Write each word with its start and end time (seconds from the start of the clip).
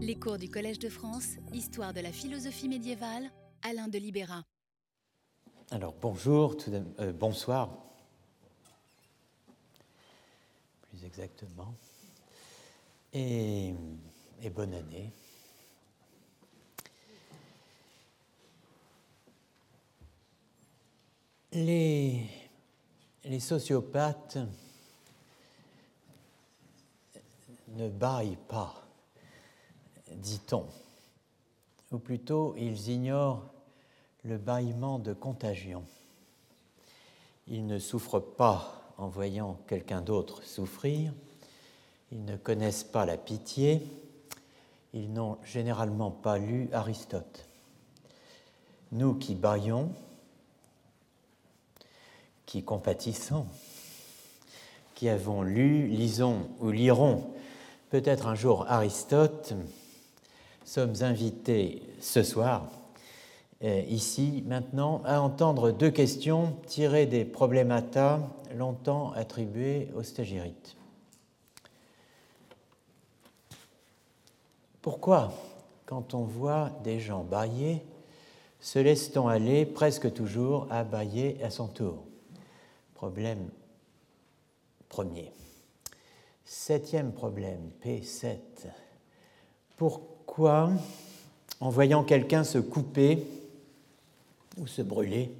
Les 0.00 0.14
cours 0.14 0.38
du 0.38 0.48
Collège 0.48 0.78
de 0.78 0.88
France, 0.88 1.38
Histoire 1.52 1.92
de 1.92 1.98
la 1.98 2.12
philosophie 2.12 2.68
médiévale, 2.68 3.32
Alain 3.62 3.88
de 3.88 3.98
Libéra. 3.98 4.44
Alors 5.72 5.92
bonjour, 6.00 6.56
euh, 6.68 7.12
bonsoir, 7.12 7.76
plus 10.82 11.04
exactement, 11.04 11.74
et, 13.12 13.74
bonne 14.54 14.72
année. 14.72 15.10
Les, 21.52 22.24
les 23.24 23.40
sociopathes 23.40 24.38
ne 27.70 27.88
baillent 27.88 28.38
pas 28.46 28.87
dit-on, 30.16 30.64
ou 31.92 31.98
plutôt 31.98 32.54
ils 32.56 32.88
ignorent 32.88 33.44
le 34.24 34.38
bâillement 34.38 34.98
de 34.98 35.12
contagion. 35.12 35.84
Ils 37.46 37.66
ne 37.66 37.78
souffrent 37.78 38.20
pas 38.20 38.92
en 38.98 39.08
voyant 39.08 39.58
quelqu'un 39.66 40.00
d'autre 40.00 40.42
souffrir, 40.44 41.12
ils 42.10 42.24
ne 42.24 42.36
connaissent 42.36 42.84
pas 42.84 43.06
la 43.06 43.16
pitié, 43.16 43.82
ils 44.92 45.12
n'ont 45.12 45.38
généralement 45.44 46.10
pas 46.10 46.38
lu 46.38 46.68
Aristote. 46.72 47.46
Nous 48.92 49.14
qui 49.14 49.34
baillons, 49.34 49.92
qui 52.46 52.64
compatissons, 52.64 53.46
qui 54.94 55.08
avons 55.08 55.42
lu, 55.42 55.86
lisons 55.88 56.48
ou 56.60 56.70
lirons 56.70 57.30
peut-être 57.90 58.26
un 58.26 58.34
jour 58.34 58.66
Aristote, 58.68 59.54
sommes 60.68 60.96
invités 61.00 61.82
ce 61.98 62.22
soir, 62.22 62.70
euh, 63.64 63.80
ici, 63.88 64.44
maintenant, 64.46 65.00
à 65.06 65.20
entendre 65.20 65.72
deux 65.72 65.90
questions 65.90 66.52
tirées 66.66 67.06
des 67.06 67.24
problémata 67.24 68.20
longtemps 68.54 69.12
attribués 69.12 69.88
aux 69.96 70.02
stagirites. 70.02 70.76
Pourquoi, 74.82 75.32
quand 75.86 76.12
on 76.12 76.24
voit 76.24 76.70
des 76.84 77.00
gens 77.00 77.24
bailler, 77.24 77.82
se 78.60 78.78
laisse-t-on 78.78 79.26
aller 79.26 79.64
presque 79.64 80.12
toujours 80.12 80.66
à 80.70 80.84
bailler 80.84 81.42
à 81.42 81.50
son 81.50 81.66
tour? 81.66 82.04
Problème 82.94 83.48
premier. 84.90 85.32
Septième 86.44 87.12
problème, 87.12 87.70
P7. 87.82 88.36
Pourquoi, 89.76 90.17
en 90.46 91.70
voyant 91.70 92.04
quelqu'un 92.04 92.44
se 92.44 92.58
couper, 92.58 93.26
ou 94.58 94.66
se 94.66 94.82
brûler, 94.82 95.32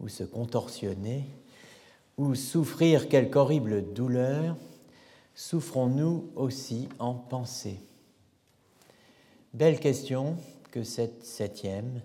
ou 0.00 0.08
se 0.08 0.24
contorsionner, 0.24 1.24
ou 2.16 2.34
souffrir 2.34 3.08
quelque 3.08 3.36
horrible 3.36 3.92
douleur, 3.92 4.56
souffrons-nous 5.34 6.30
aussi 6.34 6.88
en 6.98 7.14
pensée? 7.14 7.80
Belle 9.54 9.80
question 9.80 10.36
que 10.70 10.82
cette 10.82 11.24
septième, 11.24 12.00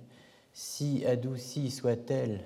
si 0.54 1.06
adoucie 1.06 1.72
soit-elle 1.72 2.42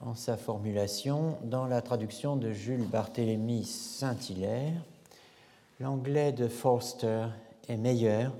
en 0.00 0.14
sa 0.14 0.36
formulation 0.36 1.38
dans 1.44 1.66
la 1.66 1.80
traduction 1.80 2.36
de 2.36 2.52
Jules 2.52 2.84
Barthélemy 2.84 3.64
Saint-Hilaire, 3.64 4.82
L'anglais 5.78 6.32
de 6.32 6.48
Forster 6.48 7.26
est 7.68 7.76
meilleur 7.76 8.32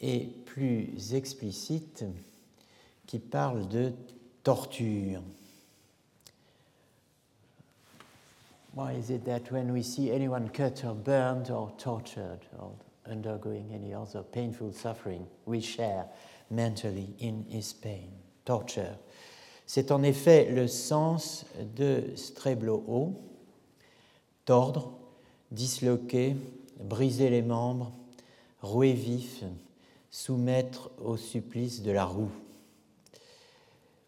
et 0.00 0.28
plus 0.46 1.14
explicite, 1.14 2.04
qui 3.06 3.18
parle 3.18 3.66
de 3.68 3.92
torture. 4.42 5.22
Why 8.74 8.92
is 8.92 9.10
it 9.10 9.24
that 9.24 9.50
when 9.50 9.72
we 9.72 9.82
see 9.82 10.12
anyone 10.12 10.48
cut 10.48 10.84
or 10.84 10.94
burned 10.94 11.50
or 11.50 11.72
tortured 11.76 12.38
or 12.58 12.72
undergoing 13.10 13.72
any 13.74 13.92
other 13.92 14.22
painful 14.22 14.72
suffering, 14.72 15.26
we 15.44 15.60
share 15.60 16.06
mentally 16.50 17.08
in 17.18 17.44
his 17.50 17.72
pain? 17.72 18.10
Torture. 18.44 18.96
C'est 19.66 19.90
en 19.90 20.02
effet 20.02 20.50
le 20.50 20.66
sens 20.66 21.44
de 21.76 22.16
Streblo, 22.16 23.14
tordre, 24.44 24.92
disloquer, 25.50 26.36
briser 26.80 27.28
les 27.28 27.42
membres, 27.42 27.92
rouer 28.62 28.92
vif, 28.92 29.44
soumettre 30.10 30.90
au 31.02 31.16
supplice 31.16 31.82
de 31.82 31.92
la 31.92 32.04
roue. 32.04 32.30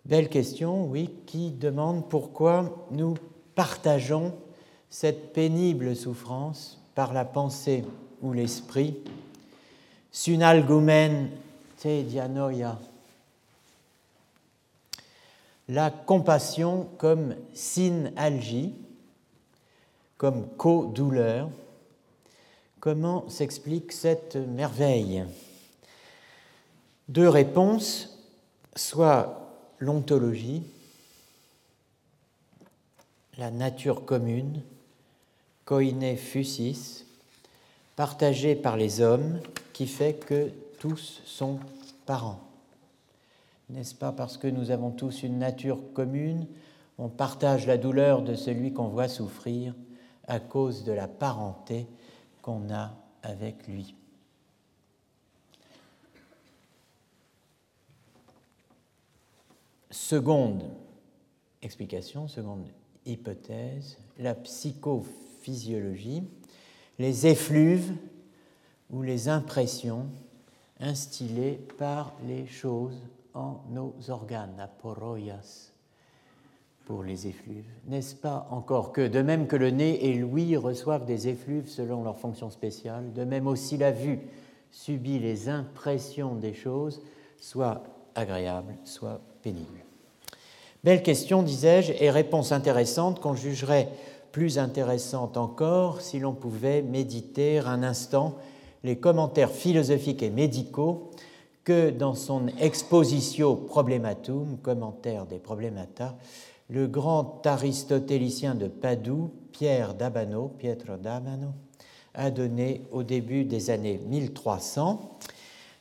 Belle 0.05 0.29
question, 0.29 0.85
oui, 0.87 1.11
qui 1.27 1.51
demande 1.51 2.09
pourquoi 2.09 2.87
nous 2.91 3.15
partageons 3.55 4.35
cette 4.91 5.33
pénible 5.33 5.95
souffrance 5.95 6.81
par 6.95 7.13
la 7.13 7.25
pensée 7.25 7.85
ou 8.21 8.33
l'esprit. 8.33 8.97
Sunalgumen 10.11 11.31
te 11.79 12.03
dianoia. 12.03 12.79
La 15.69 15.91
compassion 15.91 16.89
comme 16.99 17.37
synalgie, 17.55 18.75
comme 20.19 20.47
co-douleur. 20.57 21.49
Comment 22.81 23.29
s'explique 23.29 23.93
cette 23.93 24.37
merveille? 24.37 25.25
Deux 27.13 27.29
réponses, 27.29 28.09
soit 28.75 29.51
l'ontologie, 29.79 30.63
la 33.37 33.51
nature 33.51 34.07
commune, 34.07 34.63
koine 35.67 36.17
fusis, 36.17 37.05
partagée 37.97 38.55
par 38.55 38.79
les 38.79 39.03
hommes, 39.03 39.41
qui 39.75 39.87
fait 39.87 40.15
que 40.15 40.51
tous 40.79 41.21
sont 41.27 41.59
parents. 42.07 42.41
N'est-ce 43.69 43.95
pas 43.95 44.13
parce 44.13 44.39
que 44.39 44.49
nous 44.49 44.71
avons 44.71 44.91
tous 44.91 45.23
une 45.23 45.39
nature 45.39 45.81
commune, 45.93 46.47
on 46.97 47.11
partage 47.11 47.67
la 47.67 47.77
douleur 47.77 48.23
de 48.23 48.35
celui 48.35 48.73
qu'on 48.73 48.89
voit 48.89 49.09
souffrir 49.09 49.75
à 50.29 50.41
cause 50.41 50.83
de 50.85 50.93
la 50.93 51.09
parenté 51.09 51.87
qu'on 52.41 52.73
a 52.73 52.95
avec 53.23 53.69
lui. 53.69 53.95
Seconde 59.93 60.65
explication, 61.61 62.27
seconde 62.27 62.65
hypothèse, 63.05 63.99
la 64.19 64.35
psychophysiologie, 64.35 66.23
les 66.99 67.27
effluves 67.27 67.93
ou 68.91 69.03
les 69.03 69.29
impressions 69.29 70.07
instillées 70.81 71.61
par 71.77 72.15
les 72.27 72.47
choses 72.47 72.99
en 73.35 73.61
nos 73.71 73.95
organes, 74.09 74.59
aporoias 74.59 75.73
pour 76.87 77.03
les 77.03 77.27
effluves. 77.27 77.69
N'est-ce 77.87 78.15
pas 78.15 78.49
encore 78.51 78.93
que, 78.93 79.07
de 79.07 79.21
même 79.21 79.47
que 79.47 79.57
le 79.57 79.71
nez 79.71 80.07
et 80.07 80.15
l'ouïe 80.15 80.57
reçoivent 80.57 81.05
des 81.05 81.29
effluves 81.29 81.69
selon 81.69 82.03
leur 82.03 82.19
fonction 82.19 82.49
spéciale, 82.51 83.13
de 83.13 83.25
même 83.25 83.47
aussi 83.47 83.77
la 83.77 83.93
vue 83.93 84.21
subit 84.71 85.19
les 85.19 85.51
impressions 85.51 86.35
des 86.35 86.55
choses, 86.55 87.03
soit 87.39 87.83
agréables, 88.15 88.75
soit 88.85 89.21
pénibles. 89.43 89.85
Belle 90.85 91.03
question, 91.03 91.43
disais-je, 91.43 91.93
et 92.01 92.11
réponse 92.11 92.53
intéressante 92.53 93.21
qu'on 93.21 93.35
jugerait 93.35 93.89
plus 94.33 94.59
intéressante 94.59 95.37
encore 95.37 96.01
si 96.01 96.19
l'on 96.19 96.33
pouvait 96.33 96.83
méditer 96.83 97.59
un 97.59 97.83
instant 97.83 98.37
les 98.83 98.97
commentaires 98.97 99.51
philosophiques 99.51 100.23
et 100.23 100.31
médicaux 100.31 101.11
que 101.65 101.91
dans 101.91 102.15
son 102.15 102.49
Expositio 102.59 103.55
Problematum, 103.55 104.59
commentaire 104.63 105.27
des 105.27 105.39
Problemata, 105.39 106.17
le 106.69 106.89
grand 106.89 107.47
aristotélicien 107.47 108.55
de 108.55 108.67
Padoue, 108.67 109.31
Pierre 109.53 109.95
d'Abano, 109.95 110.51
Pietro 110.59 110.97
d'Abano, 110.97 111.53
a 112.15 112.31
donné 112.31 112.83
au 112.91 113.03
début 113.03 113.45
des 113.45 113.71
années 113.71 114.01
1300 114.09 115.19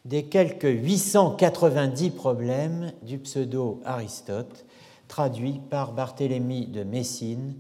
des 0.05 0.25
quelques 0.25 0.63
890 0.63 2.11
problèmes 2.11 2.93
du 3.03 3.17
pseudo-Aristote, 3.19 4.65
traduits 5.07 5.61
par 5.69 5.93
Barthélemy 5.93 6.65
de 6.67 6.83
Messine 6.83 7.55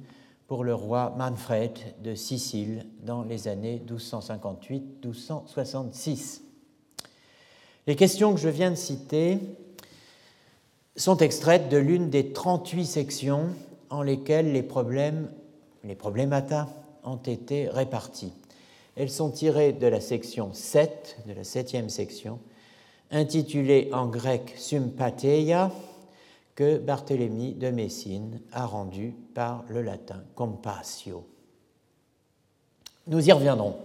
pour 0.47 0.63
le 0.63 0.73
roi 0.73 1.13
Manfred 1.17 1.71
de 2.03 2.15
Sicile 2.15 2.87
dans 3.03 3.21
les 3.23 3.47
années 3.47 3.79
1258-1266. 3.87 6.41
Les 7.87 7.95
questions 7.95 8.33
que 8.33 8.39
je 8.39 8.49
viens 8.49 8.71
de 8.71 8.75
citer 8.75 9.37
sont 10.95 11.17
extraites 11.17 11.69
de 11.69 11.77
l'une 11.77 12.09
des 12.09 12.33
38 12.33 12.85
sections 12.85 13.49
en 13.89 14.01
lesquelles 14.01 14.51
les 14.51 14.63
problèmes, 14.63 15.29
les 15.83 15.95
problémata, 15.95 16.67
ont 17.03 17.17
été 17.17 17.69
répartis. 17.69 18.33
Elles 19.01 19.09
sont 19.09 19.31
tirées 19.31 19.73
de 19.73 19.87
la 19.87 19.99
section 19.99 20.53
7, 20.53 21.23
de 21.25 21.33
la 21.33 21.43
septième 21.43 21.89
section, 21.89 22.37
intitulée 23.09 23.89
en 23.93 24.05
grec 24.05 24.53
Sympatheia, 24.59 25.71
que 26.53 26.77
Barthélemy 26.77 27.53
de 27.53 27.71
Messine 27.71 28.39
a 28.51 28.67
rendue 28.67 29.15
par 29.33 29.65
le 29.69 29.81
latin 29.81 30.21
Compassio. 30.35 31.25
Nous 33.07 33.27
y 33.27 33.31
reviendrons. 33.31 33.75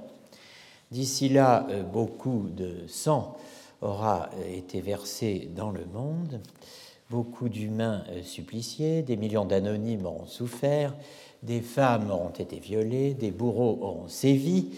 D'ici 0.91 1.31
là, 1.31 1.67
euh, 1.71 1.83
beaucoup 1.83 2.51
de 2.55 2.87
sang 2.87 3.39
aura 3.81 4.29
euh, 4.35 4.55
été 4.55 4.83
versé 4.83 5.49
dans 5.57 5.71
le 5.71 5.87
monde, 5.87 6.43
beaucoup 7.09 7.49
d'humains 7.49 8.05
euh, 8.11 8.23
suppliciés, 8.23 9.01
des 9.01 9.17
millions 9.17 9.47
d'anonymes 9.47 10.05
auront 10.05 10.27
souffert, 10.27 10.95
des 11.43 11.63
femmes 11.63 12.11
auront 12.11 12.29
été 12.29 12.59
violées, 12.59 13.15
des 13.15 13.31
bourreaux 13.31 13.79
auront 13.81 14.09
sévi, 14.09 14.73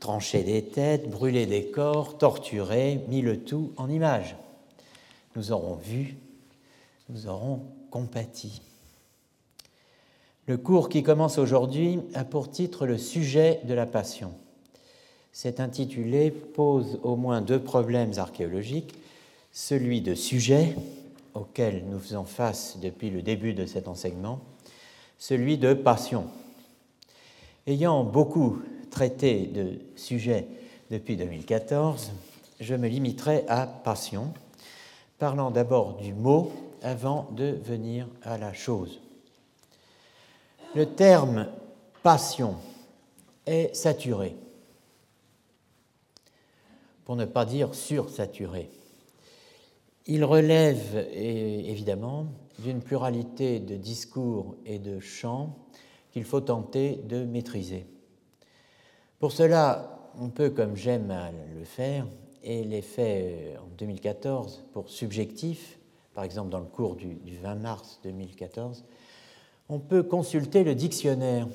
tranché 0.00 0.42
des 0.42 0.64
têtes, 0.64 1.08
brûlé 1.08 1.46
des 1.46 1.66
corps, 1.66 2.18
torturé, 2.18 3.00
mis 3.08 3.20
le 3.20 3.38
tout 3.38 3.72
en 3.76 3.88
image. 3.90 4.34
Nous 5.36 5.52
aurons 5.52 5.74
vu, 5.74 6.16
nous 7.10 7.28
aurons 7.28 7.62
compati. 7.90 8.62
Le 10.46 10.56
cours 10.56 10.88
qui 10.88 11.02
commence 11.02 11.38
aujourd'hui 11.38 12.00
a 12.14 12.24
pour 12.24 12.50
titre 12.50 12.86
le 12.86 12.98
sujet 12.98 13.60
de 13.64 13.74
la 13.74 13.86
passion. 13.86 14.32
Cet 15.32 15.60
intitulé 15.60 16.30
pose 16.30 16.98
au 17.04 17.14
moins 17.14 17.40
deux 17.40 17.62
problèmes 17.62 18.12
archéologiques, 18.16 18.94
celui 19.52 20.00
de 20.00 20.14
sujet, 20.14 20.74
auquel 21.34 21.84
nous 21.88 22.00
faisons 22.00 22.24
face 22.24 22.78
depuis 22.82 23.10
le 23.10 23.22
début 23.22 23.54
de 23.54 23.66
cet 23.66 23.86
enseignement, 23.86 24.40
celui 25.18 25.58
de 25.58 25.74
passion. 25.74 26.26
Ayant 27.66 28.02
beaucoup 28.02 28.58
traité 28.90 29.46
de 29.46 29.78
sujet 29.96 30.46
depuis 30.90 31.16
2014, 31.16 32.12
je 32.60 32.74
me 32.74 32.88
limiterai 32.88 33.44
à 33.48 33.66
passion, 33.66 34.34
parlant 35.18 35.50
d'abord 35.50 35.96
du 35.96 36.12
mot 36.12 36.52
avant 36.82 37.28
de 37.32 37.58
venir 37.64 38.08
à 38.22 38.38
la 38.38 38.52
chose. 38.52 39.00
Le 40.74 40.86
terme 40.86 41.48
passion 42.02 42.56
est 43.46 43.74
saturé 43.74 44.36
pour 47.04 47.16
ne 47.16 47.24
pas 47.24 47.44
dire 47.44 47.74
sursaturé. 47.74 48.70
Il 50.06 50.24
relève 50.24 51.08
évidemment 51.12 52.26
d'une 52.58 52.80
pluralité 52.80 53.58
de 53.58 53.76
discours 53.76 54.54
et 54.64 54.78
de 54.78 55.00
chants 55.00 55.56
qu'il 56.12 56.24
faut 56.24 56.40
tenter 56.40 57.00
de 57.08 57.24
maîtriser. 57.24 57.86
Pour 59.20 59.32
cela, 59.32 59.98
on 60.18 60.30
peut, 60.30 60.48
comme 60.48 60.76
j'aime 60.76 61.14
le 61.54 61.64
faire, 61.64 62.06
et 62.42 62.64
l'ai 62.64 62.80
fait 62.80 63.54
en 63.62 63.66
2014 63.76 64.64
pour 64.72 64.88
subjectif, 64.88 65.78
par 66.14 66.24
exemple 66.24 66.48
dans 66.48 66.58
le 66.58 66.64
cours 66.64 66.96
du, 66.96 67.18
20 67.42 67.56
mars 67.56 68.00
2014, 68.02 68.82
on 69.68 69.78
peut 69.78 70.02
consulter 70.02 70.64
le 70.64 70.74
dictionnaire, 70.74 71.46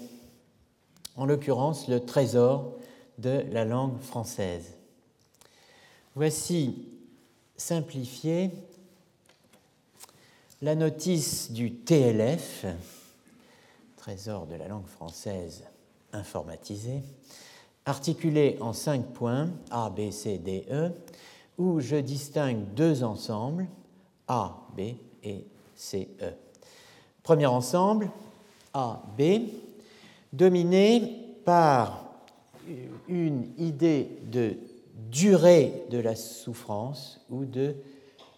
en 1.16 1.26
l'occurrence 1.26 1.88
le 1.88 2.06
trésor 2.06 2.76
de 3.18 3.44
la 3.52 3.66
langue 3.66 4.00
française. 4.00 4.76
Voici 6.14 6.88
simplifiée 7.58 8.52
la 10.62 10.76
notice 10.76 11.52
du 11.52 11.74
TLF, 11.74 12.68
Trésor 13.98 14.46
de 14.46 14.54
la 14.54 14.68
langue 14.68 14.86
française 14.86 15.64
informatisée, 16.14 17.02
articulée 17.86 18.58
en 18.62 18.74
cinq 18.74 19.06
points 19.14 19.50
A, 19.70 19.90
B, 19.90 20.12
C, 20.12 20.38
D, 20.38 20.66
E, 20.72 20.92
où 21.58 21.80
je 21.80 21.96
distingue 21.96 22.64
deux 22.76 23.04
ensembles, 23.04 23.68
A, 24.28 24.68
B 24.76 24.96
et 25.24 25.46
C, 25.76 26.10
E. 26.22 26.32
Premier 27.24 27.46
ensemble, 27.46 28.12
A, 28.74 29.02
B, 29.18 29.50
dominé 30.34 31.22
par 31.46 32.06
une 33.08 33.48
idée 33.58 34.10
de 34.32 34.58
durée 35.12 35.86
de 35.92 36.00
la 36.00 36.16
souffrance 36.16 37.22
ou 37.30 37.46
de 37.46 37.76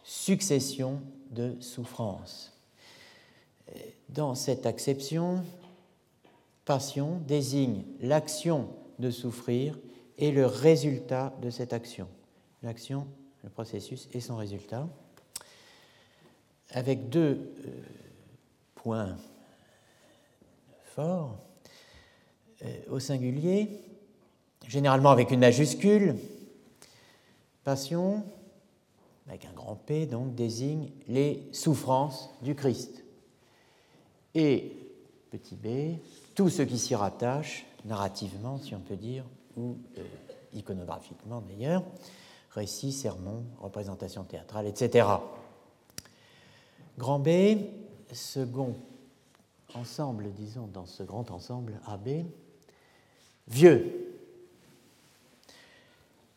succession 0.03 0.99
de 1.31 1.55
souffrance. 1.59 2.53
Dans 4.09 4.35
cette 4.35 4.65
acception, 4.65 5.43
passion 6.65 7.19
désigne 7.27 7.83
l'action 8.01 8.67
de 8.99 9.11
souffrir 9.11 9.77
et 10.17 10.31
le 10.31 10.45
résultat 10.45 11.33
de 11.41 11.49
cette 11.49 11.73
action. 11.73 12.07
L'action, 12.63 13.07
le 13.43 13.49
processus 13.49 14.09
et 14.13 14.19
son 14.19 14.35
résultat, 14.35 14.87
avec 16.71 17.09
deux 17.09 17.53
euh, 17.65 17.81
points 18.75 19.15
forts. 20.83 21.37
Euh, 22.63 22.79
au 22.89 22.99
singulier, 22.99 23.69
généralement 24.67 25.11
avec 25.11 25.29
une 25.29 25.41
majuscule, 25.41 26.15
Passion, 27.63 28.23
avec 29.27 29.45
un 29.45 29.51
grand 29.51 29.75
P, 29.75 30.07
donc, 30.07 30.33
désigne 30.33 30.89
les 31.07 31.43
souffrances 31.51 32.31
du 32.41 32.55
Christ. 32.55 33.03
Et, 34.33 34.71
petit 35.29 35.55
b, 35.55 35.99
tout 36.33 36.49
ce 36.49 36.61
qui 36.63 36.79
s'y 36.79 36.95
rattache, 36.95 37.66
narrativement, 37.87 38.59
si 38.59 38.75
on 38.75 38.79
peut 38.79 38.95
dire, 38.95 39.25
ou 39.55 39.77
euh, 39.97 40.03
iconographiquement 40.53 41.41
d'ailleurs, 41.41 41.83
récit, 42.51 42.91
sermon, 42.91 43.43
représentation 43.59 44.23
théâtrale, 44.23 44.67
etc. 44.67 45.07
Grand 46.97 47.19
B, 47.19 47.29
second 48.11 48.75
ensemble, 49.73 50.31
disons, 50.33 50.67
dans 50.67 50.85
ce 50.85 51.03
grand 51.03 51.31
ensemble 51.31 51.79
AB, 51.87 52.25
vieux, 53.47 54.07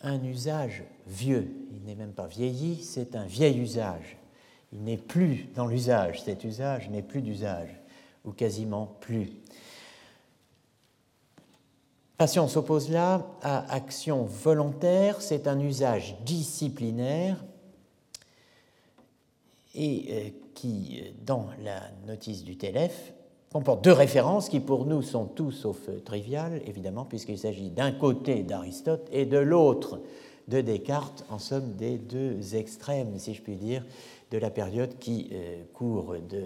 un 0.03 0.23
usage 0.25 0.85
vieux. 1.07 1.51
Il 1.73 1.83
n'est 1.85 1.95
même 1.95 2.13
pas 2.13 2.27
vieilli, 2.27 2.83
c'est 2.83 3.17
un 3.17 3.25
vieil 3.25 3.59
usage. 3.59 4.17
Il 4.73 4.83
n'est 4.85 4.97
plus 4.97 5.49
dans 5.55 5.67
l'usage, 5.67 6.23
cet 6.23 6.45
usage 6.45 6.89
n'est 6.91 7.03
plus 7.03 7.23
d'usage, 7.23 7.71
ou 8.25 8.33
quasiment 8.33 8.87
plus. 9.01 9.31
Passion 12.21 12.49
s'oppose 12.49 12.91
là 12.91 13.27
à 13.41 13.73
action 13.73 14.25
volontaire, 14.25 15.23
c'est 15.23 15.49
un 15.49 15.59
usage 15.59 16.17
disciplinaire 16.27 17.43
et 19.75 20.05
euh, 20.11 20.29
qui, 20.53 21.01
euh, 21.01 21.13
dans 21.25 21.47
la 21.65 21.81
notice 22.07 22.45
du 22.45 22.59
TLF, 22.59 23.15
comporte 23.51 23.83
deux 23.83 23.95
références 23.95 24.51
qui 24.51 24.61
pour 24.61 24.85
nous 24.85 25.01
sont 25.01 25.25
tout 25.25 25.51
sauf 25.51 25.79
triviales, 26.05 26.61
évidemment, 26.67 27.07
puisqu'il 27.07 27.39
s'agit 27.39 27.71
d'un 27.71 27.91
côté 27.91 28.43
d'Aristote 28.43 29.09
et 29.13 29.25
de 29.25 29.39
l'autre 29.39 29.99
de 30.49 30.61
Descartes, 30.61 31.25
en 31.31 31.39
somme 31.39 31.73
des 31.77 31.97
deux 31.97 32.55
extrêmes, 32.55 33.19
si 33.19 33.33
je 33.33 33.41
puis 33.41 33.57
dire, 33.57 33.85
de 34.31 34.39
la 34.39 34.51
période 34.51 34.99
qui 34.99 35.31
euh, 35.33 35.63
court 35.73 36.17
de 36.29 36.43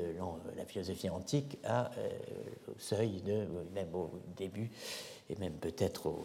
la 0.56 0.64
philosophie 0.64 1.10
antique 1.10 1.58
euh, 1.68 1.84
au 2.68 2.78
seuil 2.78 3.22
de, 3.26 3.46
même 3.74 3.94
au 3.94 4.10
début, 4.36 4.70
et 5.30 5.36
même 5.36 5.54
peut-être 5.54 6.06
aux 6.06 6.24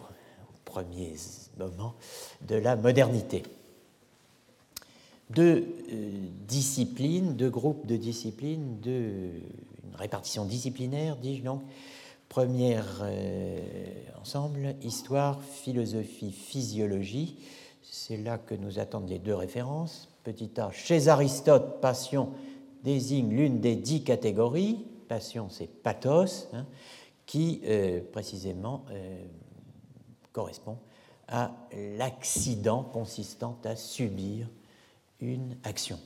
premiers 0.65 1.15
moments 1.57 1.95
de 2.41 2.55
la 2.55 2.75
modernité. 2.75 3.43
Deux 5.29 5.67
euh, 5.91 6.09
disciplines, 6.47 7.35
deux 7.35 7.49
groupes 7.49 7.85
de 7.85 7.95
disciplines, 7.95 8.79
deux 8.81 9.31
répartition 9.95 10.45
disciplinaire, 10.45 11.15
dis-je 11.17 11.43
donc. 11.43 11.61
Premier 12.29 12.79
euh, 13.01 13.57
ensemble, 14.21 14.75
histoire, 14.83 15.41
philosophie, 15.41 16.31
physiologie. 16.31 17.37
C'est 17.81 18.17
là 18.17 18.37
que 18.37 18.53
nous 18.53 18.77
attendent 18.77 19.09
les 19.09 19.17
deux 19.17 19.33
références. 19.33 20.09
Petit 20.23 20.51
a, 20.59 20.71
chez 20.71 21.07
Aristote, 21.07 21.81
passion 21.81 22.29
désigne 22.83 23.29
l'une 23.29 23.59
des 23.59 23.75
dix 23.75 24.03
catégories. 24.03 24.85
Passion, 25.07 25.49
c'est 25.49 25.67
pathos, 25.67 26.49
hein, 26.53 26.67
qui 27.29 27.61
euh, 27.65 28.01
précisément 28.11 28.85
euh, 28.89 29.23
correspond 30.33 30.79
à 31.27 31.51
l'accident 31.99 32.81
consistant 32.81 33.55
à 33.65 33.75
subir 33.75 34.47
une 35.19 35.55
action. 35.63 35.99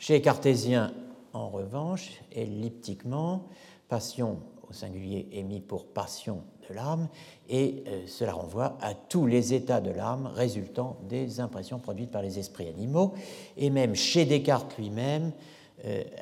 Chez 0.00 0.20
Cartésien, 0.20 0.92
en 1.34 1.50
revanche, 1.50 2.20
elliptiquement, 2.32 3.46
passion 3.88 4.40
au 4.68 4.72
singulier 4.72 5.28
est 5.32 5.44
mis 5.44 5.60
pour 5.60 5.86
passion 5.86 6.42
de 6.68 6.74
l'âme, 6.74 7.06
et 7.48 7.84
euh, 7.86 8.02
cela 8.08 8.32
renvoie 8.32 8.76
à 8.80 8.94
tous 8.94 9.28
les 9.28 9.54
états 9.54 9.80
de 9.80 9.92
l'âme 9.92 10.26
résultant 10.26 10.96
des 11.08 11.38
impressions 11.38 11.78
produites 11.78 12.10
par 12.10 12.22
les 12.22 12.40
esprits 12.40 12.66
animaux, 12.66 13.14
et 13.56 13.70
même 13.70 13.94
chez 13.94 14.24
Descartes 14.24 14.76
lui-même, 14.78 15.30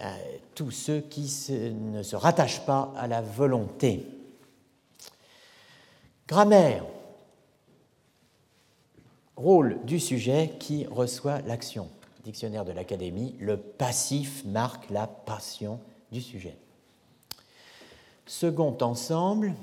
à 0.00 0.12
tous 0.54 0.70
ceux 0.70 1.00
qui 1.00 1.22
ne 1.50 2.04
se 2.04 2.14
rattachent 2.14 2.64
pas 2.64 2.92
à 2.96 3.08
la 3.08 3.20
volonté. 3.20 4.06
Grammaire. 6.28 6.84
Rôle 9.34 9.78
du 9.84 9.98
sujet 9.98 10.52
qui 10.60 10.84
reçoit 10.84 11.40
l'action. 11.40 11.88
Dictionnaire 12.22 12.66
de 12.66 12.72
l'Académie, 12.72 13.34
le 13.40 13.56
passif 13.56 14.44
marque 14.44 14.90
la 14.90 15.06
passion 15.06 15.80
du 16.12 16.20
sujet. 16.20 16.56
Second 18.26 18.76
ensemble, 18.82 19.54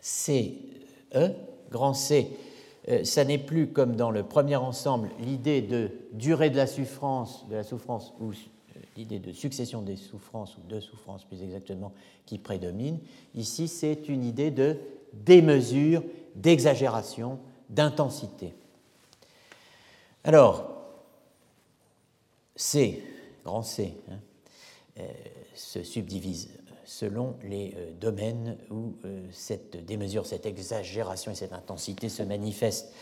C, 0.00 0.58
E, 1.16 1.30
grand 1.72 1.94
C, 1.94 2.30
euh, 2.88 3.02
ça 3.02 3.24
n'est 3.24 3.38
plus 3.38 3.66
comme 3.66 3.96
dans 3.96 4.12
le 4.12 4.22
premier 4.22 4.56
ensemble 4.56 5.10
l'idée 5.18 5.60
de 5.60 5.90
durée 6.12 6.50
de 6.50 6.56
la 6.56 6.68
souffrance, 6.68 7.48
de 7.48 7.56
la 7.56 7.64
souffrance 7.64 8.12
ou 8.20 8.30
euh, 8.30 8.80
l'idée 8.96 9.18
de 9.18 9.32
succession 9.32 9.82
des 9.82 9.96
souffrances 9.96 10.56
ou 10.56 10.60
de 10.68 10.78
souffrances 10.78 11.24
plus 11.24 11.42
exactement 11.42 11.92
qui 12.26 12.38
prédomine. 12.38 13.00
Ici, 13.34 13.66
c'est 13.66 14.08
une 14.08 14.24
idée 14.24 14.52
de 14.52 14.76
démesure, 15.12 16.02
d'exagération, 16.34 17.38
d'intensité. 17.68 18.54
Alors, 20.24 20.70
C, 22.56 23.02
grand 23.44 23.62
C, 23.62 23.94
hein, 24.10 24.18
euh, 24.98 25.02
se 25.54 25.82
subdivise 25.82 26.48
selon 26.84 27.36
les 27.44 27.74
euh, 27.76 27.92
domaines 28.00 28.56
où 28.70 28.94
euh, 29.04 29.26
cette 29.30 29.84
démesure, 29.84 30.26
cette 30.26 30.46
exagération 30.46 31.30
et 31.32 31.34
cette 31.34 31.52
intensité 31.52 32.08
se 32.08 32.22
manifestent. 32.22 32.92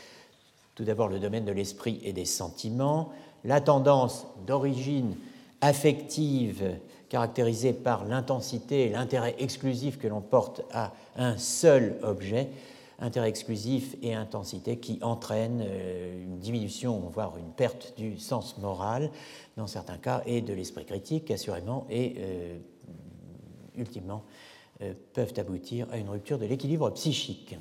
Tout 0.75 0.85
d'abord 0.85 1.09
le 1.09 1.21
domaine 1.21 1.45
de 1.45 1.53
l'esprit 1.53 2.01
et 2.03 2.13
des 2.13 2.25
sentiments, 2.25 3.13
la 3.45 3.61
tendance 3.61 4.27
d'origine 4.47 5.17
affective 5.61 6.79
caractérisée 7.09 7.73
par 7.73 8.05
l'intensité 8.05 8.87
et 8.87 8.89
l'intérêt 8.91 9.35
exclusif 9.39 9.99
que 9.99 10.09
l'on 10.09 10.21
porte 10.21 10.63
à 10.73 10.93
un 11.17 11.37
seul 11.39 11.97
objet, 12.03 12.49
intérêt 12.99 13.29
exclusif 13.29 13.97
et 14.03 14.15
intensité 14.15 14.79
qui 14.79 14.99
entraînent 15.03 15.63
euh, 15.65 16.25
une 16.25 16.39
diminution, 16.39 16.99
voire 17.13 17.37
une 17.37 17.53
perte 17.53 17.95
du 17.97 18.19
sens 18.19 18.59
moral 18.59 19.11
dans 19.57 19.67
certains 19.67 19.99
cas, 19.99 20.23
et 20.27 20.41
de 20.41 20.53
l'esprit 20.53 20.85
critique 20.85 21.31
assurément, 21.31 21.87
et 21.91 22.17
ultimement 23.77 24.23
euh, 24.83 24.93
peuvent 25.13 25.33
aboutir 25.39 25.87
à 25.91 25.99
une 25.99 26.11
rupture 26.11 26.39
de 26.39 26.47
l'équilibre 26.47 26.91
psychique. 26.91 27.57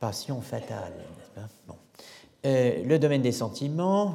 Passion 0.00 0.40
fatale, 0.40 0.92
n'est-ce 1.16 1.30
pas? 1.40 1.48
Bon. 1.68 1.76
Euh, 2.46 2.82
le 2.84 2.98
domaine 2.98 3.22
des 3.22 3.32
sentiments, 3.32 4.14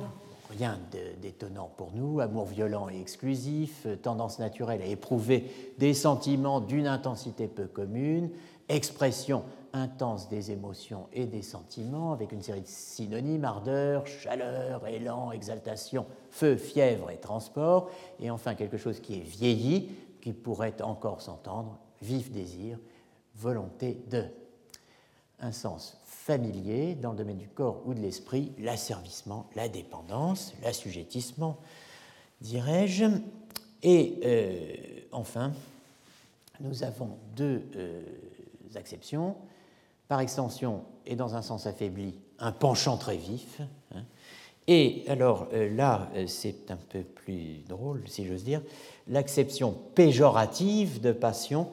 rien 0.49 0.79
d'étonnant 1.21 1.71
pour 1.77 1.91
nous, 1.93 2.19
amour 2.19 2.45
violent 2.45 2.89
et 2.89 2.99
exclusif, 2.99 3.85
tendance 4.01 4.39
naturelle 4.39 4.81
à 4.81 4.85
éprouver 4.85 5.51
des 5.77 5.93
sentiments 5.93 6.59
d'une 6.59 6.87
intensité 6.87 7.47
peu 7.47 7.65
commune, 7.65 8.31
expression 8.67 9.43
intense 9.73 10.29
des 10.29 10.51
émotions 10.51 11.07
et 11.13 11.25
des 11.25 11.41
sentiments, 11.41 12.13
avec 12.13 12.31
une 12.31 12.41
série 12.41 12.61
de 12.61 12.67
synonymes, 12.67 13.45
ardeur, 13.45 14.07
chaleur, 14.07 14.87
élan, 14.87 15.31
exaltation, 15.31 16.05
feu, 16.31 16.55
fièvre 16.57 17.11
et 17.11 17.17
transport, 17.17 17.89
et 18.19 18.31
enfin 18.31 18.55
quelque 18.55 18.77
chose 18.77 18.99
qui 18.99 19.15
est 19.15 19.23
vieilli, 19.23 19.91
qui 20.21 20.33
pourrait 20.33 20.81
encore 20.81 21.21
s'entendre, 21.21 21.77
vif 22.01 22.31
désir, 22.31 22.79
volonté 23.35 24.03
de. 24.09 24.25
Un 25.41 25.53
sens 25.53 25.98
familier 26.29 26.93
dans 26.93 27.13
le 27.13 27.17
domaine 27.17 27.39
du 27.39 27.47
corps 27.47 27.81
ou 27.87 27.95
de 27.95 27.99
l'esprit, 27.99 28.51
l'asservissement, 28.59 29.49
la 29.55 29.67
dépendance, 29.67 30.53
l'assujettissement, 30.61 31.57
dirais-je. 32.39 33.05
Et 33.81 34.19
euh, 34.23 35.07
enfin, 35.11 35.53
nous 36.59 36.83
avons 36.83 37.17
deux 37.35 37.63
euh, 37.75 38.03
acceptions. 38.75 39.37
Par 40.07 40.19
extension, 40.19 40.83
et 41.07 41.15
dans 41.15 41.33
un 41.33 41.41
sens 41.41 41.65
affaibli, 41.65 42.13
un 42.37 42.51
penchant 42.51 42.97
très 42.97 43.17
vif. 43.17 43.59
Hein. 43.95 44.03
Et 44.67 45.05
alors 45.07 45.47
euh, 45.53 45.75
là, 45.75 46.11
c'est 46.27 46.69
un 46.69 46.77
peu 46.77 47.01
plus 47.01 47.63
drôle, 47.67 48.03
si 48.07 48.27
j'ose 48.27 48.43
dire, 48.43 48.61
l'acception 49.07 49.75
péjorative 49.95 51.01
de 51.01 51.11
passion 51.11 51.69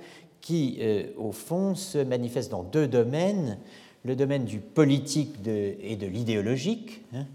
qui, 0.47 0.79
euh, 0.81 1.09
au 1.19 1.33
fond, 1.33 1.75
se 1.75 1.99
manifeste 1.99 2.53
dans 2.53 2.63
deux 2.63 2.87
domaines, 2.87 3.59
le 4.07 4.17
domaine 4.17 4.45
du 4.45 4.61
politique 4.61 5.37
et 5.47 5.97
de 5.97 6.07
l'idéologique. 6.07 7.03
Hein, 7.13 7.27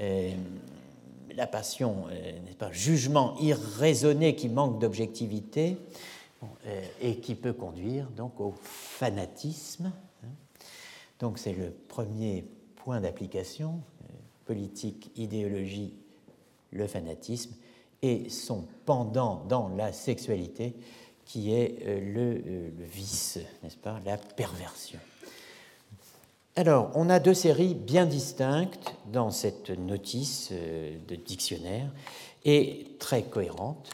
euh, 0.00 0.32
la 1.34 1.46
passion, 1.46 2.06
euh, 2.10 2.32
n'est 2.46 2.72
jugement 2.72 3.36
irraisonné 3.38 4.34
qui 4.34 4.48
manque 4.48 4.80
d'objectivité 4.80 5.76
et 7.00 7.16
qui 7.16 7.34
peut 7.34 7.52
conduire 7.52 8.08
donc 8.10 8.40
au 8.40 8.54
fanatisme. 8.62 9.92
Hein. 10.24 10.28
Donc 11.18 11.38
c'est 11.38 11.52
le 11.52 11.70
premier 11.88 12.44
point 12.76 13.00
d'application, 13.00 13.80
politique, 14.44 15.10
idéologie, 15.16 15.94
le 16.70 16.86
fanatisme 16.86 17.54
et 18.02 18.28
son 18.28 18.64
pendant 18.84 19.44
dans 19.48 19.68
la 19.68 19.92
sexualité, 19.92 20.74
qui 21.24 21.52
est 21.52 21.82
euh, 21.82 22.00
euh, 22.16 22.70
le, 22.78 22.84
vice, 22.84 23.38
n'est-ce 23.62 23.76
pas, 23.76 24.00
la 24.04 24.16
perversion. 24.16 24.98
Alors, 26.58 26.90
on 26.96 27.08
a 27.08 27.20
deux 27.20 27.34
séries 27.34 27.76
bien 27.76 28.04
distinctes 28.04 28.92
dans 29.12 29.30
cette 29.30 29.70
notice 29.70 30.48
euh, 30.50 30.96
de 31.06 31.14
dictionnaire 31.14 31.88
et 32.44 32.96
très 32.98 33.22
cohérentes, 33.22 33.90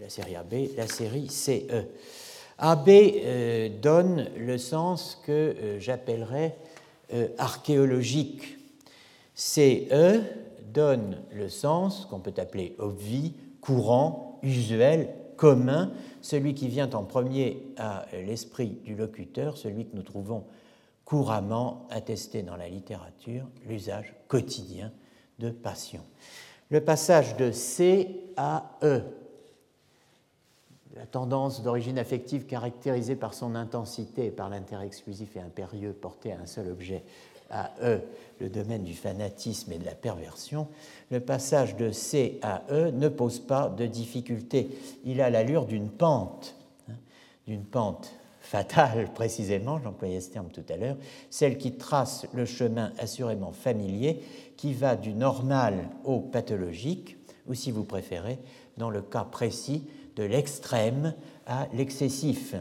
la 0.00 0.08
série 0.08 0.36
AB, 0.36 0.76
la 0.76 0.86
série 0.86 1.28
CE. 1.28 1.86
AB 2.58 2.88
donne 3.82 4.28
le 4.36 4.58
sens 4.58 5.20
que 5.26 5.76
j'appellerais 5.80 6.56
archéologique. 7.36 8.58
CE 9.34 10.20
donne 10.72 11.18
le 11.32 11.48
sens 11.48 12.06
qu'on 12.06 12.20
peut 12.20 12.34
appeler 12.36 12.76
obvi, 12.78 13.32
courant, 13.60 14.38
usuel, 14.44 15.08
commun, 15.36 15.90
celui 16.22 16.54
qui 16.54 16.68
vient 16.68 16.90
en 16.90 17.02
premier 17.02 17.60
à 17.76 18.06
l'esprit 18.12 18.78
du 18.84 18.94
locuteur, 18.94 19.56
celui 19.56 19.86
que 19.86 19.96
nous 19.96 20.02
trouvons 20.02 20.44
couramment 21.08 21.86
attesté 21.88 22.42
dans 22.42 22.56
la 22.56 22.68
littérature, 22.68 23.48
l'usage 23.66 24.14
quotidien 24.28 24.92
de 25.38 25.48
passion. 25.48 26.02
Le 26.68 26.82
passage 26.82 27.34
de 27.38 27.50
C 27.50 28.26
à 28.36 28.76
E, 28.82 29.00
la 30.94 31.06
tendance 31.06 31.62
d'origine 31.62 31.98
affective 31.98 32.44
caractérisée 32.44 33.16
par 33.16 33.32
son 33.32 33.54
intensité 33.54 34.26
et 34.26 34.30
par 34.30 34.50
l'intérêt 34.50 34.84
exclusif 34.84 35.34
et 35.36 35.40
impérieux 35.40 35.94
porté 35.94 36.30
à 36.30 36.40
un 36.40 36.46
seul 36.46 36.70
objet, 36.70 37.02
à 37.48 37.72
E, 37.82 38.02
le 38.38 38.50
domaine 38.50 38.84
du 38.84 38.92
fanatisme 38.92 39.72
et 39.72 39.78
de 39.78 39.86
la 39.86 39.94
perversion, 39.94 40.68
le 41.10 41.20
passage 41.20 41.76
de 41.76 41.90
C 41.90 42.38
à 42.42 42.64
E 42.70 42.90
ne 42.90 43.08
pose 43.08 43.38
pas 43.38 43.70
de 43.70 43.86
difficulté. 43.86 44.78
Il 45.06 45.22
a 45.22 45.30
l'allure 45.30 45.64
d'une 45.64 45.88
pente, 45.88 46.54
hein, 46.90 46.96
d'une 47.46 47.64
pente 47.64 48.12
fatale 48.48 49.12
précisément, 49.12 49.78
j'employais 49.78 50.22
ce 50.22 50.30
terme 50.30 50.48
tout 50.48 50.64
à 50.70 50.76
l'heure, 50.78 50.96
celle 51.28 51.58
qui 51.58 51.72
trace 51.72 52.26
le 52.32 52.46
chemin 52.46 52.94
assurément 52.98 53.52
familier 53.52 54.22
qui 54.56 54.72
va 54.72 54.96
du 54.96 55.12
normal 55.12 55.90
au 56.04 56.20
pathologique, 56.20 57.18
ou 57.46 57.52
si 57.52 57.70
vous 57.70 57.84
préférez, 57.84 58.38
dans 58.78 58.88
le 58.88 59.02
cas 59.02 59.24
précis, 59.24 59.84
de 60.16 60.22
l'extrême 60.22 61.14
à 61.46 61.68
l'excessif. 61.74 62.54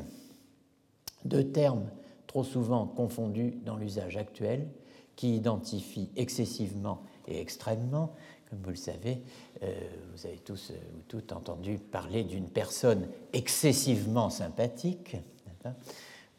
Deux 1.23 1.51
termes 1.51 1.89
trop 2.27 2.43
souvent 2.43 2.85
confondus 2.85 3.53
dans 3.65 3.77
l'usage 3.77 4.17
actuel, 4.17 4.67
qui 5.15 5.37
identifient 5.37 6.09
excessivement 6.17 7.01
et 7.29 7.39
extrêmement. 7.39 8.13
Comme 8.49 8.59
vous 8.61 8.71
le 8.71 8.75
savez, 8.75 9.21
euh, 9.63 9.73
vous 10.13 10.25
avez 10.25 10.37
tous 10.37 10.71
euh, 10.71 10.75
ou 10.97 11.01
toutes 11.07 11.31
entendu 11.31 11.79
parler 11.79 12.25
d'une 12.25 12.49
personne 12.49 13.07
excessivement 13.31 14.29
sympathique, 14.29 15.15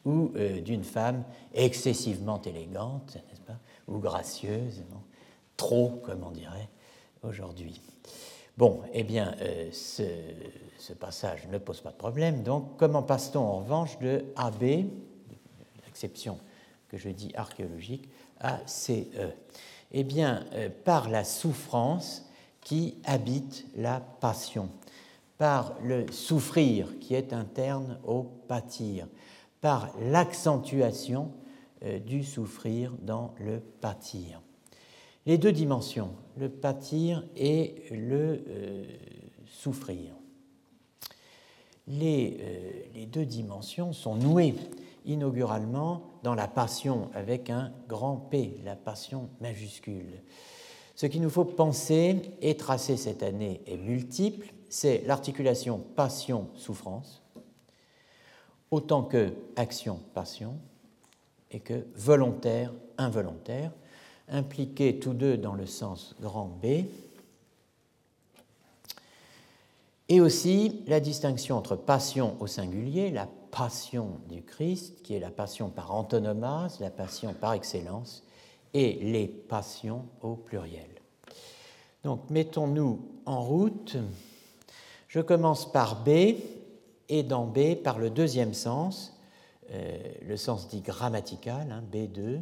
ou 0.04 0.32
euh, 0.36 0.60
d'une 0.60 0.84
femme 0.84 1.24
excessivement 1.54 2.40
élégante, 2.42 3.16
n'est-ce 3.28 3.40
pas, 3.40 3.58
ou 3.86 3.98
gracieuse, 3.98 4.82
trop, 5.56 6.00
comme 6.04 6.22
on 6.24 6.30
dirait 6.30 6.68
aujourd'hui. 7.22 7.80
Bon, 8.56 8.80
eh 8.92 9.04
bien, 9.04 9.36
ce, 9.72 10.02
ce, 10.78 10.92
passage 10.92 11.46
ne 11.48 11.58
pose 11.58 11.80
pas 11.80 11.90
de 11.90 11.96
problème. 11.96 12.42
Donc, 12.42 12.76
comment 12.76 13.02
passe-t-on 13.02 13.40
en 13.40 13.58
revanche 13.58 13.98
de 14.00 14.24
AB, 14.36 14.84
l'exception 15.84 16.38
que 16.88 16.96
je 16.96 17.08
dis 17.10 17.32
archéologique, 17.34 18.08
à 18.40 18.60
CE 18.66 19.32
Eh 19.92 20.04
bien, 20.04 20.44
euh, 20.54 20.68
par 20.84 21.08
la 21.08 21.24
souffrance 21.24 22.24
qui 22.60 22.96
habite 23.04 23.66
la 23.76 24.00
passion, 24.00 24.68
par 25.38 25.76
le 25.82 26.10
souffrir 26.10 26.98
qui 26.98 27.14
est 27.14 27.32
interne 27.32 27.98
au 28.04 28.24
pâtir, 28.24 29.06
par 29.60 29.90
l'accentuation 30.00 31.30
euh, 31.84 32.00
du 32.00 32.24
souffrir 32.24 32.92
dans 33.00 33.34
le 33.38 33.60
pâtir. 33.60 34.42
Les 35.26 35.38
deux 35.38 35.52
dimensions, 35.52 36.10
le 36.36 36.48
pâtir 36.48 37.24
et 37.36 37.84
le 37.92 38.44
euh, 38.48 38.84
souffrir. 39.46 40.14
Les, 41.86 42.90
les, 42.94 43.06
deux 43.06 43.24
dimensions 43.24 43.94
sont 43.94 44.14
nouées 44.14 44.54
inauguralement 45.06 46.02
dans 46.22 46.34
la 46.34 46.46
passion 46.46 47.08
avec 47.14 47.48
un 47.48 47.72
grand 47.88 48.16
P, 48.16 48.60
la 48.62 48.76
passion 48.76 49.30
majuscule. 49.40 50.22
Ce 50.94 51.06
qu'il 51.06 51.22
nous 51.22 51.30
faut 51.30 51.46
penser 51.46 52.16
et 52.42 52.56
tracer 52.56 52.98
cette 52.98 53.22
année 53.22 53.62
est 53.66 53.78
multiple, 53.78 54.52
c'est 54.68 55.02
l'articulation 55.06 55.78
passion-souffrance, 55.96 57.22
autant 58.70 59.02
que 59.02 59.32
action-passion, 59.56 60.58
et 61.50 61.60
que 61.60 61.86
volontaire-involontaire, 61.94 63.72
impliqués 64.28 64.98
tous 64.98 65.14
deux 65.14 65.36
dans 65.38 65.54
le 65.54 65.66
sens 65.66 66.14
grand 66.20 66.46
B, 66.46 66.84
et 70.10 70.20
aussi 70.20 70.82
la 70.86 71.00
distinction 71.00 71.56
entre 71.56 71.76
passion 71.76 72.36
au 72.40 72.46
singulier, 72.46 73.10
la 73.10 73.28
passion 73.50 74.20
du 74.28 74.42
Christ, 74.42 75.02
qui 75.02 75.14
est 75.14 75.20
la 75.20 75.30
passion 75.30 75.68
par 75.68 75.94
antonomase, 75.94 76.80
la 76.80 76.90
passion 76.90 77.34
par 77.34 77.54
excellence, 77.54 78.22
et 78.74 78.94
les 79.02 79.26
passions 79.26 80.04
au 80.22 80.34
pluriel. 80.34 80.88
Donc 82.04 82.30
mettons-nous 82.30 83.00
en 83.26 83.42
route. 83.42 83.96
Je 85.08 85.20
commence 85.20 85.72
par 85.72 86.04
B 86.04 86.08
et 87.08 87.22
dans 87.22 87.46
B 87.46 87.74
par 87.82 87.98
le 87.98 88.10
deuxième 88.10 88.52
sens, 88.52 89.18
euh, 89.70 89.96
le 90.22 90.36
sens 90.36 90.68
dit 90.68 90.82
grammatical, 90.82 91.72
hein, 91.72 91.82
B2, 91.90 92.40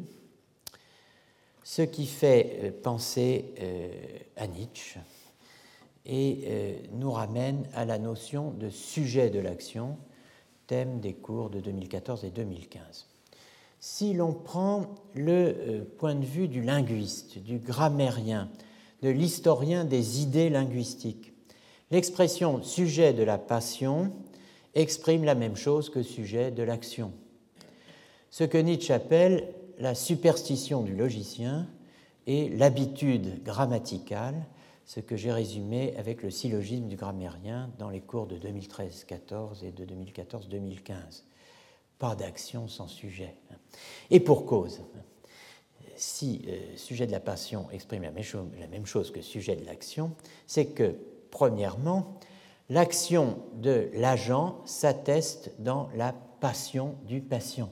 ce 1.62 1.82
qui 1.82 2.06
fait 2.06 2.58
euh, 2.62 2.70
penser 2.82 3.54
euh, 3.60 3.88
à 4.36 4.48
Nietzsche 4.48 5.00
et 6.08 6.84
nous 6.92 7.10
ramène 7.10 7.66
à 7.74 7.84
la 7.84 7.98
notion 7.98 8.52
de 8.52 8.70
sujet 8.70 9.28
de 9.28 9.40
l'action, 9.40 9.98
thème 10.68 11.00
des 11.00 11.14
cours 11.14 11.50
de 11.50 11.58
2014 11.58 12.24
et 12.24 12.30
2015. 12.30 13.08
Si 13.80 14.14
l'on 14.14 14.32
prend 14.32 14.94
le 15.14 15.82
point 15.98 16.14
de 16.14 16.24
vue 16.24 16.46
du 16.46 16.62
linguiste, 16.62 17.38
du 17.38 17.58
grammairien, 17.58 18.48
de 19.02 19.08
l'historien 19.08 19.84
des 19.84 20.22
idées 20.22 20.48
linguistiques, 20.48 21.32
l'expression 21.90 22.62
sujet 22.62 23.12
de 23.12 23.22
la 23.22 23.38
passion 23.38 24.12
exprime 24.74 25.24
la 25.24 25.34
même 25.34 25.56
chose 25.56 25.90
que 25.90 26.02
sujet 26.02 26.50
de 26.50 26.62
l'action. 26.62 27.12
Ce 28.30 28.44
que 28.44 28.58
Nietzsche 28.58 28.92
appelle 28.92 29.54
la 29.78 29.94
superstition 29.94 30.82
du 30.82 30.94
logicien 30.94 31.66
et 32.26 32.48
l'habitude 32.48 33.42
grammaticale, 33.42 34.46
ce 34.84 35.00
que 35.00 35.16
j'ai 35.16 35.32
résumé 35.32 35.94
avec 35.96 36.22
le 36.22 36.30
syllogisme 36.30 36.86
du 36.86 36.96
grammairien 36.96 37.70
dans 37.78 37.90
les 37.90 38.00
cours 38.00 38.26
de 38.26 38.36
2013-14 38.36 39.64
et 39.64 39.72
de 39.72 39.84
2014-2015. 39.84 41.24
Pas 41.98 42.14
d'action 42.14 42.68
sans 42.68 42.88
sujet. 42.88 43.34
Et 44.10 44.20
pour 44.20 44.46
cause. 44.46 44.80
Si 45.96 46.42
euh, 46.46 46.76
sujet 46.76 47.06
de 47.06 47.12
la 47.12 47.20
passion 47.20 47.70
exprime 47.70 48.02
la 48.02 48.10
même, 48.10 48.22
chose, 48.22 48.46
la 48.60 48.66
même 48.66 48.84
chose 48.84 49.10
que 49.10 49.22
sujet 49.22 49.56
de 49.56 49.64
l'action, 49.64 50.14
c'est 50.46 50.66
que, 50.66 50.94
premièrement, 51.36 52.16
L'action 52.68 53.38
de 53.54 53.90
l'agent 53.94 54.60
s'atteste 54.64 55.52
dans 55.60 55.88
la 55.94 56.12
passion 56.40 56.96
du 57.06 57.20
patient. 57.20 57.70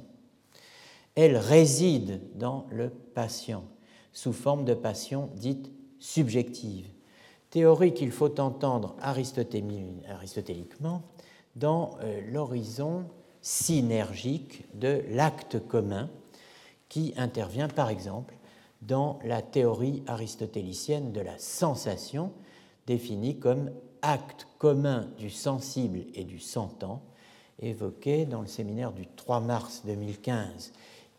Elle 1.17 1.37
réside 1.37 2.21
dans 2.37 2.67
le 2.71 2.91
patient, 2.91 3.65
sous 4.13 4.33
forme 4.33 4.65
de 4.65 4.75
passion 4.75 5.31
dite 5.35 5.73
subjective, 5.99 6.89
théorie 7.51 7.93
qu'il 7.93 8.13
faut 8.13 8.41
entendre 8.41 8.95
aristotéliquement 9.01 11.03
dans 11.57 11.97
euh, 12.03 12.21
l'horizon 12.31 13.07
synergique 13.43 14.65
de 14.79 15.03
l'acte 15.11 15.59
commun 15.67 16.09
qui 16.89 17.15
intervient 17.17 17.69
par 17.69 17.91
exemple 17.91 18.37
dans 18.83 19.19
la 19.25 19.43
théorie 19.43 20.05
aristotélicienne 20.07 21.13
de 21.13 21.21
la 21.21 21.37
sensation, 21.39 22.31
définie 22.87 23.39
comme 23.39 23.71
acte 24.03 24.47
commun 24.59 25.09
du 25.19 25.31
sensible 25.31 26.01
et 26.15 26.25
du 26.25 26.39
sentant, 26.39 27.03
évoqué 27.61 28.27
dans 28.27 28.41
le 28.41 28.47
séminaire 28.47 28.93
du 28.93 29.07
3 29.07 29.41
mars 29.41 29.83
2015 29.87 30.73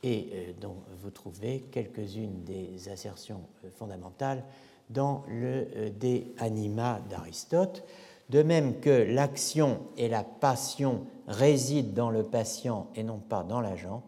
et 0.03 0.29
euh, 0.33 0.51
dont 0.61 0.75
vous 1.01 1.09
trouvez 1.09 1.65
quelques-unes 1.71 2.43
des 2.43 2.89
assertions 2.89 3.41
euh, 3.63 3.69
fondamentales 3.71 4.43
dans 4.89 5.23
le 5.27 5.67
euh, 5.75 5.89
De 5.89 6.23
Anima 6.37 7.01
d'Aristote, 7.09 7.83
de 8.29 8.43
même 8.43 8.79
que 8.79 8.89
l'action 8.89 9.79
et 9.97 10.09
la 10.09 10.23
passion 10.23 11.05
résident 11.27 11.93
dans 11.93 12.09
le 12.11 12.23
patient 12.23 12.87
et 12.95 13.03
non 13.03 13.17
pas 13.17 13.43
dans 13.43 13.61
l'agent, 13.61 14.03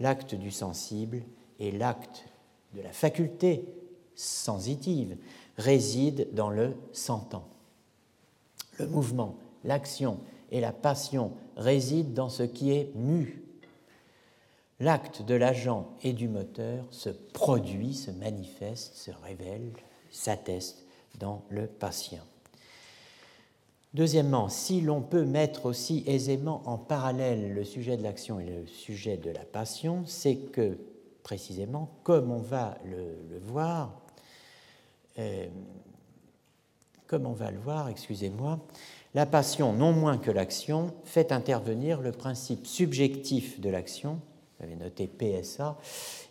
l'acte 0.00 0.34
du 0.34 0.50
sensible 0.50 1.22
et 1.58 1.70
l'acte 1.70 2.24
de 2.74 2.80
la 2.80 2.92
faculté 2.92 3.64
sensitive 4.14 5.16
résident 5.56 6.24
dans 6.32 6.50
le 6.50 6.74
sentant. 6.92 7.46
Le 8.78 8.86
mouvement, 8.86 9.36
l'action 9.64 10.18
et 10.50 10.60
la 10.60 10.72
passion 10.72 11.32
résident 11.56 12.14
dans 12.14 12.28
ce 12.28 12.42
qui 12.42 12.72
est 12.72 12.94
mu. 12.94 13.42
L'acte 14.80 15.22
de 15.22 15.34
l'agent 15.34 15.88
et 16.02 16.12
du 16.12 16.28
moteur 16.28 16.84
se 16.90 17.10
produit, 17.10 17.94
se 17.94 18.10
manifeste, 18.10 18.96
se 18.96 19.10
révèle, 19.22 19.70
s'atteste 20.10 20.84
dans 21.18 21.42
le 21.48 21.66
patient. 21.66 22.24
Deuxièmement, 23.94 24.48
si 24.48 24.80
l'on 24.80 25.00
peut 25.00 25.24
mettre 25.24 25.66
aussi 25.66 26.02
aisément 26.06 26.62
en 26.66 26.76
parallèle 26.76 27.54
le 27.54 27.62
sujet 27.62 27.96
de 27.96 28.02
l'action 28.02 28.40
et 28.40 28.46
le 28.46 28.66
sujet 28.66 29.16
de 29.16 29.30
la 29.30 29.44
passion, 29.44 30.02
c'est 30.04 30.34
que, 30.34 30.76
précisément, 31.22 31.88
comme 32.02 32.32
on 32.32 32.40
va 32.40 32.76
le, 32.84 33.38
voir, 33.38 34.02
euh, 35.18 35.46
comme 37.06 37.26
on 37.26 37.32
va 37.32 37.50
le 37.50 37.58
voir, 37.58 37.88
excusez-moi, 37.88 38.58
la 39.14 39.26
passion, 39.26 39.72
non 39.72 39.92
moins 39.92 40.18
que 40.18 40.30
l'action, 40.30 40.92
fait 41.04 41.30
intervenir 41.30 42.00
le 42.00 42.12
principe 42.12 42.66
subjectif 42.66 43.60
de 43.60 43.70
l'action, 43.70 44.20
vous 44.58 44.64
avez 44.64 44.76
noté 44.76 45.06
PSA, 45.06 45.78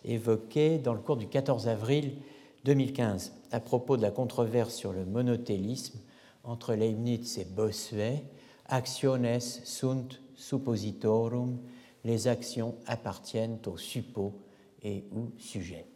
évoqué 0.04 0.78
dans 0.78 0.92
le 0.92 1.00
cours 1.00 1.16
du 1.16 1.28
14 1.28 1.68
avril 1.68 2.16
2015 2.64 3.32
à 3.52 3.60
propos 3.60 3.96
de 3.96 4.02
la 4.02 4.10
controverse 4.10 4.74
sur 4.74 4.92
le 4.92 5.04
monothélisme 5.04 5.98
entre 6.42 6.74
Leibniz 6.74 7.38
et 7.38 7.44
Bossuet, 7.44 8.24
actiones 8.66 9.40
sunt 9.64 10.20
suppositorum, 10.36 11.58
les 12.04 12.28
actions 12.28 12.74
appartiennent 12.86 13.58
au 13.66 13.76
suppos 13.76 14.34
et 14.82 15.04
ou 15.12 15.30
sujet. 15.38 15.86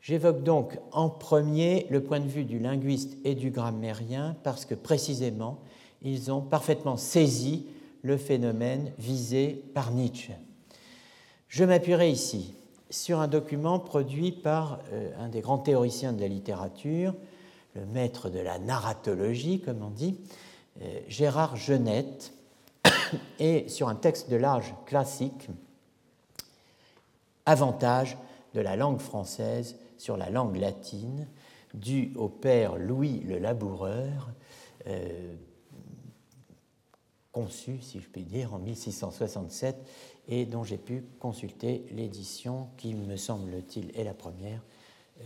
J'évoque 0.00 0.42
donc 0.42 0.78
en 0.92 1.10
premier 1.10 1.86
le 1.90 2.02
point 2.02 2.20
de 2.20 2.28
vue 2.28 2.44
du 2.44 2.58
linguiste 2.58 3.18
et 3.24 3.34
du 3.34 3.50
grammairien 3.50 4.34
parce 4.42 4.64
que 4.64 4.74
précisément, 4.74 5.58
ils 6.02 6.32
ont 6.32 6.40
parfaitement 6.40 6.96
saisi 6.96 7.66
le 8.02 8.16
phénomène 8.16 8.92
visé 8.98 9.62
par 9.74 9.92
Nietzsche. 9.92 10.32
Je 11.48 11.64
m'appuierai 11.64 12.10
ici 12.10 12.54
sur 12.88 13.20
un 13.20 13.28
document 13.28 13.78
produit 13.78 14.32
par 14.32 14.80
euh, 14.92 15.10
un 15.18 15.28
des 15.28 15.40
grands 15.40 15.58
théoriciens 15.58 16.12
de 16.12 16.20
la 16.20 16.28
littérature, 16.28 17.14
le 17.74 17.84
maître 17.86 18.30
de 18.30 18.40
la 18.40 18.58
narratologie, 18.58 19.60
comme 19.60 19.82
on 19.82 19.90
dit, 19.90 20.18
euh, 20.82 21.00
Gérard 21.08 21.56
Genette, 21.56 22.32
et 23.38 23.68
sur 23.68 23.88
un 23.88 23.94
texte 23.94 24.30
de 24.30 24.36
l'âge 24.36 24.74
classique, 24.86 25.48
Avantage 27.46 28.16
de 28.54 28.60
la 28.60 28.76
langue 28.76 29.00
française 29.00 29.76
sur 30.00 30.16
la 30.16 30.30
langue 30.30 30.56
latine, 30.56 31.28
due 31.74 32.12
au 32.16 32.28
père 32.28 32.76
Louis 32.76 33.20
le 33.20 33.38
Laboureur, 33.38 34.30
euh, 34.86 35.34
conçu, 37.32 37.80
si 37.80 38.00
je 38.00 38.08
puis 38.08 38.24
dire, 38.24 38.54
en 38.54 38.58
1667, 38.58 39.76
et 40.28 40.46
dont 40.46 40.64
j'ai 40.64 40.78
pu 40.78 41.04
consulter 41.18 41.84
l'édition 41.90 42.68
qui, 42.78 42.94
me 42.94 43.16
semble-t-il, 43.16 43.96
est 43.96 44.04
la 44.04 44.14
première, 44.14 44.62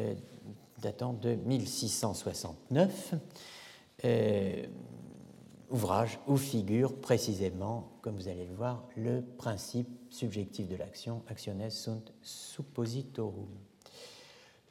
euh, 0.01 0.15
datant 0.83 1.13
de 1.13 1.35
1669. 1.35 3.15
Euh, 4.05 4.67
ouvrage 5.71 6.19
où 6.27 6.37
figure 6.37 6.95
précisément, 6.97 7.93
comme 8.03 8.17
vous 8.17 8.29
allez 8.29 8.45
le 8.45 8.55
voir, 8.55 8.87
le 8.97 9.23
principe 9.23 9.89
subjectif 10.11 10.69
de 10.69 10.77
l'action, 10.77 11.23
actiones 11.29 11.71
sunt 11.71 12.13
suppositorum. 12.23 13.64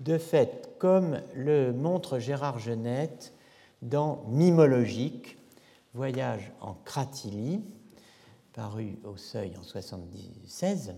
De 0.04 0.18
fait, 0.18 0.70
comme 0.80 1.22
le 1.34 1.72
montre 1.72 2.20
Gérard 2.20 2.60
Genette 2.60 3.32
dans 3.82 4.26
Mimologique, 4.28 5.38
Voyage 5.94 6.52
en 6.60 6.74
Cratilly, 6.84 7.62
paru 8.52 8.98
au 9.06 9.16
Seuil 9.16 9.54
en 9.56 9.62
1976, 9.62 10.94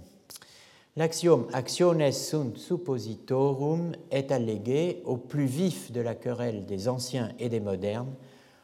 l'axiome 0.95 1.45
actiones 1.53 2.11
sunt 2.11 2.57
suppositorum 2.57 3.91
est 4.09 4.31
allégué 4.31 5.03
au 5.05 5.17
plus 5.17 5.45
vif 5.45 5.91
de 5.91 6.01
la 6.01 6.15
querelle 6.15 6.65
des 6.65 6.87
anciens 6.87 7.31
et 7.37 7.49
des 7.49 7.59
modernes 7.59 8.15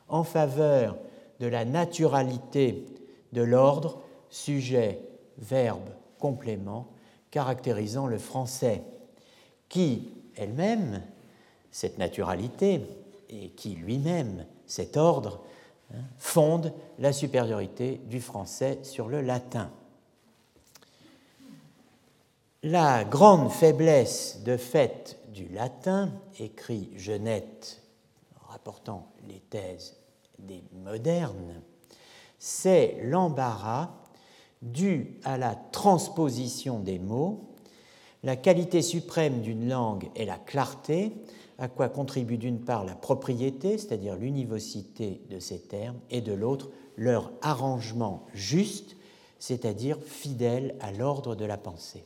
en 0.08 0.24
faveur 0.24 0.98
de 1.40 1.46
la 1.46 1.66
naturalité 1.66 2.84
de 3.32 3.44
l'ordre 3.44 4.02
sujet, 4.32 5.02
verbe, 5.38 5.90
complément 6.18 6.88
caractérisant 7.30 8.08
le 8.08 8.18
français, 8.18 8.82
qui 9.70 10.08
elle-même, 10.36 11.02
cette 11.72 11.98
naturalité, 11.98 12.82
et 13.30 13.50
qui 13.50 13.76
lui-même, 13.76 14.46
cet 14.66 14.98
ordre, 14.98 15.42
hein, 15.94 16.00
fonde 16.18 16.74
la 17.00 17.14
supériorité 17.14 18.02
du 18.06 18.20
français 18.20 18.80
sur 18.84 19.08
le 19.08 19.22
latin. 19.22 19.72
La 22.64 23.04
grande 23.04 23.52
faiblesse 23.52 24.42
de 24.44 24.56
fait 24.58 25.18
du 25.34 25.48
latin, 25.48 26.12
écrit 26.40 26.92
Genette, 26.96 27.82
rapportant 28.50 29.12
les 29.28 29.40
thèses 29.40 29.96
des 30.38 30.64
modernes, 30.74 31.62
c'est 32.38 33.00
l'embarras 33.04 33.92
dû 34.62 35.20
à 35.24 35.38
la 35.38 35.56
transposition 35.56 36.80
des 36.80 37.00
mots. 37.00 37.51
La 38.24 38.36
qualité 38.36 38.82
suprême 38.82 39.42
d'une 39.42 39.68
langue 39.70 40.10
est 40.16 40.26
la 40.26 40.38
clarté, 40.38 41.12
à 41.58 41.68
quoi 41.68 41.90
contribue 41.90 42.38
d'une 42.38 42.60
part 42.60 42.86
la 42.86 42.96
propriété, 42.96 43.78
c'est-à-dire 43.78 44.16
l'univocité 44.16 45.22
de 45.30 45.40
ces 45.40 45.60
termes, 45.60 45.98
et 46.10 46.22
de 46.22 46.34
l'autre 46.34 46.70
leur 46.98 47.32
arrangement 47.42 48.26
juste, 48.34 48.96
c'est-à-dire 49.40 49.98
fidèle 50.06 50.76
à 50.80 50.92
l'ordre 50.92 51.36
de 51.36 51.46
la 51.46 51.58
pensée. 51.58 52.04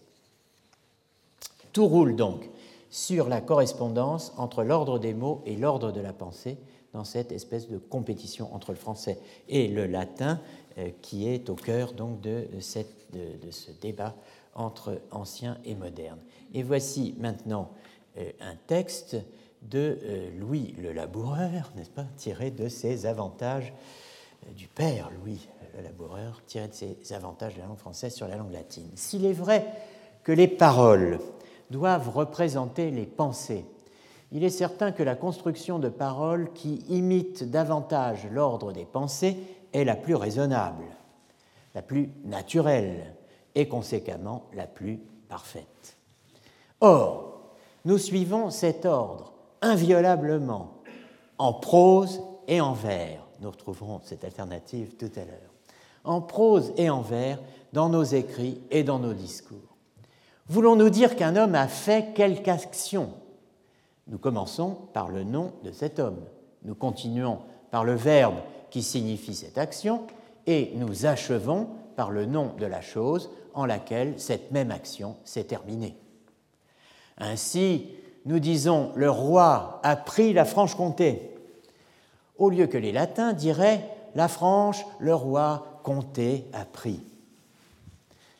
Tout 1.73 1.87
roule 1.87 2.15
donc 2.15 2.49
sur 2.89 3.27
la 3.27 3.41
correspondance 3.41 4.33
entre 4.37 4.63
l'ordre 4.63 4.99
des 4.99 5.13
mots 5.13 5.41
et 5.45 5.57
l'ordre 5.57 5.91
de 5.91 5.99
la 5.99 6.13
pensée 6.13 6.57
dans 6.93 7.03
cette 7.03 7.33
espèce 7.33 7.67
de 7.67 7.77
compétition 7.77 8.55
entre 8.55 8.71
le 8.71 8.77
français 8.77 9.19
et 9.49 9.67
le 9.67 9.85
latin 9.85 10.39
euh, 10.77 10.89
qui 11.01 11.27
est 11.27 11.49
au 11.49 11.55
cœur 11.55 11.91
de, 11.91 12.47
ce 12.61 13.71
débat 13.81 14.15
entre 14.55 15.01
ancien 15.11 15.57
et 15.65 15.75
moderne. 15.75 16.19
Et 16.53 16.63
voici 16.63 17.15
maintenant 17.19 17.71
euh, 18.17 18.31
un 18.41 18.55
texte 18.67 19.17
de 19.61 19.99
euh, 20.03 20.29
Louis 20.39 20.73
le 20.81 20.91
Laboureur, 20.93 21.71
n'est-ce 21.75 21.89
pas, 21.89 22.05
tiré 22.17 22.51
de 22.51 22.67
ses 22.67 23.05
avantages 23.05 23.73
du 24.55 24.67
père 24.67 25.09
Louis 25.19 25.47
le 25.75 25.83
Laboureur, 25.83 26.41
tiré 26.45 26.67
de 26.67 26.73
ses 26.73 27.13
avantages 27.13 27.55
de 27.55 27.59
la 27.59 27.65
langue 27.65 27.77
française 27.77 28.13
sur 28.13 28.27
la 28.27 28.37
langue 28.37 28.53
latine. 28.53 28.89
S'il 28.95 29.25
est 29.25 29.33
vrai 29.33 29.65
que 30.23 30.31
les 30.31 30.47
paroles 30.47 31.19
doivent 31.69 32.09
représenter 32.09 32.91
les 32.91 33.05
pensées. 33.05 33.65
Il 34.31 34.43
est 34.43 34.49
certain 34.49 34.91
que 34.91 35.03
la 35.03 35.15
construction 35.15 35.79
de 35.79 35.89
paroles 35.89 36.51
qui 36.53 36.75
imitent 36.89 37.49
davantage 37.49 38.27
l'ordre 38.31 38.71
des 38.71 38.85
pensées 38.85 39.37
est 39.73 39.83
la 39.83 39.95
plus 39.95 40.15
raisonnable, 40.15 40.85
la 41.73 41.81
plus 41.81 42.09
naturelle 42.23 43.14
et 43.55 43.67
conséquemment 43.67 44.43
la 44.53 44.67
plus 44.67 44.99
parfaite. 45.29 45.97
Or, 46.81 47.55
nous 47.85 47.97
suivons 47.97 48.49
cet 48.49 48.85
ordre 48.85 49.33
inviolablement 49.61 50.73
en 51.37 51.53
prose 51.53 52.21
et 52.47 52.61
en 52.61 52.73
vers. 52.73 53.25
Nous 53.41 53.49
retrouverons 53.49 54.01
cette 54.03 54.23
alternative 54.23 54.95
tout 54.97 55.11
à 55.15 55.25
l'heure. 55.25 55.53
En 56.03 56.21
prose 56.21 56.73
et 56.77 56.89
en 56.89 57.01
vers 57.01 57.39
dans 57.73 57.89
nos 57.89 58.03
écrits 58.03 58.61
et 58.71 58.83
dans 58.83 58.99
nos 58.99 59.13
discours. 59.13 59.57
Voulons-nous 60.47 60.89
dire 60.89 61.15
qu'un 61.15 61.35
homme 61.35 61.55
a 61.55 61.67
fait 61.67 62.13
quelque 62.13 62.49
action? 62.49 63.09
Nous 64.07 64.19
commençons 64.19 64.77
par 64.93 65.09
le 65.09 65.23
nom 65.23 65.53
de 65.63 65.71
cet 65.71 65.99
homme. 65.99 66.21
Nous 66.63 66.75
continuons 66.75 67.39
par 67.71 67.83
le 67.83 67.95
verbe 67.95 68.35
qui 68.69 68.83
signifie 68.83 69.33
cette 69.33 69.57
action 69.57 70.03
et 70.45 70.71
nous 70.75 71.05
achevons 71.05 71.69
par 71.95 72.11
le 72.11 72.25
nom 72.25 72.51
de 72.59 72.65
la 72.65 72.81
chose 72.81 73.31
en 73.55 73.65
laquelle 73.65 74.13
cette 74.17 74.51
même 74.51 74.71
action 74.71 75.15
s'est 75.23 75.45
terminée. 75.45 75.95
Ainsi, 77.17 77.87
nous 78.25 78.39
disons 78.39 78.91
le 78.95 79.09
roi 79.09 79.79
a 79.83 79.95
pris 79.95 80.33
la 80.33 80.45
Franche-Comté, 80.45 81.31
au 82.37 82.49
lieu 82.49 82.67
que 82.67 82.77
les 82.77 82.91
latins 82.91 83.33
diraient 83.33 83.89
la 84.13 84.27
Franche, 84.27 84.85
le 84.99 85.15
roi, 85.15 85.81
Comté 85.83 86.45
a 86.53 86.65
pris. 86.65 86.99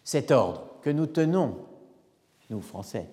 Cet 0.04 0.32
ordre 0.32 0.64
que 0.82 0.90
nous 0.90 1.06
tenons 1.06 1.56
nous 2.50 2.62
Français, 2.62 3.08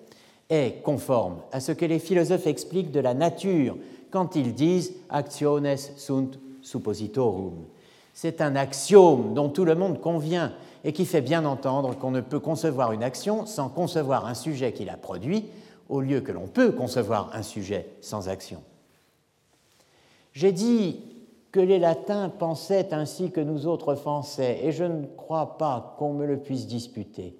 est 0.49 0.81
conforme 0.83 1.37
à 1.51 1.59
ce 1.59 1.71
que 1.71 1.85
les 1.85 1.99
philosophes 1.99 2.47
expliquent 2.47 2.91
de 2.91 2.99
la 2.99 3.13
nature 3.13 3.77
quand 4.11 4.35
ils 4.35 4.53
disent 4.53 4.93
actiones 5.09 5.75
sunt 5.97 6.37
suppositorum. 6.61 7.65
C'est 8.13 8.41
un 8.41 8.55
axiome 8.55 9.33
dont 9.33 9.49
tout 9.49 9.65
le 9.65 9.75
monde 9.75 9.99
convient 9.99 10.53
et 10.83 10.93
qui 10.93 11.05
fait 11.05 11.21
bien 11.21 11.45
entendre 11.45 11.97
qu'on 11.97 12.11
ne 12.11 12.21
peut 12.21 12.39
concevoir 12.39 12.91
une 12.91 13.03
action 13.03 13.45
sans 13.45 13.69
concevoir 13.69 14.25
un 14.25 14.33
sujet 14.33 14.73
qui 14.73 14.85
la 14.85 14.97
produit, 14.97 15.45
au 15.89 16.01
lieu 16.01 16.21
que 16.21 16.31
l'on 16.31 16.47
peut 16.47 16.71
concevoir 16.71 17.29
un 17.33 17.43
sujet 17.43 17.87
sans 18.01 18.29
action. 18.29 18.61
J'ai 20.33 20.51
dit 20.51 20.99
que 21.51 21.59
les 21.59 21.77
latins 21.77 22.29
pensaient 22.29 22.93
ainsi 22.93 23.29
que 23.29 23.39
nous 23.39 23.67
autres 23.67 23.95
Français, 23.95 24.59
et 24.63 24.71
je 24.71 24.83
ne 24.83 25.05
crois 25.05 25.57
pas 25.57 25.95
qu'on 25.99 26.13
me 26.13 26.25
le 26.25 26.37
puisse 26.37 26.65
disputer. 26.65 27.37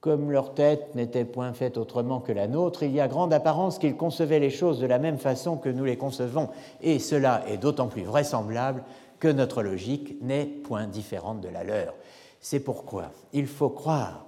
Comme 0.00 0.30
leur 0.30 0.54
tête 0.54 0.94
n'était 0.94 1.24
point 1.24 1.52
faite 1.54 1.78
autrement 1.78 2.20
que 2.20 2.30
la 2.30 2.46
nôtre, 2.46 2.82
il 2.82 2.92
y 2.92 3.00
a 3.00 3.08
grande 3.08 3.32
apparence 3.32 3.78
qu'ils 3.78 3.96
concevaient 3.96 4.38
les 4.38 4.50
choses 4.50 4.78
de 4.78 4.86
la 4.86 4.98
même 4.98 5.18
façon 5.18 5.56
que 5.56 5.70
nous 5.70 5.84
les 5.84 5.96
concevons, 5.96 6.50
et 6.82 6.98
cela 6.98 7.42
est 7.48 7.56
d'autant 7.56 7.88
plus 7.88 8.02
vraisemblable 8.02 8.84
que 9.18 9.28
notre 9.28 9.62
logique 9.62 10.18
n'est 10.22 10.44
point 10.44 10.86
différente 10.86 11.40
de 11.40 11.48
la 11.48 11.64
leur. 11.64 11.94
C'est 12.40 12.60
pourquoi 12.60 13.12
il 13.32 13.46
faut 13.46 13.70
croire 13.70 14.26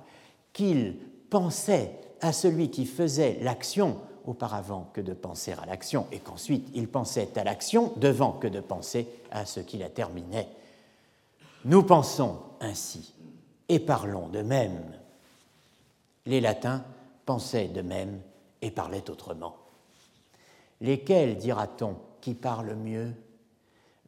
qu'ils 0.53 0.97
pensaient 1.31 1.93
à 2.21 2.33
celui 2.33 2.71
qui 2.71 2.87
faisait 2.87 3.39
l'action 3.41 3.99
auparavant 4.27 4.91
que 4.93 5.01
de 5.01 5.15
penser 5.15 5.53
à 5.53 5.65
l'action, 5.65 6.07
et 6.13 6.19
qu'ensuite 6.19 6.69
ils 6.75 6.89
pensaient 6.89 7.39
à 7.39 7.45
l'action 7.45 7.93
devant 7.97 8.33
que 8.33 8.47
de 8.49 8.61
penser 8.61 9.09
à 9.31 9.47
ce 9.47 9.61
qui 9.61 9.79
la 9.79 9.89
terminait. 9.89 10.49
Nous 11.65 11.83
pensons 11.83 12.39
ainsi 12.61 13.15
et 13.69 13.79
parlons 13.79 14.29
de 14.29 14.43
même 14.43 14.83
les 16.27 16.41
latins 16.41 16.85
pensaient 17.27 17.69
de 17.69 17.83
même 17.83 18.21
et 18.63 18.71
parlaient 18.71 19.11
autrement. 19.11 19.57
Lesquels, 20.81 21.37
dira-t-on, 21.37 21.97
qui 22.21 22.35
parlent 22.35 22.77
mieux? 22.77 23.13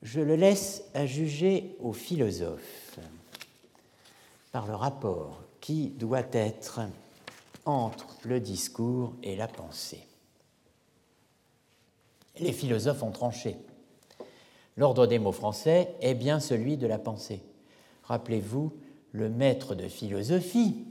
Je 0.03 0.21
le 0.21 0.37
laisse 0.37 0.85
à 0.95 1.07
juger 1.07 1.77
aux 1.81 1.93
philosophes 1.93 2.99
par 4.53 4.67
le 4.67 4.75
rapport 4.75 5.43
qui 5.61 5.88
doit 5.88 6.27
être 6.33 6.81
entre 7.65 8.07
le 8.25 8.41
discours 8.41 9.15
et 9.23 9.35
la 9.35 9.49
pensée. 9.49 10.07
Les 12.38 12.53
philosophes 12.53 13.03
ont 13.03 13.11
tranché. 13.11 13.57
L'ordre 14.77 15.07
des 15.07 15.19
mots 15.19 15.33
français 15.33 15.95
est 16.01 16.15
bien 16.15 16.41
celui 16.41 16.77
de 16.77 16.87
la 16.87 16.99
pensée. 16.99 17.43
Rappelez-vous 18.05 18.73
le 19.12 19.29
maître 19.29 19.75
de 19.75 19.88
philosophie, 19.88 20.87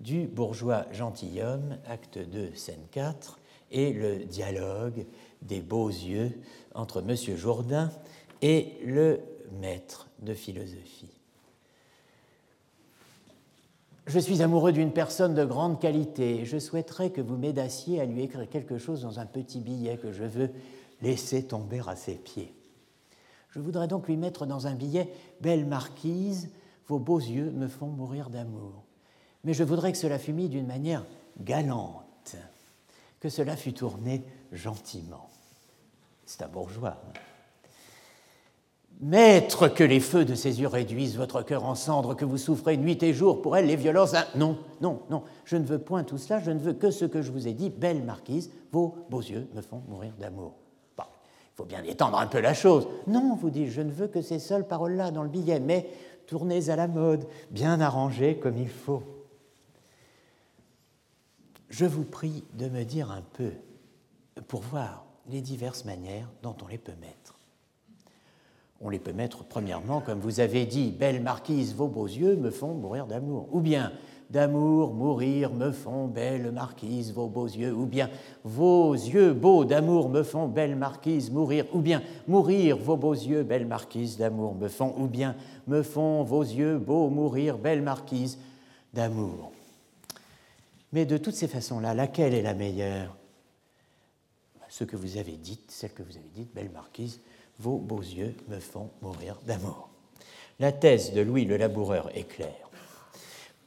du 0.00 0.26
bourgeois 0.26 0.86
gentilhomme, 0.92 1.78
acte 1.86 2.18
2, 2.18 2.54
scène 2.54 2.86
4, 2.90 3.38
et 3.70 3.92
le 3.92 4.18
dialogue 4.24 5.06
des 5.42 5.60
beaux 5.60 5.88
yeux 5.88 6.40
entre 6.74 7.00
M. 7.00 7.36
Jourdain 7.36 7.90
et 8.42 8.78
le 8.84 9.20
maître 9.60 10.08
de 10.20 10.34
philosophie. 10.34 11.15
Je 14.06 14.18
suis 14.18 14.42
amoureux 14.42 14.72
d'une 14.72 14.92
personne 14.92 15.34
de 15.34 15.44
grande 15.44 15.80
qualité. 15.80 16.44
Je 16.44 16.58
souhaiterais 16.58 17.10
que 17.10 17.20
vous 17.20 17.36
m'aidassiez 17.36 18.00
à 18.00 18.04
lui 18.04 18.22
écrire 18.22 18.48
quelque 18.48 18.78
chose 18.78 19.02
dans 19.02 19.18
un 19.18 19.26
petit 19.26 19.60
billet 19.60 19.96
que 19.96 20.12
je 20.12 20.24
veux 20.24 20.50
laisser 21.02 21.44
tomber 21.44 21.80
à 21.86 21.96
ses 21.96 22.14
pieds. 22.14 22.54
Je 23.50 23.58
voudrais 23.58 23.88
donc 23.88 24.06
lui 24.06 24.16
mettre 24.16 24.46
dans 24.46 24.66
un 24.66 24.74
billet 24.74 25.08
Belle 25.40 25.66
marquise, 25.66 26.50
vos 26.86 26.98
beaux 26.98 27.18
yeux 27.18 27.50
me 27.50 27.68
font 27.68 27.88
mourir 27.88 28.30
d'amour 28.30 28.86
mais 29.46 29.54
je 29.54 29.62
voudrais 29.62 29.92
que 29.92 29.98
cela 29.98 30.18
fût 30.18 30.32
mis 30.32 30.48
d'une 30.48 30.66
manière 30.66 31.04
galante, 31.40 32.34
que 33.20 33.28
cela 33.28 33.56
fût 33.56 33.72
tourné 33.72 34.24
gentiment. 34.50 35.30
C'est 36.26 36.42
un 36.42 36.48
bourgeois. 36.48 37.00
Hein. 37.06 37.20
Maître, 39.00 39.68
que 39.68 39.84
les 39.84 40.00
feux 40.00 40.24
de 40.24 40.34
ses 40.34 40.60
yeux 40.60 40.68
réduisent 40.68 41.16
votre 41.16 41.42
cœur 41.42 41.64
en 41.64 41.74
cendres, 41.74 42.14
que 42.14 42.24
vous 42.24 42.38
souffrez 42.38 42.76
nuit 42.76 43.02
et 43.02 43.12
jour 43.12 43.42
pour 43.42 43.56
elle 43.56 43.66
les 43.66 43.76
violences. 43.76 44.14
Non, 44.34 44.58
non, 44.80 45.02
non, 45.10 45.22
je 45.44 45.56
ne 45.56 45.64
veux 45.64 45.78
point 45.78 46.02
tout 46.02 46.16
cela, 46.16 46.40
je 46.40 46.50
ne 46.50 46.58
veux 46.58 46.72
que 46.72 46.90
ce 46.90 47.04
que 47.04 47.20
je 47.20 47.30
vous 47.30 47.46
ai 47.46 47.52
dit, 47.52 47.68
belle 47.68 48.02
marquise, 48.02 48.50
vos 48.72 49.06
beaux 49.10 49.20
yeux 49.20 49.48
me 49.54 49.60
font 49.60 49.82
mourir 49.88 50.12
d'amour. 50.18 50.54
Bon, 50.96 51.04
il 51.04 51.56
faut 51.56 51.64
bien 51.66 51.82
étendre 51.84 52.18
un 52.18 52.26
peu 52.26 52.40
la 52.40 52.54
chose. 52.54 52.88
Non, 53.06 53.36
vous 53.36 53.50
dites, 53.50 53.68
je 53.68 53.82
ne 53.82 53.90
veux 53.90 54.08
que 54.08 54.22
ces 54.22 54.38
seules 54.38 54.66
paroles-là 54.66 55.10
dans 55.10 55.22
le 55.22 55.28
billet, 55.28 55.60
mais 55.60 55.90
tournées 56.26 56.70
à 56.70 56.76
la 56.76 56.88
mode, 56.88 57.26
bien 57.50 57.80
arrangées 57.80 58.38
comme 58.38 58.56
il 58.56 58.70
faut 58.70 59.02
je 61.68 61.84
vous 61.84 62.04
prie 62.04 62.44
de 62.54 62.68
me 62.68 62.84
dire 62.84 63.10
un 63.10 63.22
peu, 63.22 63.52
pour 64.48 64.60
voir 64.62 65.04
les 65.28 65.40
diverses 65.40 65.84
manières 65.84 66.28
dont 66.42 66.56
on 66.62 66.68
les 66.68 66.78
peut 66.78 66.94
mettre. 67.00 67.35
On 68.80 68.90
les 68.90 68.98
peut 68.98 69.12
mettre 69.12 69.44
premièrement, 69.44 70.00
comme 70.00 70.20
vous 70.20 70.40
avez 70.40 70.66
dit, 70.66 70.90
Belle 70.90 71.22
marquise, 71.22 71.74
vos 71.74 71.88
beaux 71.88 72.06
yeux 72.06 72.36
me 72.36 72.50
font 72.50 72.74
mourir 72.74 73.06
d'amour. 73.06 73.48
Ou 73.52 73.60
bien, 73.60 73.92
d'amour 74.30 74.92
mourir 74.94 75.52
me 75.52 75.70
font 75.70 76.08
belle 76.08 76.50
marquise 76.52 77.12
vos 77.12 77.28
beaux 77.28 77.46
yeux, 77.46 77.72
ou 77.72 77.86
bien 77.86 78.10
vos 78.44 78.92
yeux 78.92 79.32
beaux 79.32 79.64
d'amour 79.64 80.08
me 80.08 80.22
font 80.22 80.48
belle 80.48 80.76
marquise 80.76 81.30
mourir, 81.30 81.64
ou 81.72 81.80
bien 81.80 82.02
mourir 82.26 82.76
vos 82.76 82.96
beaux 82.96 83.14
yeux 83.14 83.44
belle 83.44 83.66
marquise 83.66 84.16
d'amour 84.16 84.54
me 84.54 84.68
font, 84.68 84.94
ou 84.98 85.06
bien 85.06 85.36
me 85.66 85.82
font 85.82 86.22
vos 86.22 86.42
yeux 86.42 86.78
beaux 86.78 87.08
mourir 87.08 87.58
belle 87.58 87.82
marquise 87.82 88.38
d'amour. 88.92 89.52
Mais 90.92 91.06
de 91.06 91.18
toutes 91.18 91.34
ces 91.34 91.48
façons-là, 91.48 91.94
laquelle 91.94 92.34
est 92.34 92.42
la 92.42 92.54
meilleure? 92.54 93.16
Ce 94.68 94.84
que 94.84 94.96
vous 94.96 95.16
avez 95.16 95.36
dit, 95.36 95.60
celle 95.68 95.92
que 95.92 96.02
vous 96.02 96.16
avez 96.16 96.28
dite, 96.34 96.52
belle 96.54 96.70
marquise, 96.70 97.20
vos 97.58 97.78
beaux 97.78 98.00
yeux 98.00 98.34
me 98.48 98.58
font 98.58 98.90
mourir 99.02 99.38
d'amour. 99.46 99.88
La 100.58 100.72
thèse 100.72 101.12
de 101.12 101.20
Louis 101.20 101.44
le 101.44 101.56
Laboureur 101.56 102.10
est 102.16 102.24
claire. 102.24 102.70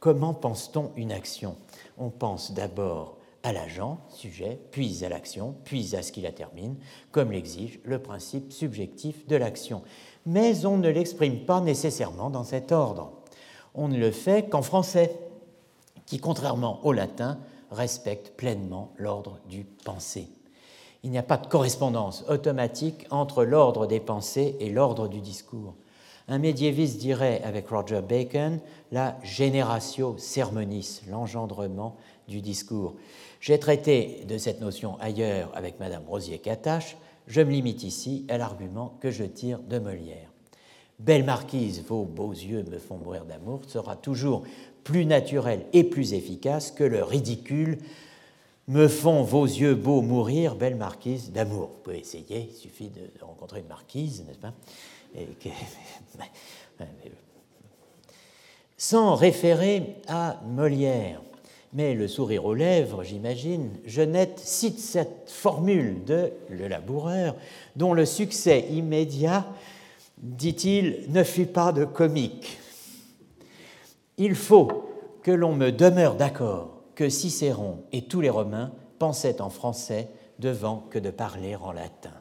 Comment 0.00 0.34
pense-t-on 0.34 0.92
une 0.96 1.12
action? 1.12 1.56
On 1.98 2.10
pense 2.10 2.52
d'abord 2.52 3.18
à 3.42 3.52
l'agent, 3.52 4.00
sujet, 4.08 4.58
puis 4.70 5.04
à 5.04 5.08
l'action, 5.08 5.54
puis 5.64 5.96
à 5.96 6.02
ce 6.02 6.12
qui 6.12 6.20
la 6.20 6.32
termine, 6.32 6.76
comme 7.10 7.32
l'exige 7.32 7.80
le 7.84 7.98
principe 7.98 8.52
subjectif 8.52 9.26
de 9.26 9.36
l'action. 9.36 9.82
Mais 10.26 10.66
on 10.66 10.78
ne 10.78 10.88
l'exprime 10.88 11.44
pas 11.44 11.60
nécessairement 11.60 12.30
dans 12.30 12.44
cet 12.44 12.72
ordre. 12.72 13.12
On 13.74 13.88
ne 13.88 13.98
le 13.98 14.10
fait 14.10 14.48
qu'en 14.48 14.62
français, 14.62 15.18
qui, 16.06 16.18
contrairement 16.18 16.84
au 16.84 16.92
latin, 16.92 17.38
respecte 17.70 18.36
pleinement 18.36 18.92
l'ordre 18.96 19.38
du 19.48 19.64
pensée. 19.64 20.28
Il 21.02 21.10
n'y 21.10 21.18
a 21.18 21.22
pas 21.22 21.38
de 21.38 21.46
correspondance 21.46 22.24
automatique 22.28 23.06
entre 23.10 23.44
l'ordre 23.44 23.86
des 23.86 24.00
pensées 24.00 24.56
et 24.60 24.70
l'ordre 24.70 25.08
du 25.08 25.20
discours. 25.20 25.74
Un 26.28 26.38
médiéviste 26.38 26.98
dirait, 26.98 27.42
avec 27.42 27.68
Roger 27.68 28.02
Bacon, 28.06 28.60
la 28.92 29.16
generatio 29.22 30.16
sermonis, 30.18 31.00
l'engendrement 31.08 31.96
du 32.28 32.40
discours. 32.40 32.94
J'ai 33.40 33.58
traité 33.58 34.24
de 34.28 34.38
cette 34.38 34.60
notion 34.60 34.96
ailleurs 35.00 35.50
avec 35.54 35.80
Madame 35.80 36.04
Rosier-Catache, 36.06 36.96
je 37.26 37.40
me 37.40 37.50
limite 37.50 37.82
ici 37.82 38.26
à 38.28 38.38
l'argument 38.38 38.98
que 39.00 39.10
je 39.10 39.24
tire 39.24 39.60
de 39.60 39.78
Molière. 39.78 40.30
Belle 40.98 41.24
marquise, 41.24 41.82
vos 41.88 42.04
beaux 42.04 42.32
yeux 42.32 42.64
me 42.70 42.78
font 42.78 42.98
mourir 42.98 43.24
d'amour 43.24 43.60
sera 43.66 43.96
toujours 43.96 44.42
plus 44.84 45.06
naturel 45.06 45.64
et 45.72 45.84
plus 45.84 46.12
efficace 46.12 46.70
que 46.70 46.84
le 46.84 47.02
ridicule 47.02 47.78
me 48.70 48.86
font 48.86 49.22
vos 49.24 49.44
yeux 49.44 49.74
beaux 49.74 50.00
mourir, 50.00 50.54
belle 50.54 50.76
marquise 50.76 51.32
d'amour. 51.32 51.70
Vous 51.74 51.82
pouvez 51.82 51.98
essayer, 51.98 52.48
il 52.52 52.56
suffit 52.56 52.88
de 52.88 53.00
rencontrer 53.20 53.60
une 53.60 53.66
marquise, 53.66 54.24
n'est-ce 54.24 54.38
pas? 54.38 54.54
Sans 58.78 59.16
référer 59.16 59.96
à 60.06 60.40
Molière. 60.46 61.20
Mais 61.72 61.94
le 61.94 62.06
sourire 62.06 62.44
aux 62.44 62.54
lèvres, 62.54 63.02
j'imagine, 63.02 63.70
Jeannette 63.86 64.38
cite 64.38 64.78
cette 64.78 65.28
formule 65.28 66.04
de 66.04 66.32
Le 66.48 66.68
Laboureur, 66.68 67.34
dont 67.74 67.92
le 67.92 68.06
succès 68.06 68.66
immédiat, 68.70 69.46
dit-il, 70.18 71.06
ne 71.08 71.24
fut 71.24 71.46
pas 71.46 71.72
de 71.72 71.84
comique. 71.84 72.56
Il 74.16 74.36
faut 74.36 74.84
que 75.24 75.32
l'on 75.32 75.56
me 75.56 75.72
demeure 75.72 76.14
d'accord 76.14 76.79
que 77.00 77.08
Cicéron 77.08 77.78
et 77.92 78.02
tous 78.02 78.20
les 78.20 78.28
Romains 78.28 78.72
pensaient 78.98 79.40
en 79.40 79.48
français 79.48 80.10
devant 80.38 80.84
que 80.90 80.98
de 80.98 81.08
parler 81.08 81.56
en 81.56 81.72
latin. 81.72 82.12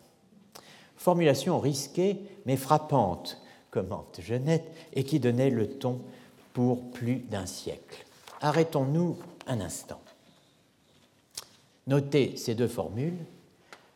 Formulation 0.95 1.59
risquée 1.59 2.21
mais 2.45 2.55
frappante, 2.55 3.41
commente 3.71 4.21
Genette, 4.21 4.71
et 4.93 5.03
qui 5.03 5.19
donnait 5.19 5.49
le 5.49 5.67
ton 5.67 5.99
pour 6.53 6.91
plus 6.91 7.17
d'un 7.17 7.45
siècle. 7.45 8.05
Arrêtons-nous 8.39 9.17
un 9.47 9.59
instant. 9.59 9.99
Notez 11.85 12.37
ces 12.37 12.55
deux 12.55 12.69
formules, 12.69 13.25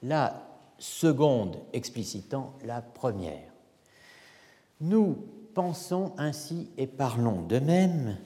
la 0.01 0.45
seconde 0.79 1.59
explicitant 1.71 2.55
la 2.65 2.81
première. 2.81 3.53
Nous 4.81 5.15
pensons 5.53 6.11
ainsi 6.17 6.67
et 6.77 6.87
parlons 6.87 7.41
de 7.41 7.59
même, 7.59 8.17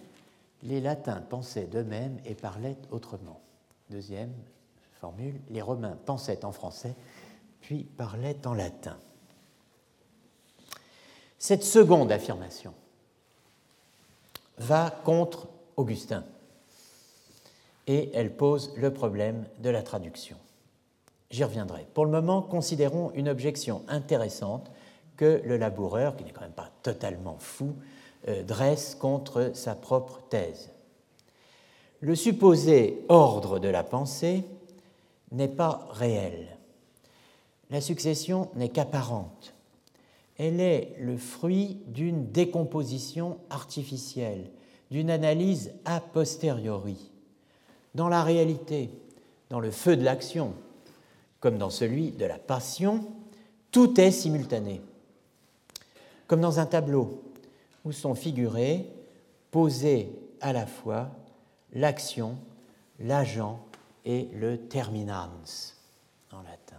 les 0.64 0.82
latins 0.82 1.22
pensaient 1.22 1.66
d'eux-mêmes 1.66 2.20
et 2.26 2.36
parlaient 2.36 2.78
autrement. 2.92 3.42
Deuxième 3.90 4.34
formule, 5.00 5.40
les 5.50 5.62
romains 5.62 5.98
pensaient 6.06 6.44
en 6.44 6.52
français 6.52 6.96
puis 7.62 7.84
parlait 7.84 8.38
en 8.46 8.54
latin. 8.54 8.98
Cette 11.38 11.64
seconde 11.64 12.12
affirmation 12.12 12.74
va 14.58 14.90
contre 15.04 15.48
Augustin 15.76 16.24
et 17.86 18.10
elle 18.14 18.36
pose 18.36 18.74
le 18.76 18.92
problème 18.94 19.46
de 19.60 19.70
la 19.70 19.84
traduction. 19.84 20.38
J'y 21.30 21.44
reviendrai. 21.44 21.86
Pour 21.94 22.06
le 22.06 22.12
moment, 22.12 22.42
considérons 22.42 23.12
une 23.14 23.30
objection 23.30 23.84
intéressante 23.88 24.72
que 25.18 25.42
le 25.44 25.58
laboureur, 25.58 26.16
qui 26.16 26.24
n'est 26.24 26.32
quand 26.32 26.42
même 26.42 26.52
pas 26.52 26.72
totalement 26.84 27.38
fou, 27.40 27.76
dresse 28.44 28.96
contre 28.96 29.52
sa 29.54 29.76
propre 29.76 30.22
thèse. 30.30 30.70
Le 32.02 32.16
supposé 32.16 33.04
ordre 33.10 33.60
de 33.60 33.68
la 33.68 33.84
pensée 33.84 34.44
n'est 35.32 35.48
pas 35.48 35.88
réel 35.92 36.58
la 37.70 37.82
succession 37.82 38.50
n'est 38.56 38.70
qu'apparente. 38.70 39.54
Elle 40.38 40.60
est 40.60 40.96
le 41.00 41.18
fruit 41.18 41.80
d'une 41.88 42.32
décomposition 42.32 43.40
artificielle, 43.50 44.50
d'une 44.92 45.10
analyse 45.10 45.74
a 45.86 46.00
posteriori. 46.00 47.12
Dans 47.96 48.08
la 48.08 48.24
réalité, 48.24 48.90
dans 49.50 49.60
le 49.60 49.72
feu 49.72 49.98
de 49.98 50.04
l'action, 50.04 50.54
comme 51.40 51.58
dans 51.58 51.70
celui 51.70 52.12
de 52.12 52.26
la 52.26 52.38
passion, 52.38 53.06
tout 53.72 54.00
est 54.00 54.12
simultané. 54.12 54.82
Comme 56.28 56.42
dans 56.42 56.60
un 56.60 56.66
tableau 56.66 57.24
où 57.86 57.92
sont 57.92 58.16
figurés, 58.16 58.86
posés 59.52 60.10
à 60.42 60.54
la 60.54 60.66
fois, 60.66 61.10
l'action, 61.74 62.38
l'agent 63.00 63.60
et 64.06 64.28
le 64.34 64.58
terminans 64.58 65.30
en 66.32 66.38
latin. 66.38 66.78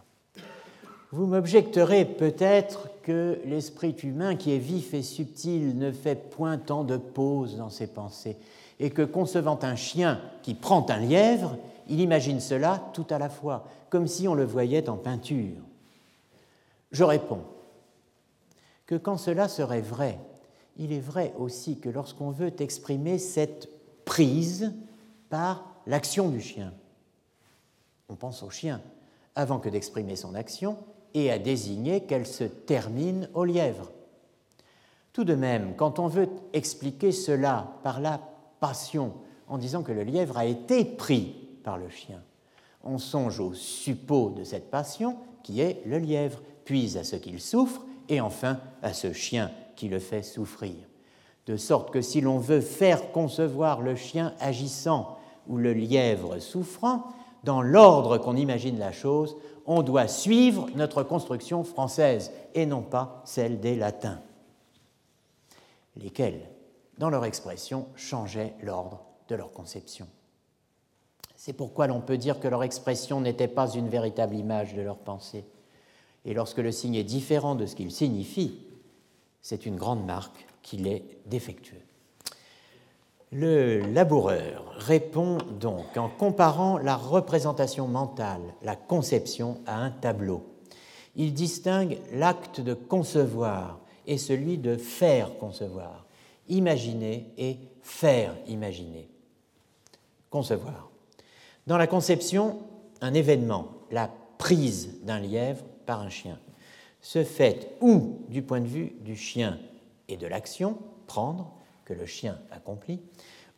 Vous 1.10 1.26
m'objecterez 1.26 2.04
peut-être 2.04 2.90
que 3.02 3.40
l'esprit 3.44 3.96
humain, 4.02 4.36
qui 4.36 4.52
est 4.52 4.58
vif 4.58 4.92
et 4.92 5.02
subtil, 5.02 5.78
ne 5.78 5.90
fait 5.90 6.30
point 6.30 6.58
tant 6.58 6.84
de 6.84 6.98
pauses 6.98 7.56
dans 7.56 7.70
ses 7.70 7.86
pensées, 7.86 8.36
et 8.78 8.90
que 8.90 9.02
concevant 9.02 9.58
un 9.62 9.76
chien 9.76 10.20
qui 10.42 10.54
prend 10.54 10.84
un 10.90 10.98
lièvre, 10.98 11.56
il 11.88 12.00
imagine 12.00 12.40
cela 12.40 12.82
tout 12.92 13.06
à 13.08 13.18
la 13.18 13.30
fois, 13.30 13.66
comme 13.88 14.06
si 14.06 14.28
on 14.28 14.34
le 14.34 14.44
voyait 14.44 14.88
en 14.90 14.96
peinture. 14.96 15.62
Je 16.92 17.04
réponds 17.04 17.42
que 18.86 18.94
quand 18.94 19.16
cela 19.16 19.48
serait 19.48 19.80
vrai, 19.80 20.18
il 20.78 20.92
est 20.92 21.00
vrai 21.00 21.34
aussi 21.38 21.78
que 21.78 21.88
lorsqu'on 21.88 22.30
veut 22.30 22.52
exprimer 22.60 23.18
cette 23.18 23.68
prise 24.04 24.72
par 25.28 25.74
l'action 25.86 26.28
du 26.28 26.40
chien, 26.40 26.72
on 28.08 28.14
pense 28.14 28.42
au 28.42 28.50
chien 28.50 28.80
avant 29.34 29.58
que 29.58 29.68
d'exprimer 29.68 30.16
son 30.16 30.34
action, 30.34 30.76
et 31.14 31.30
à 31.30 31.38
désigner 31.38 32.02
qu'elle 32.02 32.26
se 32.26 32.44
termine 32.44 33.28
au 33.34 33.44
lièvre. 33.44 33.90
Tout 35.12 35.24
de 35.24 35.34
même, 35.34 35.74
quand 35.76 35.98
on 35.98 36.06
veut 36.06 36.28
expliquer 36.52 37.12
cela 37.12 37.72
par 37.82 38.00
la 38.00 38.20
passion, 38.60 39.14
en 39.46 39.58
disant 39.58 39.82
que 39.82 39.92
le 39.92 40.02
lièvre 40.02 40.36
a 40.36 40.44
été 40.44 40.84
pris 40.84 41.34
par 41.64 41.78
le 41.78 41.88
chien, 41.88 42.22
on 42.84 42.98
songe 42.98 43.40
au 43.40 43.54
suppôt 43.54 44.30
de 44.30 44.44
cette 44.44 44.70
passion 44.70 45.16
qui 45.42 45.60
est 45.60 45.82
le 45.86 45.98
lièvre, 45.98 46.40
puis 46.64 46.98
à 46.98 47.04
ce 47.04 47.16
qu'il 47.16 47.40
souffre, 47.40 47.84
et 48.08 48.20
enfin 48.20 48.60
à 48.82 48.92
ce 48.92 49.12
chien 49.12 49.50
qui 49.78 49.88
le 49.88 50.00
fait 50.00 50.24
souffrir. 50.24 50.74
De 51.46 51.56
sorte 51.56 51.92
que 51.92 52.02
si 52.02 52.20
l'on 52.20 52.38
veut 52.38 52.60
faire 52.60 53.12
concevoir 53.12 53.80
le 53.80 53.94
chien 53.94 54.34
agissant 54.40 55.16
ou 55.46 55.56
le 55.56 55.72
lièvre 55.72 56.40
souffrant, 56.40 57.04
dans 57.44 57.62
l'ordre 57.62 58.18
qu'on 58.18 58.36
imagine 58.36 58.78
la 58.78 58.90
chose, 58.90 59.36
on 59.66 59.82
doit 59.82 60.08
suivre 60.08 60.68
notre 60.74 61.04
construction 61.04 61.62
française 61.62 62.32
et 62.54 62.66
non 62.66 62.82
pas 62.82 63.22
celle 63.24 63.60
des 63.60 63.76
latins, 63.76 64.20
lesquels, 65.96 66.40
dans 66.98 67.08
leur 67.08 67.24
expression, 67.24 67.86
changeaient 67.94 68.54
l'ordre 68.62 69.00
de 69.28 69.36
leur 69.36 69.52
conception. 69.52 70.08
C'est 71.36 71.52
pourquoi 71.52 71.86
l'on 71.86 72.00
peut 72.00 72.18
dire 72.18 72.40
que 72.40 72.48
leur 72.48 72.64
expression 72.64 73.20
n'était 73.20 73.46
pas 73.46 73.70
une 73.70 73.88
véritable 73.88 74.34
image 74.34 74.74
de 74.74 74.82
leur 74.82 74.98
pensée. 74.98 75.44
Et 76.24 76.34
lorsque 76.34 76.58
le 76.58 76.72
signe 76.72 76.96
est 76.96 77.04
différent 77.04 77.54
de 77.54 77.64
ce 77.64 77.76
qu'il 77.76 77.92
signifie, 77.92 78.67
c'est 79.42 79.66
une 79.66 79.76
grande 79.76 80.04
marque 80.04 80.46
qu'il 80.62 80.86
est 80.86 81.04
défectueux. 81.26 81.82
Le 83.30 83.80
laboureur 83.80 84.72
répond 84.76 85.38
donc 85.60 85.96
en 85.96 86.08
comparant 86.08 86.78
la 86.78 86.96
représentation 86.96 87.86
mentale, 87.86 88.40
la 88.62 88.74
conception, 88.74 89.60
à 89.66 89.76
un 89.76 89.90
tableau. 89.90 90.46
Il 91.14 91.34
distingue 91.34 91.98
l'acte 92.12 92.60
de 92.60 92.72
concevoir 92.72 93.80
et 94.06 94.16
celui 94.16 94.56
de 94.56 94.76
faire 94.76 95.36
concevoir, 95.36 96.06
imaginer 96.48 97.30
et 97.36 97.58
faire 97.82 98.34
imaginer. 98.46 99.08
concevoir. 100.30 100.90
Dans 101.66 101.76
la 101.76 101.86
conception, 101.86 102.58
un 103.00 103.12
événement, 103.12 103.68
la 103.90 104.10
prise 104.38 105.02
d'un 105.02 105.20
lièvre 105.20 105.64
par 105.84 106.00
un 106.00 106.10
chien, 106.10 106.38
se 107.00 107.24
fait 107.24 107.76
ou 107.80 108.20
du 108.28 108.42
point 108.42 108.60
de 108.60 108.66
vue 108.66 108.92
du 109.00 109.16
chien 109.16 109.58
et 110.08 110.16
de 110.16 110.26
l'action, 110.26 110.78
prendre, 111.06 111.52
que 111.84 111.94
le 111.94 112.06
chien 112.06 112.38
accomplit, 112.50 113.00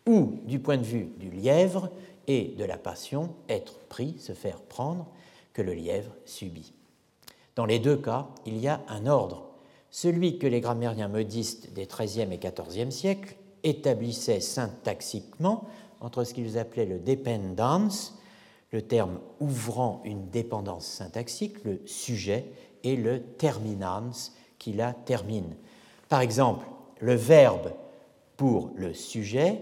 ou 0.06 0.40
du 0.44 0.58
point 0.58 0.76
de 0.76 0.84
vue 0.84 1.08
du 1.18 1.30
lièvre 1.30 1.90
et 2.26 2.54
de 2.56 2.64
la 2.64 2.78
passion, 2.78 3.34
être 3.48 3.78
pris, 3.88 4.16
se 4.18 4.32
faire 4.32 4.60
prendre, 4.60 5.06
que 5.52 5.62
le 5.62 5.74
lièvre 5.74 6.12
subit. 6.24 6.72
Dans 7.56 7.66
les 7.66 7.78
deux 7.78 7.96
cas, 7.96 8.28
il 8.46 8.58
y 8.58 8.68
a 8.68 8.80
un 8.88 9.06
ordre, 9.06 9.50
celui 9.90 10.38
que 10.38 10.46
les 10.46 10.60
grammairiens 10.60 11.08
modistes 11.08 11.72
des 11.72 11.86
XIIIe 11.86 12.32
et 12.32 12.38
XIVe 12.38 12.90
siècles 12.90 13.36
établissaient 13.64 14.40
syntaxiquement 14.40 15.64
entre 16.00 16.24
ce 16.24 16.32
qu'ils 16.32 16.58
appelaient 16.58 16.86
le 16.86 16.98
dependence, 16.98 18.16
le 18.72 18.82
terme 18.82 19.18
ouvrant 19.40 20.00
une 20.04 20.30
dépendance 20.30 20.86
syntaxique, 20.86 21.64
le 21.64 21.82
sujet, 21.86 22.46
et 22.84 22.96
le 22.96 23.22
terminans 23.22 24.10
qui 24.58 24.72
la 24.72 24.92
termine. 24.92 25.56
Par 26.08 26.20
exemple, 26.20 26.66
le 27.00 27.14
verbe 27.14 27.72
pour 28.36 28.70
le 28.74 28.94
sujet 28.94 29.60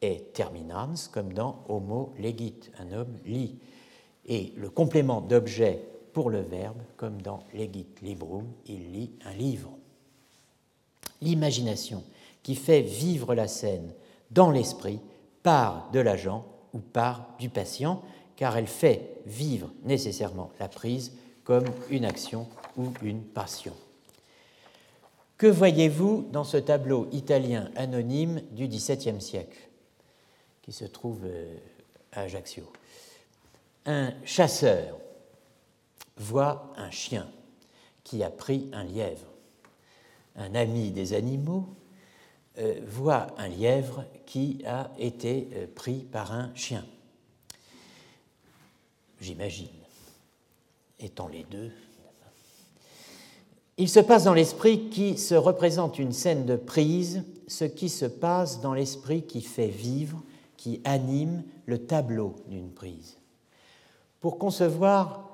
est 0.00 0.32
terminans, 0.32 0.94
comme 1.12 1.32
dans 1.32 1.64
homo 1.68 2.12
legit, 2.18 2.60
un 2.78 2.92
homme 2.92 3.16
lit, 3.24 3.58
et 4.26 4.52
le 4.56 4.70
complément 4.70 5.20
d'objet 5.20 5.84
pour 6.12 6.30
le 6.30 6.40
verbe, 6.40 6.80
comme 6.96 7.20
dans 7.20 7.40
legit 7.52 7.86
librum, 8.02 8.46
il 8.66 8.92
lit 8.92 9.12
un 9.24 9.34
livre. 9.34 9.70
L'imagination 11.20 12.02
qui 12.42 12.54
fait 12.54 12.82
vivre 12.82 13.34
la 13.34 13.48
scène 13.48 13.92
dans 14.30 14.50
l'esprit 14.50 15.00
part 15.42 15.90
de 15.92 16.00
l'agent 16.00 16.44
ou 16.72 16.78
part 16.78 17.28
du 17.38 17.48
patient, 17.48 18.02
car 18.36 18.56
elle 18.56 18.66
fait 18.66 19.20
vivre 19.26 19.70
nécessairement 19.84 20.50
la 20.58 20.68
prise 20.68 21.16
comme 21.44 21.66
une 21.90 22.04
action 22.04 22.48
ou 22.76 22.92
une 23.02 23.22
passion. 23.22 23.74
Que 25.36 25.46
voyez-vous 25.46 26.28
dans 26.32 26.44
ce 26.44 26.56
tableau 26.56 27.08
italien 27.12 27.70
anonyme 27.76 28.40
du 28.52 28.66
XVIIe 28.66 29.20
siècle, 29.20 29.58
qui 30.62 30.72
se 30.72 30.84
trouve 30.84 31.20
euh, 31.24 31.56
à 32.12 32.22
Ajaccio? 32.22 32.72
Un 33.84 34.14
chasseur 34.24 34.98
voit 36.16 36.72
un 36.76 36.90
chien 36.90 37.28
qui 38.04 38.22
a 38.22 38.30
pris 38.30 38.70
un 38.72 38.84
lièvre. 38.84 39.26
Un 40.36 40.54
ami 40.54 40.90
des 40.90 41.12
animaux 41.12 41.68
euh, 42.58 42.80
voit 42.86 43.26
un 43.36 43.48
lièvre 43.48 44.04
qui 44.26 44.62
a 44.64 44.90
été 44.98 45.48
euh, 45.54 45.66
pris 45.74 46.04
par 46.04 46.32
un 46.32 46.54
chien. 46.54 46.86
J'imagine, 49.20 49.83
étant 51.04 51.28
les 51.28 51.44
deux. 51.44 51.70
Il 53.76 53.88
se 53.88 54.00
passe 54.00 54.24
dans 54.24 54.34
l'esprit 54.34 54.88
qui 54.88 55.18
se 55.18 55.34
représente 55.34 55.98
une 55.98 56.12
scène 56.12 56.46
de 56.46 56.56
prise, 56.56 57.24
ce 57.48 57.64
qui 57.64 57.88
se 57.88 58.06
passe 58.06 58.60
dans 58.60 58.72
l'esprit 58.72 59.22
qui 59.22 59.40
fait 59.40 59.68
vivre, 59.68 60.22
qui 60.56 60.80
anime 60.84 61.42
le 61.66 61.78
tableau 61.78 62.36
d'une 62.46 62.70
prise. 62.70 63.18
Pour 64.20 64.38
concevoir 64.38 65.28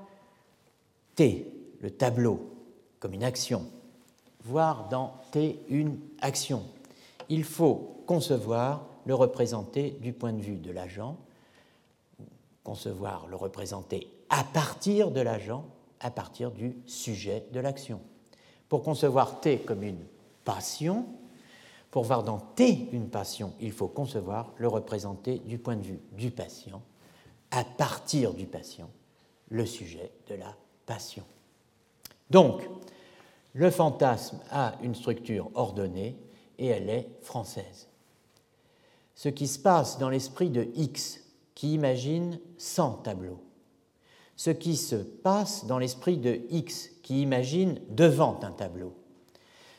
T, 1.14 1.52
le 1.80 1.90
tableau, 1.90 2.50
comme 2.98 3.12
une 3.12 3.24
action, 3.24 3.66
voir 4.44 4.88
dans 4.88 5.14
T 5.32 5.60
une 5.68 5.98
action, 6.22 6.62
il 7.28 7.44
faut 7.44 8.02
concevoir 8.06 8.86
le 9.04 9.14
représenter 9.14 9.98
du 10.00 10.12
point 10.12 10.32
de 10.32 10.40
vue 10.40 10.56
de 10.56 10.72
l'agent, 10.72 11.16
concevoir 12.64 13.26
le 13.28 13.36
représenter 13.36 14.08
à 14.30 14.44
partir 14.44 15.10
de 15.10 15.20
l'agent, 15.20 15.66
à 16.00 16.10
partir 16.10 16.50
du 16.52 16.76
sujet 16.86 17.46
de 17.52 17.60
l'action. 17.60 18.00
Pour 18.68 18.82
concevoir 18.82 19.40
T 19.40 19.58
comme 19.58 19.82
une 19.82 20.04
passion, 20.44 21.04
pour 21.90 22.04
voir 22.04 22.22
dans 22.22 22.38
T 22.38 22.88
une 22.92 23.08
passion, 23.08 23.52
il 23.60 23.72
faut 23.72 23.88
concevoir 23.88 24.52
le 24.56 24.68
représenter 24.68 25.38
du 25.40 25.58
point 25.58 25.76
de 25.76 25.82
vue 25.82 26.00
du 26.12 26.30
patient, 26.30 26.80
à 27.50 27.64
partir 27.64 28.32
du 28.32 28.46
patient, 28.46 28.88
le 29.48 29.66
sujet 29.66 30.12
de 30.28 30.36
la 30.36 30.54
passion. 30.86 31.24
Donc, 32.30 32.62
le 33.54 33.70
fantasme 33.70 34.38
a 34.50 34.74
une 34.82 34.94
structure 34.94 35.50
ordonnée 35.54 36.16
et 36.58 36.66
elle 36.66 36.88
est 36.88 37.08
française. 37.22 37.88
Ce 39.16 39.28
qui 39.28 39.48
se 39.48 39.58
passe 39.58 39.98
dans 39.98 40.08
l'esprit 40.08 40.50
de 40.50 40.68
X, 40.76 41.20
qui 41.56 41.74
imagine 41.74 42.38
100 42.58 42.92
tableaux. 43.02 43.40
Ce 44.40 44.48
qui 44.48 44.76
se 44.76 44.96
passe 44.96 45.66
dans 45.66 45.78
l'esprit 45.78 46.16
de 46.16 46.40
X, 46.48 46.88
qui 47.02 47.20
imagine 47.20 47.78
devant 47.90 48.40
un 48.42 48.52
tableau. 48.52 48.94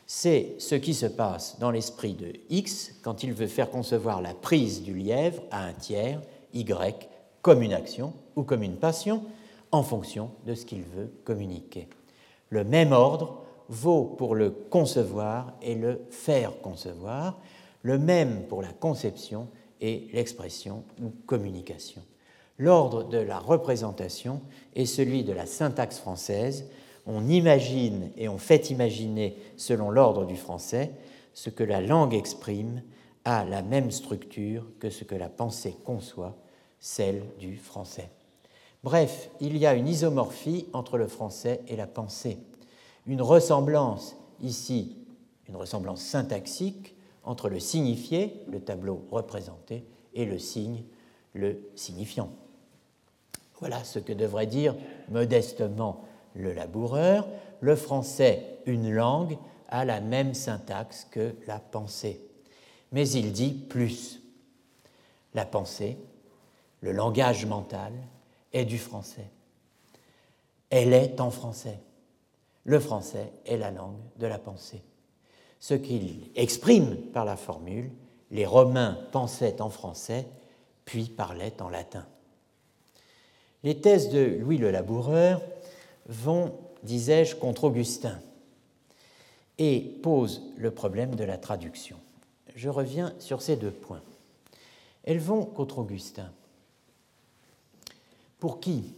C'est 0.06 0.54
ce 0.58 0.76
qui 0.76 0.94
se 0.94 1.06
passe 1.06 1.58
dans 1.58 1.72
l'esprit 1.72 2.14
de 2.14 2.32
X 2.48 2.94
quand 3.02 3.24
il 3.24 3.32
veut 3.32 3.48
faire 3.48 3.70
concevoir 3.70 4.22
la 4.22 4.34
prise 4.34 4.84
du 4.84 4.94
lièvre 4.94 5.42
à 5.50 5.64
un 5.64 5.72
tiers, 5.72 6.22
Y, 6.54 7.08
comme 7.42 7.64
une 7.64 7.72
action 7.72 8.12
ou 8.36 8.44
comme 8.44 8.62
une 8.62 8.76
passion, 8.76 9.24
en 9.72 9.82
fonction 9.82 10.30
de 10.46 10.54
ce 10.54 10.64
qu'il 10.64 10.84
veut 10.84 11.10
communiquer. 11.24 11.88
Le 12.50 12.62
même 12.62 12.92
ordre 12.92 13.42
vaut 13.68 14.04
pour 14.04 14.36
le 14.36 14.50
concevoir 14.50 15.54
et 15.60 15.74
le 15.74 16.02
faire 16.10 16.60
concevoir, 16.60 17.40
le 17.82 17.98
même 17.98 18.46
pour 18.46 18.62
la 18.62 18.72
conception 18.72 19.48
et 19.80 20.06
l'expression 20.12 20.84
ou 21.02 21.10
communication. 21.26 22.02
L'ordre 22.58 23.04
de 23.04 23.18
la 23.18 23.38
représentation 23.38 24.40
est 24.74 24.86
celui 24.86 25.24
de 25.24 25.32
la 25.32 25.46
syntaxe 25.46 25.98
française. 25.98 26.68
On 27.06 27.28
imagine 27.28 28.10
et 28.16 28.28
on 28.28 28.38
fait 28.38 28.70
imaginer, 28.70 29.36
selon 29.56 29.90
l'ordre 29.90 30.24
du 30.24 30.36
français, 30.36 30.90
ce 31.34 31.50
que 31.50 31.64
la 31.64 31.80
langue 31.80 32.14
exprime 32.14 32.82
a 33.24 33.44
la 33.44 33.62
même 33.62 33.90
structure 33.90 34.66
que 34.78 34.90
ce 34.90 35.04
que 35.04 35.14
la 35.14 35.28
pensée 35.28 35.76
conçoit, 35.84 36.36
celle 36.78 37.22
du 37.38 37.56
français. 37.56 38.10
Bref, 38.84 39.30
il 39.40 39.56
y 39.56 39.66
a 39.66 39.74
une 39.74 39.88
isomorphie 39.88 40.66
entre 40.72 40.98
le 40.98 41.06
français 41.06 41.60
et 41.68 41.76
la 41.76 41.86
pensée 41.86 42.38
une 43.06 43.22
ressemblance 43.22 44.16
ici, 44.40 44.96
une 45.48 45.56
ressemblance 45.56 46.02
syntaxique 46.02 46.94
entre 47.24 47.48
le 47.48 47.60
signifié, 47.60 48.42
le 48.48 48.60
tableau 48.60 49.04
représenté, 49.10 49.84
et 50.14 50.24
le 50.24 50.38
signe, 50.38 50.82
le 51.34 51.58
signifiant. 51.74 52.30
Voilà 53.62 53.82
ce 53.84 53.98
que 53.98 54.12
devrait 54.12 54.46
dire 54.46 54.76
modestement 55.08 56.04
le 56.34 56.52
laboureur. 56.52 57.26
Le 57.60 57.76
français, 57.76 58.58
une 58.66 58.92
langue, 58.92 59.38
a 59.68 59.86
la 59.86 60.00
même 60.00 60.34
syntaxe 60.34 61.06
que 61.10 61.34
la 61.46 61.58
pensée. 61.58 62.20
Mais 62.92 63.08
il 63.08 63.32
dit 63.32 63.52
plus. 63.52 64.20
La 65.32 65.46
pensée, 65.46 65.96
le 66.82 66.92
langage 66.92 67.46
mental, 67.46 67.92
est 68.52 68.66
du 68.66 68.76
français. 68.76 69.30
Elle 70.68 70.92
est 70.92 71.20
en 71.20 71.30
français 71.30 71.78
le 72.64 72.78
français 72.78 73.32
est 73.44 73.56
la 73.56 73.70
langue 73.70 73.98
de 74.18 74.26
la 74.26 74.38
pensée. 74.38 74.82
Ce 75.58 75.74
qu'il 75.74 76.30
exprime 76.34 76.96
par 77.12 77.24
la 77.24 77.36
formule, 77.36 77.90
les 78.30 78.46
Romains 78.46 78.98
pensaient 79.12 79.60
en 79.60 79.70
français, 79.70 80.26
puis 80.84 81.04
parlaient 81.04 81.60
en 81.60 81.68
latin. 81.68 82.06
Les 83.64 83.80
thèses 83.80 84.10
de 84.10 84.38
Louis 84.40 84.58
le 84.58 84.70
Laboureur 84.70 85.40
vont, 86.06 86.52
disais-je, 86.82 87.36
contre 87.36 87.64
Augustin 87.64 88.20
et 89.58 89.80
posent 90.02 90.42
le 90.56 90.70
problème 90.70 91.14
de 91.14 91.24
la 91.24 91.38
traduction. 91.38 91.96
Je 92.56 92.68
reviens 92.68 93.14
sur 93.18 93.42
ces 93.42 93.56
deux 93.56 93.70
points. 93.70 94.02
Elles 95.04 95.20
vont 95.20 95.44
contre 95.44 95.78
Augustin. 95.78 96.32
Pour 98.40 98.60
qui 98.60 98.94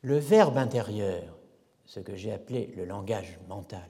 le 0.00 0.18
verbe 0.18 0.56
intérieur 0.56 1.36
ce 1.84 2.00
que 2.00 2.16
j'ai 2.16 2.32
appelé 2.32 2.72
le 2.76 2.86
langage 2.86 3.38
mental, 3.48 3.86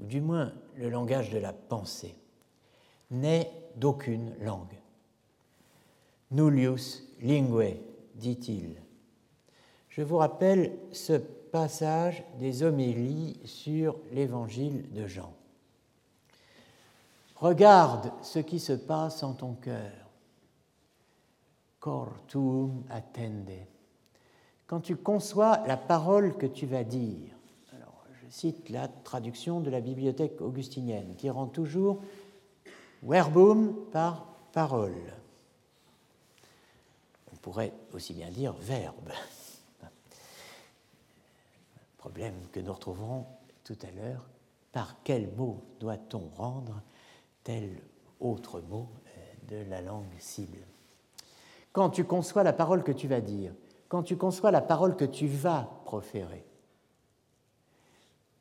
ou 0.00 0.06
du 0.06 0.20
moins 0.20 0.52
le 0.76 0.90
langage 0.90 1.30
de 1.30 1.38
la 1.38 1.52
pensée, 1.52 2.16
n'est 3.12 3.50
d'aucune 3.76 4.34
langue. 4.40 4.76
Nullius 6.32 7.04
lingue, 7.22 7.76
dit-il. 8.16 8.83
Je 9.96 10.02
vous 10.02 10.16
rappelle 10.16 10.76
ce 10.90 11.12
passage 11.12 12.24
des 12.40 12.64
homélies 12.64 13.38
sur 13.44 13.96
l'évangile 14.10 14.92
de 14.92 15.06
Jean. 15.06 15.32
Regarde 17.36 18.10
ce 18.20 18.40
qui 18.40 18.58
se 18.58 18.72
passe 18.72 19.22
en 19.22 19.34
ton 19.34 19.54
cœur. 19.54 19.92
Cor 21.78 22.08
tuum 22.26 22.82
attende 22.90 23.52
quand 24.66 24.80
tu 24.80 24.96
conçois 24.96 25.62
la 25.68 25.76
parole 25.76 26.36
que 26.36 26.46
tu 26.46 26.66
vas 26.66 26.82
dire. 26.82 27.30
Alors, 27.72 28.04
je 28.20 28.28
cite 28.30 28.70
la 28.70 28.88
traduction 28.88 29.60
de 29.60 29.70
la 29.70 29.80
bibliothèque 29.80 30.40
augustinienne 30.40 31.14
qui 31.16 31.30
rend 31.30 31.46
toujours 31.46 32.00
verbum 33.04 33.76
par 33.92 34.26
parole. 34.52 34.96
pourrait 37.40 37.74
aussi 37.92 38.14
bien 38.14 38.30
dire 38.30 38.54
verbe. 38.54 39.12
Problème 42.04 42.34
que 42.52 42.60
nous 42.60 42.74
retrouverons 42.74 43.24
tout 43.64 43.78
à 43.80 43.90
l'heure. 43.90 44.28
Par 44.72 44.96
quel 45.04 45.26
mot 45.38 45.64
doit-on 45.80 46.28
rendre 46.36 46.82
tel 47.44 47.80
autre 48.20 48.60
mot 48.60 48.90
euh, 49.06 49.64
de 49.64 49.70
la 49.70 49.80
langue 49.80 50.04
cible? 50.18 50.58
Quand 51.72 51.88
tu 51.88 52.04
conçois 52.04 52.42
la 52.42 52.52
parole 52.52 52.84
que 52.84 52.92
tu 52.92 53.08
vas 53.08 53.22
dire, 53.22 53.54
quand 53.88 54.02
tu 54.02 54.18
conçois 54.18 54.50
la 54.50 54.60
parole 54.60 54.96
que 54.96 55.06
tu 55.06 55.26
vas 55.26 55.80
proférer, 55.86 56.44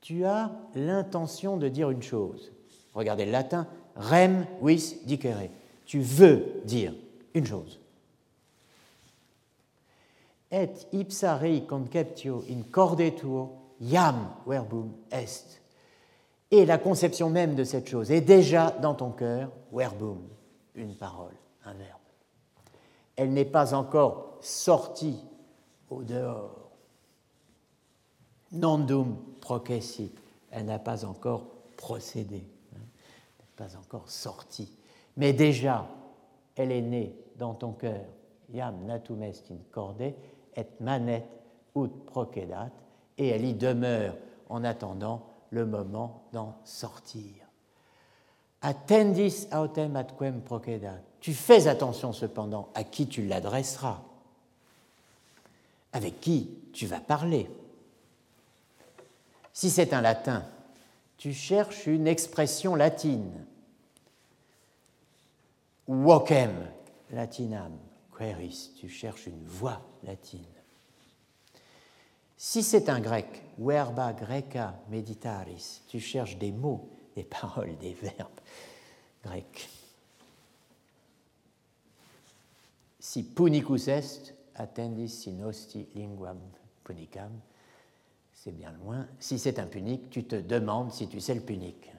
tu 0.02 0.26
as 0.26 0.52
l'intention 0.76 1.56
de 1.56 1.70
dire 1.70 1.90
une 1.90 2.04
chose. 2.04 2.52
Regardez 2.94 3.26
le 3.26 3.32
latin, 3.32 3.66
rem 3.96 4.46
vis 4.62 5.06
dicere. 5.06 5.50
Tu 5.86 6.02
veux 6.02 6.62
dire 6.66 6.94
une 7.34 7.46
chose. 7.46 7.80
Et 10.54 10.70
ipsa 10.92 11.38
rei 11.38 11.66
conceptio 11.66 12.44
in 12.48 12.70
corde 12.70 13.16
tuo 13.16 13.74
iam 13.80 14.36
verbum 14.46 14.92
est. 15.10 15.60
Et 16.52 16.68
la 16.68 16.78
conception 16.78 17.32
même 17.32 17.56
de 17.56 17.64
cette 17.64 17.90
chose 17.90 18.12
est 18.12 18.22
déjà 18.22 18.70
dans 18.70 18.94
ton 18.94 19.10
cœur, 19.10 19.52
verbum, 19.72 20.22
une 20.76 20.96
parole, 20.96 21.34
un 21.66 21.74
verbe. 21.74 22.00
Elle 23.16 23.34
n'est 23.34 23.46
pas 23.46 23.74
encore 23.74 24.38
sortie 24.42 25.18
au 25.90 26.04
dehors. 26.04 26.70
Nondum 28.52 29.18
processi, 29.42 30.14
elle 30.52 30.66
n'a 30.66 30.78
pas 30.78 31.04
encore 31.04 31.48
procédé, 31.78 32.46
hein, 32.76 32.80
n'est 33.40 33.56
pas 33.56 33.76
encore 33.76 34.08
sortie. 34.08 34.72
Mais 35.18 35.34
déjà, 35.34 35.88
elle 36.56 36.72
est 36.72 36.82
née 36.82 37.16
dans 37.38 37.56
ton 37.56 37.72
cœur. 37.72 38.06
Iam 38.54 38.86
natum 38.86 39.24
est 39.24 39.50
in 39.50 39.58
corde 39.72 40.14
et 40.56 40.68
manet 40.80 41.26
ut 41.76 41.90
procedat, 42.06 42.70
et 43.18 43.30
elle 43.30 43.46
y 43.46 43.54
demeure 43.54 44.16
en 44.50 44.64
attendant 44.64 45.24
le 45.52 45.66
moment 45.66 46.24
d'en 46.32 46.56
sortir. 46.64 47.44
Attendis 48.62 49.48
autem 49.52 49.96
atquem 49.96 50.42
procedat. 50.42 51.00
Tu 51.20 51.34
fais 51.34 51.68
attention 51.68 52.14
cependant 52.14 52.70
à 52.76 52.84
qui 52.84 53.08
tu 53.08 53.26
l'adresseras, 53.26 54.02
avec 55.92 56.20
qui 56.20 56.50
tu 56.74 56.86
vas 56.86 57.00
parler. 57.00 57.50
Si 59.52 59.70
c'est 59.70 59.94
un 59.94 60.02
latin, 60.02 60.44
tu 61.18 61.34
cherches 61.34 61.88
une 61.88 62.08
expression 62.08 62.76
latine. 62.76 63.46
Vocem 65.88 66.68
latinam 67.12 67.78
tu 68.80 68.90
cherches 68.90 69.28
une 69.28 69.44
voix 69.46 69.82
latine. 70.04 70.46
Si 72.38 72.64
c'est 72.64 72.90
un 72.90 73.00
grec, 73.00 73.42
verba 73.58 74.14
greca 74.14 74.76
meditaris, 74.90 75.82
tu 75.88 76.00
cherches 76.00 76.38
des 76.38 76.52
mots, 76.52 76.90
des 77.16 77.24
paroles, 77.24 77.78
des 77.78 77.94
verbes 77.94 78.40
grecs. 79.24 79.70
Si 83.00 83.24
punicus 83.24 83.88
est, 83.88 84.36
attendis 84.56 85.10
sinosti 85.10 85.88
linguam 85.96 86.40
punicam, 86.84 87.32
c'est 88.34 88.52
bien 88.52 88.72
loin. 88.72 89.08
Si 89.20 89.40
c'est 89.40 89.60
un 89.60 89.68
punique, 89.68 90.10
tu 90.10 90.26
te 90.26 90.36
demandes 90.36 90.92
si 90.92 91.08
tu 91.08 91.20
sais 91.20 91.36
le 91.36 91.42
punique. 91.42 91.90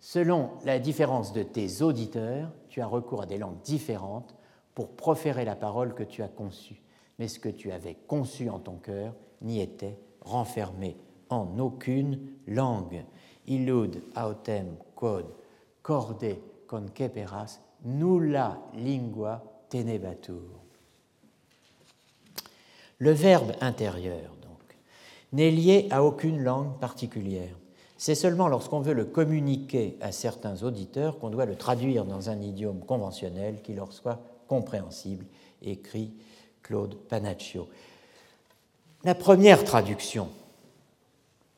Selon 0.00 0.52
la 0.64 0.78
différence 0.78 1.32
de 1.32 1.42
tes 1.42 1.82
auditeurs, 1.82 2.52
tu 2.68 2.80
as 2.80 2.86
recours 2.86 3.22
à 3.22 3.26
des 3.26 3.38
langues 3.38 3.60
différentes 3.62 4.37
pour 4.78 4.90
proférer 4.90 5.44
la 5.44 5.56
parole 5.56 5.92
que 5.92 6.04
tu 6.04 6.22
as 6.22 6.28
conçue. 6.28 6.80
Mais 7.18 7.26
ce 7.26 7.40
que 7.40 7.48
tu 7.48 7.72
avais 7.72 7.96
conçu 8.06 8.48
en 8.48 8.60
ton 8.60 8.76
cœur 8.76 9.12
n'y 9.42 9.60
était 9.60 9.98
renfermé 10.20 10.96
en 11.30 11.58
aucune 11.58 12.20
langue. 12.46 13.04
Illud 13.48 14.00
autem 14.16 14.76
quod 14.94 15.26
corde 15.82 16.36
conceperas 16.68 17.58
nulla 17.86 18.56
lingua 18.76 19.42
tenebatur. 19.68 20.62
Le 22.98 23.10
verbe 23.10 23.54
intérieur, 23.60 24.32
n'est 25.32 25.50
lié 25.50 25.88
à 25.90 26.04
aucune 26.04 26.40
langue 26.40 26.78
particulière. 26.78 27.58
C'est 27.96 28.14
seulement 28.14 28.46
lorsqu'on 28.46 28.78
veut 28.78 28.94
le 28.94 29.06
communiquer 29.06 29.98
à 30.00 30.12
certains 30.12 30.62
auditeurs 30.62 31.18
qu'on 31.18 31.30
doit 31.30 31.46
le 31.46 31.56
traduire 31.56 32.04
dans 32.04 32.30
un 32.30 32.40
idiome 32.40 32.78
conventionnel 32.78 33.60
qui 33.60 33.74
leur 33.74 33.92
soit 33.92 34.20
compréhensible, 34.48 35.26
écrit 35.62 36.12
Claude 36.62 36.96
Panaccio. 36.96 37.68
La 39.04 39.14
première 39.14 39.64
traduction, 39.64 40.28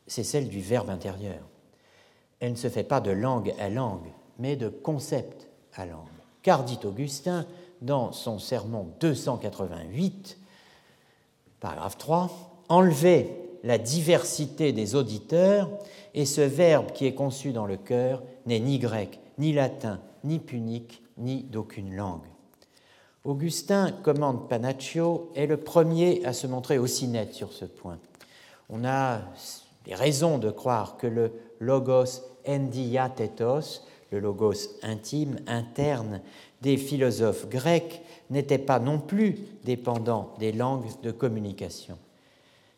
c'est 0.06 0.24
celle 0.24 0.48
du 0.48 0.60
verbe 0.60 0.90
intérieur. 0.90 1.40
Elle 2.40 2.52
ne 2.52 2.56
se 2.56 2.68
fait 2.68 2.84
pas 2.84 3.00
de 3.00 3.10
langue 3.10 3.54
à 3.58 3.70
langue, 3.70 4.12
mais 4.38 4.56
de 4.56 4.68
concept 4.68 5.48
à 5.74 5.86
langue. 5.86 6.06
Car 6.42 6.64
dit 6.64 6.78
Augustin, 6.84 7.46
dans 7.80 8.12
son 8.12 8.38
sermon 8.38 8.88
288, 9.00 10.38
paragraphe 11.60 11.98
3, 11.98 12.30
enlever 12.68 13.30
la 13.62 13.78
diversité 13.78 14.72
des 14.72 14.94
auditeurs, 14.94 15.70
et 16.14 16.24
ce 16.24 16.40
verbe 16.40 16.92
qui 16.92 17.06
est 17.06 17.14
conçu 17.14 17.52
dans 17.52 17.66
le 17.66 17.76
cœur 17.76 18.22
n'est 18.46 18.60
ni 18.60 18.78
grec, 18.78 19.20
ni 19.38 19.52
latin, 19.52 20.00
ni 20.24 20.38
punique, 20.38 21.02
ni 21.18 21.42
d'aucune 21.42 21.94
langue. 21.94 22.26
Augustin, 23.24 23.92
commande 24.02 24.48
Panaccio, 24.48 25.30
est 25.34 25.46
le 25.46 25.58
premier 25.58 26.24
à 26.24 26.32
se 26.32 26.46
montrer 26.46 26.78
aussi 26.78 27.06
net 27.06 27.34
sur 27.34 27.52
ce 27.52 27.66
point. 27.66 27.98
On 28.70 28.82
a 28.84 29.20
des 29.84 29.94
raisons 29.94 30.38
de 30.38 30.50
croire 30.50 30.96
que 30.96 31.06
le 31.06 31.32
logos 31.58 32.22
endiatetos, 32.48 33.82
le 34.10 34.20
logos 34.20 34.78
intime, 34.82 35.36
interne 35.46 36.22
des 36.62 36.78
philosophes 36.78 37.46
grecs, 37.48 38.02
n'était 38.30 38.58
pas 38.58 38.78
non 38.78 38.98
plus 38.98 39.38
dépendant 39.64 40.32
des 40.38 40.52
langues 40.52 40.88
de 41.02 41.10
communication. 41.10 41.98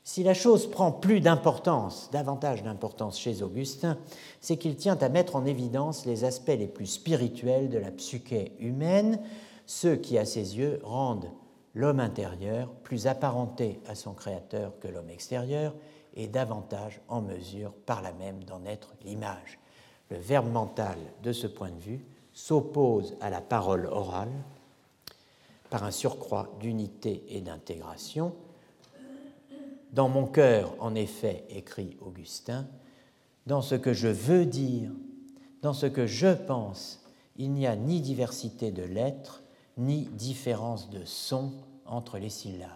Si 0.02 0.24
la 0.24 0.34
chose 0.34 0.68
prend 0.68 0.90
plus 0.90 1.20
d'importance, 1.20 2.08
davantage 2.10 2.64
d'importance 2.64 3.16
chez 3.16 3.42
Augustin, 3.42 3.96
c'est 4.40 4.56
qu'il 4.56 4.74
tient 4.74 4.98
à 5.00 5.08
mettre 5.08 5.36
en 5.36 5.46
évidence 5.46 6.04
les 6.04 6.24
aspects 6.24 6.48
les 6.48 6.66
plus 6.66 6.86
spirituels 6.86 7.70
de 7.70 7.78
la 7.78 7.92
psyché 7.92 8.50
humaine, 8.58 9.20
ceux 9.66 9.96
qui, 9.96 10.18
à 10.18 10.24
ses 10.24 10.58
yeux, 10.58 10.80
rendent 10.82 11.30
l'homme 11.74 12.00
intérieur 12.00 12.70
plus 12.82 13.06
apparenté 13.06 13.80
à 13.86 13.94
son 13.94 14.12
créateur 14.12 14.78
que 14.80 14.88
l'homme 14.88 15.10
extérieur 15.10 15.74
et 16.14 16.26
davantage 16.26 17.00
en 17.08 17.22
mesure 17.22 17.72
par 17.86 18.02
là 18.02 18.12
même 18.12 18.44
d'en 18.44 18.64
être 18.64 18.94
l'image. 19.04 19.58
Le 20.10 20.18
verbe 20.18 20.50
mental, 20.50 20.98
de 21.22 21.32
ce 21.32 21.46
point 21.46 21.70
de 21.70 21.80
vue, 21.80 22.04
s'oppose 22.34 23.16
à 23.20 23.30
la 23.30 23.40
parole 23.40 23.86
orale 23.86 24.32
par 25.70 25.84
un 25.84 25.90
surcroît 25.90 26.50
d'unité 26.60 27.24
et 27.28 27.40
d'intégration, 27.40 28.34
dans 29.92 30.08
mon 30.08 30.26
cœur, 30.26 30.74
en 30.78 30.94
effet, 30.94 31.44
écrit 31.50 31.96
Augustin, 32.00 32.66
dans 33.46 33.60
ce 33.60 33.74
que 33.74 33.92
je 33.92 34.08
veux 34.08 34.46
dire, 34.46 34.90
dans 35.60 35.74
ce 35.74 35.86
que 35.86 36.06
je 36.06 36.32
pense, 36.32 37.04
il 37.36 37.52
n'y 37.52 37.66
a 37.66 37.76
ni 37.76 38.00
diversité 38.00 38.70
de 38.70 38.82
lettres, 38.82 39.41
ni 39.76 40.06
différence 40.06 40.90
de 40.90 41.04
son 41.04 41.52
entre 41.86 42.18
les 42.18 42.30
syllabes. 42.30 42.68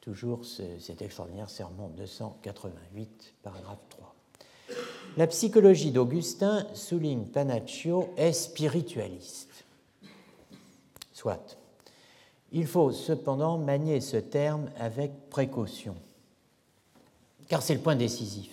Toujours 0.00 0.44
cet 0.44 1.02
extraordinaire 1.02 1.50
sermon 1.50 1.88
288, 1.96 3.34
paragraphe 3.42 3.84
3. 3.90 4.14
La 5.16 5.26
psychologie 5.26 5.90
d'Augustin, 5.90 6.66
souligne 6.74 7.26
Panaccio, 7.26 8.10
est 8.16 8.32
spiritualiste. 8.32 9.64
Soit. 11.12 11.56
Il 12.52 12.66
faut 12.66 12.92
cependant 12.92 13.58
manier 13.58 14.00
ce 14.00 14.16
terme 14.16 14.70
avec 14.78 15.28
précaution 15.30 15.96
car 17.48 17.62
c'est 17.62 17.74
le 17.74 17.80
point 17.80 17.96
décisif. 17.96 18.50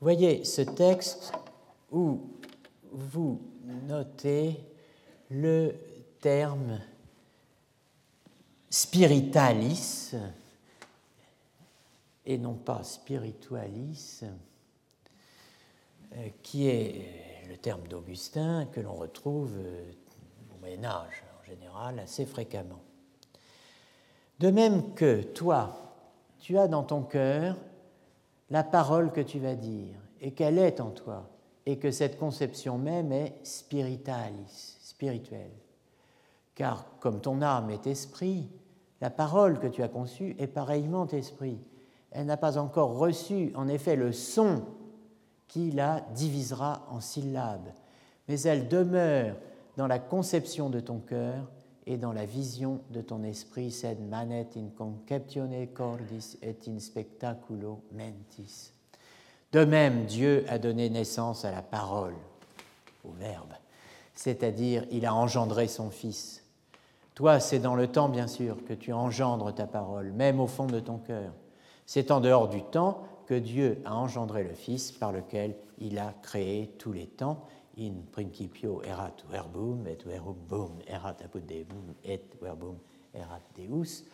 Voyez 0.00 0.44
ce 0.44 0.62
texte 0.62 1.32
où 1.90 2.20
vous 2.92 3.40
notez 3.88 4.60
le 5.30 5.74
terme 6.20 6.80
spiritualis 8.70 10.14
et 12.26 12.36
non 12.36 12.54
pas 12.54 12.82
spiritualis, 12.82 14.22
euh, 16.12 16.28
qui 16.42 16.68
est 16.68 17.46
le 17.48 17.56
terme 17.56 17.86
d'Augustin 17.88 18.66
que 18.66 18.80
l'on 18.80 18.94
retrouve 18.94 19.54
euh, 19.56 19.90
au 20.54 20.60
Moyen 20.60 20.84
Âge 20.84 21.24
en 21.40 21.44
général 21.44 21.98
assez 21.98 22.26
fréquemment. 22.26 22.82
De 24.38 24.50
même 24.50 24.94
que 24.94 25.22
toi, 25.22 25.96
tu 26.38 26.58
as 26.58 26.68
dans 26.68 26.82
ton 26.82 27.02
cœur 27.02 27.56
la 28.50 28.62
parole 28.62 29.12
que 29.12 29.20
tu 29.20 29.38
vas 29.38 29.54
dire 29.54 29.96
et 30.20 30.32
qu'elle 30.32 30.58
est 30.58 30.80
en 30.80 30.90
toi 30.90 31.28
et 31.64 31.78
que 31.78 31.90
cette 31.90 32.18
conception 32.18 32.78
même 32.78 33.12
est 33.12 33.34
spiritualis, 33.42 34.76
spirituelle. 34.80 35.50
Car 36.58 36.84
comme 36.98 37.20
ton 37.20 37.40
âme 37.40 37.70
est 37.70 37.86
esprit, 37.86 38.50
La 39.00 39.10
parole 39.10 39.60
que 39.60 39.68
tu 39.68 39.82
as 39.84 39.88
conçue 39.88 40.34
est 40.38 40.48
pareillement 40.48 41.06
esprit. 41.06 41.60
Elle 42.10 42.26
n'a 42.26 42.36
pas 42.36 42.58
encore 42.58 42.98
reçu, 42.98 43.52
en 43.54 43.68
effet, 43.68 43.94
le 43.94 44.12
son 44.12 44.64
qui 45.46 45.70
la 45.70 46.00
divisera 46.14 46.84
en 46.90 47.00
syllabes, 47.00 47.72
mais 48.26 48.40
elle 48.40 48.66
demeure 48.66 49.36
dans 49.76 49.86
la 49.86 50.00
conception 50.00 50.68
de 50.68 50.80
ton 50.80 50.98
cœur 50.98 51.48
et 51.86 51.96
dans 51.96 52.12
la 52.12 52.26
vision 52.26 52.80
de 52.90 53.00
ton 53.00 53.22
esprit, 53.22 53.70
sed 53.70 54.00
manet 54.00 54.48
in 54.56 54.68
conceptione 54.76 55.68
cordis 55.72 56.36
et 56.42 56.58
in 56.66 56.80
spectaculo 56.80 57.82
mentis. 57.92 58.72
De 59.52 59.64
même, 59.64 60.06
Dieu 60.06 60.44
a 60.48 60.58
donné 60.58 60.90
naissance 60.90 61.44
à 61.44 61.52
la 61.52 61.62
parole, 61.62 62.16
au 63.04 63.12
Verbe, 63.12 63.54
c'est-à-dire 64.14 64.84
il 64.90 65.06
a 65.06 65.14
engendré 65.14 65.68
son 65.68 65.90
Fils. 65.90 66.37
Toi, 67.18 67.40
c'est 67.40 67.58
dans 67.58 67.74
le 67.74 67.88
temps, 67.88 68.08
bien 68.08 68.28
sûr, 68.28 68.64
que 68.64 68.72
tu 68.72 68.92
engendres 68.92 69.52
ta 69.52 69.66
parole, 69.66 70.12
même 70.12 70.38
au 70.38 70.46
fond 70.46 70.66
de 70.66 70.78
ton 70.78 70.98
cœur. 70.98 71.32
C'est 71.84 72.12
en 72.12 72.20
dehors 72.20 72.48
du 72.48 72.62
temps 72.62 73.02
que 73.26 73.34
Dieu 73.34 73.82
a 73.84 73.96
engendré 73.96 74.44
le 74.44 74.54
Fils 74.54 74.92
par 74.92 75.10
lequel 75.10 75.56
il 75.78 75.98
a 75.98 76.14
créé 76.22 76.68
tous 76.78 76.92
les 76.92 77.08
temps. 77.08 77.44
In 77.76 77.94
principio 78.12 78.84
erat 78.84 79.16
verbum 79.28 79.84
et 79.88 79.98
verbum 80.06 80.78
erat 80.86 81.16
apud 81.24 81.50
et 81.50 81.66
verbum 82.40 82.78
erat 83.12 83.40
Deus. 83.56 84.04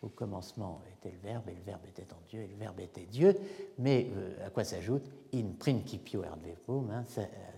Au 0.00 0.08
commencement 0.08 0.80
était 0.90 1.14
le 1.14 1.28
Verbe 1.28 1.48
et 1.50 1.54
le 1.54 1.62
Verbe 1.66 1.84
était 1.86 2.10
en 2.14 2.20
Dieu 2.30 2.40
et 2.40 2.46
le 2.46 2.56
Verbe 2.56 2.80
était 2.80 3.04
Dieu. 3.04 3.36
Mais 3.78 4.06
euh, 4.16 4.46
à 4.46 4.48
quoi 4.48 4.64
s'ajoute 4.64 5.04
in 5.34 5.52
principio 5.58 6.24
erat 6.24 6.38
verbum 6.42 6.90
hein, 6.90 7.04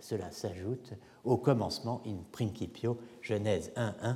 Cela 0.00 0.32
s'ajoute 0.32 0.94
au 1.24 1.36
commencement 1.36 2.02
in 2.07 2.18
principio, 2.32 2.98
Genèse 3.20 3.70
1.1. 3.76 3.92
Euh, 4.02 4.12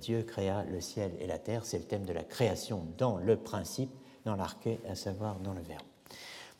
Dieu 0.00 0.22
créa 0.22 0.64
le 0.64 0.80
ciel 0.80 1.12
et 1.20 1.26
la 1.26 1.38
terre. 1.38 1.64
C'est 1.64 1.78
le 1.78 1.84
thème 1.84 2.04
de 2.04 2.12
la 2.12 2.24
création 2.24 2.86
dans 2.98 3.18
le 3.18 3.36
principe, 3.36 3.90
dans 4.24 4.36
l'arché, 4.36 4.80
à 4.88 4.94
savoir 4.94 5.38
dans 5.40 5.52
le 5.52 5.60
Verbe. 5.60 5.82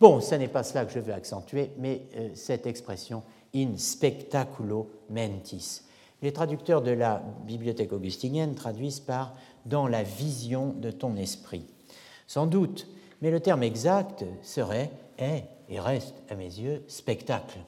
Bon, 0.00 0.20
ce 0.22 0.34
n'est 0.34 0.48
pas 0.48 0.62
cela 0.62 0.86
que 0.86 0.92
je 0.92 0.98
veux 0.98 1.12
accentuer, 1.12 1.72
mais 1.78 2.02
euh, 2.16 2.30
cette 2.34 2.66
expression 2.66 3.22
in 3.54 3.76
spectaculo 3.76 4.90
mentis. 5.10 5.82
Les 6.22 6.32
traducteurs 6.32 6.80
de 6.80 6.90
la 6.90 7.22
bibliothèque 7.44 7.92
augustinienne 7.92 8.54
traduisent 8.54 9.00
par 9.00 9.34
dans 9.66 9.86
la 9.86 10.02
vision 10.02 10.72
de 10.72 10.90
ton 10.90 11.16
esprit. 11.16 11.66
Sans 12.26 12.46
doute, 12.46 12.86
mais 13.20 13.30
le 13.30 13.40
terme 13.40 13.62
exact 13.62 14.24
serait, 14.42 14.90
est 15.18 15.44
et 15.68 15.80
reste 15.80 16.14
à 16.30 16.34
mes 16.34 16.44
yeux, 16.44 16.82
spectacle. 16.88 17.58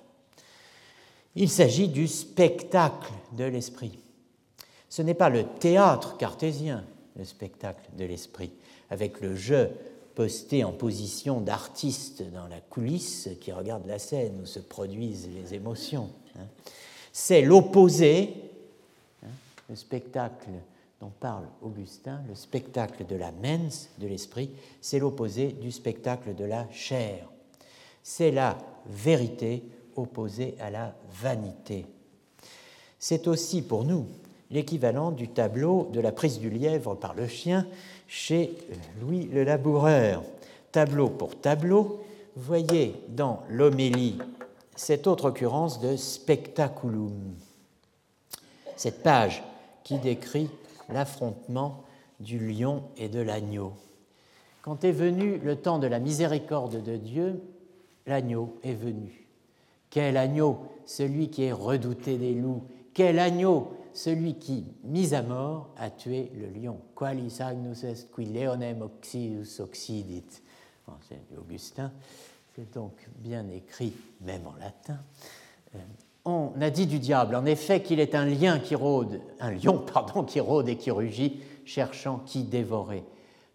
Il 1.35 1.51
s'agit 1.51 1.89
du 1.89 2.09
spectacle 2.09 3.13
de 3.33 3.45
l'esprit. 3.45 3.99
Ce 4.93 5.01
n'est 5.01 5.15
pas 5.15 5.31
le 5.31 5.45
théâtre 5.45 6.19
cartésien, 6.19 6.85
le 7.17 7.25
spectacle 7.25 7.89
de 7.97 8.05
l'esprit, 8.05 8.51
avec 8.91 9.23
le 9.23 9.35
jeu 9.35 9.71
posté 10.15 10.65
en 10.65 10.73
position 10.73 11.41
d'artiste 11.41 12.23
dans 12.31 12.47
la 12.47 12.61
coulisse 12.61 13.31
qui 13.41 13.53
regarde 13.53 13.87
la 13.87 13.99
scène 13.99 14.39
où 14.43 14.45
se 14.45 14.59
produisent 14.59 15.31
les 15.35 15.55
émotions. 15.55 16.11
Hein. 16.39 16.45
C'est 17.11 17.41
l'opposé, 17.41 18.35
hein, 19.25 19.31
le 19.71 19.77
spectacle 19.77 20.51
dont 21.01 21.13
parle 21.21 21.47
Augustin, 21.63 22.21
le 22.29 22.35
spectacle 22.35 23.07
de 23.07 23.17
la 23.17 23.33
mens, 23.33 23.89
de 23.97 24.07
l'esprit, 24.07 24.51
c'est 24.83 24.99
l'opposé 24.99 25.53
du 25.53 25.73
spectacle 25.73 26.35
de 26.35 26.45
la 26.45 26.71
chair. 26.71 27.31
C'est 28.03 28.31
la 28.31 28.59
vérité 28.85 29.63
opposée 29.97 30.55
à 30.61 30.69
la 30.69 30.95
vanité. 31.11 31.87
C'est 32.99 33.27
aussi 33.27 33.63
pour 33.63 33.85
nous 33.85 34.07
l'équivalent 34.53 35.11
du 35.11 35.29
tableau 35.29 35.89
de 35.93 36.01
la 36.01 36.13
prise 36.13 36.39
du 36.39 36.51
lièvre 36.51 36.95
par 36.95 37.15
le 37.15 37.27
chien 37.27 37.67
chez 38.07 38.55
Louis 39.01 39.29
le 39.33 39.43
Laboureur. 39.43 40.23
Tableau 40.71 41.09
pour 41.09 41.41
tableau, 41.41 42.03
voyez 42.37 42.95
dans 43.09 43.43
l'homélie 43.49 44.19
cette 44.77 45.07
autre 45.07 45.31
occurrence 45.31 45.81
de 45.81 45.97
spectaculum. 45.97 47.35
Cette 48.77 49.03
page 49.03 49.43
qui 49.85 49.99
décrit 49.99 50.51
l'affrontement 50.89 51.85
du 52.21 52.39
lion 52.39 52.83
et 52.97 53.09
de 53.09 53.21
l'agneau. 53.21 53.73
Quand 54.63 54.85
est 54.85 54.93
venu 54.93 55.39
le 55.39 55.57
temps 55.57 55.79
de 55.79 55.87
la 55.87 55.99
miséricorde 55.99 56.83
de 56.83 56.97
Dieu, 56.97 57.43
l'agneau 58.07 58.57
est 58.63 58.75
venu. 58.75 59.27
Quel 59.91 60.17
agneau 60.17 60.59
Celui 60.87 61.31
qui 61.31 61.45
est 61.45 61.53
redouté 61.53 62.17
des 62.17 62.33
loups? 62.33 62.63
Quel 62.95 63.19
agneau 63.19 63.73
celui 63.95 64.35
qui, 64.35 64.65
mis 64.85 65.15
à 65.15 65.23
mort, 65.23 65.71
a 65.77 65.91
tué 65.91 66.31
le 66.35 66.49
lion. 66.49 66.81
Qualis 66.95 67.39
agnus 67.41 67.85
est 67.85 68.11
qui 68.15 68.25
leonem 68.25 68.83
oxius 68.83 69.61
occidit. 69.61 70.43
c'est 71.09 71.39
Augustin, 71.39 71.93
c'est 72.55 72.73
donc 72.73 72.95
bien 73.19 73.49
écrit, 73.49 73.93
même 74.21 74.47
en 74.47 74.55
latin. 74.55 74.99
Euh, 75.75 75.79
on 76.25 76.53
a 76.61 76.71
dit 76.71 76.87
du 76.87 76.99
diable, 76.99 77.35
en 77.35 77.45
effet, 77.47 77.83
qu'il 77.83 77.99
est 77.99 78.15
un 78.15 78.27
lion 78.27 78.61
qui 78.63 78.75
rôde, 78.75 79.21
un 79.41 79.51
lion, 79.51 79.79
pardon, 79.93 80.25
qui 80.25 80.41
rôde 80.41 80.69
et 80.69 80.77
qui 80.77 80.91
rugit, 80.91 81.41
cherchant 81.65 82.19
qui 82.19 82.45
dévorer. 82.45 83.05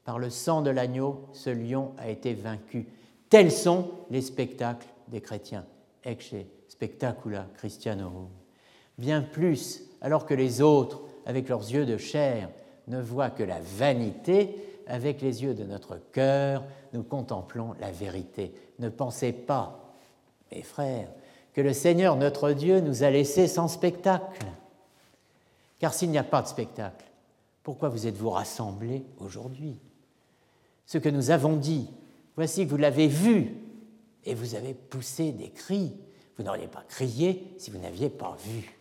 Par 0.04 0.20
le 0.20 0.30
sang 0.30 0.62
de 0.62 0.70
l'agneau, 0.70 1.26
ce 1.34 1.50
lion 1.50 1.94
a 1.98 2.10
été 2.10 2.34
vaincu. 2.34 2.88
Tels 3.30 3.52
sont 3.52 3.92
les 4.10 4.22
spectacles 4.22 4.88
des 5.10 5.22
chrétiens. 5.22 5.66
Ecce 6.06 6.36
spectacula 6.68 7.48
Christianorum. 7.56 8.30
Bien 8.98 9.22
plus 9.22 9.82
alors 10.02 10.26
que 10.26 10.34
les 10.34 10.62
autres, 10.62 11.02
avec 11.26 11.50
leurs 11.50 11.70
yeux 11.72 11.86
de 11.86 11.98
chair, 11.98 12.50
ne 12.88 13.02
voient 13.02 13.30
que 13.30 13.44
la 13.44 13.60
vanité, 13.60 14.56
avec 14.88 15.22
les 15.22 15.44
yeux 15.44 15.54
de 15.54 15.64
notre 15.64 15.98
cœur, 16.12 16.64
nous 16.94 17.04
contemplons 17.04 17.74
la 17.80 17.92
vérité. 17.92 18.54
Ne 18.80 18.90
pensez 18.90 19.34
pas, 19.34 19.94
mes 20.52 20.62
frères, 20.62 21.10
que 21.54 21.62
le 21.62 21.74
Seigneur 21.74 22.16
notre 22.16 22.52
Dieu 22.52 22.80
nous 22.80 23.04
a 23.04 23.10
laissés 23.10 23.48
sans 23.48 23.68
spectacle. 23.68 24.46
Car 25.80 25.94
s'il 25.94 26.10
n'y 26.10 26.18
a 26.18 26.24
pas 26.24 26.42
de 26.42 26.48
spectacle, 26.48 27.06
pourquoi 27.64 27.90
vous 27.90 28.08
êtes-vous 28.08 28.30
rassemblés 28.30 29.04
aujourd'hui? 29.20 29.80
Ce 30.86 30.98
que 30.98 31.10
nous 31.10 31.32
avons 31.32 31.58
dit, 31.58 31.90
voici 32.36 32.66
que 32.66 32.70
vous 32.70 32.78
l'avez 32.78 33.08
vu 33.08 33.58
et 34.24 34.34
vous 34.34 34.56
avez 34.56 34.74
poussé 34.74 35.32
des 35.32 35.50
cris. 35.50 35.94
Vous 36.38 36.44
n'auriez 36.44 36.68
pas 36.68 36.84
crié 36.88 37.54
si 37.58 37.72
vous 37.72 37.80
n'aviez 37.80 38.10
pas 38.10 38.38
vu. 38.46 38.77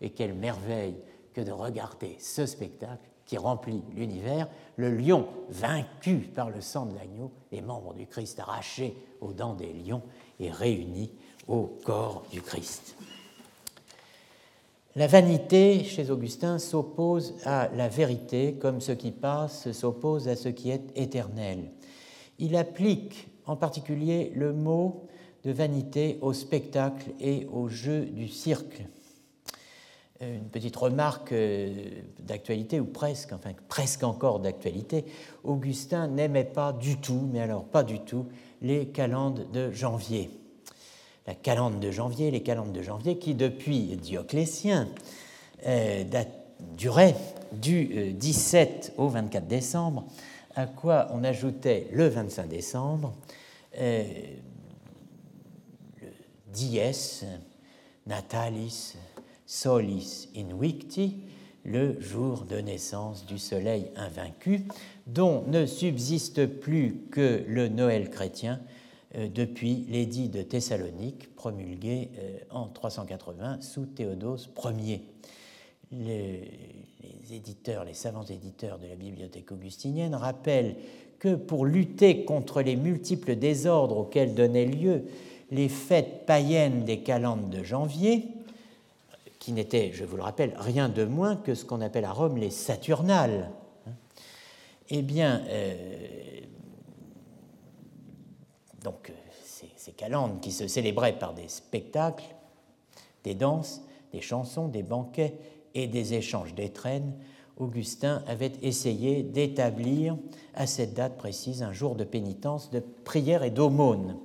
Et 0.00 0.10
quelle 0.10 0.34
merveille 0.34 0.96
que 1.32 1.40
de 1.40 1.52
regarder 1.52 2.16
ce 2.18 2.46
spectacle 2.46 3.08
qui 3.26 3.36
remplit 3.36 3.82
l'univers, 3.94 4.48
le 4.76 4.96
lion 4.96 5.26
vaincu 5.48 6.18
par 6.34 6.50
le 6.50 6.60
sang 6.60 6.86
de 6.86 6.94
l'agneau, 6.94 7.32
les 7.50 7.60
membres 7.60 7.92
du 7.92 8.06
Christ 8.06 8.38
arrachés 8.38 8.96
aux 9.20 9.32
dents 9.32 9.54
des 9.54 9.72
lions 9.72 10.02
et 10.38 10.50
réunis 10.50 11.12
au 11.48 11.78
corps 11.84 12.22
du 12.30 12.40
Christ. 12.40 12.96
La 14.94 15.06
vanité, 15.06 15.84
chez 15.84 16.10
Augustin, 16.10 16.58
s'oppose 16.58 17.34
à 17.44 17.68
la 17.74 17.88
vérité, 17.88 18.54
comme 18.54 18.80
ce 18.80 18.92
qui 18.92 19.10
passe 19.10 19.70
s'oppose 19.72 20.26
à 20.26 20.36
ce 20.36 20.48
qui 20.48 20.70
est 20.70 20.90
éternel. 20.94 21.70
Il 22.38 22.56
applique 22.56 23.28
en 23.44 23.56
particulier 23.56 24.32
le 24.34 24.54
mot 24.54 25.06
de 25.44 25.52
vanité 25.52 26.18
au 26.22 26.32
spectacle 26.32 27.10
et 27.20 27.46
au 27.52 27.68
jeu 27.68 28.06
du 28.06 28.28
cirque. 28.28 28.84
Euh, 30.22 30.36
une 30.36 30.48
petite 30.48 30.76
remarque 30.76 31.32
euh, 31.32 31.74
d'actualité, 32.20 32.80
ou 32.80 32.86
presque, 32.86 33.32
enfin 33.32 33.50
presque 33.68 34.02
encore 34.02 34.40
d'actualité, 34.40 35.04
Augustin 35.44 36.08
n'aimait 36.08 36.44
pas 36.44 36.72
du 36.72 36.96
tout, 36.96 37.28
mais 37.32 37.40
alors 37.40 37.64
pas 37.64 37.82
du 37.82 38.00
tout, 38.00 38.26
les 38.62 38.86
calendes 38.86 39.46
de 39.52 39.70
janvier. 39.72 40.30
La 41.26 41.34
calende 41.34 41.80
de 41.80 41.90
janvier, 41.90 42.30
les 42.30 42.42
calendes 42.42 42.72
de 42.72 42.82
janvier 42.82 43.18
qui, 43.18 43.34
depuis 43.34 43.96
Dioclétien, 43.96 44.88
euh, 45.66 46.04
duraient 46.60 47.16
du 47.52 48.12
17 48.12 48.94
au 48.96 49.08
24 49.08 49.46
décembre, 49.46 50.04
à 50.54 50.66
quoi 50.66 51.08
on 51.12 51.24
ajoutait 51.24 51.88
le 51.92 52.08
25 52.08 52.48
décembre 52.48 53.12
le 53.78 54.04
dies 56.54 56.80
natalis 58.06 58.94
solis 59.46 60.28
invicti, 60.36 61.16
le 61.64 62.00
jour 62.00 62.44
de 62.44 62.58
naissance 62.58 63.26
du 63.26 63.38
soleil 63.38 63.90
invaincu, 63.96 64.62
dont 65.06 65.42
ne 65.46 65.66
subsiste 65.66 66.46
plus 66.46 66.96
que 67.10 67.44
le 67.48 67.68
Noël 67.68 68.10
chrétien 68.10 68.60
euh, 69.16 69.28
depuis 69.28 69.84
l'édit 69.88 70.28
de 70.28 70.42
Thessalonique 70.42 71.34
promulgué 71.34 72.10
euh, 72.18 72.38
en 72.50 72.66
380 72.66 73.60
sous 73.62 73.86
Théodose 73.86 74.50
Ier. 74.64 75.02
Les, 75.92 76.50
les 77.02 77.36
éditeurs, 77.36 77.84
les 77.84 77.94
savants 77.94 78.24
éditeurs 78.24 78.78
de 78.78 78.86
la 78.86 78.96
bibliothèque 78.96 79.50
augustinienne 79.52 80.14
rappellent 80.14 80.76
que 81.18 81.34
pour 81.34 81.64
lutter 81.64 82.24
contre 82.24 82.62
les 82.62 82.76
multiples 82.76 83.36
désordres 83.36 83.98
auxquels 83.98 84.34
donnaient 84.34 84.66
lieu 84.66 85.04
les 85.50 85.68
fêtes 85.68 86.26
païennes 86.26 86.84
des 86.84 87.00
calendes 87.00 87.50
de 87.50 87.62
janvier, 87.62 88.24
qui 89.46 89.52
n'étaient, 89.52 89.92
je 89.92 90.04
vous 90.04 90.16
le 90.16 90.24
rappelle, 90.24 90.54
rien 90.58 90.88
de 90.88 91.04
moins 91.04 91.36
que 91.36 91.54
ce 91.54 91.64
qu'on 91.64 91.80
appelle 91.80 92.04
à 92.04 92.10
Rome 92.10 92.36
les 92.36 92.50
Saturnales. 92.50 93.52
Eh 94.88 95.02
bien, 95.02 95.40
donc 98.82 99.12
ces 99.76 99.92
calendes 99.92 100.40
qui 100.40 100.50
se 100.50 100.66
célébraient 100.66 101.16
par 101.16 101.32
des 101.32 101.46
spectacles, 101.46 102.34
des 103.22 103.36
danses, 103.36 103.82
des 104.10 104.20
chansons, 104.20 104.66
des 104.66 104.82
banquets 104.82 105.38
et 105.74 105.86
des 105.86 106.14
échanges 106.14 106.52
d'étrennes, 106.52 107.12
Augustin 107.56 108.24
avait 108.26 108.50
essayé 108.62 109.22
d'établir 109.22 110.18
à 110.54 110.66
cette 110.66 110.94
date 110.94 111.16
précise 111.16 111.62
un 111.62 111.72
jour 111.72 111.94
de 111.94 112.02
pénitence, 112.02 112.72
de 112.72 112.80
prière 112.80 113.44
et 113.44 113.50
d'aumône. 113.50 114.16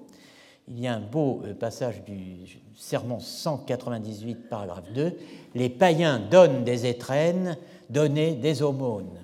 Il 0.74 0.80
y 0.80 0.88
a 0.88 0.96
un 0.96 1.02
beau 1.02 1.42
euh, 1.44 1.54
passage 1.54 2.02
du 2.06 2.48
sermon 2.78 3.20
198, 3.20 4.48
paragraphe 4.50 4.90
2. 4.94 5.18
Les 5.54 5.68
païens 5.68 6.18
donnent 6.18 6.64
des 6.64 6.86
étrennes, 6.86 7.58
donnez 7.90 8.36
des 8.36 8.62
aumônes. 8.62 9.20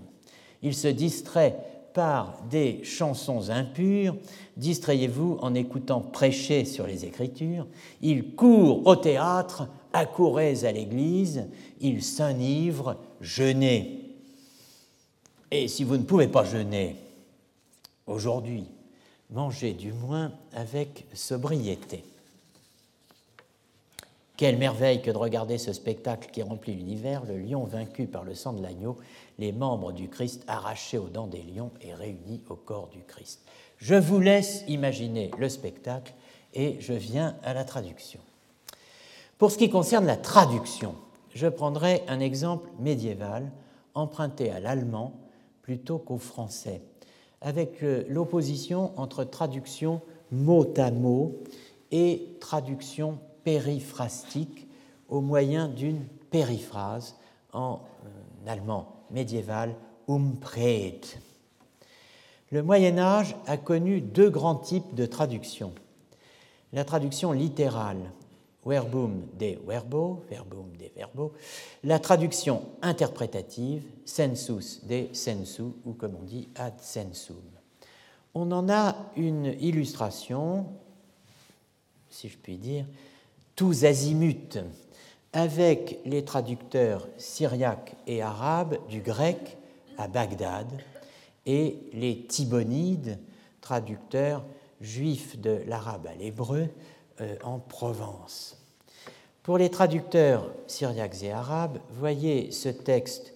Ils 0.62 0.76
se 0.76 0.90
distraient 0.90 1.56
par 1.94 2.44
des 2.52 2.84
chansons 2.84 3.50
impures, 3.50 4.18
distrayez-vous 4.58 5.38
en 5.42 5.56
écoutant 5.56 6.02
prêcher 6.02 6.66
sur 6.66 6.86
les 6.86 7.06
Écritures, 7.06 7.66
ils 8.02 8.36
courent 8.36 8.86
au 8.86 8.98
théâtre, 8.98 9.70
accourez 9.94 10.66
à 10.66 10.72
l'église, 10.74 11.48
ils 11.80 12.04
s'enivrent, 12.04 12.98
jeûnez. 13.22 14.18
Et 15.50 15.70
si 15.70 15.86
vous 15.86 15.96
ne 15.96 16.04
pouvez 16.04 16.28
pas 16.28 16.44
jeûner 16.44 16.98
aujourd'hui, 18.06 18.66
mangez 19.30 19.74
du 19.74 19.94
moins 19.94 20.32
avec 20.54 21.06
sobriété. 21.14 22.04
Quelle 24.38 24.58
merveille 24.58 25.02
que 25.02 25.10
de 25.10 25.18
regarder 25.18 25.58
ce 25.58 25.74
spectacle 25.74 26.30
qui 26.32 26.44
remplit 26.44 26.76
l'univers, 26.76 27.26
le 27.26 27.40
lion 27.40 27.64
vaincu 27.64 28.06
par 28.06 28.24
le 28.24 28.36
sang 28.36 28.54
de 28.54 28.62
l'agneau, 28.62 28.98
les 29.40 29.52
membres 29.52 29.92
du 29.92 30.10
Christ 30.10 30.44
arrachés 30.48 31.00
aux 31.00 31.10
dents 31.10 31.26
des 31.26 31.42
lions 31.42 31.72
et 31.82 31.94
réunis 31.94 32.42
au 32.50 32.56
corps 32.56 32.90
du 32.90 33.02
Christ. 33.02 33.42
Je 33.78 33.96
vous 33.96 34.20
laisse 34.20 34.64
imaginer 34.68 35.32
le 35.40 35.50
spectacle 35.50 36.14
et 36.54 36.78
je 36.80 36.94
viens 36.94 37.36
à 37.44 37.54
la 37.54 37.66
traduction. 37.66 38.20
Pour 39.40 39.52
ce 39.52 39.58
qui 39.58 39.70
concerne 39.70 40.06
la 40.06 40.18
traduction, 40.18 40.96
je 41.34 41.48
prendrai 41.48 42.04
un 42.08 42.20
exemple 42.20 42.70
médiéval 42.80 43.52
emprunté 43.96 44.52
à 44.52 44.60
l'allemand 44.60 45.14
plutôt 45.64 45.98
qu'au 45.98 46.18
français, 46.18 46.82
avec 47.42 47.84
euh, 47.84 48.04
l'opposition 48.10 48.92
entre 49.00 49.24
traduction 49.24 50.02
mot 50.32 50.74
à 50.78 50.92
mot 50.92 51.44
et 51.92 52.38
traduction 52.40 53.20
périphrastique 53.44 54.68
au 55.10 55.22
moyen 55.22 55.68
d'une 55.68 56.06
périphrase 56.32 57.16
en 57.54 57.82
euh, 58.06 58.52
allemand 58.52 59.04
médiéval 59.12 59.76
umpred. 60.10 61.06
Le 62.52 62.64
Moyen 62.64 62.98
Âge 62.98 63.36
a 63.46 63.58
connu 63.58 64.00
deux 64.02 64.30
grands 64.30 64.56
types 64.56 64.96
de 64.96 65.06
traduction. 65.06 65.74
La 66.72 66.86
traduction 66.86 67.32
littérale, 67.32 68.12
verbum 68.68 69.28
de 69.40 69.58
verbo, 69.66 70.24
verbum 70.30 70.76
de 70.78 70.90
verbo, 70.96 71.34
la 71.84 72.00
traduction 72.00 72.64
interprétative, 72.82 73.84
sensus 74.06 74.82
de 74.86 75.08
sensu, 75.14 75.64
ou 75.86 75.94
comme 75.94 76.16
on 76.20 76.24
dit 76.24 76.50
ad 76.56 76.74
sensum. 76.82 77.42
On 78.34 78.52
en 78.52 78.70
a 78.70 78.96
une 79.16 79.56
illustration, 79.60 80.66
si 82.10 82.30
je 82.30 82.38
puis 82.38 82.58
dire, 82.58 82.86
tous 83.56 83.86
azimuts 83.86 84.60
avec 85.34 86.00
les 86.06 86.24
traducteurs 86.24 87.08
syriaques 87.18 87.96
et 88.06 88.22
arabes 88.22 88.78
du 88.90 89.02
grec 89.02 89.58
à 89.98 90.08
Bagdad 90.08 90.68
et 91.46 91.78
les 91.94 92.26
Tibonides, 92.28 93.20
traducteurs 93.62 94.46
juifs 94.80 95.40
de 95.40 95.64
l'arabe 95.66 96.08
à 96.08 96.16
l'hébreu 96.16 96.68
en 97.44 97.60
Provence. 97.60 98.58
Pour 99.44 99.58
les 99.58 99.70
traducteurs 99.70 100.52
syriaques 100.68 101.24
et 101.24 101.32
arabes, 101.32 101.80
voyez 101.92 102.52
ce 102.52 102.68
texte 102.68 103.34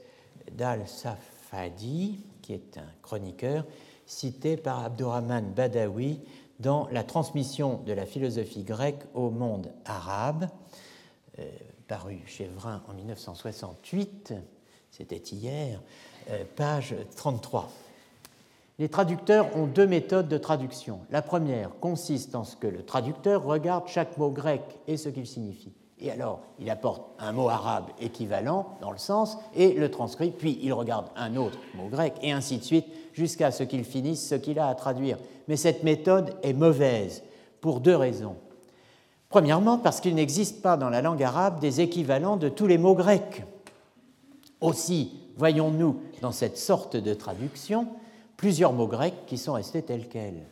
d'Al-Safadi, 0.51 2.19
qui 2.41 2.53
est 2.53 2.77
un 2.77 2.91
chroniqueur, 3.01 3.65
cité 4.05 4.57
par 4.57 4.83
Abdurrahman 4.83 5.53
Badawi 5.53 6.19
dans 6.59 6.87
la 6.91 7.03
transmission 7.03 7.77
de 7.85 7.93
la 7.93 8.05
philosophie 8.05 8.63
grecque 8.63 9.03
au 9.13 9.29
monde 9.29 9.71
arabe, 9.85 10.49
euh, 11.39 11.49
paru 11.87 12.19
chez 12.25 12.45
Vrin 12.45 12.83
en 12.89 12.93
1968, 12.93 14.33
c'était 14.91 15.15
hier, 15.15 15.81
euh, 16.29 16.43
page 16.55 16.93
33. 17.15 17.69
Les 18.81 18.89
traducteurs 18.89 19.55
ont 19.55 19.67
deux 19.67 19.85
méthodes 19.85 20.27
de 20.27 20.39
traduction. 20.39 21.01
La 21.11 21.21
première 21.21 21.69
consiste 21.79 22.33
en 22.33 22.43
ce 22.43 22.55
que 22.55 22.65
le 22.65 22.81
traducteur 22.81 23.43
regarde 23.43 23.87
chaque 23.87 24.17
mot 24.17 24.31
grec 24.31 24.63
et 24.87 24.97
ce 24.97 25.07
qu'il 25.07 25.27
signifie. 25.27 25.71
Et 25.99 26.09
alors, 26.09 26.39
il 26.57 26.67
apporte 26.67 27.03
un 27.19 27.31
mot 27.31 27.47
arabe 27.47 27.91
équivalent 27.99 28.79
dans 28.81 28.89
le 28.89 28.97
sens 28.97 29.37
et 29.55 29.73
le 29.73 29.91
transcrit, 29.91 30.31
puis 30.31 30.57
il 30.63 30.73
regarde 30.73 31.09
un 31.15 31.35
autre 31.35 31.59
mot 31.75 31.89
grec, 31.89 32.15
et 32.23 32.31
ainsi 32.31 32.57
de 32.57 32.63
suite, 32.63 32.87
jusqu'à 33.13 33.51
ce 33.51 33.61
qu'il 33.61 33.83
finisse 33.83 34.27
ce 34.27 34.33
qu'il 34.33 34.57
a 34.57 34.67
à 34.67 34.73
traduire. 34.73 35.19
Mais 35.47 35.57
cette 35.57 35.83
méthode 35.83 36.33
est 36.41 36.53
mauvaise 36.53 37.21
pour 37.61 37.81
deux 37.81 37.95
raisons. 37.95 38.35
Premièrement, 39.29 39.77
parce 39.77 40.01
qu'il 40.01 40.15
n'existe 40.15 40.63
pas 40.63 40.75
dans 40.75 40.89
la 40.89 41.03
langue 41.03 41.21
arabe 41.21 41.59
des 41.59 41.81
équivalents 41.81 42.35
de 42.35 42.49
tous 42.49 42.65
les 42.65 42.79
mots 42.79 42.95
grecs. 42.95 43.45
Aussi, 44.59 45.19
voyons-nous 45.37 46.01
dans 46.23 46.31
cette 46.31 46.57
sorte 46.57 46.97
de 46.97 47.13
traduction 47.13 47.85
plusieurs 48.41 48.73
mots 48.73 48.87
grecs 48.87 49.27
qui 49.27 49.37
sont 49.37 49.53
restés 49.53 49.83
tels 49.83 50.09
quels. 50.09 50.47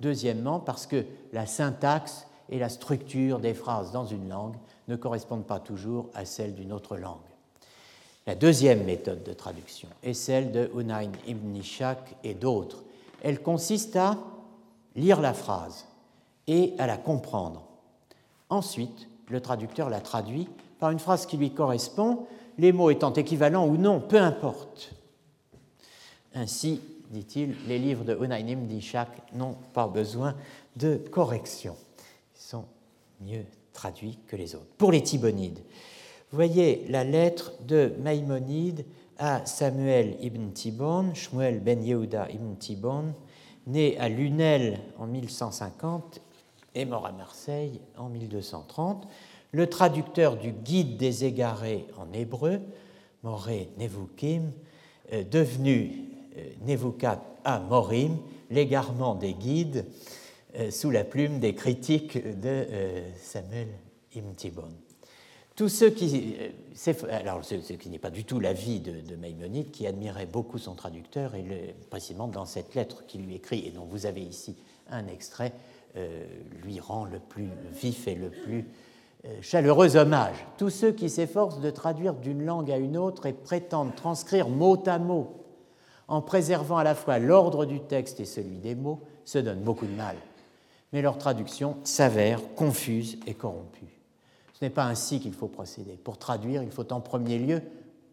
Deuxièmement, 0.00 0.60
parce 0.60 0.86
que 0.86 1.06
la 1.32 1.46
syntaxe 1.46 2.26
et 2.50 2.58
la 2.58 2.68
structure 2.68 3.38
des 3.38 3.54
phrases 3.54 3.90
dans 3.90 4.04
une 4.04 4.28
langue 4.28 4.56
ne 4.86 4.96
correspondent 4.96 5.46
pas 5.46 5.58
toujours 5.58 6.10
à 6.12 6.26
celle 6.26 6.54
d'une 6.54 6.74
autre 6.74 6.98
langue. 6.98 7.16
La 8.26 8.34
deuxième 8.34 8.84
méthode 8.84 9.24
de 9.24 9.32
traduction 9.32 9.88
est 10.02 10.12
celle 10.12 10.52
de 10.52 10.70
Unayn 10.78 11.10
ibn 11.26 11.56
Ishaq 11.56 12.16
et 12.22 12.34
d'autres. 12.34 12.84
Elle 13.22 13.40
consiste 13.40 13.96
à 13.96 14.18
lire 14.94 15.22
la 15.22 15.32
phrase 15.32 15.86
et 16.46 16.74
à 16.76 16.86
la 16.86 16.98
comprendre. 16.98 17.62
Ensuite, 18.50 19.08
le 19.30 19.40
traducteur 19.40 19.88
la 19.88 20.02
traduit 20.02 20.50
par 20.78 20.90
une 20.90 20.98
phrase 20.98 21.24
qui 21.24 21.38
lui 21.38 21.54
correspond, 21.54 22.26
les 22.58 22.72
mots 22.72 22.90
étant 22.90 23.14
équivalents 23.14 23.66
ou 23.66 23.78
non, 23.78 24.00
peu 24.00 24.18
importe. 24.18 24.92
Ainsi, 26.34 26.82
dit-il, 27.12 27.54
les 27.68 27.78
livres 27.78 28.04
de 28.04 28.16
Unayn 28.16 28.48
ibn 28.48 28.70
Ishaq 28.70 29.08
n'ont 29.34 29.56
pas 29.72 29.86
besoin 29.86 30.34
de 30.76 30.96
correction. 30.96 31.76
Ils 32.34 32.40
sont 32.40 32.64
mieux 33.20 33.44
traduits 33.72 34.18
que 34.26 34.36
les 34.36 34.54
autres. 34.54 34.72
Pour 34.78 34.90
les 34.90 35.02
Tibonides, 35.02 35.60
voyez 36.30 36.86
la 36.88 37.04
lettre 37.04 37.52
de 37.66 37.92
Maïmonide 38.00 38.84
à 39.18 39.44
Samuel 39.46 40.16
ibn 40.20 40.50
Tibon, 40.50 41.14
Shmuel 41.14 41.60
ben 41.60 41.82
Yehuda 41.82 42.30
ibn 42.30 42.54
Tibon, 42.56 43.14
né 43.66 43.96
à 43.98 44.08
Lunel 44.08 44.80
en 44.98 45.06
1150 45.06 46.20
et 46.74 46.84
mort 46.84 47.06
à 47.06 47.12
Marseille 47.12 47.80
en 47.98 48.08
1230, 48.08 49.06
le 49.52 49.68
traducteur 49.68 50.36
du 50.36 50.52
Guide 50.52 50.96
des 50.96 51.24
égarés 51.24 51.86
en 51.98 52.10
hébreu, 52.12 52.60
Moré 53.22 53.68
Nevukim, 53.78 54.50
euh, 55.12 55.22
devenu 55.24 56.11
Nevukat 56.66 57.22
à 57.44 57.60
Morim, 57.60 58.18
l'égarement 58.50 59.14
des 59.14 59.34
guides, 59.34 59.86
euh, 60.56 60.70
sous 60.70 60.90
la 60.90 61.04
plume 61.04 61.40
des 61.40 61.54
critiques 61.54 62.18
de 62.40 62.66
Samuel 63.16 63.68
ibn 64.14 64.32
Tibon. 64.34 64.68
Tous 65.54 65.68
ceux 65.68 65.90
qui. 65.90 66.36
Euh, 66.40 66.92
alors, 67.10 67.44
ce, 67.44 67.54
qui 67.74 67.90
n'est 67.90 67.98
pas 67.98 68.10
du 68.10 68.24
tout 68.24 68.40
l'avis 68.40 68.80
de, 68.80 68.92
de, 68.92 69.62
qui 69.70 69.86
admirait 69.86 70.26
beaucoup 70.26 70.58
son 70.58 70.74
traducteur, 70.74 71.34
et 71.34 71.74
précisément 71.90 72.26
dans 72.26 72.46
cette 72.46 72.74
lettre 72.74 73.04
qu'il 73.06 73.26
lui 73.26 73.34
écrit, 73.34 73.66
et 73.66 73.70
dont 73.70 73.84
vous 73.84 74.06
avez 74.06 74.22
ici 74.22 74.56
un 74.90 75.06
extrait, 75.06 75.52
euh, 75.96 76.24
lui 76.64 76.80
rend 76.80 77.04
le 77.04 77.18
plus 77.18 77.50
vif 77.72 78.08
et 78.08 78.14
le 78.14 78.30
plus 78.30 78.66
euh, 79.26 79.28
chaleureux 79.42 79.96
hommage. 79.96 80.46
Tous 80.56 80.70
ceux 80.70 80.92
qui 80.92 81.10
s'efforcent 81.10 81.60
de 81.60 81.70
traduire 81.70 82.14
d'une 82.14 82.44
langue 82.44 82.70
à 82.70 82.78
une 82.78 82.96
autre 82.96 83.26
et 83.26 83.34
prétendent 83.34 83.94
transcrire 83.94 84.48
mot 84.48 84.82
à 84.86 84.98
mot, 84.98 85.41
en 86.08 86.20
préservant 86.20 86.76
à 86.76 86.84
la 86.84 86.94
fois 86.94 87.18
l'ordre 87.18 87.64
du 87.64 87.80
texte 87.80 88.20
et 88.20 88.24
celui 88.24 88.58
des 88.58 88.74
mots, 88.74 89.00
se 89.24 89.38
donnent 89.38 89.62
beaucoup 89.62 89.86
de 89.86 89.94
mal. 89.94 90.16
Mais 90.92 91.02
leur 91.02 91.18
traduction 91.18 91.76
s'avère 91.84 92.40
confuse 92.54 93.18
et 93.26 93.34
corrompue. 93.34 93.98
Ce 94.52 94.64
n'est 94.64 94.70
pas 94.70 94.84
ainsi 94.84 95.20
qu'il 95.20 95.32
faut 95.32 95.48
procéder. 95.48 95.92
Pour 95.92 96.18
traduire, 96.18 96.62
il 96.62 96.70
faut 96.70 96.92
en 96.92 97.00
premier 97.00 97.38
lieu 97.38 97.62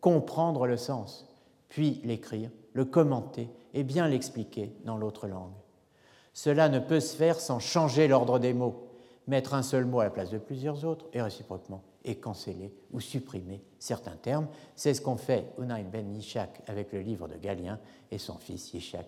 comprendre 0.02 0.66
le 0.66 0.78
sens, 0.78 1.28
puis 1.68 2.02
l'écrire, 2.04 2.50
le 2.74 2.86
commenter 2.86 3.50
et 3.74 3.84
bien 3.84 4.08
l'expliquer 4.08 4.72
dans 4.86 4.98
l'autre 4.98 5.28
langue. 5.28 5.52
Cela 6.34 6.70
ne 6.70 6.80
peut 6.80 7.00
se 7.00 7.16
faire 7.16 7.40
sans 7.40 7.60
changer 7.60 8.08
l'ordre 8.08 8.40
des 8.40 8.54
mots, 8.54 8.88
mettre 9.28 9.54
un 9.54 9.62
seul 9.62 9.86
mot 9.86 10.00
à 10.00 10.06
la 10.06 10.10
place 10.10 10.30
de 10.30 10.38
plusieurs 10.38 10.86
autres, 10.86 11.06
et 11.14 11.22
réciproquement. 11.22 11.82
Et 12.04 12.16
canceller 12.16 12.74
ou 12.92 13.00
supprimer 13.00 13.62
certains 13.78 14.16
termes. 14.16 14.48
C'est 14.76 14.94
ce 14.94 15.02
qu'ont 15.02 15.18
fait 15.18 15.54
Unayn 15.60 15.84
ben 15.84 16.16
Yishak 16.16 16.62
avec 16.68 16.92
le 16.94 17.02
livre 17.02 17.28
de 17.28 17.36
Galien 17.36 17.80
et 18.12 18.18
son 18.18 18.38
fils 18.38 18.74
Yishak 18.74 19.08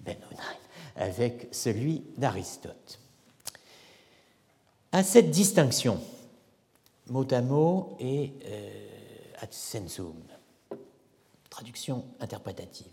ben 0.00 0.16
Unayn 0.30 0.56
avec 0.96 1.48
celui 1.52 2.04
d'Aristote. 2.16 2.98
À 4.92 5.02
cette 5.02 5.30
distinction, 5.30 6.00
mot 7.06 7.26
à 7.30 7.40
mot 7.40 7.96
et 8.00 8.32
euh, 8.44 8.70
ad 9.40 9.52
sensum, 9.52 10.16
traduction 11.48 12.04
interprétative. 12.18 12.92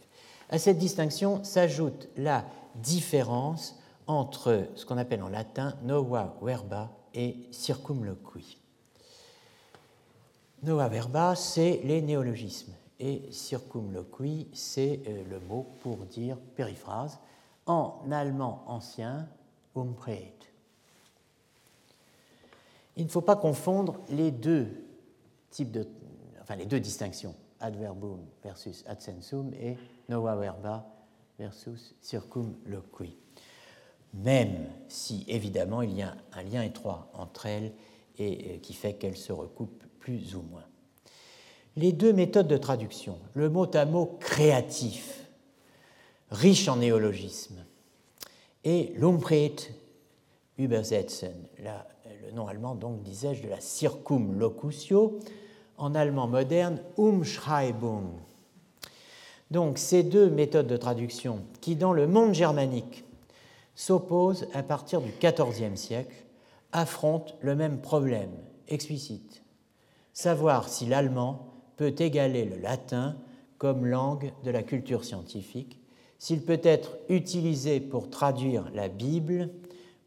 À 0.49 0.59
cette 0.59 0.77
distinction 0.77 1.43
s'ajoute 1.43 2.07
la 2.15 2.45
différence 2.75 3.75
entre 4.05 4.67
ce 4.75 4.85
qu'on 4.85 4.97
appelle 4.97 5.21
en 5.21 5.29
latin 5.29 5.75
nova 5.83 6.37
verba 6.41 6.91
et 7.13 7.47
circumloqui. 7.51 8.57
Nova 10.63 10.87
verba, 10.87 11.35
c'est 11.35 11.81
les 11.83 12.01
néologismes, 12.01 12.73
et 12.99 13.31
circumloqui, 13.31 14.47
c'est 14.53 15.01
euh, 15.07 15.23
le 15.29 15.39
mot 15.39 15.67
pour 15.81 15.97
dire 15.97 16.37
périphrase, 16.55 17.19
en 17.67 18.01
allemand 18.11 18.63
ancien, 18.65 19.27
umpreit. 19.75 20.33
Il 22.95 23.05
ne 23.05 23.09
faut 23.09 23.21
pas 23.21 23.35
confondre 23.35 23.99
les 24.09 24.31
deux 24.31 24.67
types 25.51 25.71
de, 25.71 25.87
enfin 26.41 26.55
les 26.55 26.65
deux 26.65 26.79
distinctions, 26.79 27.35
adverbum 27.59 28.19
versus 28.43 28.83
adsensum 28.87 29.53
et 29.53 29.77
nova 30.09 30.35
verba 30.35 30.87
versus 31.37 31.93
circumloqui. 32.01 33.15
Même 34.15 34.65
si 34.87 35.23
évidemment 35.27 35.83
il 35.83 35.95
y 35.95 36.01
a 36.01 36.15
un 36.33 36.41
lien 36.41 36.63
étroit 36.63 37.11
entre 37.13 37.45
elles 37.45 37.73
et 38.17 38.55
euh, 38.55 38.57
qui 38.57 38.73
fait 38.73 38.95
qu'elles 38.95 39.17
se 39.17 39.31
recoupent 39.31 39.83
plus 40.07 40.35
ou 40.35 40.41
moins. 40.41 40.63
Les 41.75 41.91
deux 41.91 42.13
méthodes 42.13 42.47
de 42.47 42.55
traduction, 42.55 43.17
le 43.33 43.49
mot 43.49 43.67
à 43.75 43.83
mot 43.83 44.17
créatif, 44.21 45.27
riche 46.31 46.69
en 46.69 46.77
néologismes, 46.77 47.65
et 48.63 48.93
l'umbreit 48.95 49.73
übersetzen, 50.57 51.35
le 51.59 52.31
nom 52.31 52.47
allemand, 52.47 52.75
donc, 52.75 53.03
disais-je, 53.03 53.43
de 53.43 53.49
la 53.49 53.59
circumlocutio, 53.59 55.19
en 55.75 55.93
allemand 55.93 56.27
moderne, 56.27 56.79
Umschreibung. 56.97 58.11
Donc, 59.51 59.77
ces 59.77 60.03
deux 60.03 60.29
méthodes 60.29 60.67
de 60.67 60.77
traduction 60.77 61.41
qui, 61.59 61.75
dans 61.75 61.91
le 61.91 62.07
monde 62.07 62.33
germanique, 62.33 63.03
s'opposent 63.75 64.47
à 64.53 64.63
partir 64.63 65.01
du 65.01 65.11
XIVe 65.19 65.75
siècle, 65.75 66.15
affrontent 66.71 67.33
le 67.41 67.57
même 67.57 67.81
problème 67.81 68.31
explicite 68.69 69.43
savoir 70.17 70.67
si 70.67 70.87
l'allemand 70.87 71.45
peut 71.75 71.93
égaler 71.99 72.43
le 72.45 72.57
latin 72.57 73.15
comme 73.59 73.85
langue 73.85 74.33
de 74.43 74.49
la 74.49 74.63
culture 74.63 75.05
scientifique, 75.05 75.79
s'il 76.17 76.41
peut 76.41 76.59
être 76.63 76.97
utilisé 77.07 77.79
pour 77.79 78.09
traduire 78.09 78.67
la 78.73 78.87
Bible 78.87 79.51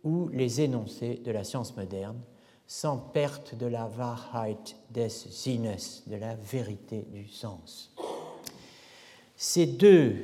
ou 0.03 0.27
les 0.31 0.63
énoncés 0.63 1.23
de 1.25 1.31
la 1.31 1.45
science 1.45 1.77
moderne, 1.77 2.21
sans 2.67 2.99
perte 2.99 3.55
de 3.55 3.67
la 3.67 3.87
Wahrheit 3.87 4.75
des 4.91 5.09
Sinnes, 5.09 5.77
de 6.09 6.17
la 6.17 6.35
vérité 6.35 7.07
du 7.13 7.29
sens. 7.29 7.95
Ces 9.37 9.67
deux 9.67 10.17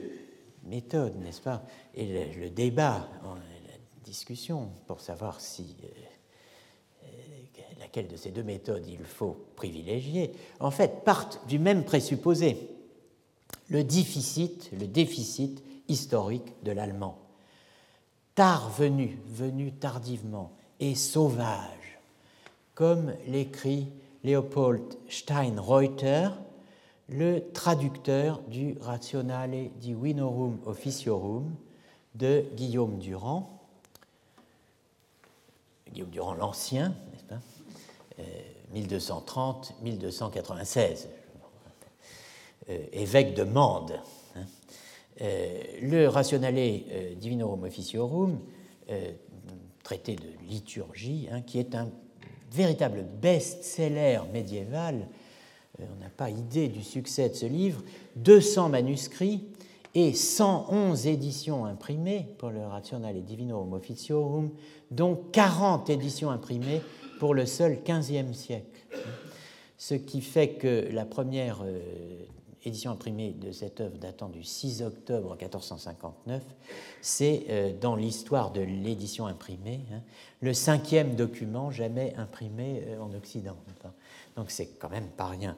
méthodes, 0.65 1.17
n'est-ce 1.21 1.43
pas, 1.43 1.63
et 1.95 2.35
le, 2.35 2.51
débat, 2.51 3.09
la 3.23 4.03
discussion 4.03 4.69
pour 4.89 5.01
savoir 5.01 5.41
si 5.41 5.77
euh, 5.85 5.87
de 8.03 8.17
ces 8.17 8.31
deux 8.31 8.43
méthodes 8.43 8.87
il 8.87 9.05
faut 9.05 9.37
privilégier, 9.57 10.33
en 10.61 10.71
fait, 10.71 11.05
partent 11.05 11.41
du 11.47 11.59
même 11.59 11.85
présupposé, 11.85 12.69
le 13.69 13.83
déficit, 13.85 14.71
historique 15.89 16.53
de 16.65 16.73
l'allemand. 16.73 17.19
Tard 18.35 18.71
venu, 18.71 19.19
venu 19.27 19.73
tardivement 19.73 20.53
et 20.81 20.95
sauvage, 20.95 22.01
comme 22.75 23.15
l'écrit 23.29 23.89
Leopold 24.25 24.83
Steinreuter, 25.09 26.29
le 27.09 27.41
traducteur 27.53 28.41
du 28.49 28.77
Rationale 28.81 29.71
Divinorum 29.81 30.59
Officiorum 30.67 31.55
de 32.17 32.45
Guillaume 32.57 32.99
Durand, 32.99 33.61
Guillaume 35.93 36.11
Durand 36.11 36.35
l'Ancien, 36.35 36.95
1230-1296, 38.75 41.07
euh, 42.69 42.79
évêque 42.93 43.35
de 43.35 43.45
Mende. 43.45 44.01
Hein. 44.35 44.41
Euh, 45.21 45.63
le 45.83 46.09
Rationale 46.09 46.57
euh, 46.59 47.15
Divinorum 47.15 47.63
Officiorum, 47.65 48.41
traité 49.83 50.15
de 50.15 50.29
liturgie, 50.49 51.27
hein, 51.33 51.43
qui 51.43 51.59
est 51.59 51.75
un 51.75 51.91
véritable 52.53 53.05
best-seller 53.21 54.21
médiéval, 54.33 55.09
on 55.81 55.97
n'a 56.01 56.09
pas 56.09 56.31
idée 56.31 56.69
du 56.69 56.85
succès 56.85 57.29
de 57.29 57.35
ce 57.35 57.47
livre, 57.47 57.83
200 58.15 58.69
manuscrits 58.69 59.43
et 59.95 60.13
111 60.13 61.09
éditions 61.09 61.67
imprimées 61.67 62.29
pour 62.39 62.51
le 62.51 62.65
Rationale 62.65 63.21
Divinorum 63.25 63.73
Officiorum, 63.73 64.51
dont 64.93 65.21
40 65.33 65.91
éditions 65.91 66.31
imprimées 66.31 66.81
pour 67.19 67.35
le 67.35 67.47
seul 67.47 67.79
XVe 67.85 68.33
siècle. 68.33 68.87
Ce 69.79 69.95
qui 69.95 70.21
fait 70.21 70.51
que 70.51 70.89
la 70.91 71.05
première 71.05 71.63
euh, 71.63 71.79
édition 72.65 72.91
imprimée 72.91 73.33
de 73.33 73.53
cette 73.53 73.81
œuvre 73.81 73.97
datant 73.99 74.29
du 74.29 74.43
6 74.43 74.83
octobre 74.83 75.37
1459, 75.39 76.43
c'est 77.03 77.45
euh, 77.51 77.73
dans 77.79 77.95
l'histoire 77.95 78.53
de 78.53 78.63
l'édition 78.63 79.27
imprimée 79.27 79.81
hein, 79.93 80.01
le 80.41 80.53
cinquième 80.55 81.15
document 81.15 81.71
jamais 81.71 82.15
imprimé 82.17 82.83
euh, 82.87 83.01
en 83.01 83.13
Occident. 83.15 83.57
Donc 84.37 84.51
c'est 84.51 84.79
quand 84.79 84.91
même 84.91 85.09
pas 85.09 85.29
rien. 85.29 85.57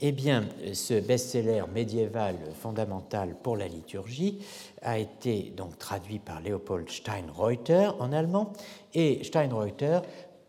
Eh 0.00 0.10
bien, 0.10 0.48
ce 0.72 0.98
best-seller 0.98 1.62
médiéval 1.72 2.36
fondamental 2.60 3.36
pour 3.40 3.56
la 3.56 3.68
liturgie 3.68 4.40
a 4.82 4.98
été 4.98 5.52
donc 5.56 5.78
traduit 5.78 6.18
par 6.18 6.40
Leopold 6.40 6.90
Steinreuter 6.90 7.90
en 8.00 8.12
allemand, 8.12 8.52
et 8.94 9.22
Steinreuter 9.22 10.00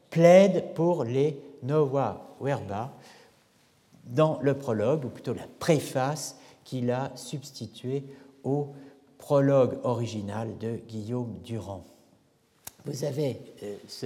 plaide 0.10 0.74
pour 0.74 1.03
les 1.03 1.39
Nova 1.64 2.36
Verba 2.41 2.93
dans 4.05 4.39
le 4.41 4.58
prologue, 4.58 5.05
ou 5.05 5.10
plutôt 5.10 5.34
la 5.34 5.47
préface 5.60 6.38
qu'il 6.64 6.91
a 6.91 7.12
substituée 7.16 8.03
au 8.43 8.70
prologue 9.18 9.80
original 9.84 10.58
de 10.58 10.78
Guillaume 10.88 11.39
Durand. 11.43 11.84
Vous 12.86 13.03
avez 13.03 13.41
euh, 13.64 13.76
ce, 13.88 14.05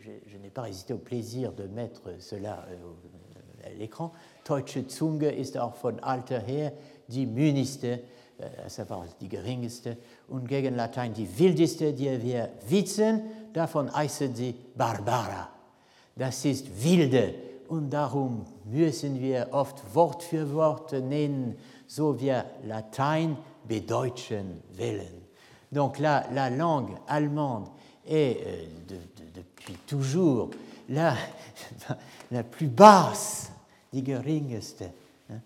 je, 0.00 0.38
n'ai 0.38 0.48
pas 0.48 0.62
résisté 0.62 0.94
au 0.94 0.98
plaisir 0.98 1.52
de 1.52 1.64
mettre 1.64 2.14
cela 2.18 2.64
euh, 2.70 3.66
à 3.66 3.70
l'écran. 3.78 4.12
Deutsche 4.48 4.86
Zunge 4.88 5.24
ist 5.24 5.58
auch 5.58 5.74
von 5.74 5.98
alter 6.02 6.40
her 6.40 6.72
die 7.08 7.26
mühnigste, 7.26 8.00
äh, 8.38 8.64
à 8.64 8.70
savoir 8.70 9.04
die 9.20 9.28
geringste, 9.28 9.98
und 10.28 10.48
gegen 10.48 10.76
Latein 10.76 11.12
die 11.12 11.28
wildeste, 11.38 11.92
die 11.92 12.22
wir 12.22 12.48
witzen, 12.66 13.22
davon 13.52 13.92
heißen 13.94 14.34
sie 14.34 14.54
Barbara. 14.74 15.48
Das 16.14 16.44
ist 16.44 16.66
wilde 16.82 17.34
und 17.68 17.90
darum 17.90 18.44
müssen 18.64 19.20
wir 19.20 19.48
oft 19.52 19.82
Wort 19.94 20.22
für 20.22 20.52
Wort 20.52 20.92
nennen, 20.92 21.56
so 21.86 22.20
wir 22.20 22.44
Latein 22.64 23.36
bedeuten 23.66 24.62
wollen. 24.76 25.22
Donc 25.70 25.98
la, 25.98 26.24
la 26.32 26.50
langue 26.50 26.98
allemande 27.06 27.68
est 28.06 28.36
euh, 28.44 28.66
de, 28.88 28.96
depuis 29.34 29.74
toujours 29.86 30.50
la, 30.88 31.16
la 32.30 32.42
plus 32.42 32.68
basse, 32.68 33.50
die 33.92 34.02
geringste. 34.02 34.84
Hein, 35.30 35.40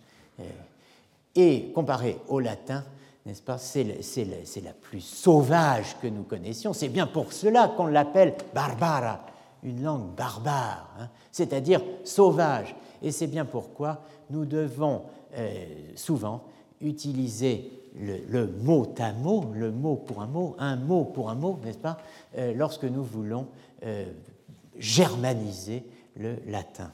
et 1.34 1.70
comparée 1.72 2.18
au 2.28 2.40
latin, 2.40 2.82
n'est-ce 3.26 3.42
pas, 3.42 3.58
c'est 3.58 3.84
la 3.84 4.72
plus 4.72 5.00
sauvage 5.00 5.96
que 6.00 6.06
nous 6.06 6.22
connaissions. 6.22 6.72
C'est 6.72 6.88
bien 6.88 7.08
pour 7.08 7.32
cela 7.32 7.74
qu'on 7.76 7.86
l'appelle 7.86 8.36
barbara, 8.54 9.26
une 9.64 9.82
langue 9.82 10.14
barbare, 10.16 10.88
hein, 11.00 11.08
c'est-à-dire 11.32 11.82
sauvage. 12.04 12.76
Et 13.02 13.10
c'est 13.10 13.26
bien 13.26 13.44
pourquoi 13.44 14.00
nous 14.30 14.44
devons 14.44 15.02
euh, 15.36 15.64
souvent 15.96 16.44
utiliser 16.80 17.72
le, 17.98 18.46
mot 18.46 18.94
à 18.98 19.12
mot, 19.12 19.50
le 19.54 19.72
mot 19.72 19.96
pour 19.96 20.22
un 20.22 20.26
mot, 20.26 20.54
un 20.58 20.76
mot 20.76 21.04
pour 21.04 21.28
un 21.28 21.34
mot, 21.34 21.58
n'est-ce 21.64 21.78
pas, 21.78 21.98
euh, 22.38 22.54
lorsque 22.54 22.84
nous 22.84 23.02
voulons 23.02 23.48
euh, 23.84 24.04
germaniser 24.78 25.84
le 26.16 26.36
latin. 26.46 26.92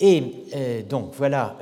Et 0.00 0.84
donc 0.88 1.12
voilà 1.14 1.58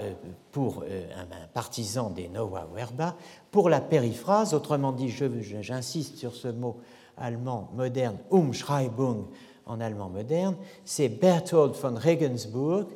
pour 0.53 0.85
un, 0.85 1.47
partisan 1.53 2.11
des 2.11 2.29
Nova 2.29 2.69
Verba. 2.73 3.17
Pour 3.51 3.69
la 3.69 3.81
périphrase, 3.81 4.55
autrement 4.55 4.93
dit, 4.93 5.11
j'insiste 5.11 6.17
sur 6.17 6.35
ce 6.35 6.49
mot 6.49 6.77
allemand 7.17 7.69
moderne, 7.75 8.17
Umschreibung, 8.31 9.27
en 9.67 9.81
allemand 9.81 10.09
moderne, 10.09 10.57
c'est 10.85 11.09
Berthold 11.09 11.75
von 11.75 11.97
Regensburg, 11.97 12.87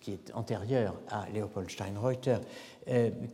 qui 0.00 0.12
est 0.12 0.30
antérieur 0.34 0.94
à 1.08 1.26
Leopold 1.34 1.68
Steinreuter, 1.68 2.38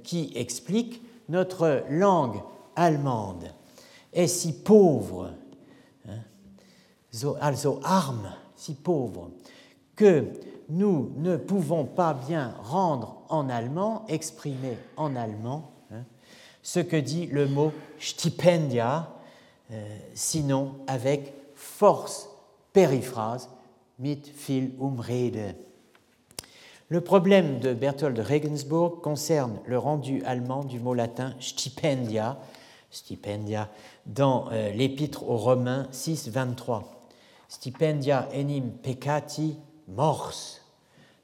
qui 0.03 0.33
explique 0.35 1.03
notre 1.29 1.85
langue 1.91 2.41
allemande 2.77 3.53
est 4.13 4.27
si 4.27 4.53
pauvre, 4.53 5.33
hein, 6.09 7.35
also 7.41 7.81
arme, 7.83 8.33
si 8.55 8.75
pauvre, 8.75 9.31
que 9.95 10.27
nous 10.69 11.13
ne 11.17 11.37
pouvons 11.37 11.85
pas 11.85 12.15
bien 12.15 12.55
rendre 12.63 13.23
en 13.29 13.49
allemand, 13.49 14.05
exprimer 14.09 14.79
en 14.97 15.17
allemand, 15.17 15.71
hein, 15.93 16.05
ce 16.63 16.81
que 16.81 16.97
dit 16.97 17.27
le 17.27 17.47
mot 17.47 17.73
stipendia, 17.99 19.11
euh, 19.73 19.99
sinon 20.15 20.75
avec 20.87 21.33
force 21.55 22.29
périphrase, 22.73 23.49
mit 23.99 24.23
viel 24.35 24.73
Umrede. 24.81 25.57
Le 26.89 27.01
problème 27.01 27.59
de 27.59 27.75
Berthold 27.75 28.19
Regensburg 28.19 29.01
concerne 29.01 29.59
le 29.67 29.79
rendu 29.79 30.23
allemand 30.25 30.63
du 30.63 30.79
mot 30.79 30.95
latin 30.95 31.35
stipendia, 31.41 32.39
stipendia 32.91 33.69
dans 34.07 34.49
euh, 34.53 34.71
l'épître 34.71 35.29
aux 35.29 35.37
Romains 35.37 35.89
6, 35.91 36.29
23. 36.29 36.93
Stipendia 37.49 38.29
enim 38.35 38.71
peccati 38.83 39.57
mors, 39.89 40.61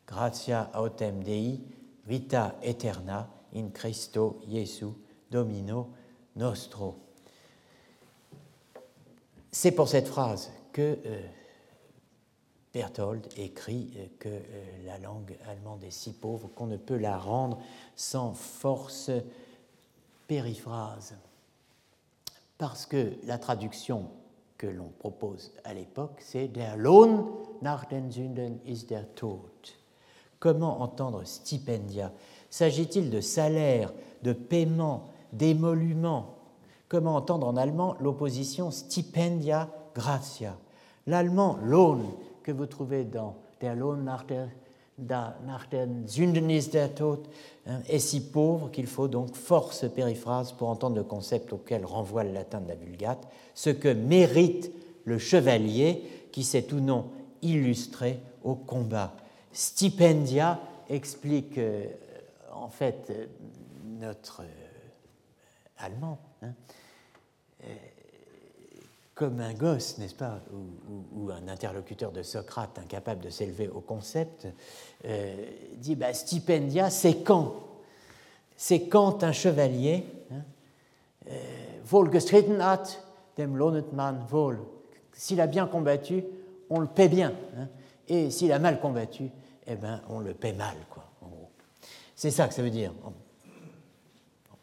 gratia 0.06 0.70
autem 0.72 1.22
Dei, 1.22 1.60
vita 2.04 2.56
eterna 2.62 3.28
in 3.54 3.70
Christo 3.72 4.40
Jesu, 4.46 4.92
Domino 5.30 5.90
nostro. 6.36 6.96
C'est 9.50 9.72
pour 9.72 9.88
cette 9.88 10.08
phrase 10.08 10.50
que 10.72 10.98
euh, 11.04 11.26
Berthold 12.72 13.28
écrit 13.36 13.92
euh, 13.96 14.06
que 14.18 14.42
la 14.86 14.98
langue 14.98 15.36
allemande 15.46 15.84
est 15.84 15.90
si 15.90 16.12
pauvre 16.12 16.48
qu'on 16.54 16.66
ne 16.66 16.78
peut 16.78 16.96
la 16.96 17.18
rendre 17.18 17.60
sans 17.94 18.32
force 18.32 19.10
périphrase 20.26 21.14
parce 22.56 22.86
que 22.86 23.12
la 23.24 23.38
traduction 23.38 24.08
que 24.62 24.68
l'on 24.68 24.92
propose 25.00 25.50
à 25.64 25.74
l'époque, 25.74 26.20
c'est 26.20 26.46
Der 26.46 26.76
Lohn 26.76 27.24
nach 27.62 27.84
den 27.86 28.12
Sünden 28.12 28.60
ist 28.64 28.90
der 28.90 29.12
Tod. 29.16 29.50
Comment 30.38 30.80
entendre 30.82 31.24
stipendia? 31.24 32.12
S'agit-il 32.48 33.10
de 33.10 33.20
salaire, 33.20 33.92
de 34.22 34.32
paiement, 34.32 35.08
d'émolument 35.32 36.36
Comment 36.88 37.16
entendre 37.16 37.48
en 37.48 37.56
allemand 37.56 37.96
l'opposition 37.98 38.70
stipendia 38.70 39.68
gratia? 39.96 40.56
L'allemand 41.08 41.58
Lohn, 41.64 42.04
que 42.44 42.52
vous 42.52 42.66
trouvez 42.66 43.02
dans 43.02 43.34
Der 43.60 43.74
Lohn 43.74 44.04
nach 44.04 44.24
der 44.24 44.48
nach 45.08 45.66
den 45.66 46.06
der 46.06 46.94
Tod, 46.94 47.28
est 47.88 47.98
si 47.98 48.20
pauvre 48.20 48.70
qu'il 48.70 48.86
faut 48.86 49.08
donc 49.08 49.34
force 49.36 49.84
périphrase 49.94 50.52
pour 50.52 50.68
entendre 50.68 50.96
le 50.96 51.04
concept 51.04 51.52
auquel 51.52 51.84
renvoie 51.84 52.24
le 52.24 52.32
latin 52.32 52.60
de 52.60 52.68
la 52.68 52.74
Vulgate, 52.74 53.28
ce 53.54 53.70
que 53.70 53.88
mérite 53.88 54.70
le 55.04 55.18
chevalier 55.18 56.02
qui 56.32 56.44
s'est 56.44 56.72
ou 56.72 56.80
non 56.80 57.06
illustré 57.42 58.18
au 58.42 58.54
combat. 58.54 59.14
Stipendia 59.52 60.60
explique 60.88 61.58
euh, 61.58 61.86
en 62.52 62.68
fait 62.68 63.10
euh, 63.10 63.26
notre 64.00 64.42
euh, 64.42 64.46
allemand. 65.78 66.18
Hein, 66.42 66.54
comme 69.14 69.40
un 69.40 69.52
gosse, 69.52 69.98
n'est-ce 69.98 70.14
pas, 70.14 70.40
ou, 71.14 71.30
un 71.30 71.48
interlocuteur 71.48 72.12
de 72.12 72.22
Socrate 72.22 72.78
incapable 72.78 73.22
de 73.22 73.30
s'élever 73.30 73.68
au 73.68 73.80
concept, 73.80 74.48
euh, 75.04 75.50
dit 75.76 75.96
bah, 75.96 76.14
stipendia, 76.14 76.90
c'est 76.90 77.22
quand? 77.22 77.54
C'est 78.56 78.88
quand 78.88 79.22
un 79.22 79.32
chevalier, 79.32 80.06
hein, 80.30 80.42
euh, 81.30 82.60
hat, 82.60 82.84
dem 83.36 83.56
lohnet 83.56 83.84
man 83.92 84.26
wohl. 84.30 84.58
S'il 85.12 85.40
a 85.40 85.46
bien 85.46 85.66
combattu, 85.66 86.24
on 86.70 86.80
le 86.80 86.86
paie 86.86 87.08
bien. 87.08 87.34
Hein, 87.56 87.68
et 88.08 88.30
s'il 88.30 88.52
a 88.52 88.58
mal 88.58 88.80
combattu, 88.80 89.30
eh 89.66 89.76
ben, 89.76 90.00
on 90.08 90.20
le 90.20 90.34
paie 90.34 90.52
mal, 90.52 90.76
quoi, 90.90 91.04
C'est 92.14 92.30
ça 92.30 92.48
que 92.48 92.54
ça 92.54 92.62
veut 92.62 92.70
dire. 92.70 92.92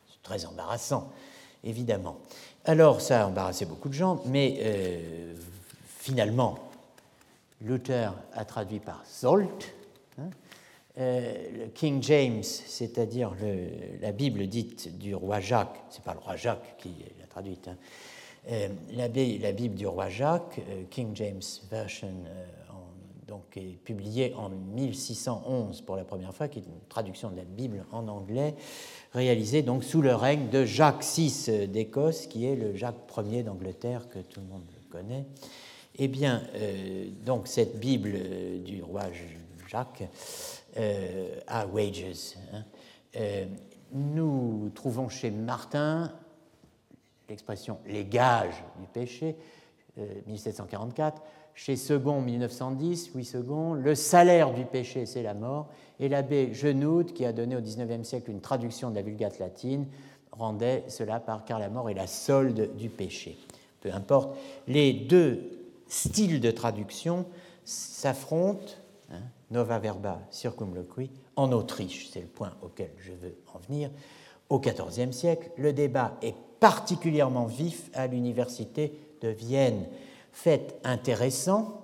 C'est 0.08 0.22
très 0.24 0.46
embarrassant, 0.46 1.12
évidemment. 1.64 2.18
Alors, 2.66 3.00
ça 3.00 3.24
a 3.24 3.28
embarrassé 3.28 3.66
beaucoup 3.66 3.88
de 3.88 3.94
gens, 3.94 4.22
mais 4.26 4.58
euh, 4.60 5.34
finalement, 5.98 6.60
Luther 7.62 8.14
a 8.34 8.44
traduit 8.44 8.80
par 8.80 9.04
Zolt. 9.10 9.74
Hein. 10.18 10.30
Euh, 10.98 11.68
King 11.74 12.04
James, 12.04 12.44
c'est-à-dire 12.44 13.34
la 14.02 14.12
Bible 14.12 14.46
dite 14.48 14.98
du 14.98 15.16
roi 15.16 15.40
Jacques, 15.40 15.80
c'est 15.90 16.04
pas 16.04 16.14
le 16.14 16.20
roi 16.20 16.36
Jacques 16.36 16.76
qui 16.78 16.90
l'a 17.20 17.28
traduite, 17.28 17.70
hein. 17.70 17.78
euh, 18.52 18.68
la, 18.92 19.08
Bible 19.08 19.76
du 19.76 19.88
roi 19.88 20.10
Jacques, 20.10 20.60
King 20.90 21.16
James 21.16 21.42
Version, 21.72 22.12
donc 23.30 23.56
est 23.56 23.78
publiée 23.84 24.34
en 24.36 24.50
1611 24.50 25.82
pour 25.82 25.96
la 25.96 26.04
première 26.04 26.34
fois, 26.34 26.48
qui 26.48 26.60
est 26.60 26.64
une 26.64 26.88
traduction 26.90 27.30
de 27.30 27.38
la 27.38 27.44
Bible 27.44 27.86
en 27.92 28.08
anglais, 28.08 28.56
réalisé 29.14 29.62
donc 29.62 29.84
sous 29.84 30.02
le 30.02 30.16
règne 30.16 30.50
de 30.50 30.66
Jacques 30.66 31.04
VI 31.04 31.68
d'Écosse, 31.68 32.26
qui 32.26 32.46
est 32.46 32.56
le 32.56 32.76
Jacques 32.76 32.96
Ier 33.18 33.44
d'Angleterre 33.44 34.10
que 34.10 34.20
tout 34.20 34.42
le 34.42 34.48
monde 34.48 34.64
connaît. 34.90 35.26
Eh 35.96 36.08
bien, 36.08 36.42
euh, 36.56 37.10
donc 37.24 37.48
cette 37.48 37.80
Bible 37.80 38.14
euh, 38.16 38.60
du 38.64 38.82
roi 38.82 39.04
Jacques 39.68 40.04
euh, 40.78 41.40
a 41.46 41.68
wages. 41.68 42.36
Hein. 42.54 42.64
nous 43.92 44.72
trouvons 44.74 45.10
chez 45.10 45.30
Martin 45.30 46.12
l'expression 47.28 47.78
les 47.86 48.06
gages 48.06 48.64
du 48.80 48.88
péché, 48.88 49.36
1744. 50.26 51.22
Chez 51.54 51.76
Second, 51.76 52.22
1910, 52.22 53.12
Louis 53.14 53.30
le 53.82 53.96
salaire 53.96 54.54
du 54.54 54.66
péché, 54.66 55.06
c'est 55.06 55.24
la 55.24 55.34
mort. 55.34 55.68
Et 56.00 56.08
l'abbé 56.08 56.54
Genoud, 56.54 57.14
qui 57.14 57.26
a 57.26 57.34
donné 57.34 57.56
au 57.56 57.62
XIXe 57.62 58.08
siècle 58.08 58.32
une 58.32 58.40
traduction 58.40 58.90
de 58.90 58.96
la 58.96 59.02
Vulgate 59.02 59.40
latine, 59.40 59.86
rendait 60.32 60.86
cela 60.88 61.20
par 61.20 61.44
car 61.44 61.60
la 61.60 61.70
mort 61.70 61.90
est 61.90 61.94
la 61.94 62.08
solde 62.08 62.76
du 62.78 62.90
péché. 62.90 63.38
Peu 63.82 63.92
importe, 63.92 64.38
les 64.68 64.94
deux 64.94 65.68
styles 65.88 66.40
de 66.40 66.52
traduction 66.52 67.26
s'affrontent, 67.66 68.74
hein, 69.12 69.22
nova 69.52 69.80
verba 69.80 70.20
circumloqui, 70.32 71.12
en 71.36 71.52
Autriche, 71.52 72.10
c'est 72.12 72.22
le 72.22 72.28
point 72.28 72.54
auquel 72.62 72.92
je 72.98 73.12
veux 73.12 73.36
en 73.54 73.60
venir. 73.60 73.90
Au 74.50 74.60
XIVe 74.60 75.12
siècle, 75.12 75.52
le 75.58 75.74
débat 75.74 76.18
est 76.22 76.36
particulièrement 76.60 77.46
vif 77.46 77.90
à 77.94 78.08
l'université 78.08 78.94
de 79.22 79.30
Vienne 79.30 79.86
fait 80.32 80.80
intéressant 80.84 81.80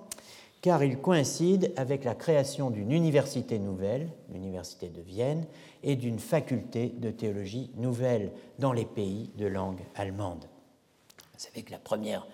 car 0.66 0.82
il 0.82 0.98
coïncide 0.98 1.72
avec 1.76 2.02
la 2.02 2.16
création 2.16 2.70
d'une 2.70 2.90
université 2.90 3.60
nouvelle, 3.60 4.08
l'université 4.32 4.88
de 4.88 5.00
Vienne, 5.00 5.46
et 5.84 5.94
d'une 5.94 6.18
faculté 6.18 6.88
de 6.88 7.12
théologie 7.12 7.70
nouvelle 7.76 8.32
dans 8.58 8.72
les 8.72 8.84
pays 8.84 9.30
de 9.36 9.46
langue 9.46 9.78
allemande. 9.94 10.44
Vous 11.34 11.38
savez 11.38 11.62
que 11.62 11.70
la 11.70 11.78
première 11.78 12.26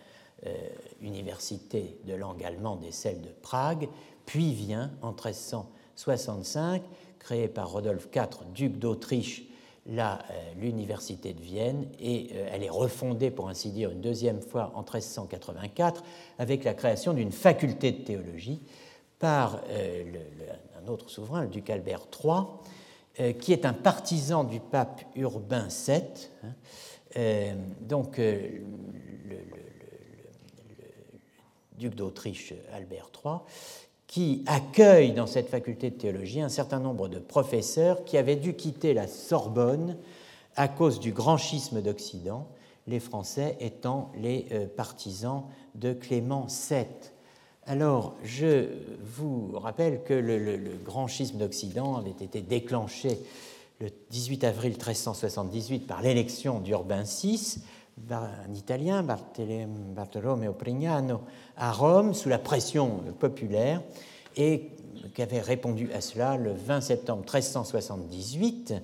euh, 0.46 0.54
université 1.02 1.98
de 2.06 2.14
langue 2.14 2.42
allemande 2.42 2.82
est 2.84 2.92
celle 2.92 3.20
de 3.20 3.28
Prague, 3.42 3.88
puis 4.24 4.54
vient 4.54 4.90
en 5.02 5.10
1365, 5.10 6.82
créée 7.18 7.48
par 7.48 7.70
Rodolphe 7.70 8.08
IV, 8.14 8.28
duc 8.54 8.78
d'Autriche, 8.78 9.44
l'université 10.60 11.32
de 11.32 11.40
Vienne 11.40 11.86
et 11.98 12.30
euh, 12.34 12.48
elle 12.52 12.62
est 12.62 12.70
refondée, 12.70 13.30
pour 13.30 13.48
ainsi 13.48 13.70
dire, 13.70 13.90
une 13.90 14.00
deuxième 14.00 14.40
fois 14.40 14.70
en 14.74 14.82
1384 14.82 16.04
avec 16.38 16.64
la 16.64 16.74
création 16.74 17.12
d'une 17.12 17.32
faculté 17.32 17.92
de 17.92 18.02
théologie 18.02 18.62
par 19.18 19.60
euh, 19.68 20.04
un 20.82 20.88
autre 20.88 21.10
souverain, 21.10 21.42
le 21.42 21.48
duc 21.48 21.68
Albert 21.70 22.06
III, 22.22 23.34
qui 23.40 23.52
est 23.52 23.66
un 23.66 23.74
partisan 23.74 24.42
du 24.42 24.58
pape 24.58 25.02
Urbain 25.16 25.68
VII. 25.68 26.00
Hein. 26.44 27.56
donc, 27.82 28.16
le, 28.16 28.64
duc 31.76 31.94
d'Autriche 31.94 32.54
Albert 32.72 33.10
III 33.22 33.34
qui 34.12 34.44
accueille 34.44 35.12
dans 35.12 35.26
cette 35.26 35.48
faculté 35.48 35.88
de 35.88 35.94
théologie 35.94 36.42
un 36.42 36.50
certain 36.50 36.80
nombre 36.80 37.08
de 37.08 37.18
professeurs 37.18 38.04
qui 38.04 38.18
avaient 38.18 38.36
dû 38.36 38.52
quitter 38.52 38.92
la 38.92 39.06
Sorbonne 39.06 39.96
à 40.54 40.68
cause 40.68 41.00
du 41.00 41.12
grand 41.12 41.38
schisme 41.38 41.80
d'Occident, 41.80 42.46
les 42.86 43.00
Français 43.00 43.56
étant 43.58 44.12
les 44.14 44.48
euh, 44.52 44.66
partisans 44.66 45.44
de 45.76 45.94
Clément 45.94 46.46
VII. 46.68 46.84
Alors, 47.64 48.14
je 48.22 48.66
vous 49.02 49.52
rappelle 49.58 50.02
que 50.02 50.12
le, 50.12 50.76
grand 50.84 51.06
schisme 51.06 51.38
d'Occident 51.38 51.96
avait 51.96 52.10
été 52.10 52.42
déclenché 52.42 53.18
le 53.80 53.88
18 54.10 54.44
avril 54.44 54.72
1378 54.72 55.86
par 55.86 56.02
l'élection 56.02 56.60
d'Urbain 56.60 57.04
VI 57.04 57.62
un 58.10 58.54
Italien, 58.54 59.02
Bartolomeo 59.02 60.52
Prignano, 60.52 61.20
à 61.56 61.72
Rome, 61.72 62.14
sous 62.14 62.28
la 62.28 62.38
pression 62.38 63.00
populaire, 63.18 63.82
et 64.36 64.70
qui 65.14 65.22
avait 65.22 65.40
répondu 65.40 65.90
à 65.92 66.00
cela 66.00 66.36
le 66.36 66.52
20 66.52 66.80
septembre 66.80 67.22
1378, 67.22 68.74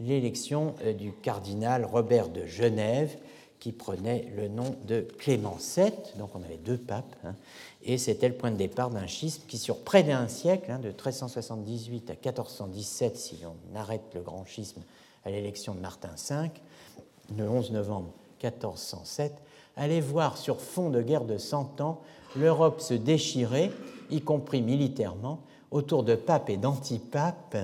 l'élection 0.00 0.74
euh, 0.84 0.92
du 0.92 1.12
cardinal 1.12 1.84
Robert 1.84 2.28
de 2.28 2.46
Genève, 2.46 3.16
qui 3.60 3.72
prenait 3.72 4.30
le 4.36 4.48
nom 4.48 4.76
de 4.86 5.00
Clément 5.18 5.56
VII, 5.76 5.92
donc 6.18 6.30
on 6.34 6.42
avait 6.42 6.58
deux 6.58 6.76
papes, 6.76 7.16
hein, 7.24 7.34
et 7.82 7.96
c'était 7.96 8.28
le 8.28 8.34
point 8.34 8.50
de 8.50 8.56
départ 8.56 8.90
d'un 8.90 9.06
schisme 9.06 9.42
qui, 9.48 9.56
sur 9.56 9.78
près 9.78 10.02
d'un 10.02 10.28
siècle, 10.28 10.70
hein, 10.70 10.78
de 10.78 10.88
1378 10.88 12.10
à 12.10 12.12
1417, 12.12 13.16
si 13.16 13.38
on 13.46 13.78
arrête 13.78 14.02
le 14.14 14.20
grand 14.20 14.44
schisme 14.44 14.82
à 15.24 15.30
l'élection 15.30 15.74
de 15.74 15.80
Martin 15.80 16.10
V, 16.30 16.50
le 17.36 17.48
11 17.48 17.72
novembre 17.72 18.12
1407, 18.42 19.32
allait 19.76 20.00
voir 20.00 20.36
sur 20.36 20.60
fond 20.60 20.90
de 20.90 21.02
guerre 21.02 21.24
de 21.24 21.38
Cent 21.38 21.80
Ans 21.80 22.00
l'Europe 22.36 22.80
se 22.80 22.94
déchirer, 22.94 23.70
y 24.10 24.20
compris 24.20 24.62
militairement, 24.62 25.40
autour 25.70 26.04
de 26.04 26.14
papes 26.14 26.50
et 26.50 26.56
d'antipapes, 26.56 27.56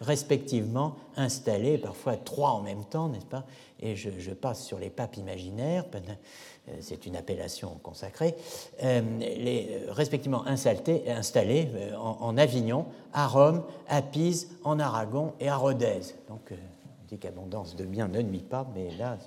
respectivement 0.00 0.96
installés, 1.16 1.76
parfois 1.76 2.16
trois 2.16 2.52
en 2.52 2.62
même 2.62 2.84
temps, 2.84 3.08
n'est-ce 3.08 3.26
pas? 3.26 3.44
Et 3.80 3.94
je, 3.94 4.30
passe 4.30 4.64
sur 4.64 4.78
les 4.78 4.88
papes 4.88 5.18
imaginaires, 5.18 5.84
euh, 5.94 6.72
c'est 6.80 7.04
une 7.04 7.14
appellation 7.14 7.78
consacrée, 7.82 8.34
euh, 8.82 9.02
les, 9.20 9.68
euh, 9.70 9.92
respectivement 9.92 10.46
installés, 10.46 11.68
en, 11.98 12.36
Avignon, 12.38 12.86
à 13.12 13.28
Rome, 13.28 13.62
à 13.86 14.00
Pise, 14.00 14.48
en 14.64 14.78
Aragon 14.80 15.34
et 15.38 15.48
à 15.48 15.56
Rodez. 15.56 16.14
Donc, 16.28 16.50
on 16.50 17.06
dit 17.08 17.18
qu'abondance 17.18 17.76
de 17.76 17.84
biens 17.84 18.08
ne 18.08 18.22
nuit 18.22 18.38
pas, 18.38 18.66
mais 18.74 18.90
là, 18.98 19.18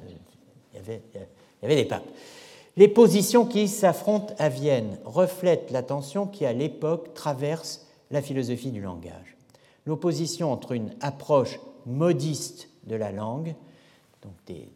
il 0.74 0.78
y 0.78 1.66
avait, 1.66 1.76
des 1.76 1.86
papes. 1.86 2.08
Les 2.78 2.88
positions 2.88 3.46
qui 3.46 3.68
s'affrontent 3.68 4.34
à 4.40 4.50
Vienne 4.50 4.98
reflètent 5.06 5.72
la 5.72 5.84
tension 5.84 6.26
qui, 6.26 6.46
à 6.46 6.54
l'époque, 6.54 7.14
traverse 7.14 7.88
la 8.12 8.22
philosophie 8.22 8.72
du 8.72 8.82
langage. 8.82 9.38
L'opposition 9.86 10.52
entre 10.52 10.74
une 10.74 10.94
approche 11.02 11.60
modiste 11.86 12.70
de 12.86 12.96
la 12.96 13.12
langue, 13.12 13.56
donc 14.22 14.34
des, 14.48 14.70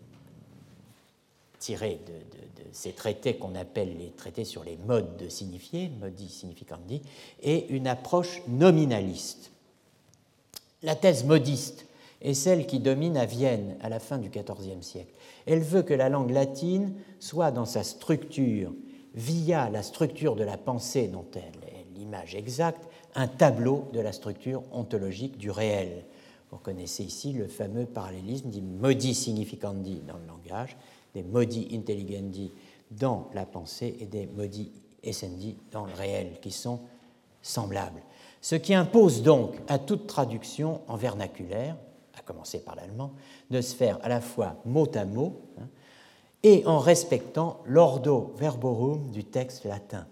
tirée 1.60 2.00
de, 2.06 2.14
ces 2.72 2.92
traités 2.92 3.38
qu'on 3.38 3.56
appelle 3.56 3.98
les 3.98 4.12
traités 4.12 4.44
sur 4.44 4.64
les 4.64 4.76
modes 4.76 5.16
de 5.18 5.30
signifier, 5.30 5.90
modi 6.02 6.28
significandi, 6.28 7.02
et 7.42 7.68
une 7.70 7.88
approche 7.88 8.42
nominaliste. 8.48 9.52
La 10.84 10.96
thèse 10.96 11.24
modiste 11.24 11.86
est 12.22 12.34
celle 12.34 12.68
qui 12.68 12.80
domine 12.80 13.16
à 13.16 13.26
Vienne 13.26 13.78
à 13.82 13.88
la 13.88 14.00
fin 14.00 14.18
du 14.18 14.30
XIVe 14.30 14.82
siècle. 14.82 15.14
Elle 15.46 15.62
veut 15.62 15.84
que 15.84 15.94
la 15.94 16.10
langue 16.10 16.32
latine 16.32 16.94
soit 17.20 17.52
dans 17.52 17.66
sa 17.66 17.84
structure, 17.84 18.74
via 19.14 19.70
la 19.70 19.84
structure 19.84 20.36
de 20.36 20.44
la 20.44 20.58
pensée 20.58 21.08
dont 21.08 21.26
elle 21.36 21.70
est 21.70 21.86
l'image 21.96 22.36
exacte, 22.36 22.90
un 23.16 23.28
tableau 23.28 23.88
de 23.94 24.00
la 24.00 24.12
structure 24.12 24.64
ontologique 24.72 25.38
du 25.38 25.50
réel. 25.50 26.06
Vous 26.52 26.58
connaissez 26.58 27.04
ici 27.04 27.34
le 27.34 27.48
fameux 27.48 27.86
parallélisme 27.86 28.50
dit 28.50 28.62
modi 28.62 29.14
significandi 29.14 30.02
dans 30.08 30.18
le 30.18 30.28
langage, 30.28 30.76
des 31.14 31.24
modi 31.24 31.70
intelligendi 31.74 32.52
dans 32.92 33.30
la 33.34 33.46
pensée 33.46 33.96
et 34.00 34.06
des 34.06 34.28
modi 34.28 34.72
essendi 35.04 35.58
dans 35.72 35.86
le 35.86 35.94
réel, 35.94 36.40
qui 36.42 36.52
sont 36.52 36.82
semblables. 37.42 38.02
Ce 38.42 38.56
qui 38.56 38.74
impose 38.74 39.24
donc 39.24 39.56
à 39.68 39.80
toute 39.80 40.08
traduction 40.08 40.82
en 40.88 40.98
vernaculaire, 40.98 41.78
à 42.18 42.22
commencer 42.22 42.60
par 42.60 42.76
l'allemand, 42.76 43.14
de 43.50 43.62
se 43.62 43.76
faire 43.76 44.00
à 44.04 44.10
la 44.10 44.22
fois 44.22 44.56
mot 44.66 44.90
à 44.96 45.06
mot 45.06 45.42
hein, 45.60 45.68
et 46.44 46.66
en 46.66 46.80
respectant 46.80 47.62
l'ordo 47.66 48.34
verborum 48.38 49.12
du 49.12 49.24
texte 49.24 49.66
latin. 49.66 50.08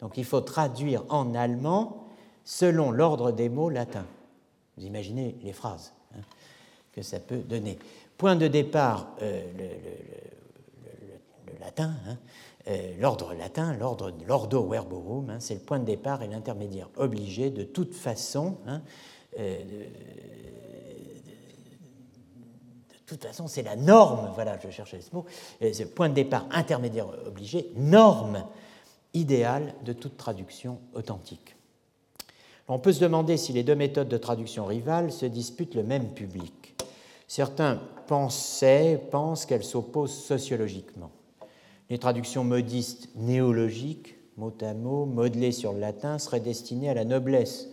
Donc 0.00 0.16
il 0.16 0.24
faut 0.24 0.40
traduire 0.40 1.04
en 1.08 1.34
allemand 1.34 2.06
selon 2.44 2.90
l'ordre 2.90 3.32
des 3.32 3.48
mots 3.48 3.70
latins. 3.70 4.06
Vous 4.76 4.84
imaginez 4.84 5.36
les 5.42 5.52
phrases 5.52 5.92
hein, 6.14 6.20
que 6.92 7.02
ça 7.02 7.20
peut 7.20 7.38
donner. 7.38 7.78
Point 8.16 8.36
de 8.36 8.48
départ, 8.48 9.08
euh, 9.22 9.42
le, 11.46 11.58
latin, 11.58 11.94
hein, 12.06 12.18
euh, 12.68 12.94
l'ordre 12.98 13.34
latin, 13.34 13.74
l'ordre 13.74 14.12
l'ordo 14.26 14.68
verborum, 14.68 15.36
c'est 15.40 15.54
le 15.54 15.60
point 15.60 15.78
de 15.78 15.84
départ 15.84 16.22
et 16.22 16.28
l'intermédiaire 16.28 16.88
obligé 16.96 17.50
de 17.50 17.62
toute 17.62 17.94
façon. 17.94 18.56
Euh, 19.38 19.58
toute 23.10 23.24
façon, 23.24 23.46
c'est 23.48 23.62
la 23.62 23.76
norme, 23.76 24.30
voilà, 24.34 24.58
je 24.62 24.70
cherchais 24.70 25.00
ce 25.00 25.14
mot, 25.14 25.24
point 25.94 26.08
de 26.08 26.14
départ 26.14 26.46
intermédiaire 26.50 27.08
obligé, 27.26 27.70
norme 27.76 28.44
idéal 29.14 29.74
de 29.84 29.92
toute 29.92 30.16
traduction 30.16 30.78
authentique. 30.94 31.56
On 32.68 32.78
peut 32.78 32.92
se 32.92 33.00
demander 33.00 33.36
si 33.36 33.52
les 33.52 33.64
deux 33.64 33.74
méthodes 33.74 34.08
de 34.08 34.16
traduction 34.16 34.64
rivales 34.64 35.10
se 35.10 35.26
disputent 35.26 35.74
le 35.74 35.82
même 35.82 36.14
public. 36.14 36.76
Certains 37.26 37.80
pensaient, 38.06 39.00
pensent 39.10 39.44
qu'elles 39.44 39.64
s'opposent 39.64 40.14
sociologiquement. 40.14 41.10
Les 41.90 41.98
traductions 41.98 42.44
modistes 42.44 43.08
néologiques, 43.16 44.16
mot 44.36 44.52
à 44.60 44.74
mot, 44.74 45.04
modelées 45.04 45.50
sur 45.50 45.72
le 45.72 45.80
latin, 45.80 46.18
seraient 46.18 46.38
destinées 46.38 46.90
à 46.90 46.94
la 46.94 47.04
noblesse 47.04 47.68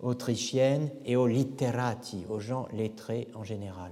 autrichienne 0.00 0.90
et 1.04 1.16
aux 1.16 1.26
literati, 1.26 2.24
aux 2.28 2.38
gens 2.38 2.68
lettrés 2.72 3.28
en 3.34 3.42
général. 3.42 3.90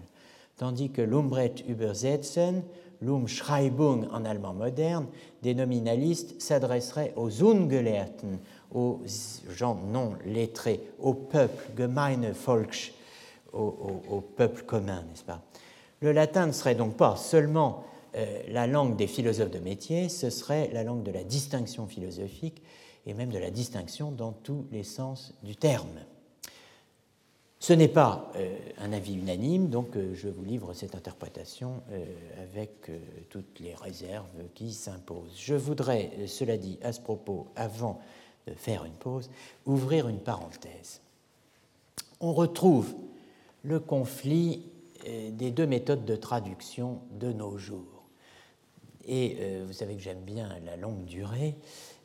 Tandis 0.57 0.91
que 0.91 1.03
l'Umbret 1.03 1.55
Übersetzen, 1.69 2.63
l'Umschreibung 3.01 4.09
en 4.13 4.25
allemand 4.25 4.55
moderne, 4.55 5.07
des 5.43 5.55
nominalistes 5.55 6.41
s'adresseraient 6.41 7.13
aux 7.17 7.43
Ungelehrten, 7.43 8.39
aux 8.73 9.01
gens 9.51 9.75
non 9.75 10.15
lettrés, 10.25 10.81
au 10.99 11.15
peuple, 11.15 11.71
gemeine 11.77 12.31
Volks, 12.31 12.93
au, 13.53 14.21
peuple 14.37 14.63
commun, 14.63 15.05
n'est-ce 15.09 15.25
pas? 15.25 15.41
Le 16.01 16.13
latin 16.13 16.47
ne 16.47 16.53
serait 16.53 16.75
donc 16.75 16.97
pas 16.97 17.17
seulement 17.17 17.85
euh, 18.17 18.43
la 18.49 18.67
langue 18.67 18.97
des 18.97 19.07
philosophes 19.07 19.51
de 19.51 19.59
métier, 19.59 20.09
ce 20.09 20.29
serait 20.29 20.71
la 20.73 20.83
langue 20.83 21.03
de 21.03 21.13
la 21.13 21.25
distinction 21.25 21.87
philosophique 21.87 22.63
et 23.07 23.15
même 23.15 23.31
de 23.31 23.39
la 23.39 23.51
distinction 23.51 24.11
dans 24.11 24.33
tous 24.33 24.67
les 24.73 24.83
sens 24.83 25.35
du 25.43 25.57
terme. 25.57 26.01
Ce 27.65 27.73
n'est 27.73 27.89
pas 27.89 28.31
euh, 28.37 28.59
un 28.77 28.93
avis 28.93 29.15
unanime, 29.15 29.71
donc 29.71 29.97
euh, 29.97 30.15
je 30.15 30.29
vous 30.29 30.45
livre 30.45 30.75
cette 30.75 30.95
interprétation 30.95 31.81
euh, 31.93 32.05
avec 32.43 32.91
toutes 33.31 33.59
les 33.59 33.75
réserves 33.75 34.29
qui 34.55 34.75
s'imposent. 34.75 35.33
Je 35.39 35.55
voudrais, 35.55 36.11
cela 36.27 36.59
dit, 36.59 36.79
à 36.83 36.93
ce 36.93 37.01
propos, 37.01 37.47
avant 37.57 38.03
de 38.47 38.53
faire 38.53 38.85
une 38.85 38.93
pause, 38.93 39.31
ouvrir 39.65 40.09
une 40.09 40.19
parenthèse. 40.19 41.01
On 42.21 42.35
retrouve 42.35 42.95
le 43.63 43.81
conflit 43.81 44.67
des 45.31 45.51
deux 45.51 45.67
méthodes 45.67 46.05
de 46.05 46.17
traduction 46.17 47.01
de 47.19 47.33
nos 47.33 47.57
jours. 47.57 48.05
Et 49.09 49.39
vous 49.67 49.73
savez 49.73 49.95
que 49.95 50.03
j'aime 50.03 50.21
bien 50.21 50.51
la 50.67 50.77
longue 50.77 51.07
durée. 51.07 51.57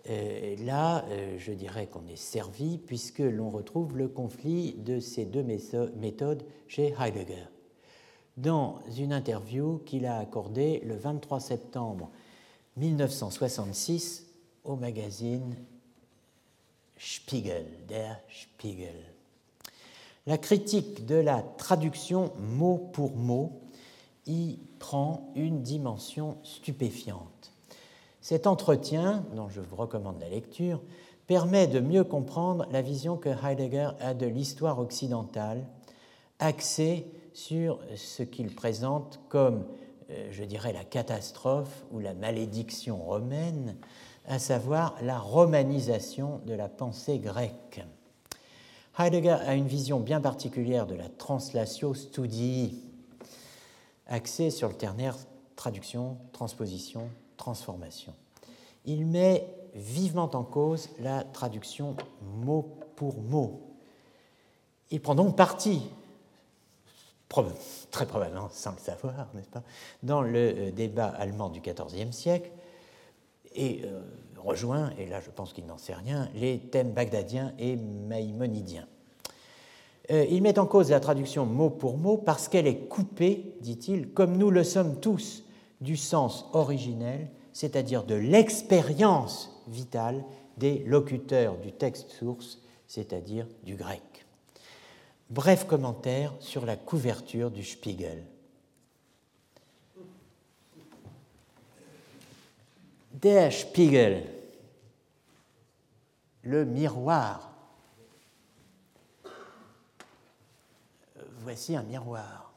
Euh, 0.10 0.56
là, 0.66 1.06
euh, 1.10 1.38
je 1.38 1.52
dirais 1.52 1.86
qu'on 1.88 2.08
est 2.08 2.16
servi 2.16 2.80
puisque 2.80 3.20
l'on 3.20 3.52
retrouve 3.52 3.96
le 3.96 4.08
conflit 4.08 4.74
de 4.74 5.00
ces 5.00 5.26
deux 5.26 5.44
méthodes 5.44 6.44
chez 6.68 6.96
Heidegger. 7.00 7.46
Dans 8.38 8.80
une 8.98 9.14
interview 9.14 9.80
qu'il 9.86 10.06
a 10.06 10.18
accordée 10.18 10.82
le 10.84 10.96
23 10.96 11.40
septembre 11.40 12.10
1966 12.78 14.26
au 14.64 14.76
magazine 14.76 15.56
Spiegel, 16.98 17.66
Der 17.88 18.20
Spiegel. 18.30 18.96
La 20.26 20.38
critique 20.38 21.06
de 21.06 21.16
la 21.16 21.42
traduction 21.42 22.32
mot 22.38 22.78
pour 22.94 23.16
mot 23.16 23.62
y 24.26 24.60
prend 24.80 25.32
une 25.36 25.62
dimension 25.62 26.38
stupéfiante. 26.44 27.52
Cet 28.22 28.48
entretien, 28.48 29.24
dont 29.36 29.50
je 29.50 29.62
vous 29.62 29.76
recommande 29.76 30.20
la 30.20 30.30
lecture, 30.30 30.82
permet 31.28 31.68
de 31.68 31.80
mieux 31.80 32.04
comprendre 32.04 32.66
la 32.72 32.82
vision 32.82 33.16
que 33.16 33.30
Heidegger 33.30 33.92
a 34.00 34.14
de 34.14 34.26
l'histoire 34.26 34.80
occidentale, 34.80 35.66
axée 36.40 37.06
sur 37.34 37.80
ce 37.96 38.24
qu'il 38.24 38.54
présente 38.54 39.20
comme, 39.30 39.66
euh, 40.10 40.28
je 40.32 40.44
dirais, 40.44 40.74
la 40.74 40.84
catastrophe 40.84 41.86
ou 41.92 42.00
la 42.00 42.14
malédiction 42.14 42.98
romaine, 42.98 43.78
à 44.26 44.40
savoir 44.40 44.96
la 45.02 45.20
romanisation 45.20 46.42
de 46.46 46.54
la 46.54 46.68
pensée 46.68 47.20
grecque. 47.20 47.84
Heidegger 48.98 49.38
a 49.46 49.56
une 49.56 49.68
vision 49.68 50.00
bien 50.00 50.20
particulière 50.20 50.86
de 50.86 50.96
la 50.96 51.08
translatio 51.08 51.94
studii, 51.94 52.84
axée 54.08 54.50
sur 54.50 54.68
le 54.68 54.76
ternaire 54.76 55.16
traduction, 55.56 56.18
transposition, 56.32 57.10
transformation. 57.40 58.14
Il 58.86 59.08
met 59.08 59.48
vivement 59.74 60.30
en 60.36 60.44
cause 60.44 60.90
la 61.00 61.24
traduction 61.24 61.96
mot 62.22 62.78
pour 62.96 63.20
mot. 63.20 63.62
Il 64.92 65.02
prend 65.02 65.16
donc 65.16 65.36
parti 65.36 65.82
très 67.92 68.06
probablement 68.08 68.50
sans 68.52 68.72
le 68.72 68.80
savoir, 68.80 69.28
n'est-ce 69.34 69.50
pas, 69.50 69.64
dans 70.04 70.22
le 70.22 70.72
débat 70.72 71.08
allemand 71.08 71.50
du 71.50 71.62
XIVe 71.62 72.12
siècle, 72.12 72.50
et 73.56 73.84
rejoint, 74.38 74.92
et 74.98 75.06
là 75.06 75.22
je 75.22 75.30
pense 75.30 75.54
qu'il 75.54 75.66
n'en 75.66 75.78
sait 75.78 75.94
rien, 75.94 76.28
les 76.34 76.60
thèmes 76.60 76.92
bagdadiens 76.92 77.54
et 77.60 77.76
maïmonidiens. 77.76 78.88
Euh, 80.12 80.26
il 80.30 80.42
met 80.42 80.58
en 80.58 80.66
cause 80.66 80.90
la 80.90 81.00
traduction 81.00 81.46
mot 81.46 81.70
pour 81.70 81.98
mot 81.98 82.18
parce 82.18 82.48
qu'elle 82.48 82.66
est 82.66 82.88
coupée, 82.88 83.54
dit-il, 83.62 84.10
comme 84.10 84.38
nous 84.38 84.50
le 84.50 84.64
sommes 84.64 85.00
tous, 85.00 85.44
du 85.82 85.98
sens 85.98 86.46
originel, 86.54 87.30
c'est-à-dire 87.54 88.04
de 88.04 88.16
l'expérience 88.16 89.64
vitale 89.68 90.24
des 90.58 90.80
locuteurs 90.80 91.58
du 91.58 91.72
texte 91.72 92.12
source, 92.12 92.60
c'est-à-dire 92.88 93.48
du 93.64 93.76
grec. 93.76 94.02
Bref 95.30 95.66
commentaire 95.66 96.34
sur 96.40 96.66
la 96.66 96.76
couverture 96.76 97.52
du 97.52 97.64
Spiegel. 97.64 98.26
Der 103.14 103.52
Spiegel, 103.52 104.26
le 106.42 106.66
miroir. 106.66 107.52
Voici 111.42 111.76
un 111.76 111.84
miroir. 111.84 112.49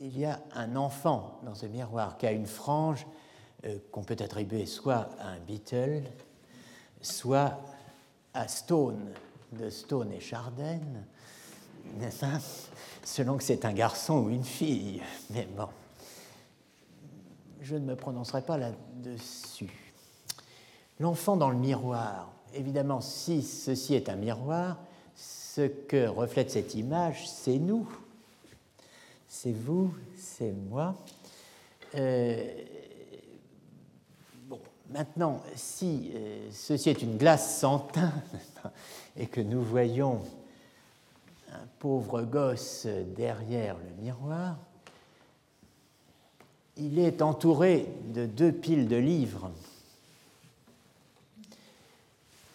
Il 0.00 0.18
y 0.18 0.24
a 0.24 0.40
un 0.54 0.76
enfant 0.76 1.40
dans 1.44 1.54
ce 1.54 1.66
miroir 1.66 2.16
qui 2.16 2.26
a 2.26 2.32
une 2.32 2.46
frange 2.46 3.06
euh, 3.64 3.78
qu'on 3.92 4.02
peut 4.02 4.16
attribuer 4.18 4.66
soit 4.66 5.10
à 5.20 5.28
un 5.28 5.38
Beatle, 5.40 6.04
soit 7.02 7.58
à 8.32 8.48
Stone, 8.48 9.12
de 9.52 9.68
Stone 9.68 10.12
et 10.12 10.20
Chardin, 10.20 10.80
selon 13.04 13.36
que 13.36 13.44
c'est 13.44 13.64
un 13.64 13.72
garçon 13.72 14.24
ou 14.24 14.30
une 14.30 14.44
fille. 14.44 15.02
Mais 15.30 15.46
bon 15.56 15.68
je 17.70 17.76
ne 17.76 17.84
me 17.84 17.94
prononcerai 17.94 18.42
pas 18.42 18.58
là-dessus. 18.58 19.70
L'enfant 20.98 21.36
dans 21.36 21.50
le 21.50 21.56
miroir, 21.56 22.32
évidemment, 22.54 23.00
si 23.00 23.42
ceci 23.42 23.94
est 23.94 24.08
un 24.08 24.16
miroir, 24.16 24.78
ce 25.14 25.62
que 25.62 26.06
reflète 26.08 26.50
cette 26.50 26.74
image, 26.74 27.28
c'est 27.28 27.58
nous, 27.58 27.88
c'est 29.30 29.52
vous, 29.52 29.94
c'est 30.16 30.50
moi. 30.50 30.96
Euh, 31.94 32.52
bon, 34.48 34.58
maintenant, 34.90 35.40
si 35.54 36.10
euh, 36.12 36.48
ceci 36.50 36.90
est 36.90 37.00
une 37.00 37.16
glace 37.16 37.60
sans 37.60 37.78
teint 37.78 38.12
et 39.16 39.28
que 39.28 39.40
nous 39.40 39.62
voyons 39.62 40.20
un 41.52 41.64
pauvre 41.78 42.22
gosse 42.22 42.88
derrière 43.16 43.76
le 43.76 44.02
miroir, 44.02 44.58
il 46.76 46.98
est 46.98 47.22
entouré 47.22 47.86
de 48.12 48.26
deux 48.26 48.52
piles 48.52 48.88
de 48.88 48.96
livres 48.96 49.52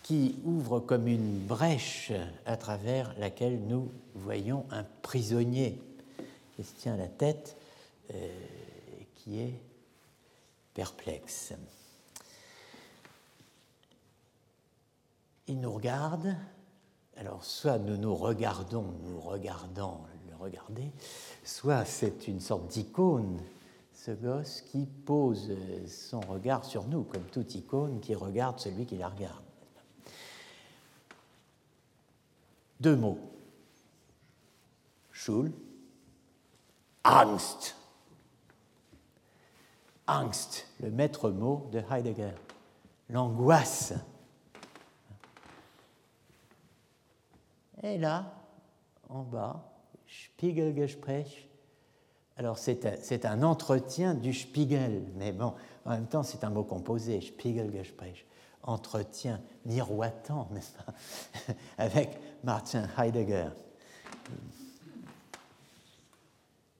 qui 0.04 0.36
ouvrent 0.44 0.82
comme 0.82 1.08
une 1.08 1.40
brèche 1.40 2.12
à 2.46 2.58
travers 2.58 3.18
laquelle 3.18 3.62
nous 3.66 3.90
voyons 4.14 4.66
un 4.72 4.84
prisonnier 5.02 5.80
qui 6.56 6.64
se 6.64 6.74
tient 6.76 6.98
la 6.98 7.08
tête 7.08 7.58
euh, 8.14 8.30
qui 9.16 9.40
est 9.40 9.60
perplexe. 10.74 11.54
Il 15.48 15.60
nous 15.60 15.72
regarde, 15.72 16.36
alors 17.18 17.44
soit 17.44 17.78
nous 17.78 17.98
nous 17.98 18.16
regardons, 18.16 18.94
nous 19.04 19.20
regardons 19.20 20.00
le 20.30 20.36
regarder, 20.36 20.92
soit 21.44 21.86
c'est 21.86 22.28
une 22.28 22.40
sorte 22.40 22.68
d'icône 22.68 23.40
ce 24.06 24.12
gosse 24.12 24.62
qui 24.62 24.86
pose 24.86 25.52
son 25.88 26.20
regard 26.20 26.64
sur 26.64 26.86
nous, 26.88 27.04
comme 27.04 27.24
toute 27.24 27.56
icône 27.56 28.00
qui 28.02 28.14
regarde 28.14 28.60
celui 28.60 28.86
qui 28.86 28.98
la 28.98 29.10
regarde. 29.10 29.42
Deux 32.80 32.96
mots. 32.96 33.18
Schul, 35.12 35.52
Angst. 37.06 37.76
Angst, 40.08 40.68
le 40.82 40.92
maître 40.92 41.30
mot 41.30 41.70
de 41.72 41.82
Heidegger. 41.90 42.34
L'angoisse. 43.10 43.94
Et 47.84 47.98
là, 47.98 48.34
en 49.10 49.22
bas, 49.22 49.72
Spiegelgespräch 50.08 51.48
alors 52.38 52.58
c'est 52.58 53.26
un, 53.26 53.44
entretien 53.44 54.14
du 54.14 54.34
Spiegel, 54.34 55.04
mais 55.16 55.32
bon, 55.32 55.54
en 55.86 55.92
même 55.92 56.08
temps 56.08 56.24
c'est 56.24 56.44
un 56.44 56.50
mot 56.50 56.64
composé, 56.64 57.22
Spiegelgespräch, 57.22 58.26
entretien 58.64 59.40
miroitant, 59.66 60.50
n'est-ce 60.52 60.74
pas, 60.74 61.54
avec 61.78 62.20
Martin 62.44 62.88
Heidegger, 62.98 63.50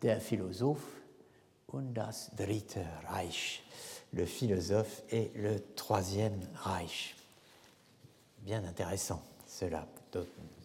der 0.02 0.20
Philosoph 0.20 0.84
und 1.68 1.94
das 1.94 2.32
Dritte 2.36 2.86
Reich, 3.10 3.64
le 4.14 4.26
philosophe 4.26 5.04
et 5.10 5.32
le 5.36 5.62
troisième 5.76 6.40
Reich. 6.56 7.16
Bien 8.40 8.64
intéressant 8.64 9.22
cela, 9.48 9.88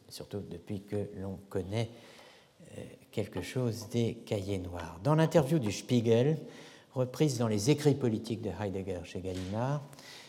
surtout 0.09 0.41
depuis 0.41 0.83
que 0.83 1.09
l'on 1.17 1.39
connaît 1.49 1.89
euh, 2.77 2.83
quelque 3.11 3.43
chose 3.43 3.89
des 3.89 4.15
cahiers 4.15 4.59
noirs. 4.59 5.01
Dans 5.03 5.15
l'interview 5.15 5.59
du 5.59 5.73
Spiegel, 5.73 6.39
reprise 6.95 7.39
dans 7.39 7.49
les 7.49 7.71
écrits 7.71 7.95
politiques 7.95 8.43
de 8.43 8.51
Heidegger 8.61 9.01
chez 9.05 9.21
Gallimard, 9.21 9.83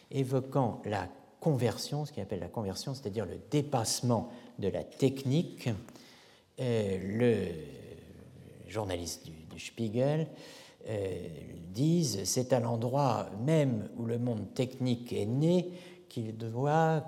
évoquant 0.10 0.82
la 0.86 1.08
conversion, 1.40 2.06
ce 2.06 2.12
qu'il 2.12 2.24
appelle 2.24 2.40
la 2.40 2.48
conversion, 2.48 2.94
c'est-à-dire 2.94 3.26
le 3.26 3.40
dépassement 3.50 4.32
de 4.60 4.68
la 4.68 4.84
technique, 4.84 5.70
euh, 6.60 7.00
le 7.18 7.81
journaliste 8.72 9.26
du, 9.26 9.60
Spiegel 9.60 10.28
euh, 10.88 11.28
disent 11.72 12.24
c'est 12.24 12.54
à 12.54 12.60
l'endroit 12.60 13.28
même 13.46 13.90
où 13.98 14.06
le 14.06 14.18
monde 14.18 14.54
technique 14.56 15.14
est 15.14 15.26
né 15.26 15.72
qu'il 16.10 16.36
doit, 16.36 17.04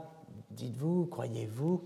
dites-vous, 0.51 1.07
croyez-vous, 1.07 1.83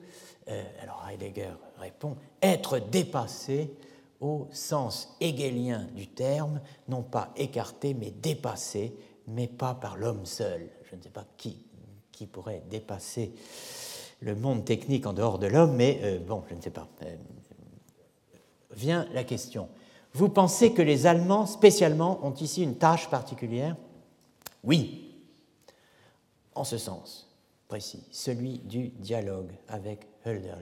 euh, 0.50 0.64
alors 0.82 1.06
Heidegger 1.10 1.54
répond, 1.80 2.18
être 2.42 2.80
dépassé 2.80 3.72
au 4.20 4.48
sens 4.52 5.16
hegelien 5.22 5.88
du 5.96 6.08
terme, 6.08 6.60
non 6.88 7.04
pas 7.04 7.32
écarté, 7.36 7.94
mais 7.94 8.12
dépassé, 8.12 8.96
mais 9.28 9.48
pas 9.48 9.74
par 9.74 9.98
l'homme 9.98 10.26
seul. 10.26 10.70
Je 10.90 10.96
ne 10.96 11.02
sais 11.02 11.10
pas 11.10 11.26
qui, 11.38 11.66
qui 12.12 12.28
pourrait 12.28 12.64
dépasser 12.70 13.34
le 14.22 14.36
monde 14.36 14.66
technique 14.66 15.06
en 15.06 15.14
dehors 15.14 15.40
de 15.40 15.48
l'homme, 15.48 15.76
mais 15.76 16.00
euh, 16.04 16.20
bon, 16.20 16.44
je 16.50 16.56
ne 16.56 16.62
sais 16.62 16.72
pas. 16.72 16.88
Vient 18.78 19.08
la 19.12 19.24
question. 19.24 19.70
Vous 20.14 20.30
pensez 20.30 20.72
que 20.72 20.84
les 20.84 21.08
Allemands, 21.08 21.48
spécialement, 21.48 22.26
ont 22.26 22.34
ici 22.36 22.62
une 22.62 22.76
tâche 22.76 23.10
particulière? 23.10 23.76
Oui, 24.64 25.16
en 26.54 26.64
ce 26.64 26.78
sens 26.78 27.28
précis, 27.68 28.04
celui 28.12 28.60
du 28.60 28.90
dialogue 28.90 29.52
avec 29.68 30.08
Hölderlin. 30.26 30.62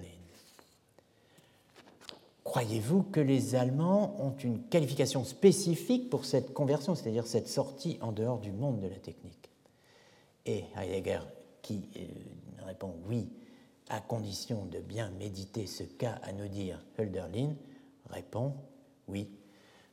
Croyez-vous 2.46 3.04
que 3.04 3.20
les 3.20 3.56
Allemands 3.56 4.16
ont 4.20 4.36
une 4.38 4.62
qualification 4.64 5.26
spécifique 5.26 6.10
pour 6.10 6.26
cette 6.26 6.54
conversion, 6.54 6.96
c'est-à-dire 6.96 7.28
cette 7.28 7.50
sortie 7.50 7.98
en 8.02 8.12
dehors 8.12 8.40
du 8.40 8.52
monde 8.52 8.80
de 8.80 8.88
la 8.88 8.96
technique? 8.96 9.50
Et 10.46 10.64
Heidegger, 10.78 11.20
qui 11.62 11.90
euh, 11.98 12.66
répond 12.66 12.94
oui, 13.10 13.28
à 13.90 14.00
condition 14.00 14.66
de 14.66 14.80
bien 14.80 15.10
méditer 15.20 15.68
ce 15.68 15.84
qu'a 15.84 16.14
à 16.24 16.32
nous 16.32 16.48
dire 16.48 16.80
Hölderlin, 16.98 17.56
répond 18.10 18.54
oui. 19.08 19.30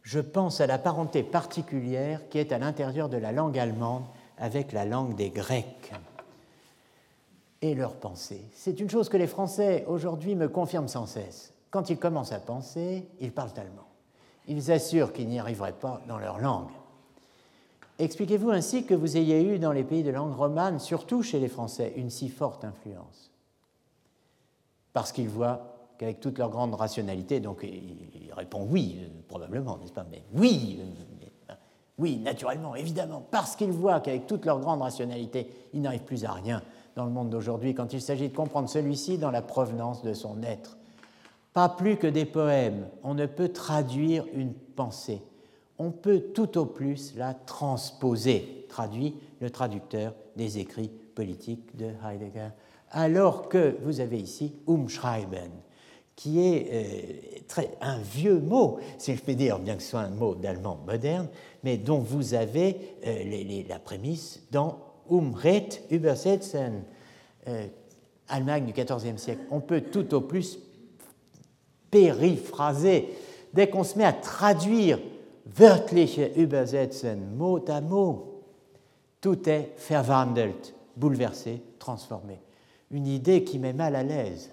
Je 0.03 0.21
pense 0.21 0.61
à 0.61 0.67
la 0.67 0.79
parenté 0.79 1.23
particulière 1.23 2.29
qui 2.29 2.39
est 2.39 2.53
à 2.53 2.59
l'intérieur 2.59 3.09
de 3.09 3.17
la 3.17 3.33
langue 3.33 3.59
allemande 3.59 4.05
avec 4.39 4.73
la 4.73 4.85
langue 4.85 5.15
des 5.15 5.31
Grecs 5.31 5.93
et 7.61 7.75
leur 7.75 7.95
pensée. 7.95 8.45
C'est 8.55 8.81
une 8.81 8.91
chose 8.91 9.09
que 9.09 9.17
les 9.17 9.29
Français 9.29 9.85
aujourd'hui 9.87 10.35
me 10.35 10.49
confirment 10.49 10.89
sans 10.89 11.07
cesse. 11.07 11.53
Quand 11.71 11.89
ils 11.91 11.99
commencent 11.99 12.33
à 12.33 12.41
penser, 12.41 13.07
ils 13.21 13.33
parlent 13.33 13.53
allemand. 13.57 13.87
Ils 14.49 14.73
assurent 14.73 15.13
qu'ils 15.13 15.29
n'y 15.29 15.39
arriveraient 15.39 15.73
pas 15.73 16.01
dans 16.09 16.19
leur 16.19 16.41
langue. 16.41 16.71
Expliquez-vous 18.01 18.51
ainsi 18.51 18.85
que 18.85 18.95
vous 18.95 19.17
ayez 19.17 19.55
eu 19.55 19.61
dans 19.61 19.71
les 19.71 19.85
pays 19.85 20.03
de 20.03 20.11
langue 20.11 20.35
romane, 20.35 20.81
surtout 20.81 21.23
chez 21.23 21.39
les 21.39 21.49
Français, 21.49 21.93
une 21.97 22.11
si 22.11 22.29
forte 22.29 22.65
influence 22.65 23.31
Parce 24.93 25.13
qu'ils 25.13 25.29
voient 25.29 25.72
qu'avec 26.03 26.19
toute 26.19 26.37
leur 26.39 26.51
grande 26.51 26.75
rationalité, 26.75 27.39
donc 27.39 27.63
il 27.63 28.33
répond 28.35 28.67
oui, 28.69 28.99
euh, 28.99 29.07
probablement, 29.29 29.79
n'est-ce 29.79 29.93
pas 29.93 30.05
Mais 30.11 30.25
oui, 30.35 30.81
euh, 30.81 31.55
oui, 31.97 32.17
naturellement, 32.17 32.75
évidemment, 32.75 33.25
parce 33.31 33.55
qu'ils 33.55 33.71
voient 33.71 34.01
qu'avec 34.01 34.27
toute 34.27 34.45
leur 34.45 34.59
grande 34.59 34.83
rationalité, 34.83 35.49
ils 35.73 35.81
n'arrivent 35.81 36.03
plus 36.03 36.25
à 36.25 36.33
rien 36.33 36.61
dans 36.97 37.05
le 37.05 37.13
monde 37.13 37.31
d'aujourd'hui 37.31 37.73
quand 37.73 37.93
il 37.93 38.03
s'agit 38.03 38.29
de 38.29 38.35
comprendre 38.35 38.69
celui-ci 38.69 39.17
dans 39.17 39.31
la 39.31 39.43
provenance 39.43 40.03
de 40.03 40.13
son 40.13 40.43
être. 40.43 40.77
Pas 41.53 41.69
plus 41.69 41.97
que 41.97 42.09
des 42.09 42.25
poèmes, 42.25 42.89
on 43.05 43.15
ne 43.15 43.27
peut 43.27 43.51
traduire 43.51 44.25
une 44.35 44.55
pensée. 44.55 45.23
On 45.79 45.93
peut 45.93 46.19
tout 46.35 46.59
au 46.59 46.67
plus 46.67 47.15
la 47.15 47.33
transposer, 47.33 48.67
traduit 48.69 49.15
le 49.41 49.51
traducteur 49.51 50.15
des 50.35 50.59
écrits 50.59 50.91
politiques 51.15 51.77
de 51.77 51.93
Heidegger. 52.05 52.49
Alors 52.91 53.49
que 53.49 53.77
vous 53.85 54.01
avez 54.01 54.19
ici 54.19 54.53
umschreiben, 54.67 55.53
qui 56.17 56.41
est 56.41 56.69
euh, 56.73 57.63
un 57.81 57.99
vieux 57.99 58.39
mot, 58.39 58.79
si 58.99 59.17
je 59.17 59.23
peux 59.23 59.35
dire, 59.35 59.59
bien 59.59 59.77
que 59.77 59.83
ce 59.83 59.91
soit 59.91 60.01
un 60.01 60.11
mot 60.11 60.35
d'allemand 60.35 60.79
moderne, 60.87 61.29
mais 61.65 61.77
dont 61.77 61.99
vous 61.99 62.35
avez 62.35 62.77
euh, 63.07 63.65
la 63.69 63.79
prémisse 63.79 64.43
dans 64.51 64.79
Umret 65.11 65.69
übersetzen, 65.91 66.85
euh, 67.49 67.67
Allemagne 68.29 68.67
du 68.67 68.73
XIVe 68.73 69.19
siècle. 69.19 69.43
On 69.51 69.61
peut 69.61 69.83
tout 69.83 70.15
au 70.15 70.21
plus 70.21 70.59
périphraser. 71.91 73.09
Dès 73.53 73.69
qu'on 73.69 73.85
se 73.85 73.99
met 73.99 74.05
à 74.05 74.13
traduire 74.13 74.99
wörtliche 75.59 76.31
übersetzen, 76.37 77.37
mot 77.37 77.63
à 77.69 77.81
mot, 77.81 78.43
tout 79.21 79.49
est 79.49 79.73
verwandelt, 79.89 80.75
bouleversé, 80.97 81.63
transformé. 81.79 82.41
Une 82.91 83.07
idée 83.07 83.45
qui 83.45 83.59
met 83.59 83.73
mal 83.73 83.97
à 83.97 84.03
l'aise 84.03 84.51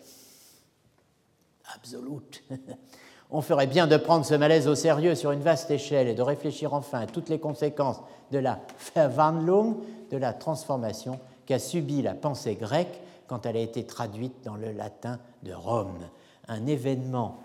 absolute. 1.75 2.43
On 3.31 3.41
ferait 3.41 3.67
bien 3.67 3.85
de 3.85 3.97
prendre 3.97 4.25
ce 4.25 4.33
malaise 4.33 4.67
au 4.67 4.75
sérieux 4.75 5.13
sur 5.13 5.31
une 5.31 5.41
vaste 5.41 5.69
échelle 5.69 6.07
et 6.07 6.15
de 6.15 6.21
réfléchir 6.21 6.73
enfin 6.73 7.01
à 7.01 7.05
toutes 7.05 7.29
les 7.29 7.39
conséquences 7.39 8.01
de 8.31 8.39
la 8.39 8.59
Verwandlung, 8.95 9.77
de 10.09 10.17
la 10.17 10.33
transformation 10.33 11.19
qu'a 11.45 11.59
subie 11.59 12.01
la 12.01 12.15
pensée 12.15 12.55
grecque 12.55 12.99
quand 13.27 13.45
elle 13.45 13.57
a 13.57 13.61
été 13.61 13.85
traduite 13.85 14.43
dans 14.43 14.55
le 14.55 14.71
latin 14.71 15.19
de 15.43 15.53
Rome. 15.53 16.07
Un 16.47 16.65
événement 16.65 17.39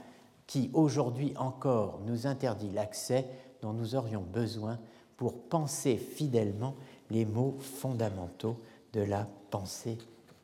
qui 0.46 0.70
aujourd'hui 0.72 1.34
encore 1.36 2.00
nous 2.06 2.26
interdit 2.26 2.70
l'accès 2.70 3.26
dont 3.60 3.72
nous 3.72 3.94
aurions 3.94 4.22
besoin 4.22 4.78
pour 5.16 5.34
penser 5.34 5.96
fidèlement 5.96 6.74
les 7.10 7.24
mots 7.26 7.56
fondamentaux 7.60 8.56
de 8.94 9.02
la 9.02 9.26
pensée 9.50 9.98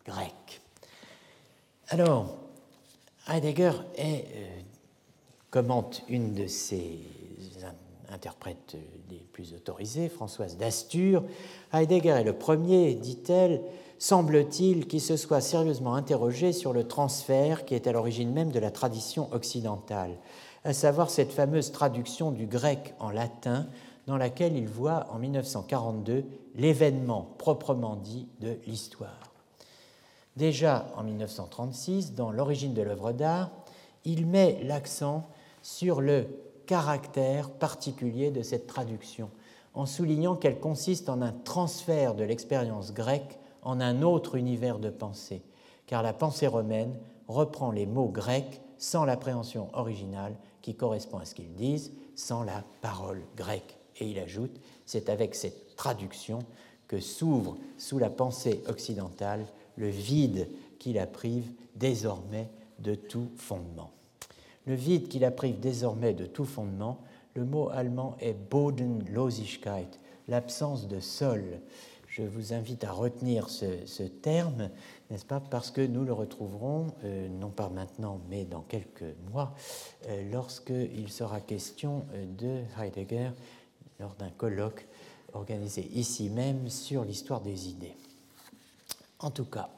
grecque. 0.05 0.61
Alors, 1.89 2.37
Heidegger 3.31 3.73
est, 3.97 4.25
euh, 4.35 4.61
commente 5.51 6.03
une 6.09 6.35
de 6.35 6.47
ses 6.49 6.99
interprètes 8.13 8.77
les 9.09 9.25
plus 9.33 9.55
autorisés, 9.55 10.09
Françoise 10.09 10.57
d'Astur. 10.57 11.23
Heidegger 11.73 12.11
est 12.11 12.25
le 12.25 12.33
premier, 12.33 12.95
dit-elle, 12.95 13.63
semble-t-il, 13.99 14.89
qui 14.89 14.99
se 14.99 15.17
soit 15.17 15.41
sérieusement 15.41 15.95
interrogé 15.95 16.53
sur 16.53 16.73
le 16.73 16.89
transfert 16.89 17.65
qui 17.65 17.75
est 17.75 17.87
à 17.87 17.93
l'origine 17.93 18.33
même 18.33 18.51
de 18.51 18.59
la 18.59 18.73
tradition 18.73 19.33
occidentale, 19.33 20.17
à 20.65 20.73
savoir 20.73 21.09
cette 21.09 21.33
fameuse 21.33 21.71
traduction 21.71 22.33
du 22.33 22.47
grec 22.47 22.95
en 22.99 23.11
latin 23.11 23.67
dans 24.07 24.17
laquelle 24.17 24.57
il 24.57 24.67
voit 24.67 25.07
en 25.13 25.19
1942 25.21 26.25
l'événement 26.57 27.29
proprement 27.39 27.95
dit 27.95 28.27
de 28.41 28.57
l'histoire. 28.67 29.20
Déjà 30.37 30.87
en 30.97 31.03
1936, 31.03 32.15
dans 32.15 32.31
L'origine 32.31 32.75
de 32.75 32.83
l'œuvre 32.83 33.13
d'art, 33.13 33.51
il 34.05 34.27
met 34.27 34.63
l'accent 34.63 35.29
sur 35.63 36.01
le 36.01 36.27
caractère 36.67 37.51
particulier 37.51 38.31
de 38.31 38.43
cette 38.43 38.67
traduction, 38.67 39.31
en 39.75 39.87
soulignant 39.87 40.37
qu'elle 40.37 40.61
consiste 40.61 41.09
en 41.09 41.21
un 41.21 41.33
transfert 41.33 42.15
de 42.15 42.25
l'expérience 42.25 42.93
grecque 42.93 43.39
en 43.63 43.81
un 43.81 44.03
autre 44.03 44.37
univers 44.37 44.79
de 44.79 44.91
pensée, 44.91 45.43
car 45.87 46.03
la 46.03 46.13
pensée 46.13 46.47
romaine 46.47 46.97
reprend 47.29 47.71
les 47.71 47.87
mots 47.87 48.09
grecs 48.09 48.61
sans 48.79 49.05
l'appréhension 49.05 49.69
originale 49.75 50.35
qui 50.63 50.75
correspond 50.75 51.19
à 51.19 51.25
ce 51.25 51.35
qu'ils 51.35 51.55
disent, 51.55 51.93
sans 52.15 52.43
la 52.43 52.65
parole 52.81 53.23
grecque. 53.37 53.77
Et 53.99 54.09
il 54.09 54.19
ajoute, 54.19 54.61
c'est 54.87 55.09
avec 55.09 55.35
cette 55.35 55.77
traduction 55.77 56.41
que 56.89 57.01
s'ouvre 57.01 57.57
sous 57.79 57.99
la 57.99 58.11
pensée 58.11 58.63
occidentale 58.69 59.45
le 59.81 59.89
vide 59.89 60.47
qui 60.79 60.93
la 60.93 61.07
prive 61.07 61.51
désormais 61.75 62.51
de 62.79 62.95
tout 62.95 63.31
fondement. 63.37 63.91
Le 64.67 64.75
vide 64.75 65.09
qui 65.09 65.19
la 65.19 65.31
prive 65.31 65.59
désormais 65.59 66.13
de 66.13 66.27
tout 66.27 66.45
fondement, 66.45 67.01
le 67.35 67.45
mot 67.45 67.71
allemand 67.71 68.17
est 68.21 68.35
Bodenlosigkeit, 68.35 69.89
l'absence 70.29 70.87
de 70.87 71.01
sol. 71.01 71.61
Je 72.09 72.23
vous 72.23 72.53
invite 72.53 72.85
à 72.85 72.93
retenir 72.93 73.49
ce, 73.49 74.03
terme, 74.03 74.69
n'est-ce 75.11 75.25
pas, 75.25 75.41
parce 75.41 75.71
que 75.71 75.81
nous 75.81 76.05
le 76.05 76.13
retrouverons, 76.13 76.89
euh, 77.05 77.29
non 77.29 77.51
pas 77.51 77.69
maintenant, 77.71 78.21
mais 78.29 78.45
dans 78.45 78.63
quelques 78.63 79.15
mois, 79.31 79.55
euh, 80.09 80.31
lorsqu'il 80.31 81.11
sera 81.11 81.41
question 81.41 82.05
euh, 82.13 82.27
de 82.27 82.83
Heidegger 82.83 83.31
lors 83.99 84.15
d'un 84.15 84.31
colloque 84.31 84.87
organisé 85.33 85.89
ici 85.95 86.29
même 86.29 86.69
sur 86.69 87.05
l'histoire 87.05 87.41
des 87.41 87.69
idées. 87.69 87.95
En 89.21 89.31
tout 89.31 89.45
cas, 89.45 89.69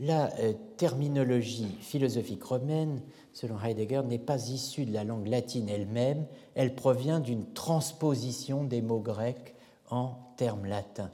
la 0.00 0.32
euh, 0.40 0.52
terminologie 0.76 1.76
philosophique 1.80 2.42
romaine, 2.42 3.00
selon 3.32 3.56
Heidegger, 3.62 4.02
n'est 4.04 4.18
pas 4.18 4.48
issue 4.48 4.84
de 4.84 4.92
la 4.92 5.04
langue 5.04 5.28
latine 5.28 5.68
elle-même, 5.68 6.26
elle 6.54 6.74
provient 6.74 7.20
d'une 7.20 7.52
transposition 7.52 8.64
des 8.64 8.82
mots 8.82 9.00
grecs 9.00 9.54
en 9.90 10.16
termes 10.36 10.66
latins. 10.66 11.10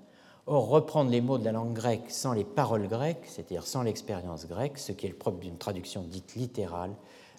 Or, 0.46 0.68
reprendre 0.68 1.10
les 1.10 1.20
mots 1.20 1.36
de 1.36 1.44
la 1.44 1.52
langue 1.52 1.74
grecque 1.74 2.10
sans 2.10 2.32
les 2.32 2.44
paroles 2.44 2.88
grecques, 2.88 3.26
c'est-à-dire 3.26 3.66
sans 3.66 3.82
l'expérience 3.82 4.46
grecque, 4.46 4.78
ce 4.78 4.92
qui 4.92 5.04
est 5.04 5.10
le 5.10 5.16
propre 5.16 5.40
d'une 5.40 5.58
traduction 5.58 6.02
dite 6.02 6.36
littérale, 6.36 6.92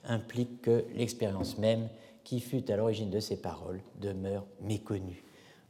implique 0.03 0.61
que 0.61 0.85
l'expérience 0.93 1.57
même 1.57 1.89
qui 2.23 2.39
fut 2.39 2.69
à 2.69 2.77
l'origine 2.77 3.10
de 3.10 3.19
ces 3.19 3.38
paroles 3.38 3.81
demeure 3.99 4.45
méconnue. 4.61 5.23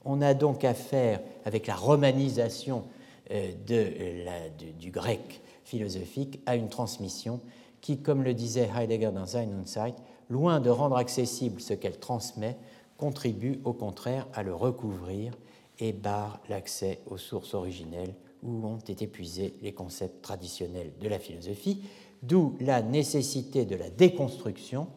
On 0.04 0.22
a 0.22 0.34
donc 0.34 0.66
affaire 0.66 1.22
avec 1.46 1.68
la 1.68 1.76
romanisation 1.76 2.84
euh, 3.32 3.52
de 3.68 4.72
du, 4.80 4.92
grec 4.92 5.42
philosophique 5.64 6.42
à 6.46 6.56
une 6.56 6.70
transmission 6.70 7.42
qui, 7.82 8.00
comme 8.00 8.24
le 8.24 8.34
disait 8.34 8.70
Heidegger 8.76 9.12
dans 9.14 9.26
Sein 9.26 9.48
und 9.50 9.68
Zeit, 9.68 9.96
loin 10.30 10.60
de 10.60 10.70
rendre 10.70 10.98
accessible 10.98 11.62
ce 11.62 11.74
qu'elle 11.74 12.00
transmet, 12.00 12.58
contribue 12.98 13.60
au 13.64 13.74
contraire 13.74 14.28
à 14.34 14.44
le 14.44 14.54
recouvrir 14.54 15.34
et 15.80 15.94
barre 15.94 16.42
l'accès 16.50 17.00
aux 17.08 17.18
sources 17.18 17.54
originelles 17.54 18.14
où 18.44 18.66
ont 18.66 18.78
été 18.78 19.08
puisés 19.08 19.54
les 19.62 19.74
concepts 19.74 20.22
traditionnels 20.22 20.92
de 21.00 21.08
la 21.08 21.20
philosophie, 21.20 21.84
d'où 22.24 22.56
la 22.60 22.82
nécessité 22.82 23.66
de 23.66 23.76
la 23.76 23.90
déconstruction, 23.90 24.88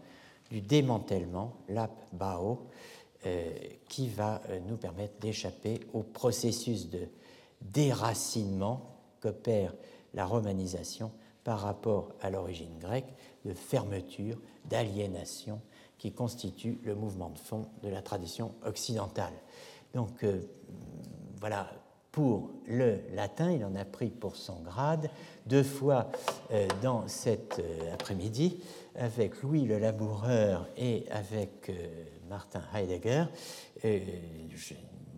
du 0.51 0.61
démantèlement, 0.61 1.55
l'ap-bao, 1.69 2.67
euh, 3.25 3.51
qui 3.89 4.09
va 4.09 4.43
euh, 4.49 4.59
nous 4.69 4.77
permettre 4.77 5.15
d'échapper 5.21 5.81
au 5.93 6.03
processus 6.03 6.91
de 6.91 7.09
déracinement 7.71 8.99
qu'opère 9.21 9.75
la 10.15 10.27
romanisation 10.27 11.11
par 11.45 11.61
rapport 11.61 12.13
à 12.21 12.31
l'origine 12.31 12.79
grecque, 12.79 13.13
de 13.45 13.55
fermeture, 13.55 14.39
d'aliénation 14.69 15.61
qui 15.99 16.13
constitue 16.13 16.79
le 16.85 16.95
mouvement 16.95 17.31
de 17.31 17.39
fond 17.39 17.67
de 17.83 17.89
la 17.89 18.03
tradition 18.03 18.55
occidentale. 18.65 19.33
Donc 19.95 20.25
euh, 20.25 20.41
voilà, 21.41 21.71
pour 22.11 22.51
le 22.67 23.01
latin, 23.15 23.51
il 23.51 23.65
en 23.65 23.75
a 23.75 23.85
pris 23.85 24.11
pour 24.11 24.37
son 24.37 24.61
grade 24.61 25.11
deux 25.47 25.63
fois 25.63 26.11
euh, 26.53 26.67
dans 26.83 27.09
cet 27.09 27.59
euh, 27.59 27.95
après-midi 27.95 28.61
avec 28.95 29.43
Louis 29.43 29.65
le 29.65 29.79
Laboureur 29.79 30.69
et 30.77 31.07
avec 31.11 31.73
Martin 32.29 32.63
Heidegger. 32.75 33.25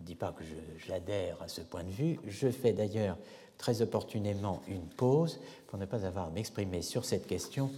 Dis 0.05 0.15
pas 0.15 0.31
que 0.31 0.43
j'adhère 0.87 1.41
à 1.41 1.47
ce 1.47 1.61
point 1.61 1.83
de 1.83 1.91
vue. 1.91 2.19
Je 2.27 2.49
fais 2.49 2.73
d'ailleurs 2.73 3.17
très 3.57 3.81
opportunément 3.81 4.61
une 4.67 4.85
pause 4.85 5.39
pour 5.67 5.79
ne 5.79 5.85
pas 5.85 6.05
avoir 6.05 6.27
à 6.27 6.29
m'exprimer 6.29 6.81
sur 6.81 7.05
cette 7.05 7.27
question 7.27 7.71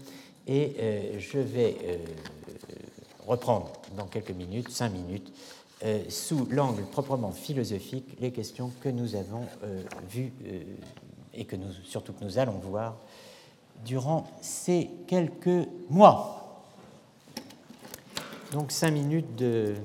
et 0.48 0.76
euh, 0.80 1.20
je 1.20 1.40
vais 1.40 1.76
euh, 1.84 1.98
reprendre 3.28 3.72
dans 3.96 4.06
quelques 4.08 4.32
minutes, 4.32 4.70
cinq 4.70 4.90
minutes, 4.90 5.32
euh, 5.84 6.04
sous 6.10 6.46
l'angle 6.50 6.84
proprement 6.84 7.32
philosophique, 7.32 8.18
les 8.20 8.32
questions 8.32 8.72
que 8.82 8.90
nous 8.90 9.16
avons 9.16 9.46
vues 10.10 10.32
et 11.34 11.46
que 11.46 11.56
nous, 11.56 11.72
surtout 11.84 12.14
que 12.14 12.24
nous 12.24 12.40
allons 12.40 12.58
voir 12.58 12.98
durant 13.86 14.26
ces 14.42 14.90
quelques 15.06 15.68
mois. 15.90 16.64
Donc 18.54 18.72
cinq 18.72 18.92
minutes 18.92 19.36
de, 19.36 19.76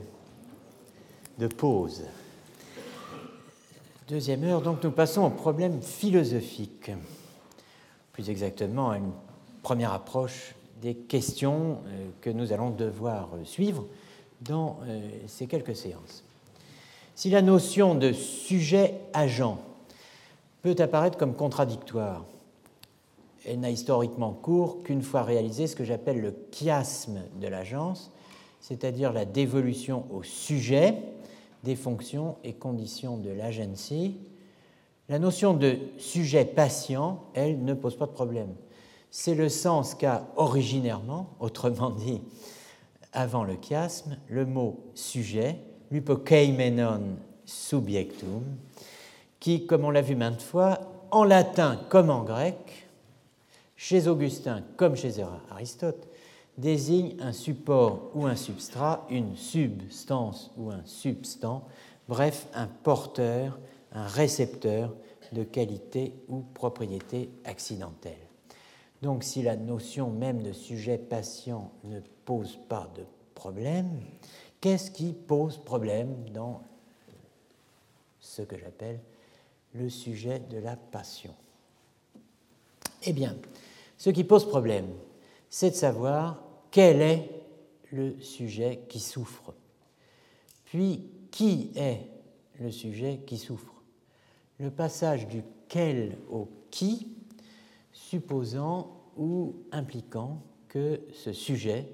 de 1.38 1.46
pause. 1.48 2.04
Deuxième 4.12 4.44
heure, 4.44 4.60
donc 4.60 4.84
nous 4.84 4.90
passons 4.90 5.22
au 5.22 5.30
problème 5.30 5.80
philosophique, 5.80 6.90
plus 8.12 8.28
exactement 8.28 8.90
à 8.90 8.98
une 8.98 9.10
première 9.62 9.94
approche 9.94 10.54
des 10.82 10.94
questions 10.94 11.78
euh, 11.86 12.10
que 12.20 12.28
nous 12.28 12.52
allons 12.52 12.68
devoir 12.68 13.30
suivre 13.44 13.86
dans 14.42 14.80
euh, 14.86 15.00
ces 15.28 15.46
quelques 15.46 15.74
séances. 15.74 16.24
Si 17.14 17.30
la 17.30 17.40
notion 17.40 17.94
de 17.94 18.12
sujet-agent 18.12 19.58
peut 20.60 20.76
apparaître 20.78 21.16
comme 21.16 21.34
contradictoire, 21.34 22.26
elle 23.46 23.60
n'a 23.60 23.70
historiquement 23.70 24.32
cours 24.32 24.82
qu'une 24.82 25.00
fois 25.00 25.22
réalisé 25.22 25.66
ce 25.66 25.74
que 25.74 25.84
j'appelle 25.84 26.20
le 26.20 26.34
chiasme 26.50 27.22
de 27.40 27.48
l'agence, 27.48 28.10
c'est-à-dire 28.60 29.14
la 29.14 29.24
dévolution 29.24 30.04
au 30.12 30.22
sujet 30.22 30.98
des 31.62 31.76
fonctions 31.76 32.36
et 32.44 32.52
conditions 32.54 33.16
de 33.16 33.30
l'agency. 33.30 34.16
La 35.08 35.18
notion 35.18 35.54
de 35.54 35.78
sujet 35.98 36.44
patient, 36.44 37.24
elle, 37.34 37.64
ne 37.64 37.74
pose 37.74 37.96
pas 37.96 38.06
de 38.06 38.12
problème. 38.12 38.54
C'est 39.10 39.34
le 39.34 39.48
sens 39.48 39.94
qu'a 39.94 40.26
originairement, 40.36 41.30
autrement 41.38 41.90
dit, 41.90 42.22
avant 43.12 43.44
le 43.44 43.56
chiasme, 43.60 44.16
le 44.28 44.46
mot 44.46 44.80
sujet, 44.94 45.58
l'upokeimenon 45.90 47.16
subjectum, 47.44 48.42
qui, 49.38 49.66
comme 49.66 49.84
on 49.84 49.90
l'a 49.90 50.02
vu 50.02 50.16
maintes 50.16 50.40
fois, 50.40 50.80
en 51.10 51.24
latin 51.24 51.78
comme 51.90 52.08
en 52.08 52.22
grec, 52.22 52.88
chez 53.76 54.08
Augustin 54.08 54.62
comme 54.76 54.96
chez 54.96 55.14
Aristote, 55.50 56.08
désigne 56.58 57.16
un 57.20 57.32
support 57.32 58.10
ou 58.14 58.26
un 58.26 58.36
substrat, 58.36 59.06
une 59.10 59.36
substance 59.36 60.50
ou 60.56 60.70
un 60.70 60.84
substant, 60.84 61.66
bref, 62.08 62.46
un 62.54 62.66
porteur, 62.66 63.58
un 63.92 64.06
récepteur 64.06 64.94
de 65.32 65.44
qualité 65.44 66.14
ou 66.28 66.40
propriété 66.40 67.30
accidentelle. 67.44 68.18
Donc 69.00 69.24
si 69.24 69.42
la 69.42 69.56
notion 69.56 70.10
même 70.10 70.42
de 70.42 70.52
sujet 70.52 70.98
patient 70.98 71.72
ne 71.84 72.00
pose 72.24 72.58
pas 72.68 72.88
de 72.94 73.04
problème, 73.34 74.00
qu'est-ce 74.60 74.90
qui 74.90 75.12
pose 75.12 75.58
problème 75.58 76.28
dans 76.32 76.62
ce 78.20 78.42
que 78.42 78.56
j'appelle 78.56 79.00
le 79.74 79.88
sujet 79.88 80.38
de 80.38 80.58
la 80.58 80.76
passion? 80.76 81.34
Eh 83.04 83.12
bien, 83.12 83.36
ce 83.98 84.10
qui 84.10 84.22
pose 84.22 84.48
problème, 84.48 84.86
c'est 85.54 85.72
de 85.72 85.76
savoir 85.76 86.42
quel 86.70 87.02
est 87.02 87.28
le 87.92 88.18
sujet 88.22 88.86
qui 88.88 88.98
souffre, 88.98 89.52
puis 90.64 91.10
qui 91.30 91.70
est 91.76 92.08
le 92.58 92.70
sujet 92.70 93.20
qui 93.26 93.36
souffre? 93.36 93.74
Le 94.58 94.70
passage 94.70 95.28
du 95.28 95.44
quel 95.68 96.16
au 96.30 96.48
qui, 96.70 97.14
supposant 97.92 99.02
ou 99.18 99.56
impliquant 99.72 100.42
que 100.68 101.02
ce 101.12 101.34
sujet 101.34 101.86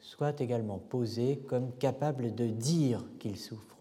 soit 0.00 0.38
également 0.42 0.78
posé 0.78 1.38
comme 1.48 1.72
capable 1.78 2.34
de 2.34 2.46
dire 2.48 3.02
qu'il 3.18 3.38
souffre, 3.38 3.78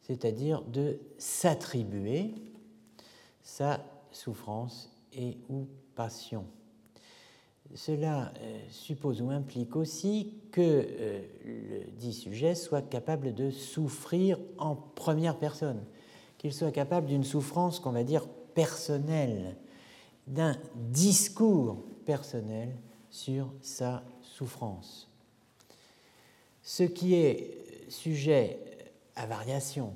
c'est-à-dire 0.00 0.62
de 0.62 1.00
s'attribuer 1.18 2.36
sa 3.42 3.84
souffrance 4.12 4.92
et 5.12 5.38
ou 5.48 5.66
passion. 5.96 6.44
Cela 7.74 8.32
euh, 8.38 8.60
suppose 8.70 9.22
ou 9.22 9.30
implique 9.30 9.76
aussi 9.76 10.34
que 10.50 10.60
euh, 10.60 11.22
le 11.44 11.90
dit 11.92 12.12
sujet 12.12 12.54
soit 12.54 12.82
capable 12.82 13.34
de 13.34 13.50
souffrir 13.50 14.38
en 14.58 14.76
première 14.76 15.38
personne, 15.38 15.82
qu'il 16.38 16.52
soit 16.52 16.72
capable 16.72 17.06
d'une 17.06 17.24
souffrance 17.24 17.80
qu'on 17.80 17.92
va 17.92 18.04
dire 18.04 18.28
personnelle, 18.54 19.56
d'un 20.26 20.56
discours 20.74 21.82
personnel 22.04 22.76
sur 23.10 23.52
sa 23.62 24.02
souffrance. 24.20 25.08
Ce 26.62 26.82
qui 26.82 27.14
est 27.14 27.88
sujet 27.88 28.58
à 29.16 29.26
variation, 29.26 29.94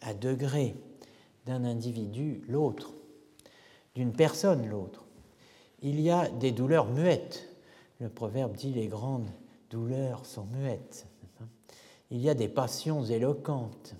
à 0.00 0.14
degré, 0.14 0.74
d'un 1.46 1.64
individu 1.64 2.42
l'autre, 2.48 2.92
d'une 3.94 4.12
personne 4.12 4.66
l'autre, 4.66 5.01
il 5.82 6.00
y 6.00 6.10
a 6.10 6.28
des 6.28 6.52
douleurs 6.52 6.86
muettes. 6.86 7.48
Le 8.00 8.08
proverbe 8.08 8.54
dit 8.56 8.72
les 8.72 8.86
grandes 8.86 9.28
douleurs 9.70 10.24
sont 10.26 10.46
muettes. 10.56 11.06
Il 12.10 12.20
y 12.20 12.28
a 12.28 12.34
des 12.34 12.48
passions 12.48 13.04
éloquentes. 13.04 13.94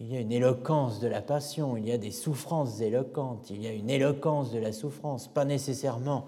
Il 0.00 0.12
y 0.12 0.16
a 0.16 0.20
une 0.20 0.32
éloquence 0.32 0.98
de 0.98 1.06
la 1.06 1.22
passion, 1.22 1.76
il 1.76 1.86
y 1.86 1.92
a 1.92 1.98
des 1.98 2.10
souffrances 2.10 2.80
éloquentes, 2.80 3.50
il 3.50 3.62
y 3.62 3.68
a 3.68 3.72
une 3.72 3.88
éloquence 3.88 4.50
de 4.50 4.58
la 4.58 4.72
souffrance, 4.72 5.28
pas 5.28 5.44
nécessairement 5.44 6.26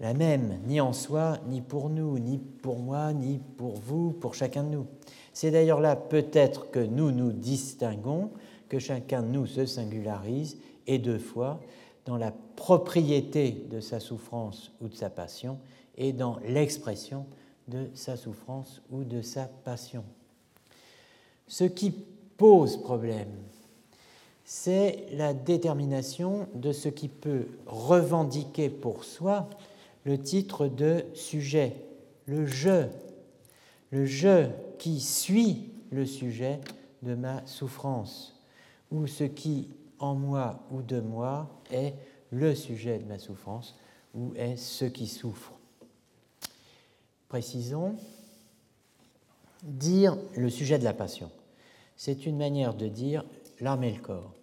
la 0.00 0.14
même, 0.14 0.58
ni 0.66 0.80
en 0.80 0.94
soi, 0.94 1.36
ni 1.48 1.60
pour 1.60 1.90
nous, 1.90 2.18
ni 2.18 2.38
pour 2.38 2.78
moi, 2.78 3.12
ni 3.12 3.40
pour 3.58 3.76
vous, 3.76 4.12
pour 4.12 4.34
chacun 4.34 4.64
de 4.64 4.70
nous. 4.70 4.86
C'est 5.34 5.50
d'ailleurs 5.50 5.80
là 5.80 5.96
peut-être 5.96 6.70
que 6.70 6.80
nous 6.80 7.10
nous 7.10 7.30
distinguons, 7.30 8.30
que 8.70 8.78
chacun 8.78 9.22
de 9.22 9.28
nous 9.28 9.46
se 9.46 9.66
singularise, 9.66 10.56
et 10.86 10.98
deux 10.98 11.18
fois, 11.18 11.60
dans 12.04 12.16
la 12.16 12.32
propriété 12.56 13.66
de 13.70 13.80
sa 13.80 14.00
souffrance 14.00 14.72
ou 14.80 14.88
de 14.88 14.94
sa 14.94 15.10
passion 15.10 15.58
et 15.96 16.12
dans 16.12 16.38
l'expression 16.46 17.26
de 17.68 17.88
sa 17.94 18.16
souffrance 18.16 18.82
ou 18.90 19.04
de 19.04 19.22
sa 19.22 19.44
passion. 19.44 20.04
Ce 21.46 21.64
qui 21.64 21.92
pose 22.36 22.82
problème, 22.82 23.30
c'est 24.44 25.06
la 25.12 25.32
détermination 25.34 26.48
de 26.54 26.72
ce 26.72 26.88
qui 26.88 27.08
peut 27.08 27.46
revendiquer 27.66 28.68
pour 28.68 29.04
soi 29.04 29.48
le 30.04 30.18
titre 30.18 30.66
de 30.66 31.04
sujet, 31.14 31.74
le 32.26 32.46
je, 32.46 32.86
le 33.90 34.04
je 34.04 34.48
qui 34.78 35.00
suit 35.00 35.70
le 35.90 36.06
sujet 36.06 36.60
de 37.02 37.14
ma 37.14 37.46
souffrance, 37.46 38.40
ou 38.90 39.06
ce 39.06 39.24
qui 39.24 39.68
en 40.02 40.14
moi 40.14 40.60
ou 40.70 40.82
de 40.82 41.00
moi 41.00 41.48
est 41.70 41.94
le 42.30 42.54
sujet 42.54 42.98
de 42.98 43.04
ma 43.04 43.18
souffrance 43.18 43.78
ou 44.14 44.34
est 44.34 44.56
ce 44.56 44.84
qui 44.84 45.06
souffre. 45.06 45.52
Précisons, 47.28 47.96
dire 49.62 50.18
le 50.36 50.50
sujet 50.50 50.78
de 50.78 50.84
la 50.84 50.92
passion, 50.92 51.30
c'est 51.96 52.26
une 52.26 52.36
manière 52.36 52.74
de 52.74 52.88
dire 52.88 53.24
l'âme 53.60 53.84
et 53.84 53.92
le 53.92 54.00
corps 54.00 54.34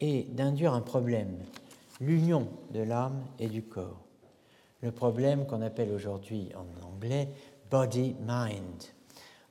et 0.00 0.24
d'induire 0.24 0.74
un 0.74 0.80
problème, 0.80 1.38
l'union 2.00 2.48
de 2.72 2.80
l'âme 2.80 3.22
et 3.38 3.48
du 3.48 3.62
corps. 3.62 4.00
Le 4.82 4.90
problème 4.90 5.46
qu'on 5.46 5.62
appelle 5.62 5.92
aujourd'hui 5.92 6.50
en 6.56 6.86
anglais 6.86 7.28
body-mind, 7.70 8.82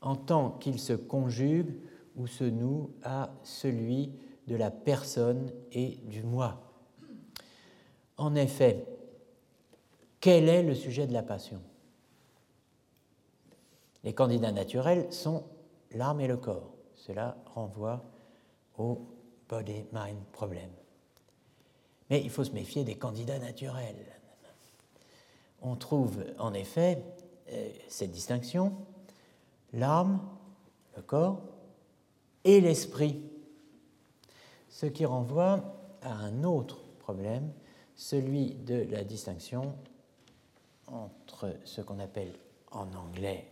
en 0.02 0.16
tant 0.16 0.52
qu'il 0.52 0.80
se 0.80 0.94
conjugue 0.94 1.74
ou 2.18 2.28
se 2.28 2.44
noue 2.44 2.90
à 3.03 3.30
celui 3.44 4.11
de 4.50 4.56
la 4.56 4.72
personne 4.72 5.54
et 5.72 6.00
du 6.04 6.24
moi. 6.24 6.60
En 8.18 8.36
effet, 8.36 8.86
quel 10.20 10.50
est 10.50 10.64
le 10.64 10.74
sujet 10.74 11.06
de 11.06 11.14
la 11.14 11.22
passion? 11.22 11.62
Les 14.04 14.14
candidats 14.14 14.52
naturels 14.52 15.14
sont 15.14 15.44
l'âme 15.92 16.20
et 16.20 16.28
le 16.28 16.38
corps. 16.38 16.74
Cela 16.96 17.38
renvoie 17.46 18.04
au 18.78 19.00
body-mind 19.48 20.18
problème. 20.32 20.72
Mais 22.10 22.20
il 22.22 22.32
faut 22.32 22.44
se 22.44 22.52
méfier 22.52 22.84
des 22.84 22.96
candidats 22.96 23.40
naturels. 23.40 24.18
On 25.62 25.76
trouve 25.76 26.26
en 26.40 26.54
effet 26.54 27.04
euh, 27.50 27.70
cette 27.88 28.12
distinction, 28.12 28.74
l'âme, 29.74 30.20
le 30.96 31.04
corps, 31.04 31.42
et 32.46 32.62
l'esprit 32.62 33.22
ce 34.80 34.85
qui 34.85 35.03
renvoie 35.03 35.61
à 36.01 36.14
un 36.14 36.45
autre 36.45 36.80
problème, 36.99 37.51
celui 37.97 38.51
de 38.51 38.88
la 38.89 39.03
distinction 39.03 39.76
entre 40.88 41.53
ce 41.65 41.81
qu'on 41.81 41.99
appelle 41.99 42.31
en 42.72 42.88
anglais 42.93 43.45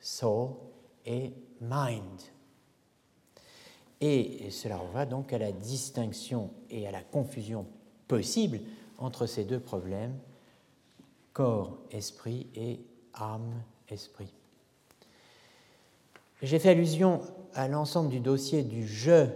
soul 0.00 0.54
et 1.06 1.32
mind. 1.60 2.20
Et 4.00 4.50
cela 4.50 4.78
renvoie 4.78 5.06
donc 5.06 5.32
à 5.32 5.38
la 5.38 5.52
distinction 5.52 6.50
et 6.68 6.88
à 6.88 6.90
la 6.90 7.04
confusion 7.04 7.64
possible 8.08 8.58
entre 8.98 9.26
ces 9.26 9.44
deux 9.44 9.60
problèmes, 9.60 10.18
corps-esprit 11.32 12.48
et 12.56 12.80
âme-esprit. 13.14 14.34
J'ai 16.42 16.58
fait 16.58 16.70
allusion 16.70 17.20
à 17.54 17.68
l'ensemble 17.68 18.08
du 18.08 18.18
dossier 18.18 18.64
du 18.64 18.84
je 18.84 19.28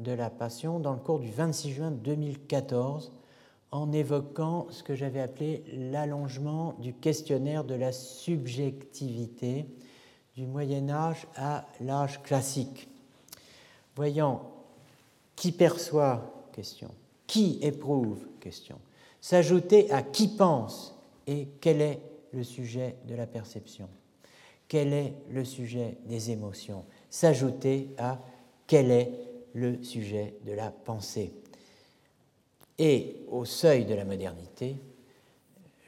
de 0.00 0.12
la 0.12 0.30
Passion 0.30 0.80
dans 0.80 0.92
le 0.92 0.98
cours 0.98 1.20
du 1.20 1.30
26 1.30 1.72
juin 1.72 1.90
2014 1.90 3.12
en 3.70 3.92
évoquant 3.92 4.66
ce 4.70 4.82
que 4.82 4.94
j'avais 4.94 5.20
appelé 5.20 5.62
l'allongement 5.72 6.74
du 6.80 6.92
questionnaire 6.92 7.64
de 7.64 7.74
la 7.74 7.92
subjectivité 7.92 9.66
du 10.34 10.46
Moyen 10.46 10.88
Âge 10.88 11.26
à 11.36 11.66
l'âge 11.80 12.22
classique. 12.22 12.88
Voyant 13.94 14.42
qui 15.36 15.52
perçoit 15.52 16.48
question, 16.52 16.90
qui 17.26 17.58
éprouve 17.62 18.26
question, 18.40 18.78
s'ajouter 19.20 19.90
à 19.92 20.02
qui 20.02 20.28
pense 20.28 20.98
et 21.26 21.48
quel 21.60 21.80
est 21.80 22.00
le 22.32 22.42
sujet 22.42 22.96
de 23.06 23.14
la 23.14 23.26
perception, 23.26 23.88
quel 24.66 24.92
est 24.92 25.14
le 25.30 25.44
sujet 25.44 25.98
des 26.06 26.30
émotions, 26.30 26.84
s'ajouter 27.10 27.94
à 27.98 28.18
quel 28.66 28.90
est 28.90 29.29
le 29.54 29.82
sujet 29.82 30.34
de 30.44 30.52
la 30.52 30.70
pensée. 30.70 31.32
Et 32.78 33.16
au 33.28 33.44
seuil 33.44 33.84
de 33.84 33.94
la 33.94 34.04
modernité, 34.04 34.76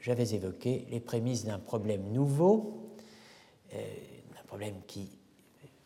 j'avais 0.01 0.33
évoqué 0.33 0.85
les 0.91 0.99
prémices 0.99 1.45
d'un 1.45 1.59
problème 1.59 2.11
nouveau, 2.11 2.91
euh, 3.73 3.77
un 4.39 4.43
problème 4.45 4.75
qui 4.85 5.09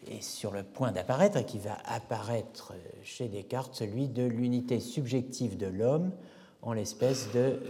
est 0.07 0.21
sur 0.21 0.51
le 0.51 0.63
point 0.63 0.91
d'apparaître 0.91 1.37
et 1.37 1.45
qui 1.45 1.59
va 1.59 1.77
apparaître 1.85 2.73
chez 3.03 3.27
Descartes, 3.27 3.75
celui 3.75 4.07
de 4.07 4.23
l'unité 4.23 4.79
subjective 4.79 5.57
de 5.57 5.67
l'homme 5.67 6.11
en 6.61 6.73
l'espèce 6.73 7.31
de, 7.33 7.61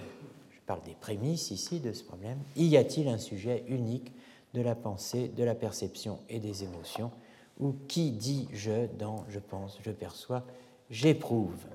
je 0.51 0.59
parle 0.65 0.81
des 0.84 0.95
prémices 0.95 1.51
ici 1.51 1.79
de 1.79 1.93
ce 1.93 2.03
problème, 2.03 2.39
y 2.55 2.77
a-t-il 2.77 3.07
un 3.07 3.17
sujet 3.17 3.63
unique 3.67 4.13
de 4.53 4.61
la 4.61 4.75
pensée, 4.75 5.27
de 5.27 5.43
la 5.43 5.55
perception 5.55 6.19
et 6.29 6.39
des 6.39 6.63
émotions, 6.63 7.11
ou 7.59 7.75
qui 7.88 8.11
dit 8.11 8.47
je 8.53 8.88
dans 8.97 9.25
je 9.29 9.39
pense, 9.39 9.77
je 9.84 9.91
perçois, 9.91 10.43
j'éprouve 10.89 11.65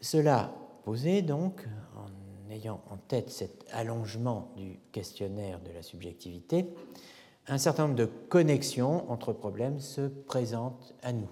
Cela 0.00 0.52
posé 0.84 1.22
donc, 1.22 1.66
en 1.96 2.50
ayant 2.50 2.80
en 2.90 2.96
tête 2.96 3.30
cet 3.30 3.66
allongement 3.72 4.50
du 4.56 4.78
questionnaire 4.92 5.60
de 5.60 5.72
la 5.72 5.82
subjectivité, 5.82 6.66
un 7.48 7.58
certain 7.58 7.84
nombre 7.84 7.96
de 7.96 8.06
connexions 8.06 9.10
entre 9.10 9.32
problèmes 9.32 9.80
se 9.80 10.02
présentent 10.08 10.94
à 11.02 11.12
nous. 11.12 11.28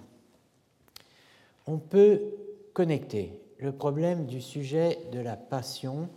On 1.67 1.77
peut 1.77 2.21
connecter 2.73 3.39
le 3.59 3.71
problème 3.71 4.25
du 4.25 4.41
sujet 4.41 4.99
de 5.11 5.19
la 5.19 5.35
passion 5.35 6.09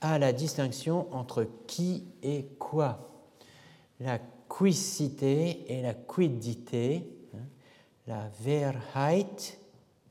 à 0.00 0.18
la 0.18 0.32
distinction 0.32 1.12
entre 1.14 1.46
qui 1.66 2.04
et 2.22 2.46
quoi, 2.58 3.08
la 4.00 4.18
quicité 4.48 5.72
et 5.72 5.82
la 5.82 5.94
quiddité, 5.94 7.08
hein, 7.34 7.46
la 8.06 8.30
Wehrheit, 8.44 9.58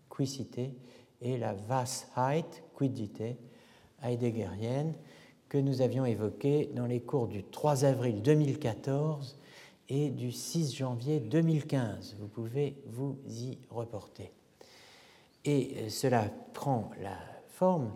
quicité, 0.10 0.74
et 1.22 1.38
la 1.38 1.56
Washeit, 1.70 2.64
quiddité, 2.78 3.38
heideggerienne, 4.04 4.94
que 5.48 5.58
nous 5.58 5.82
avions 5.82 6.06
évoquée 6.06 6.70
dans 6.76 6.86
les 6.86 7.02
cours 7.02 7.28
du 7.28 7.44
3 7.44 7.86
avril 7.86 8.22
2014 8.22 9.38
et 9.90 10.10
du 10.10 10.32
6 10.32 10.76
janvier 10.76 11.20
2015. 11.20 12.18
Vous 12.20 12.28
pouvez 12.28 12.76
vous 12.88 13.18
y 13.28 13.58
reporter. 13.70 14.32
Et 15.46 15.76
euh, 15.78 15.90
cela 15.90 16.30
prend 16.54 16.92
la 17.02 17.18
forme 17.48 17.94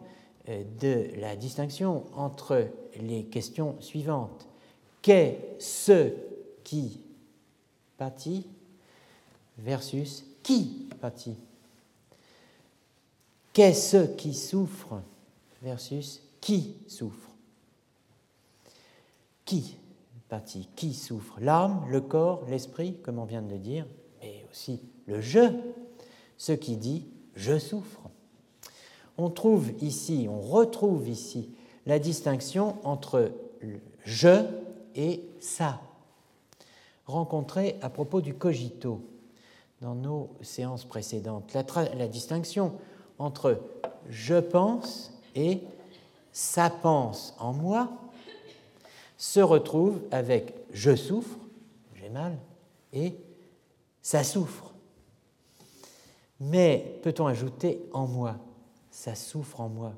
euh, 0.49 0.63
de 0.79 1.19
la 1.19 1.35
distinction 1.35 2.05
entre 2.13 2.67
les 2.99 3.25
questions 3.25 3.79
suivantes. 3.81 4.47
Qu'est 5.01 5.55
ce 5.59 6.13
qui 6.63 6.99
pâtit 7.97 8.45
versus 9.57 10.25
qui 10.43 10.87
pâtit? 10.99 11.37
Qu'est 13.53 13.73
ce 13.73 14.05
qui 14.15 14.33
souffre 14.33 15.01
versus 15.61 16.21
qui 16.41 16.75
souffre? 16.87 17.31
Qui 19.45 19.77
pâtit 20.29 20.69
Qui 20.75 20.93
souffre? 20.93 21.37
L'âme, 21.39 21.85
le 21.89 22.01
corps, 22.01 22.45
l'esprit, 22.49 22.95
comme 23.01 23.17
on 23.17 23.25
vient 23.25 23.41
de 23.41 23.51
le 23.51 23.57
dire, 23.57 23.85
mais 24.21 24.45
aussi 24.51 24.79
le 25.07 25.21
je, 25.21 25.51
ce 26.37 26.51
qui 26.51 26.77
dit 26.77 27.07
je 27.35 27.57
souffre. 27.57 28.01
On 29.17 29.29
trouve 29.29 29.71
ici, 29.81 30.27
on 30.29 30.41
retrouve 30.41 31.07
ici 31.07 31.49
la 31.85 31.97
distinction 31.97 32.75
entre 32.83 33.31
je 34.05 34.45
et 34.97 35.23
ça, 35.39 35.79
rencontrée 37.05 37.77
à 37.81 37.89
propos 37.89 38.19
du 38.19 38.33
cogito 38.33 39.01
dans 39.79 39.95
nos 39.95 40.29
séances 40.41 40.83
précédentes. 40.83 41.55
La 41.95 42.07
distinction 42.07 42.73
entre 43.19 43.61
je 44.09 44.35
pense 44.35 45.13
et 45.35 45.61
ça 46.33 46.69
pense 46.69 47.35
en 47.39 47.53
moi 47.53 47.89
se 49.17 49.39
retrouve 49.39 50.01
avec 50.11 50.53
je 50.71 50.95
souffre, 50.95 51.37
j'ai 51.95 52.09
mal, 52.09 52.37
et 52.93 53.15
ça 54.01 54.23
souffre. 54.23 54.73
Mais 56.39 56.99
peut-on 57.03 57.25
ajouter 57.25 57.81
en 57.93 58.07
moi 58.07 58.35
Ça 58.91 59.15
souffre 59.15 59.61
en 59.61 59.69
moi? 59.69 59.93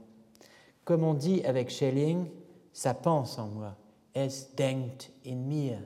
Comme 0.85 1.03
on 1.03 1.13
dit 1.13 1.43
avec 1.43 1.69
Schelling, 1.69 2.26
ça 2.73 2.93
pense 2.93 3.38
en 3.38 3.47
moi. 3.47 3.76
Es 4.14 4.56
denkt 4.56 5.10
in 5.26 5.48
mir? 5.48 5.80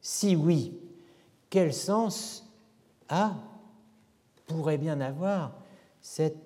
Si 0.00 0.34
oui, 0.34 0.78
quel 1.50 1.72
sens 1.72 2.44
a, 3.08 3.34
pourrait 4.46 4.78
bien 4.78 5.00
avoir 5.00 5.52
cette 6.00 6.38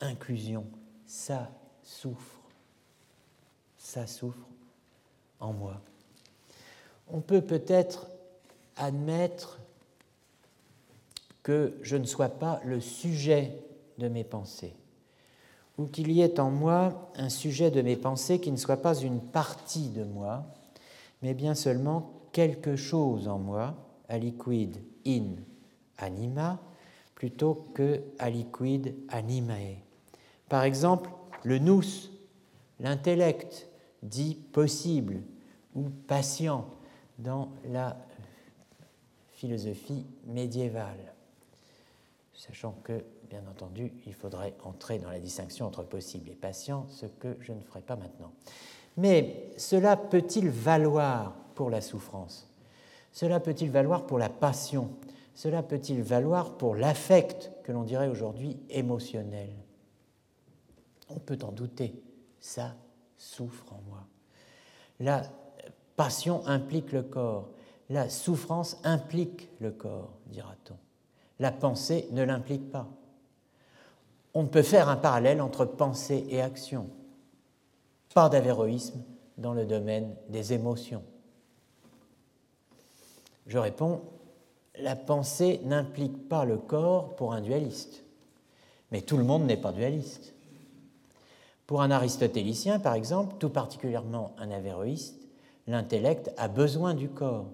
inclusion? 0.00 0.66
Ça 1.06 1.50
souffre. 1.82 2.40
Ça 3.76 4.06
souffre 4.06 4.46
en 5.40 5.52
moi. 5.52 5.80
On 7.08 7.20
peut 7.20 7.42
peut-être 7.42 8.06
admettre 8.76 9.58
que 11.42 11.76
je 11.82 11.96
ne 11.96 12.04
sois 12.04 12.28
pas 12.28 12.60
le 12.64 12.80
sujet 12.80 13.56
de 13.98 14.08
mes 14.08 14.24
pensées, 14.24 14.74
ou 15.80 15.86
qu'il 15.86 16.12
y 16.12 16.20
ait 16.20 16.38
en 16.38 16.50
moi 16.50 17.10
un 17.16 17.30
sujet 17.30 17.70
de 17.70 17.80
mes 17.80 17.96
pensées 17.96 18.38
qui 18.38 18.52
ne 18.52 18.58
soit 18.58 18.82
pas 18.82 18.94
une 18.94 19.18
partie 19.18 19.88
de 19.88 20.04
moi, 20.04 20.44
mais 21.22 21.32
bien 21.32 21.54
seulement 21.54 22.12
quelque 22.32 22.76
chose 22.76 23.28
en 23.28 23.38
moi, 23.38 23.74
aliquid 24.10 24.76
in 25.06 25.36
anima, 25.96 26.60
plutôt 27.14 27.66
que 27.72 28.02
aliquid 28.18 28.94
animae. 29.08 29.78
Par 30.50 30.64
exemple, 30.64 31.08
le 31.44 31.58
nous, 31.58 31.82
l'intellect, 32.78 33.66
dit 34.02 34.34
possible 34.34 35.22
ou 35.74 35.84
patient 36.06 36.66
dans 37.18 37.48
la 37.64 37.96
philosophie 39.32 40.04
médiévale 40.26 41.10
sachant 42.34 42.74
que, 42.82 43.04
bien 43.30 43.42
entendu, 43.48 43.92
il 44.06 44.12
faudrait 44.12 44.54
entrer 44.64 44.98
dans 44.98 45.10
la 45.10 45.20
distinction 45.20 45.66
entre 45.66 45.82
possible 45.82 46.28
et 46.28 46.34
patient, 46.34 46.86
ce 46.90 47.06
que 47.06 47.36
je 47.40 47.52
ne 47.52 47.60
ferai 47.62 47.80
pas 47.80 47.96
maintenant. 47.96 48.32
Mais 48.96 49.52
cela 49.56 49.96
peut-il 49.96 50.50
valoir 50.50 51.34
pour 51.54 51.70
la 51.70 51.80
souffrance? 51.80 52.48
Cela 53.12 53.40
peut-il 53.40 53.70
valoir 53.70 54.06
pour 54.06 54.18
la 54.18 54.28
passion? 54.28 54.90
Cela 55.34 55.62
peut-il 55.62 56.02
valoir 56.02 56.58
pour 56.58 56.74
l'affect 56.74 57.50
que 57.62 57.72
l'on 57.72 57.84
dirait 57.84 58.08
aujourd'hui 58.08 58.58
émotionnel? 58.68 59.50
On 61.08 61.18
peut 61.18 61.38
en 61.42 61.52
douter. 61.52 61.94
Ça 62.40 62.74
souffre 63.16 63.72
en 63.72 63.80
moi. 63.88 64.04
La 64.98 65.22
passion 65.96 66.46
implique 66.46 66.92
le 66.92 67.02
corps. 67.02 67.50
La 67.88 68.08
souffrance 68.08 68.78
implique 68.84 69.48
le 69.60 69.70
corps, 69.70 70.10
dira-t-on 70.26 70.76
la 71.40 71.50
pensée 71.50 72.06
ne 72.12 72.22
l'implique 72.22 72.70
pas. 72.70 72.86
On 74.34 74.46
peut 74.46 74.62
faire 74.62 74.88
un 74.88 74.96
parallèle 74.96 75.40
entre 75.40 75.64
pensée 75.64 76.26
et 76.28 76.40
action. 76.40 76.88
Pas 78.14 78.28
d'avéroïsme 78.28 79.02
dans 79.38 79.54
le 79.54 79.64
domaine 79.64 80.14
des 80.28 80.52
émotions. 80.52 81.02
Je 83.46 83.58
réponds, 83.58 84.02
la 84.78 84.96
pensée 84.96 85.60
n'implique 85.64 86.28
pas 86.28 86.44
le 86.44 86.58
corps 86.58 87.16
pour 87.16 87.32
un 87.32 87.40
dualiste. 87.40 88.04
Mais 88.92 89.02
tout 89.02 89.16
le 89.16 89.24
monde 89.24 89.44
n'est 89.44 89.56
pas 89.56 89.72
dualiste. 89.72 90.34
Pour 91.66 91.82
un 91.82 91.90
aristotélicien, 91.90 92.78
par 92.78 92.94
exemple, 92.94 93.36
tout 93.38 93.50
particulièrement 93.50 94.32
un 94.38 94.50
avéroïste, 94.50 95.28
l'intellect 95.66 96.32
a 96.36 96.48
besoin 96.48 96.94
du 96.94 97.08
corps, 97.08 97.46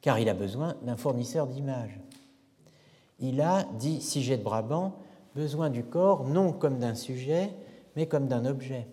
car 0.00 0.18
il 0.18 0.28
a 0.28 0.34
besoin 0.34 0.74
d'un 0.82 0.96
fournisseur 0.96 1.46
d'images 1.46 1.98
il 3.22 3.40
a, 3.40 3.64
dit 3.78 4.00
Siget 4.00 4.36
de 4.36 4.42
Brabant, 4.42 4.96
besoin 5.34 5.70
du 5.70 5.84
corps 5.84 6.24
non 6.24 6.52
comme 6.52 6.78
d'un 6.78 6.94
sujet, 6.94 7.50
mais 7.96 8.06
comme 8.06 8.28
d'un 8.28 8.44
objet. 8.44 8.86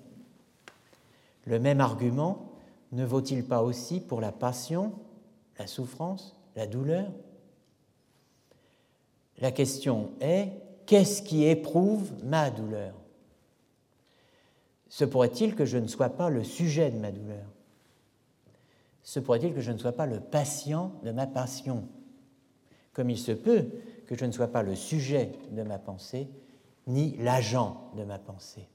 Le 1.45 1.59
même 1.59 1.81
argument 1.81 2.51
ne 2.91 3.05
vaut-il 3.05 3.45
pas 3.45 3.61
aussi 3.61 3.99
pour 3.99 4.21
la 4.21 4.31
passion, 4.31 4.93
la 5.57 5.67
souffrance, 5.67 6.35
la 6.55 6.67
douleur? 6.67 7.11
La 9.39 9.51
question 9.51 10.11
est, 10.19 10.51
qu'est-ce 10.85 11.21
qui 11.21 11.45
éprouve 11.45 12.11
ma 12.23 12.49
douleur? 12.49 12.93
Se 14.89 15.05
pourrait-il 15.05 15.55
que 15.55 15.65
je 15.65 15.77
ne 15.77 15.87
sois 15.87 16.09
pas 16.09 16.29
le 16.29 16.43
sujet 16.43 16.89
de 16.89 16.97
ma 16.97 17.11
douleur? 17.11 17.45
Se 19.03 19.19
pourrait-il 19.19 19.53
que 19.53 19.61
je 19.61 19.71
ne 19.71 19.77
sois 19.77 19.91
pas 19.91 20.05
le 20.05 20.19
patient 20.19 20.91
de 21.03 21.11
ma 21.11 21.27
passion? 21.27 21.87
Comme 22.93 23.09
il 23.09 23.17
se 23.17 23.31
peut 23.31 23.65
que 24.09 24.15
je 24.15 24.25
ne 24.25 24.31
sois 24.31 24.47
pas 24.47 24.63
le 24.63 24.73
sujet 24.73 25.33
de 25.51 25.61
ma 25.61 25.77
pensée, 25.77 26.27
ni 26.87 27.15
l'agent 27.17 27.91
de 27.95 28.03
ma 28.03 28.17
pensée. 28.17 28.67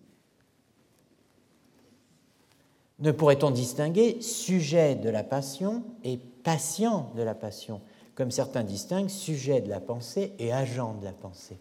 Ne 3.00 3.10
pourrait-on 3.10 3.50
distinguer 3.50 4.20
sujet 4.20 4.94
de 4.94 5.08
la 5.08 5.24
passion 5.24 5.82
et 6.04 6.18
patient 6.18 7.10
de 7.16 7.22
la 7.22 7.34
passion, 7.34 7.80
comme 8.14 8.30
certains 8.30 8.62
distinguent 8.62 9.08
sujet 9.08 9.60
de 9.60 9.68
la 9.68 9.80
pensée 9.80 10.34
et 10.38 10.52
agent 10.52 10.94
de 11.00 11.04
la 11.04 11.12
pensée 11.12 11.58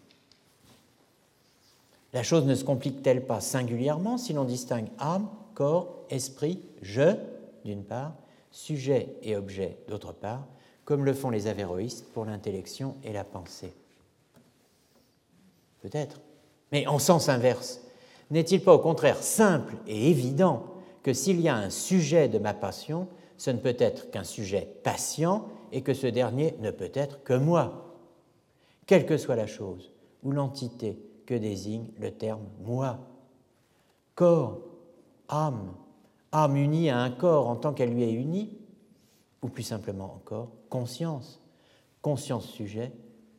La 2.12 2.22
chose 2.22 2.44
ne 2.44 2.54
se 2.54 2.62
complique-t-elle 2.62 3.26
pas 3.26 3.40
singulièrement 3.40 4.18
si 4.18 4.34
l'on 4.34 4.44
distingue 4.44 4.86
âme, 5.00 5.28
corps, 5.54 5.96
esprit, 6.10 6.60
je, 6.80 7.16
d'une 7.64 7.82
part, 7.82 8.14
sujet 8.52 9.16
et 9.22 9.34
objet, 9.34 9.78
d'autre 9.88 10.12
part, 10.12 10.46
comme 10.84 11.04
le 11.04 11.14
font 11.14 11.30
les 11.30 11.46
avéroïstes 11.46 12.06
pour 12.12 12.24
l'intellection 12.24 12.96
et 13.04 13.12
la 13.12 13.24
pensée 13.24 13.72
Peut-être. 15.80 16.20
Mais 16.72 16.86
en 16.86 16.98
sens 16.98 17.28
inverse, 17.28 17.82
n'est-il 18.30 18.62
pas 18.62 18.74
au 18.74 18.78
contraire 18.78 19.22
simple 19.22 19.74
et 19.86 20.10
évident 20.10 20.64
que 21.02 21.12
s'il 21.12 21.40
y 21.40 21.48
a 21.48 21.56
un 21.56 21.68
sujet 21.68 22.28
de 22.28 22.38
ma 22.38 22.54
passion, 22.54 23.06
ce 23.36 23.50
ne 23.50 23.58
peut 23.58 23.76
être 23.78 24.10
qu'un 24.10 24.24
sujet 24.24 24.66
patient 24.82 25.46
et 25.72 25.82
que 25.82 25.92
ce 25.92 26.06
dernier 26.06 26.56
ne 26.60 26.70
peut 26.70 26.90
être 26.94 27.22
que 27.22 27.34
moi, 27.34 27.94
quelle 28.86 29.06
que 29.06 29.18
soit 29.18 29.36
la 29.36 29.46
chose 29.46 29.92
ou 30.22 30.32
l'entité 30.32 30.98
que 31.26 31.34
désigne 31.34 31.88
le 31.98 32.10
terme 32.10 32.44
moi. 32.62 32.98
Corps, 34.14 34.60
âme, 35.28 35.74
âme 36.32 36.56
unie 36.56 36.90
à 36.90 36.98
un 36.98 37.10
corps 37.10 37.48
en 37.48 37.56
tant 37.56 37.72
qu'elle 37.72 37.92
lui 37.92 38.04
est 38.04 38.12
unie, 38.12 38.56
ou 39.44 39.48
plus 39.48 39.62
simplement 39.62 40.06
encore, 40.06 40.48
conscience, 40.70 41.38
conscience 42.00 42.46
sujet 42.46 42.90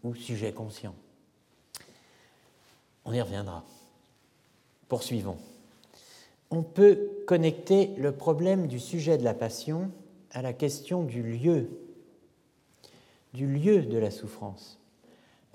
ou 0.04 0.14
sujet 0.14 0.54
conscient. 0.54 0.94
On 3.06 3.12
y 3.12 3.20
reviendra. 3.20 3.66
Poursuivons. 4.88 5.40
On 6.52 6.62
peut 6.62 7.10
connecter 7.26 7.88
le 7.98 8.12
problème 8.12 8.68
du 8.68 8.80
sujet 8.80 9.18
de 9.18 9.24
la 9.24 9.34
passion 9.34 9.90
à 10.30 10.44
la 10.44 10.54
question 10.54 11.02
du 11.02 11.24
lieu, 11.24 11.72
du 13.34 13.48
lieu 13.48 13.82
de 13.82 13.98
la 13.98 14.12
souffrance, 14.12 14.78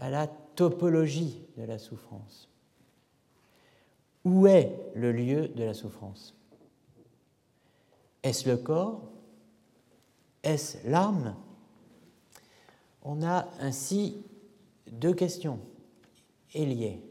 à 0.01 0.11
la 0.11 0.27
topologie 0.27 1.41
de 1.59 1.63
la 1.63 1.79
souffrance. 1.79 2.49
Où 4.25 4.49
est 4.49 4.77
le 4.97 5.13
lieu 5.13 5.47
de 5.47 5.63
la 5.63 5.75
souffrance? 5.75 6.35
Est-ce 8.25 8.49
le 8.49 8.57
corps? 8.57 9.01
Est-ce 10.43 10.79
l'âme 10.89 11.37
On 13.03 13.23
a 13.23 13.49
ainsi 13.61 14.25
deux 14.91 15.15
questions 15.15 15.61
liées. 16.67 17.03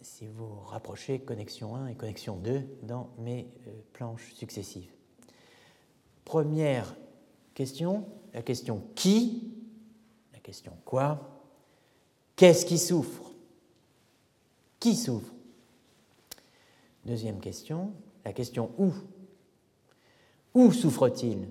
Si 0.00 0.26
vous 0.26 0.60
rapprochez 0.66 1.20
connexion 1.20 1.76
1 1.76 1.88
et 1.88 1.94
connexion 1.94 2.36
2 2.36 2.62
dans 2.82 3.10
mes 3.18 3.46
euh, 3.66 3.72
planches 3.92 4.32
successives. 4.34 4.90
Première 6.24 6.96
question, 7.54 8.06
la 8.32 8.42
question 8.42 8.82
qui 8.94 9.52
question 10.42 10.76
quoi 10.84 11.28
Qu'est-ce 12.36 12.66
qui 12.66 12.78
souffre? 12.78 13.30
Qui 14.80 14.96
souffre? 14.96 15.32
Deuxième 17.04 17.40
question, 17.40 17.92
la 18.24 18.32
question 18.32 18.70
où? 18.78 18.92
Où 20.54 20.72
souffre-t-il? 20.72 21.48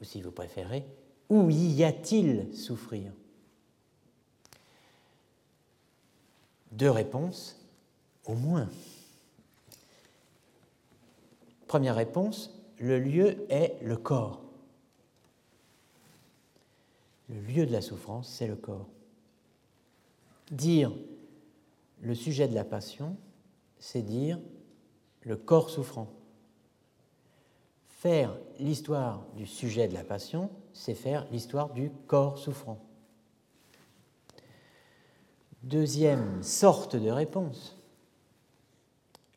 Ou 0.00 0.04
si 0.04 0.20
vous 0.20 0.30
préférez, 0.30 0.84
où 1.28 1.50
y 1.50 1.82
a-t-il 1.84 2.54
souffrir? 2.54 3.12
Deux 6.72 6.90
réponses, 6.90 7.58
au 8.26 8.34
moins. 8.34 8.68
Première 11.66 11.96
réponse, 11.96 12.54
le 12.78 12.98
lieu 12.98 13.46
est 13.50 13.76
le 13.82 13.96
corps. 13.96 14.42
Le 17.28 17.40
lieu 17.40 17.66
de 17.66 17.72
la 17.72 17.80
souffrance, 17.80 18.28
c'est 18.28 18.46
le 18.46 18.56
corps. 18.56 18.88
Dire 20.50 20.92
le 22.02 22.14
sujet 22.14 22.46
de 22.46 22.54
la 22.54 22.64
passion, 22.64 23.16
c'est 23.78 24.02
dire 24.02 24.38
le 25.22 25.36
corps 25.36 25.70
souffrant. 25.70 26.12
Faire 28.06 28.38
l'histoire 28.60 29.26
du 29.34 29.46
sujet 29.46 29.88
de 29.88 29.94
la 29.94 30.04
passion, 30.04 30.48
c'est 30.72 30.94
faire 30.94 31.26
l'histoire 31.32 31.70
du 31.70 31.90
corps 32.06 32.38
souffrant. 32.38 32.78
Deuxième 35.64 36.40
sorte 36.40 36.94
de 36.94 37.10
réponse, 37.10 37.76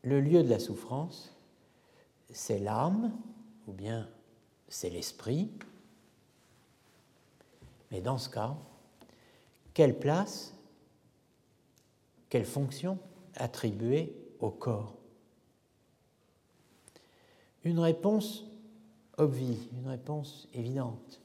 le 0.03 0.21
lieu 0.21 0.43
de 0.43 0.49
la 0.49 0.59
souffrance, 0.59 1.35
c'est 2.29 2.59
l'âme, 2.59 3.11
ou 3.67 3.71
bien 3.71 4.07
c'est 4.67 4.91
l'esprit, 4.91 5.49
mais 7.89 8.01
dans 8.01 8.19
ce 8.19 8.29
cas, 8.29 8.55
quelle 9.73 9.97
place, 9.97 10.53
quelle 12.29 12.45
fonction 12.45 12.99
attribuer 13.33 14.15
au 14.39 14.51
corps? 14.51 14.93
Une 17.63 17.79
réponse 17.79 18.45
obvie, 19.19 19.57
une 19.73 19.87
réponse 19.87 20.47
évidente. 20.53 21.21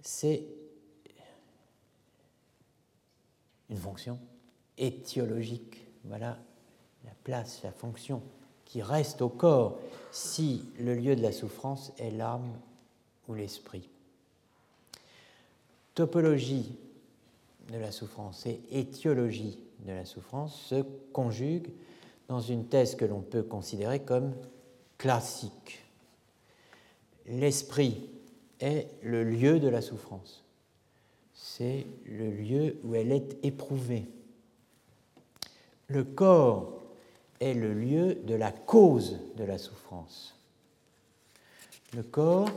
C'est 0.00 0.44
une 3.70 3.76
fonction 3.76 4.18
étiologique. 4.78 5.86
Voilà 6.04 6.38
la 7.04 7.12
place, 7.24 7.62
la 7.62 7.72
fonction 7.72 8.22
qui 8.64 8.82
reste 8.82 9.22
au 9.22 9.28
corps 9.28 9.78
si 10.12 10.64
le 10.78 10.94
lieu 10.94 11.16
de 11.16 11.22
la 11.22 11.32
souffrance 11.32 11.92
est 11.98 12.10
l'âme 12.10 12.52
ou 13.28 13.34
l'esprit 13.34 13.88
topologie 15.96 16.76
de 17.72 17.78
la 17.78 17.90
souffrance 17.90 18.46
et 18.46 18.60
étiologie 18.70 19.58
de 19.84 19.92
la 19.92 20.04
souffrance 20.04 20.60
se 20.68 20.84
conjuguent 21.12 21.72
dans 22.28 22.40
une 22.40 22.66
thèse 22.66 22.94
que 22.94 23.04
l'on 23.04 23.22
peut 23.22 23.42
considérer 23.42 24.00
comme 24.00 24.34
classique. 24.98 25.85
L'esprit 27.26 28.08
est 28.60 28.88
le 29.02 29.24
lieu 29.24 29.60
de 29.60 29.68
la 29.68 29.82
souffrance. 29.82 30.44
C'est 31.34 31.86
le 32.06 32.30
lieu 32.30 32.78
où 32.84 32.94
elle 32.94 33.12
est 33.12 33.36
éprouvée. 33.44 34.06
Le 35.88 36.04
corps 36.04 36.82
est 37.40 37.54
le 37.54 37.74
lieu 37.74 38.14
de 38.14 38.34
la 38.34 38.50
cause 38.52 39.18
de 39.36 39.44
la 39.44 39.58
souffrance. 39.58 40.36
Le 41.94 42.02
corps 42.02 42.48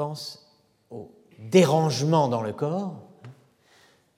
pense 0.00 0.46
au 0.90 1.10
dérangement 1.38 2.28
dans 2.28 2.40
le 2.40 2.54
corps, 2.54 2.94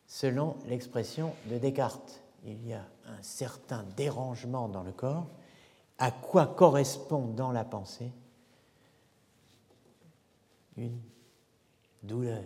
selon 0.07 0.57
l'expression 0.69 1.35
de 1.47 1.59
Descartes. 1.59 2.23
Il 2.45 2.65
y 2.69 2.73
a 2.73 2.87
un 3.07 3.21
certain 3.21 3.85
dérangement 3.97 4.69
dans 4.69 4.85
le 4.85 4.93
corps. 4.93 5.27
À 6.03 6.11
quoi 6.11 6.47
correspond 6.49 7.29
dans 7.29 7.53
la 7.53 7.63
pensée 7.63 8.11
une 10.77 10.99
douleur, 12.03 12.43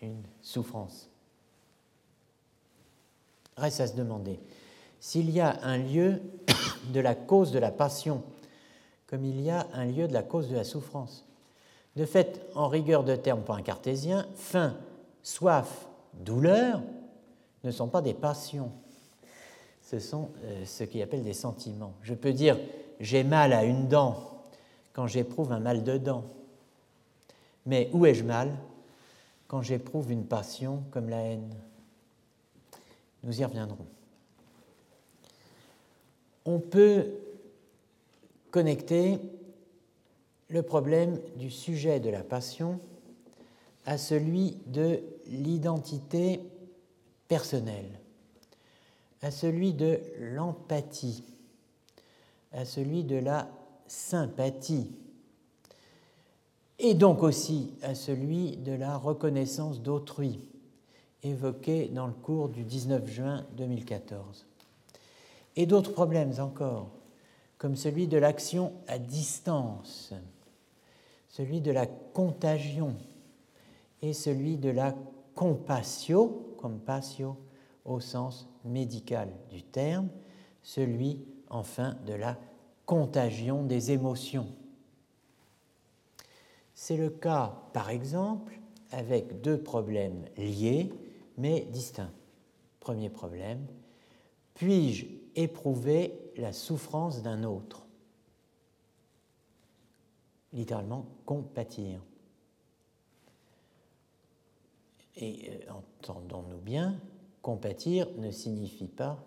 une 0.00 0.22
souffrance 0.40 1.10
Reste 3.58 3.80
à 3.80 3.86
se 3.86 3.96
demander 3.96 4.40
s'il 4.98 5.28
y 5.28 5.42
a 5.42 5.58
un 5.62 5.76
lieu 5.76 6.22
de 6.88 7.00
la 7.00 7.14
cause 7.14 7.52
de 7.52 7.58
la 7.58 7.70
passion 7.70 8.22
comme 9.06 9.26
il 9.26 9.42
y 9.42 9.50
a 9.50 9.66
un 9.74 9.84
lieu 9.84 10.08
de 10.08 10.14
la 10.14 10.22
cause 10.22 10.48
de 10.48 10.56
la 10.56 10.64
souffrance. 10.64 11.26
De 11.96 12.06
fait, 12.06 12.46
en 12.54 12.68
rigueur 12.68 13.04
de 13.04 13.14
terme 13.14 13.42
pour 13.42 13.56
un 13.56 13.62
cartésien, 13.62 14.26
faim, 14.36 14.74
soif, 15.22 15.86
douleur 16.14 16.80
ne 17.62 17.70
sont 17.70 17.88
pas 17.88 18.00
des 18.00 18.14
passions. 18.14 18.72
Ce 19.94 20.00
sont 20.00 20.30
euh, 20.42 20.64
ce 20.64 20.82
qu'il 20.82 21.00
appelle 21.02 21.22
des 21.22 21.34
sentiments. 21.34 21.94
Je 22.02 22.14
peux 22.14 22.32
dire 22.32 22.58
j'ai 22.98 23.22
mal 23.22 23.52
à 23.52 23.62
une 23.62 23.86
dent 23.86 24.42
quand 24.92 25.06
j'éprouve 25.06 25.52
un 25.52 25.60
mal 25.60 25.84
de 25.84 25.98
dent. 25.98 26.24
Mais 27.64 27.90
où 27.92 28.04
ai-je 28.04 28.24
mal 28.24 28.50
quand 29.46 29.62
j'éprouve 29.62 30.10
une 30.10 30.26
passion 30.26 30.82
comme 30.90 31.08
la 31.08 31.18
haine? 31.18 31.54
Nous 33.22 33.40
y 33.40 33.44
reviendrons. 33.44 33.86
On 36.44 36.58
peut 36.58 37.06
connecter 38.50 39.20
le 40.48 40.62
problème 40.62 41.20
du 41.36 41.50
sujet 41.50 42.00
de 42.00 42.10
la 42.10 42.24
passion 42.24 42.80
à 43.86 43.96
celui 43.96 44.58
de 44.66 44.98
l'identité 45.28 46.40
personnelle, 47.28 48.00
à 49.24 49.30
celui 49.30 49.72
de 49.72 50.00
l'empathie, 50.20 51.24
à 52.52 52.66
celui 52.66 53.04
de 53.04 53.16
la 53.16 53.48
sympathie, 53.86 54.90
et 56.78 56.92
donc 56.92 57.22
aussi 57.22 57.72
à 57.80 57.94
celui 57.94 58.58
de 58.58 58.72
la 58.72 58.98
reconnaissance 58.98 59.80
d'autrui, 59.80 60.40
évoqué 61.22 61.88
dans 61.88 62.06
le 62.06 62.12
cours 62.12 62.50
du 62.50 62.64
19 62.64 63.06
juin 63.10 63.46
2014. 63.56 64.44
Et 65.56 65.64
d'autres 65.64 65.92
problèmes 65.92 66.34
encore, 66.38 66.90
comme 67.56 67.76
celui 67.76 68.08
de 68.08 68.18
l'action 68.18 68.74
à 68.88 68.98
distance, 68.98 70.12
celui 71.30 71.62
de 71.62 71.70
la 71.70 71.86
contagion 71.86 72.94
et 74.02 74.12
celui 74.12 74.58
de 74.58 74.68
la 74.68 74.94
compassio, 75.34 76.54
compassio 76.58 77.38
au 77.84 78.00
sens 78.00 78.48
médical 78.64 79.28
du 79.50 79.62
terme, 79.62 80.08
celui 80.62 81.24
enfin 81.50 81.96
de 82.06 82.14
la 82.14 82.38
contagion 82.86 83.64
des 83.64 83.92
émotions. 83.92 84.48
C'est 86.74 86.96
le 86.96 87.10
cas, 87.10 87.54
par 87.72 87.90
exemple, 87.90 88.58
avec 88.90 89.40
deux 89.40 89.58
problèmes 89.58 90.24
liés 90.36 90.90
mais 91.36 91.62
distincts. 91.70 92.12
Premier 92.80 93.08
problème, 93.08 93.66
puis-je 94.54 95.06
éprouver 95.34 96.32
la 96.36 96.52
souffrance 96.52 97.22
d'un 97.22 97.44
autre? 97.44 97.86
Littéralement, 100.52 101.06
compatir. 101.24 102.00
Et 105.16 105.50
euh, 105.50 105.72
entendons-nous 105.72 106.58
bien, 106.58 107.00
compatir 107.44 108.08
ne 108.16 108.30
signifie 108.30 108.88
pas 108.88 109.22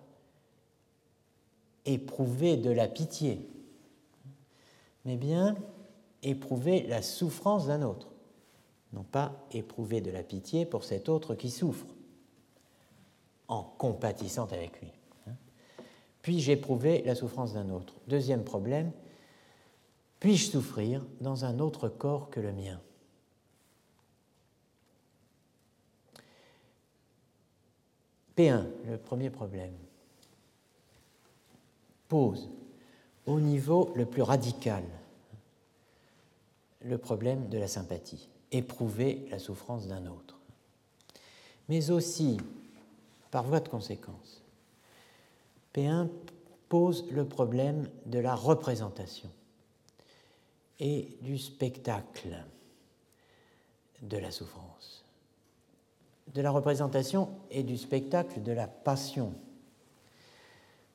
éprouver 1.86 2.58
de 2.58 2.72
la 2.72 2.88
pitié, 2.88 3.48
mais 5.06 5.18
bien 5.18 5.56
éprouver 6.24 6.82
la 6.88 7.04
souffrance 7.04 7.68
d'un 7.68 7.84
autre, 7.84 8.08
non 8.92 9.04
pas 9.04 9.46
éprouver 9.52 10.02
de 10.02 10.10
la 10.10 10.24
pitié 10.24 10.66
pour 10.66 10.84
cet 10.84 11.10
autre 11.10 11.36
qui 11.36 11.52
souffre, 11.52 11.86
en 13.48 13.62
compatissant 13.62 14.48
avec 14.48 14.82
lui. 14.82 14.92
Puis-je 16.24 16.52
éprouver 16.52 17.04
la 17.04 17.14
souffrance 17.14 17.54
d'un 17.54 17.70
autre? 17.70 17.94
Deuxième 18.08 18.44
problème, 18.44 18.92
puis-je 20.20 20.50
souffrir 20.50 21.06
dans 21.22 21.46
un 21.46 21.60
autre 21.60 21.88
corps 21.88 22.32
que 22.32 22.40
le 22.40 22.52
mien? 22.52 22.82
P1, 28.38 28.66
le 28.86 28.98
premier 28.98 29.32
problème, 29.32 29.74
pose 32.08 32.50
au 33.26 33.40
niveau 33.40 33.92
le 33.96 34.06
plus 34.06 34.22
radical 34.22 34.84
le 36.82 36.98
problème 37.00 37.50
de 37.50 37.58
la 37.58 37.68
sympathie, 37.68 38.30
éprouver 38.52 39.26
la 39.32 39.40
souffrance 39.40 39.88
d'un 39.88 40.06
autre, 40.06 40.40
mais 41.68 41.90
aussi, 41.90 42.38
par 43.32 43.44
voie 43.44 43.60
de 43.60 43.68
conséquence, 43.68 44.44
P1 45.74 46.08
pose 46.70 47.10
le 47.12 47.26
problème 47.26 47.90
de 48.06 48.20
la 48.20 48.36
représentation 48.36 49.30
et 50.80 51.18
du 51.22 51.38
spectacle 51.40 52.38
de 54.04 54.18
la 54.18 54.32
souffrance 54.32 55.07
de 56.34 56.42
la 56.42 56.52
représentation 56.52 57.30
et 57.50 57.64
du 57.64 57.78
spectacle 57.78 58.42
de 58.44 58.52
la 58.52 58.68
passion, 58.68 59.34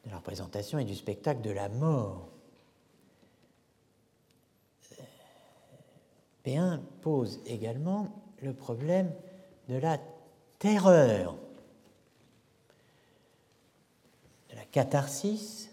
de 0.05 0.11
la 0.11 0.17
représentation 0.17 0.79
et 0.79 0.85
du 0.85 0.95
spectacle 0.95 1.41
de 1.41 1.51
la 1.51 1.69
mort. 1.69 2.29
P1 6.45 6.81
pose 7.01 7.41
également 7.47 8.09
le 8.43 8.53
problème 8.53 9.13
de 9.69 9.77
la 9.77 9.99
terreur, 10.59 11.37
de 14.51 14.57
la 14.57 14.65
catharsis 14.65 15.71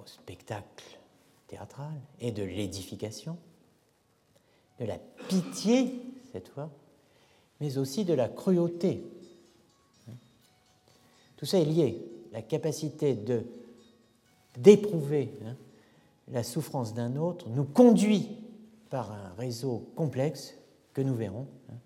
au 0.00 0.06
spectacle 0.06 0.98
théâtral 1.46 2.00
et 2.20 2.32
de 2.32 2.42
l'édification, 2.42 3.36
de 4.80 4.86
la 4.86 4.98
pitié 5.28 6.02
cette 6.32 6.48
fois, 6.48 6.70
mais 7.60 7.78
aussi 7.78 8.04
de 8.04 8.14
la 8.14 8.28
cruauté. 8.28 9.02
Tout 11.36 11.46
ça 11.46 11.58
est 11.58 11.64
lié. 11.64 12.04
La 12.32 12.42
capacité 12.42 13.14
de 13.14 13.44
d'éprouver 14.56 15.30
hein, 15.44 15.54
la 16.32 16.42
souffrance 16.42 16.92
d'un 16.92 17.16
autre 17.16 17.48
nous 17.48 17.64
conduit 17.64 18.28
par 18.90 19.12
un 19.12 19.32
réseau 19.38 19.88
complexe 19.94 20.54
que 20.92 21.00
nous 21.00 21.14
verrons 21.14 21.46
hein, 21.70 21.76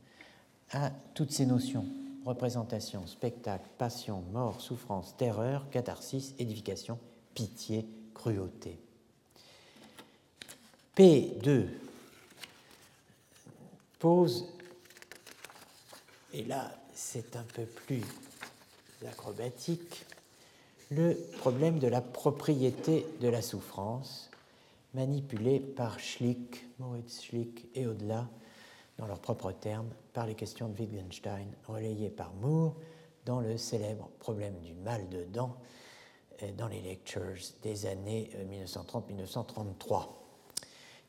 à 0.71 0.91
toutes 1.15 1.33
ces 1.33 1.45
notions 1.45 1.85
représentation, 2.25 3.07
spectacle, 3.07 3.67
passion, 3.79 4.23
mort, 4.33 4.61
souffrance, 4.61 5.17
terreur, 5.17 5.69
catharsis, 5.71 6.35
édification, 6.39 6.99
pitié, 7.35 7.87
cruauté. 8.15 8.79
P2 10.97 11.67
pose 13.99 14.47
et 16.33 16.45
là 16.45 16.71
c'est 16.95 17.37
un 17.37 17.45
peu 17.55 17.65
plus 17.65 18.03
acrobatique, 19.07 20.05
le 20.91 21.17
problème 21.39 21.79
de 21.79 21.89
la 21.89 22.01
propriété 22.01 23.07
de 23.21 23.29
la 23.29 23.43
souffrance, 23.43 24.31
manipulé 24.95 25.59
par 25.59 25.99
Schlick, 25.99 26.67
Moritz 26.79 27.23
Schlick 27.23 27.67
et 27.75 27.87
au-delà, 27.87 28.29
dans 28.99 29.07
leurs 29.07 29.21
propres 29.21 29.53
termes, 29.53 29.89
par 30.13 30.27
les 30.27 30.35
questions 30.35 30.69
de 30.69 30.79
Wittgenstein, 30.79 31.49
relayées 31.67 32.11
par 32.11 32.33
Moore 32.35 32.75
dans 33.25 33.41
le 33.41 33.57
célèbre 33.57 34.11
problème 34.19 34.55
du 34.61 34.75
mal 34.75 35.09
de 35.09 35.25
dents 35.25 35.57
euh, 36.43 36.53
dans 36.57 36.69
les 36.69 36.83
lectures 36.83 37.37
des 37.63 37.87
années 37.87 38.31
1930-1933, 38.67 40.03
euh, 40.03 40.05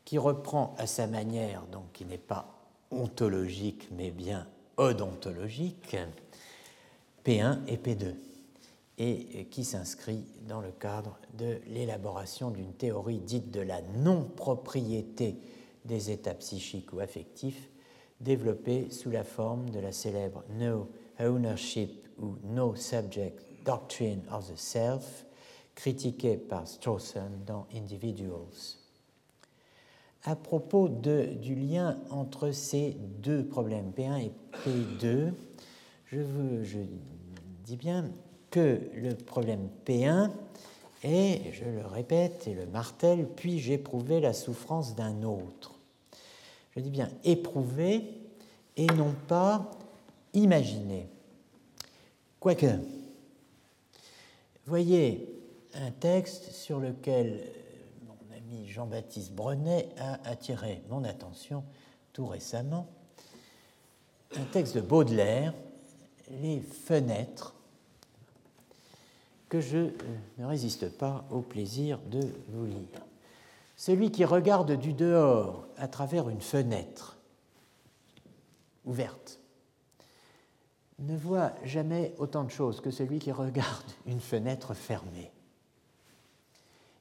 qui 0.04 0.16
reprend 0.18 0.74
à 0.78 0.86
sa 0.86 1.06
manière, 1.06 1.66
donc 1.66 1.92
qui 1.92 2.04
n'est 2.04 2.18
pas 2.18 2.48
ontologique 2.90 3.88
mais 3.90 4.10
bien 4.10 4.46
odontologique, 4.76 5.96
P1 7.24 7.60
et 7.66 7.76
P2, 7.76 8.14
et 8.98 9.46
qui 9.50 9.64
s'inscrit 9.64 10.24
dans 10.46 10.60
le 10.60 10.70
cadre 10.70 11.18
de 11.34 11.58
l'élaboration 11.66 12.50
d'une 12.50 12.72
théorie 12.72 13.18
dite 13.18 13.50
de 13.50 13.60
la 13.60 13.82
non-propriété 13.82 15.36
des 15.84 16.10
états 16.10 16.34
psychiques 16.34 16.92
ou 16.92 17.00
affectifs, 17.00 17.68
développée 18.20 18.90
sous 18.90 19.10
la 19.10 19.24
forme 19.24 19.70
de 19.70 19.80
la 19.80 19.92
célèbre 19.92 20.44
No 20.50 20.88
Ownership 21.20 22.08
ou 22.18 22.36
No 22.44 22.74
Subject 22.74 23.44
Doctrine 23.64 24.22
of 24.30 24.50
the 24.50 24.56
Self, 24.56 25.26
critiquée 25.74 26.36
par 26.36 26.68
Strawson 26.68 27.30
dans 27.46 27.66
Individuals 27.74 28.83
à 30.24 30.36
propos 30.36 30.88
du 30.88 31.54
lien 31.54 31.98
entre 32.10 32.50
ces 32.50 32.96
deux 33.22 33.44
problèmes, 33.44 33.92
P1 33.96 34.22
et 34.22 34.32
P2, 34.64 35.32
je, 36.06 36.78
dis 37.64 37.76
bien 37.76 38.10
que 38.50 38.80
le 38.94 39.14
problème 39.14 39.68
P1 39.86 40.30
est, 41.02 41.52
je 41.52 41.64
le 41.64 41.86
répète 41.86 42.48
et 42.48 42.54
le 42.54 42.66
martèle, 42.66 43.26
puis-je 43.36 43.72
éprouver 43.72 44.20
la 44.20 44.32
souffrance 44.32 44.94
d'un 44.94 45.22
autre 45.24 45.74
Je 46.74 46.80
dis 46.80 46.90
bien 46.90 47.10
éprouver 47.24 48.04
et 48.76 48.86
non 48.86 49.14
pas 49.28 49.70
imaginer. 50.32 51.06
Quoique, 52.40 52.66
voyez 54.66 55.28
un 55.74 55.90
texte 55.90 56.52
sur 56.52 56.80
lequel 56.80 57.40
Jean-Baptiste 58.66 59.32
Brenet 59.32 59.88
a 59.98 60.18
attiré 60.28 60.82
mon 60.88 61.04
attention 61.04 61.64
tout 62.12 62.26
récemment. 62.26 62.86
Un 64.36 64.44
texte 64.44 64.76
de 64.76 64.80
Baudelaire, 64.80 65.54
Les 66.30 66.60
fenêtres, 66.60 67.54
que 69.48 69.60
je 69.60 69.78
euh, 69.78 69.92
ne 70.38 70.46
résiste 70.46 70.88
pas 70.88 71.24
au 71.30 71.40
plaisir 71.40 71.98
de 72.10 72.20
vous 72.48 72.66
lire. 72.66 73.02
Celui 73.76 74.10
qui 74.10 74.24
regarde 74.24 74.72
du 74.72 74.92
dehors 74.92 75.66
à 75.76 75.88
travers 75.88 76.28
une 76.28 76.40
fenêtre 76.40 77.18
ouverte 78.84 79.38
ne 80.98 81.16
voit 81.16 81.52
jamais 81.64 82.14
autant 82.18 82.44
de 82.44 82.50
choses 82.50 82.80
que 82.80 82.90
celui 82.90 83.18
qui 83.18 83.32
regarde 83.32 83.90
une 84.06 84.20
fenêtre 84.20 84.74
fermée. 84.74 85.30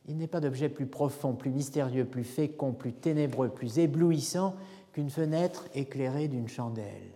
Il 0.08 0.18
n'est 0.18 0.28
pas 0.28 0.42
d'objet 0.42 0.70
plus 0.70 0.86
profond, 0.86 1.34
plus 1.34 1.52
mystérieux, 1.52 2.06
plus 2.06 2.24
fécond, 2.24 2.74
plus 2.74 2.94
ténébreux, 2.94 3.50
plus 3.50 3.80
éblouissant 3.80 4.56
qu'une 4.92 5.10
fenêtre 5.10 5.66
éclairée 5.74 6.28
d'une 6.28 6.50
chandelle. 6.50 7.12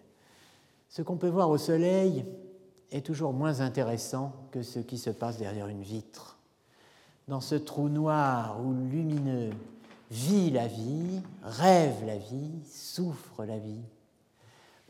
Ce 0.89 1.01
qu'on 1.01 1.17
peut 1.17 1.29
voir 1.29 1.49
au 1.49 1.57
soleil 1.57 2.25
est 2.91 3.05
toujours 3.05 3.33
moins 3.33 3.59
intéressant 3.59 4.33
que 4.51 4.61
ce 4.61 4.79
qui 4.79 4.97
se 4.97 5.09
passe 5.09 5.37
derrière 5.37 5.67
une 5.67 5.81
vitre. 5.81 6.37
Dans 7.27 7.41
ce 7.41 7.55
trou 7.55 7.89
noir 7.89 8.61
ou 8.63 8.73
lumineux 8.73 9.49
vit 10.09 10.49
la 10.49 10.67
vie, 10.67 11.21
rêve 11.43 12.05
la 12.05 12.17
vie, 12.17 12.51
souffre 12.65 13.43
la 13.43 13.57
vie. 13.57 13.83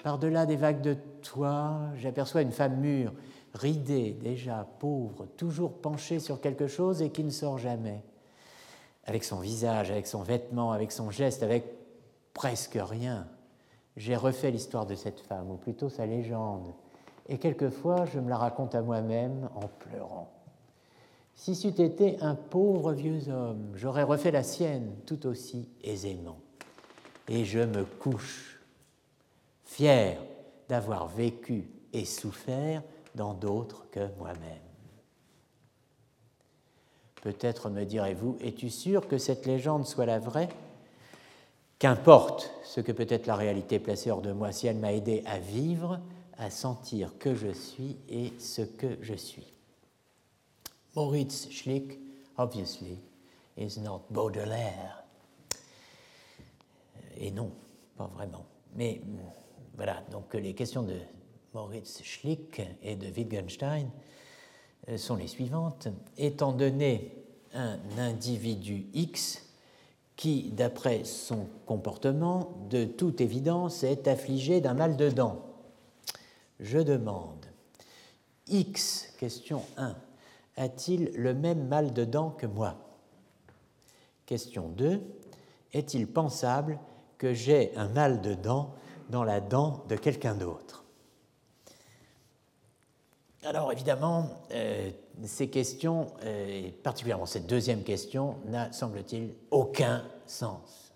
Par-delà 0.04 0.46
des 0.46 0.56
vagues 0.56 0.82
de 0.82 0.96
toit, 1.24 1.80
j'aperçois 1.98 2.44
une 2.44 2.52
femme 2.52 2.78
mûre 2.78 3.12
ridé, 3.54 4.12
déjà 4.12 4.68
pauvre, 4.80 5.26
toujours 5.38 5.74
penché 5.74 6.20
sur 6.20 6.42
quelque 6.42 6.68
chose 6.68 7.02
et 7.02 7.10
qui 7.10 7.24
ne 7.24 7.30
sort 7.30 7.58
jamais, 7.58 8.04
avec 9.06 9.24
son 9.24 9.40
visage, 9.40 9.92
avec 9.92 10.08
son 10.08 10.22
vêtement, 10.22 10.72
avec 10.72 10.92
son 10.92 11.10
geste, 11.12 11.44
avec 11.44 11.66
presque 12.34 12.78
rien, 12.80 13.28
j'ai 13.96 14.16
refait 14.16 14.52
l'histoire 14.52 14.86
de 14.86 14.96
cette 14.96 15.20
femme, 15.22 15.50
ou 15.50 15.56
plutôt 15.56 15.90
sa 15.90 16.06
légende, 16.06 16.74
et 17.28 17.40
quelquefois 17.40 18.06
je 18.06 18.20
me 18.20 18.30
la 18.30 18.38
raconte 18.38 18.76
à 18.76 18.82
moi-même 18.82 19.50
en 19.56 19.68
pleurant. 19.68 20.32
Si 21.36 21.56
c'eût 21.56 21.82
été 21.82 22.18
un 22.22 22.36
pauvre 22.36 22.94
vieux 22.94 23.30
homme, 23.30 23.72
j'aurais 23.76 24.04
refait 24.04 24.32
la 24.32 24.44
sienne 24.44 24.96
tout 25.06 25.28
aussi 25.28 25.70
aisément. 25.84 26.40
Et 27.28 27.46
je 27.46 27.60
me 27.60 27.86
couche, 27.86 28.60
fier 29.64 30.18
d'avoir 30.68 31.08
vécu 31.08 31.70
et 31.94 32.06
souffert 32.06 32.82
dans 33.18 33.34
d'autres 33.34 33.86
que 33.92 34.08
moi-même. 34.18 34.62
Peut-être 37.22 37.70
me 37.70 37.84
direz-vous, 37.84 38.38
es-tu 38.40 38.70
sûr 38.70 39.08
que 39.10 39.18
cette 39.18 39.46
légende 39.46 39.86
soit 39.86 40.06
la 40.06 40.20
vraie? 40.20 40.48
Qu'importe 41.80 42.52
ce 42.64 42.80
que 42.80 42.94
peut 42.94 43.08
être 43.10 43.28
la 43.28 43.36
réalité 43.36 43.80
placée 43.80 44.12
hors 44.12 44.22
de 44.22 44.32
moi, 44.32 44.52
si 44.52 44.68
elle 44.68 44.78
m'a 44.78 44.94
aidé 44.94 45.24
à 45.26 45.40
vivre, 45.40 46.00
à 46.38 46.50
sentir 46.50 47.18
que 47.18 47.36
je 47.36 47.52
suis 47.52 47.98
et 48.08 48.32
ce 48.40 48.62
que 48.62 48.98
je 49.02 49.16
suis. 49.16 49.52
Moritz 50.96 51.50
Schlick, 51.52 52.00
obviously, 52.38 53.00
is 53.58 53.80
not 53.80 54.04
Baudelaire. 54.10 55.04
Et 57.18 57.32
non, 57.32 57.52
pas 57.98 58.08
vraiment. 58.08 58.46
Mais 58.76 59.02
voilà, 59.76 60.04
donc 60.12 60.34
les 60.36 60.54
questions 60.54 60.84
de 60.84 60.96
Moritz 61.58 62.04
Schlick 62.04 62.62
et 62.84 62.96
de 62.96 63.08
Wittgenstein 63.08 63.90
euh, 64.90 64.98
sont 64.98 65.16
les 65.16 65.26
suivantes. 65.26 65.88
Étant 66.16 66.52
donné 66.52 67.16
un 67.56 67.80
individu 67.98 68.86
X 68.94 69.44
qui, 70.16 70.52
d'après 70.52 71.04
son 71.04 71.48
comportement, 71.66 72.54
de 72.70 72.86
toute 72.86 73.22
évidence 73.22 73.84
est 73.84 74.08
affligé 74.08 74.62
d'un 74.62 74.76
mal 74.76 74.98
de 74.98 75.10
dents, 75.10 75.48
je 76.60 76.78
demande 76.78 77.48
X, 78.48 79.16
question 79.18 79.64
1, 79.78 79.96
a-t-il 80.58 81.12
le 81.16 81.34
même 81.34 81.68
mal 81.68 81.92
de 81.92 82.06
dents 82.06 82.30
que 82.30 82.46
moi? 82.46 82.76
Question 84.28 84.70
2. 84.70 85.02
Est-il 85.74 86.06
pensable 86.06 86.78
que 87.18 87.34
j'ai 87.34 87.76
un 87.76 87.88
mal 87.88 88.22
de 88.22 88.36
dents 88.36 88.76
dans 89.10 89.24
la 89.24 89.42
dent 89.42 89.84
de 89.90 89.96
quelqu'un 89.96 90.36
d'autre? 90.36 90.84
Alors 93.48 93.72
évidemment, 93.72 94.30
euh, 94.52 94.92
ces 95.24 95.48
questions, 95.48 96.08
euh, 96.26 96.66
et 96.66 96.72
particulièrement 96.72 97.26
cette 97.26 97.48
deuxième 97.48 97.84
question, 97.84 98.36
n'a, 98.46 98.74
semble-t-il, 98.74 99.36
aucun 99.52 100.04
sens. 100.26 100.92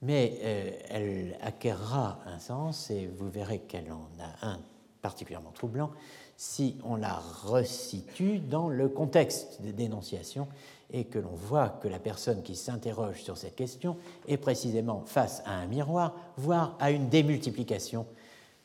Mais 0.00 0.38
euh, 0.44 0.70
elle 0.88 1.36
acquérera 1.42 2.20
un 2.24 2.38
sens 2.38 2.88
et 2.90 3.08
vous 3.08 3.28
verrez 3.28 3.58
qu'elle 3.58 3.90
en 3.90 4.08
a 4.20 4.46
un 4.46 4.60
particulièrement 5.02 5.50
troublant 5.50 5.90
si 6.36 6.78
on 6.84 6.94
la 6.94 7.14
resitue 7.14 8.38
dans 8.38 8.68
le 8.68 8.88
contexte 8.88 9.60
des 9.60 9.72
dénonciations 9.72 10.46
et 10.92 11.06
que 11.06 11.18
l'on 11.18 11.34
voit 11.34 11.70
que 11.82 11.88
la 11.88 11.98
personne 11.98 12.44
qui 12.44 12.54
s'interroge 12.54 13.22
sur 13.22 13.36
cette 13.36 13.56
question 13.56 13.96
est 14.28 14.36
précisément 14.36 15.02
face 15.04 15.42
à 15.44 15.54
un 15.54 15.66
miroir, 15.66 16.14
voire 16.36 16.76
à 16.78 16.92
une 16.92 17.08
démultiplication 17.08 18.06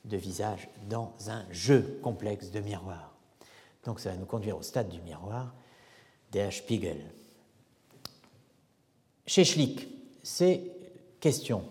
de 0.06 0.18
visages 0.18 0.70
dans 0.90 1.14
un 1.28 1.46
jeu 1.52 2.00
complexe 2.02 2.52
de 2.52 2.60
miroirs. 2.60 3.14
Donc 3.86 4.00
ça 4.00 4.12
va 4.12 4.18
nous 4.18 4.26
conduire 4.26 4.58
au 4.58 4.62
stade 4.62 4.90
du 4.90 5.02
miroir, 5.02 5.54
der 6.32 6.52
Spiegel. 6.52 7.02
Chez 9.26 9.46
Schlick, 9.46 9.88
ces 10.24 10.72
questions 11.20 11.64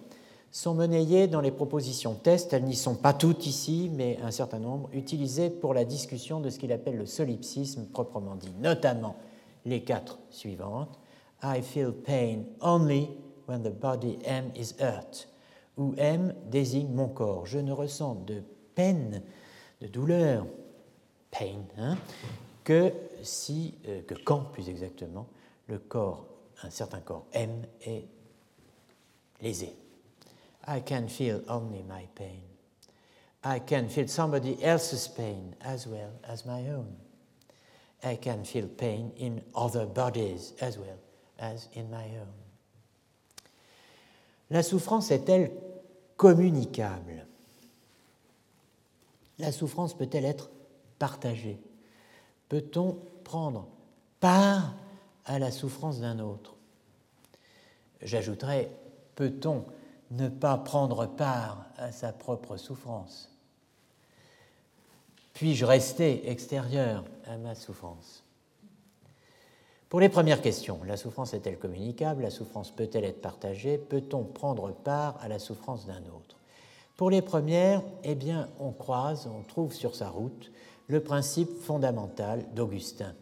sont 0.51 0.75
monnayées 0.75 1.29
dans 1.29 1.41
les 1.41 1.51
propositions 1.51 2.15
test. 2.15 2.53
Elles 2.53 2.65
n'y 2.65 2.75
sont 2.75 2.97
pas 2.97 3.13
toutes 3.13 3.47
ici, 3.47 3.91
mais 3.93 4.19
un 4.23 4.31
certain 4.31 4.59
nombre, 4.59 4.89
utilisées 4.93 5.51
pour 5.51 5.75
la 5.75 5.85
discussion 5.85 6.41
de 6.41 6.51
ce 6.51 6.59
qu'il 6.59 6.73
appelle 6.73 6.97
le 6.97 7.07
solipsisme 7.07 7.87
proprement 7.87 8.35
dit, 8.35 8.53
notamment 8.61 9.17
les 9.65 9.83
quatre 9.83 10.19
suivantes. 10.31 10.99
I 11.43 11.63
feel 11.63 11.93
pain 11.93 12.45
only 12.61 13.09
when 13.47 13.63
the 13.63 13.71
body 13.71 14.19
M 14.25 14.51
is 14.57 14.75
hurt, 14.79 15.29
où 15.81 15.95
M 15.97 16.35
désigne 16.45 16.93
mon 16.93 17.09
corps. 17.09 17.47
Je 17.47 17.59
ne 17.59 17.73
ressens 17.73 18.15
de 18.27 18.43
peine, 18.75 19.23
de 19.81 19.87
douleur, 19.87 20.47
pain, 21.31 21.63
hein, 21.79 21.97
que, 22.63 22.93
si, 23.23 23.75
euh, 23.89 24.03
que 24.03 24.15
quand, 24.15 24.45
plus 24.53 24.69
exactement, 24.69 25.27
le 25.67 25.79
corps, 25.79 26.27
un 26.63 26.71
certain 26.71 27.01
corps 27.01 27.27
M 27.33 27.65
est 27.87 28.05
lésé. 29.41 29.75
I 30.69 30.83
can 30.85 31.09
feel 31.09 31.43
only 31.49 31.83
my 31.83 32.07
pain. 32.15 32.43
I 33.43 33.61
can 33.61 33.89
feel 33.89 34.07
somebody 34.07 34.63
else's 34.63 35.09
pain 35.09 35.55
as 35.63 35.87
well 35.87 36.13
as 36.23 36.45
my 36.45 36.69
own. 36.71 36.95
I 38.05 38.17
can 38.17 38.45
feel 38.45 38.69
pain 38.69 39.13
in 39.17 39.41
other 39.55 39.87
bodies 39.87 40.53
as 40.61 40.77
well 40.77 40.99
as 41.39 41.71
in 41.75 41.89
my 41.91 42.05
own. 42.19 42.35
La 44.51 44.63
souffrance 44.63 45.11
est-elle 45.11 45.51
communicable 46.21 47.27
La 49.39 49.53
souffrance 49.53 49.97
peut-elle 49.97 50.27
être 50.27 50.51
partagée? 50.99 51.59
Peut-on 52.51 52.99
prendre 53.25 53.67
part 54.21 54.75
à 55.25 55.39
la 55.39 55.51
souffrance 55.51 56.01
d'un 56.01 56.19
autre? 56.19 56.57
J'ajouterais, 58.03 58.71
peut-on 59.15 59.65
ne 60.11 60.29
pas 60.29 60.59
prendre 60.59 61.07
part 61.07 61.65
à 61.79 61.91
sa 61.91 62.13
propre 62.13 62.59
souffrance? 62.59 63.35
Puis-je 65.33 65.65
rester 65.65 66.29
extérieur 66.29 67.07
à 67.25 67.39
ma 67.39 67.55
souffrance? 67.55 68.25
Pour 69.91 69.99
les 69.99 70.09
premières 70.09 70.41
questions, 70.41 70.79
la 70.87 70.97
souffrance 70.97 71.35
est-elle 71.35 71.59
communicable? 71.59 72.23
La 72.23 72.31
souffrance 72.31 72.71
peut-elle 72.71 73.03
être 73.03 73.21
partagée? 73.21 73.77
Peut-on 73.77 74.23
prendre 74.23 74.71
part 74.71 75.19
à 75.21 75.27
la 75.27 75.41
souffrance 75.41 75.85
d'un 75.85 75.99
autre? 76.15 76.37
Pour 76.97 77.11
les 77.11 77.23
premières, 77.23 77.83
eh 78.05 78.15
bien, 78.15 78.49
on 78.61 78.71
croise, 78.71 79.27
on 79.27 79.43
trouve 79.43 79.75
sur 79.75 79.97
sa 79.97 80.09
route 80.09 80.53
le 80.87 81.01
principe 81.01 81.51
fondamental 81.59 82.45
d'Augustin, 82.55 83.17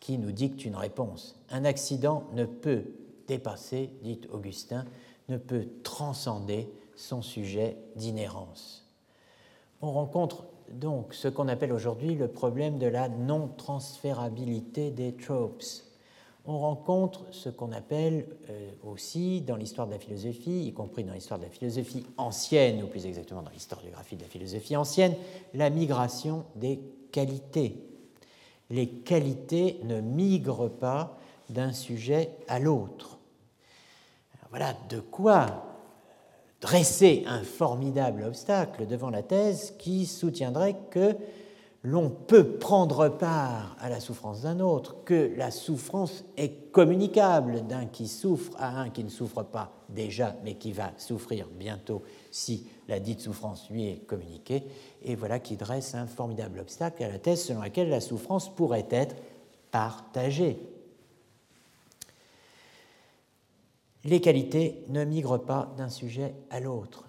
qui 0.00 0.18
nous 0.18 0.32
dicte 0.32 0.66
une 0.66 0.76
réponse. 0.76 1.34
Un 1.50 1.64
accident 1.64 2.24
ne 2.34 2.44
peut 2.44 2.84
dépasser, 3.26 3.88
dit 4.02 4.20
Augustin, 4.30 4.84
ne 5.30 5.38
peut 5.38 5.66
transcender 5.82 6.68
son 6.94 7.22
sujet 7.22 7.78
d'inhérence. 7.96 8.86
On 9.80 9.90
rencontre 9.90 10.44
donc 10.68 11.14
ce 11.14 11.28
qu'on 11.28 11.48
appelle 11.48 11.72
aujourd'hui 11.72 12.16
le 12.16 12.28
problème 12.28 12.78
de 12.78 12.86
la 12.86 13.08
non-transférabilité 13.08 14.90
des 14.90 15.14
tropes. 15.14 15.62
On 16.44 16.58
rencontre 16.58 17.24
ce 17.30 17.48
qu'on 17.48 17.70
appelle 17.70 18.26
euh, 18.50 18.70
aussi 18.82 19.42
dans 19.42 19.56
l'histoire 19.56 19.86
de 19.86 19.92
la 19.92 19.98
philosophie, 19.98 20.66
y 20.66 20.72
compris 20.72 21.04
dans 21.04 21.14
l'histoire 21.14 21.38
de 21.38 21.44
la 21.44 21.50
philosophie 21.50 22.04
ancienne, 22.16 22.82
ou 22.82 22.86
plus 22.88 23.06
exactement 23.06 23.42
dans 23.42 23.50
l'historiographie 23.50 24.16
de 24.16 24.22
la 24.22 24.28
philosophie 24.28 24.76
ancienne, 24.76 25.14
la 25.54 25.70
migration 25.70 26.44
des 26.56 26.80
qualités. 27.12 27.76
Les 28.70 28.88
qualités 28.88 29.78
ne 29.84 30.00
migrent 30.00 30.70
pas 30.70 31.16
d'un 31.48 31.72
sujet 31.72 32.30
à 32.48 32.58
l'autre. 32.58 33.18
Voilà 34.50 34.74
de 34.88 34.98
quoi 34.98 35.64
dresser 36.60 37.24
un 37.26 37.42
formidable 37.42 38.24
obstacle 38.24 38.86
devant 38.86 39.10
la 39.10 39.22
thèse 39.22 39.74
qui 39.78 40.06
soutiendrait 40.06 40.76
que 40.90 41.16
l'on 41.82 42.10
peut 42.10 42.58
prendre 42.58 43.08
part 43.08 43.76
à 43.80 43.88
la 43.88 44.00
souffrance 44.00 44.42
d'un 44.42 44.60
autre, 44.60 45.02
que 45.04 45.32
la 45.36 45.50
souffrance 45.50 46.24
est 46.36 46.70
communicable 46.70 47.66
d'un 47.66 47.86
qui 47.86 48.06
souffre 48.06 48.52
à 48.58 48.80
un 48.80 48.90
qui 48.90 49.02
ne 49.02 49.08
souffre 49.08 49.42
pas 49.42 49.72
déjà, 49.88 50.36
mais 50.44 50.54
qui 50.54 50.72
va 50.72 50.92
souffrir 50.96 51.48
bientôt 51.58 52.02
si 52.30 52.66
la 52.88 53.00
dite 53.00 53.20
souffrance 53.20 53.68
lui 53.70 53.88
est 53.88 54.06
communiquée, 54.06 54.64
et 55.02 55.16
voilà 55.16 55.38
qui 55.40 55.56
dresse 55.56 55.94
un 55.94 56.06
formidable 56.06 56.60
obstacle 56.60 57.02
à 57.02 57.08
la 57.08 57.18
thèse 57.18 57.44
selon 57.44 57.60
laquelle 57.60 57.88
la 57.88 58.00
souffrance 58.00 58.54
pourrait 58.54 58.88
être 58.90 59.16
partagée. 59.70 60.58
les 64.04 64.20
qualités 64.20 64.84
ne 64.88 65.04
migrent 65.04 65.38
pas 65.38 65.72
d'un 65.76 65.88
sujet 65.88 66.34
à 66.50 66.60
l'autre. 66.60 67.04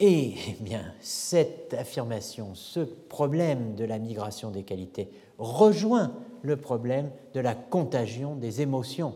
Et 0.00 0.34
eh 0.48 0.56
bien, 0.60 0.92
cette 1.00 1.72
affirmation, 1.74 2.54
ce 2.54 2.80
problème 2.80 3.76
de 3.76 3.84
la 3.84 3.98
migration 3.98 4.50
des 4.50 4.64
qualités 4.64 5.08
rejoint 5.38 6.12
le 6.42 6.56
problème 6.56 7.10
de 7.32 7.40
la 7.40 7.54
contagion 7.54 8.34
des 8.34 8.60
émotions 8.60 9.14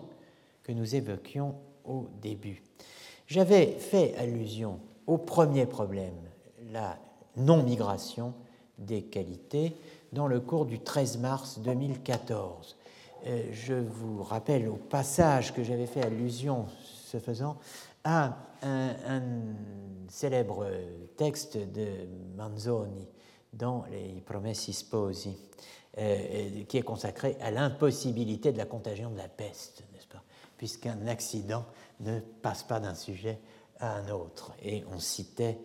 que 0.62 0.72
nous 0.72 0.94
évoquions 0.94 1.54
au 1.84 2.06
début. 2.22 2.62
J'avais 3.26 3.66
fait 3.66 4.14
allusion 4.16 4.78
au 5.06 5.18
premier 5.18 5.66
problème, 5.66 6.14
la 6.72 6.96
non-migration 7.36 8.32
des 8.78 9.02
qualités, 9.02 9.74
dans 10.12 10.26
le 10.26 10.40
cours 10.40 10.64
du 10.64 10.78
13 10.78 11.18
mars 11.18 11.58
2014. 11.58 12.76
Euh, 13.26 13.42
je 13.52 13.74
vous 13.74 14.22
rappelle 14.22 14.68
au 14.68 14.76
passage 14.76 15.52
que 15.52 15.64
j'avais 15.64 15.86
fait 15.86 16.02
allusion 16.02 16.66
ce 17.04 17.18
faisant, 17.18 17.56
à 18.04 18.36
un, 18.62 19.22
célèbre 20.08 20.66
texte 21.16 21.58
de 21.58 21.86
Manzoni 22.36 23.06
dans 23.52 23.84
les 23.90 24.20
Promessi 24.22 24.72
Sposi, 24.72 25.36
qui 26.68 26.78
est 26.78 26.82
consacré 26.82 27.36
à 27.40 27.50
l'impossibilité 27.50 28.52
de 28.52 28.58
la 28.58 28.64
contagion 28.64 29.10
de 29.10 29.18
la 29.18 29.28
peste, 29.28 29.84
n'est-ce 29.92 30.06
pas? 30.06 30.22
Puisqu'un 30.56 31.06
accident 31.06 31.64
ne 32.00 32.20
passe 32.20 32.62
pas 32.62 32.80
d'un 32.80 32.94
sujet 32.94 33.38
à 33.80 33.96
un 33.96 34.08
autre. 34.10 34.52
Et 34.62 34.84
on 34.94 34.98
citait 34.98 35.58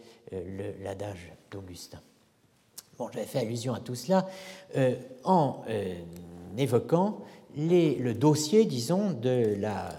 l'adage 0.82 1.32
d'Augustin. 1.52 2.02
Bon, 2.98 3.10
j'avais 3.14 3.26
fait 3.26 3.40
allusion 3.40 3.74
à 3.74 3.80
tout 3.80 3.95
cela 3.95 4.28
en 5.24 5.64
évoquant 6.57 7.22
le 7.56 8.14
dossier, 8.14 8.65
disons, 8.65 9.11
de 9.11 9.56
la 9.60 9.90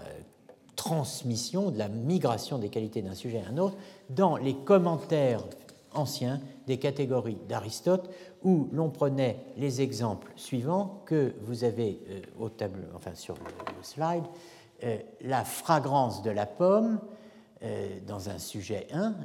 transmission, 0.75 1.71
de 1.71 1.77
la 1.77 1.89
migration 1.89 2.57
des 2.57 2.69
qualités 2.69 3.01
d'un 3.01 3.15
sujet 3.15 3.41
à 3.45 3.51
un 3.51 3.57
autre 3.57 3.77
dans 4.09 4.37
les 4.37 4.55
commentaires 4.55 5.43
anciens 5.93 6.41
des 6.67 6.77
catégories 6.77 7.37
d'Aristote, 7.47 8.09
où 8.43 8.69
l'on 8.71 8.89
prenait 8.89 9.39
les 9.57 9.81
exemples 9.81 10.31
suivants 10.35 11.01
que 11.05 11.33
vous 11.41 11.63
avez 11.63 12.01
euh, 12.09 12.21
au 12.39 12.49
tableau, 12.49 12.83
enfin 12.95 13.15
sur 13.15 13.35
le, 13.35 13.41
slide, 13.81 14.25
euh, 14.83 14.97
la 15.21 15.45
fragrance 15.45 16.21
de 16.21 16.31
la 16.31 16.45
pomme 16.45 16.99
euh, 17.63 17.99
dans 18.05 18.29
un 18.29 18.37
sujet 18.37 18.87
1, 18.91 19.15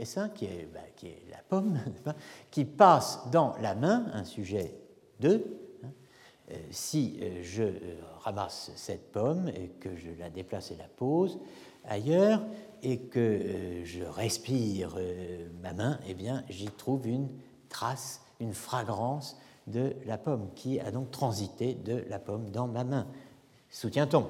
S1, 0.00 0.32
qui 0.32 0.44
est, 0.44 0.68
bah, 0.72 0.80
qui 0.96 1.06
est 1.06 1.22
la 1.30 1.38
pomme, 1.48 1.78
qui 2.50 2.64
passe 2.64 3.20
dans 3.30 3.54
la 3.60 3.74
main, 3.74 4.06
un 4.12 4.24
sujet 4.24 4.74
2, 5.20 5.30
euh, 5.30 5.38
si 6.70 7.18
euh, 7.20 7.42
je 7.42 7.62
euh, 7.62 7.96
ramasse 8.20 8.70
cette 8.76 9.12
pomme 9.12 9.48
et 9.48 9.68
que 9.80 9.96
je 9.96 10.10
la 10.18 10.30
déplace 10.30 10.70
et 10.70 10.76
la 10.76 10.88
pose 10.88 11.38
ailleurs 11.84 12.42
et 12.82 12.98
que 12.98 13.82
je 13.84 14.02
respire 14.02 14.96
ma 15.62 15.72
main, 15.72 15.98
eh 16.06 16.14
bien 16.14 16.44
j'y 16.48 16.66
trouve 16.66 17.06
une 17.06 17.28
trace, 17.68 18.22
une 18.40 18.54
fragrance 18.54 19.38
de 19.66 19.94
la 20.06 20.18
pomme 20.18 20.48
qui 20.54 20.80
a 20.80 20.90
donc 20.90 21.10
transité 21.10 21.74
de 21.74 22.04
la 22.08 22.18
pomme 22.18 22.50
dans 22.50 22.66
ma 22.66 22.84
main. 22.84 23.06
Soutient-on? 23.70 24.26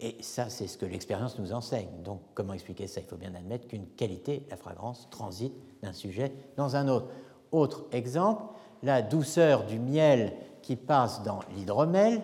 Et 0.00 0.16
ça, 0.20 0.48
c'est 0.50 0.66
ce 0.66 0.76
que 0.76 0.84
l'expérience 0.84 1.38
nous 1.38 1.52
enseigne. 1.52 2.02
Donc, 2.02 2.20
comment 2.34 2.54
expliquer 2.54 2.88
ça? 2.88 3.00
Il 3.00 3.06
faut 3.06 3.16
bien 3.16 3.34
admettre 3.36 3.68
qu'une 3.68 3.86
qualité, 3.86 4.44
la 4.50 4.56
fragrance, 4.56 5.08
transite 5.10 5.52
d'un 5.80 5.92
sujet 5.92 6.32
dans 6.56 6.74
un 6.74 6.88
autre. 6.88 7.06
Autre 7.52 7.86
exemple, 7.92 8.42
la 8.82 9.02
douceur 9.02 9.64
du 9.64 9.78
miel 9.78 10.32
qui 10.62 10.76
passe 10.76 11.22
dans 11.22 11.40
l'hydromel, 11.54 12.22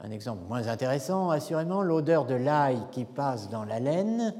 un 0.00 0.10
exemple 0.10 0.44
moins 0.46 0.68
intéressant 0.68 1.30
assurément, 1.30 1.82
l'odeur 1.82 2.24
de 2.24 2.34
l'ail 2.34 2.78
qui 2.92 3.04
passe 3.04 3.48
dans 3.48 3.64
la 3.64 3.80
laine, 3.80 4.34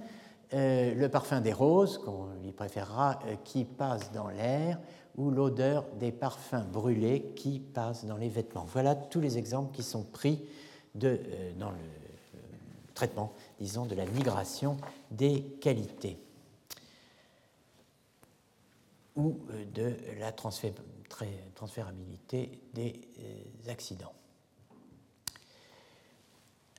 euh, 0.54 0.94
le 0.94 1.08
parfum 1.08 1.40
des 1.40 1.52
roses, 1.52 1.98
qu'on 1.98 2.28
lui 2.42 2.52
préférera, 2.52 3.18
euh, 3.26 3.34
qui 3.44 3.64
passe 3.64 4.12
dans 4.12 4.28
l'air, 4.28 4.78
ou 5.16 5.30
l'odeur 5.30 5.84
des 5.98 6.12
parfums 6.12 6.64
brûlés 6.72 7.32
qui 7.34 7.58
passe 7.58 8.04
dans 8.04 8.16
les 8.16 8.28
vêtements. 8.28 8.66
Voilà 8.68 8.94
tous 8.94 9.20
les 9.20 9.36
exemples 9.36 9.74
qui 9.74 9.82
sont 9.82 10.04
pris 10.04 10.44
euh, 11.02 11.52
dans 11.58 11.70
le 11.70 11.76
traitement, 12.94 13.32
disons, 13.60 13.84
de 13.84 13.94
la 13.94 14.06
migration 14.06 14.76
des 15.10 15.42
qualités 15.60 16.18
ou 19.16 19.36
de 19.74 19.96
la 20.20 20.30
transférence 20.30 20.78
transférabilité 21.54 22.60
des 22.74 23.00
euh, 23.20 23.70
accidents. 23.70 24.12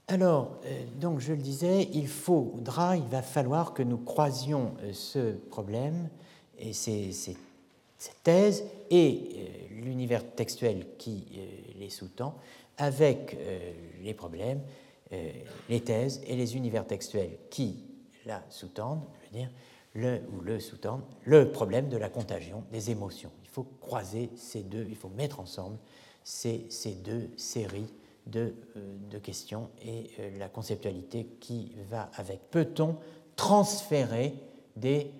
Alors, 0.07 0.57
euh, 0.65 0.85
donc 0.99 1.19
je 1.19 1.33
le 1.33 1.41
disais, 1.41 1.87
il 1.93 2.07
faudra, 2.07 2.97
il 2.97 3.07
va 3.07 3.21
falloir 3.21 3.73
que 3.73 3.83
nous 3.83 3.97
croisions 3.97 4.73
euh, 4.81 4.93
ce 4.93 5.33
problème 5.33 6.09
et 6.57 6.73
ces, 6.73 7.11
ces, 7.11 7.37
thèses 8.23 8.63
et 8.89 9.67
l'univers 9.71 10.23
textuel 10.35 10.85
qui 10.97 11.25
les 11.77 11.89
sous-tend 11.89 12.33
avec 12.77 13.37
les 14.01 14.13
problèmes, 14.13 14.61
les 15.11 15.81
thèses 15.81 16.21
et 16.25 16.37
les 16.37 16.55
univers 16.55 16.87
textuels 16.87 17.37
qui 17.49 17.83
la 18.25 18.41
sous-tendent, 18.49 19.03
je 19.21 19.25
veux 19.25 19.41
dire, 19.41 19.51
le, 19.95 20.21
ou 20.31 20.39
le 20.39 20.61
sous-tendent, 20.61 21.03
le 21.25 21.51
problème 21.51 21.89
de 21.89 21.97
la 21.97 22.09
contagion 22.09 22.63
des 22.71 22.89
émotions 22.89 23.31
faut 23.59 23.67
croiser 23.81 24.29
ces 24.35 24.61
deux, 24.61 24.85
il 24.89 24.95
faut 24.95 25.09
mettre 25.09 25.39
ensemble 25.39 25.77
ces, 26.23 26.65
ces 26.69 26.93
deux 26.93 27.29
séries 27.37 27.91
de, 28.27 28.53
euh, 28.77 28.95
de, 29.09 29.17
questions 29.17 29.69
et 29.83 30.09
euh, 30.19 30.37
la 30.37 30.49
conceptualité 30.49 31.25
qui 31.39 31.71
va 31.89 32.09
avec. 32.15 32.39
Peut-on 32.51 32.97
transférer 33.35 34.33
des 34.75 35.11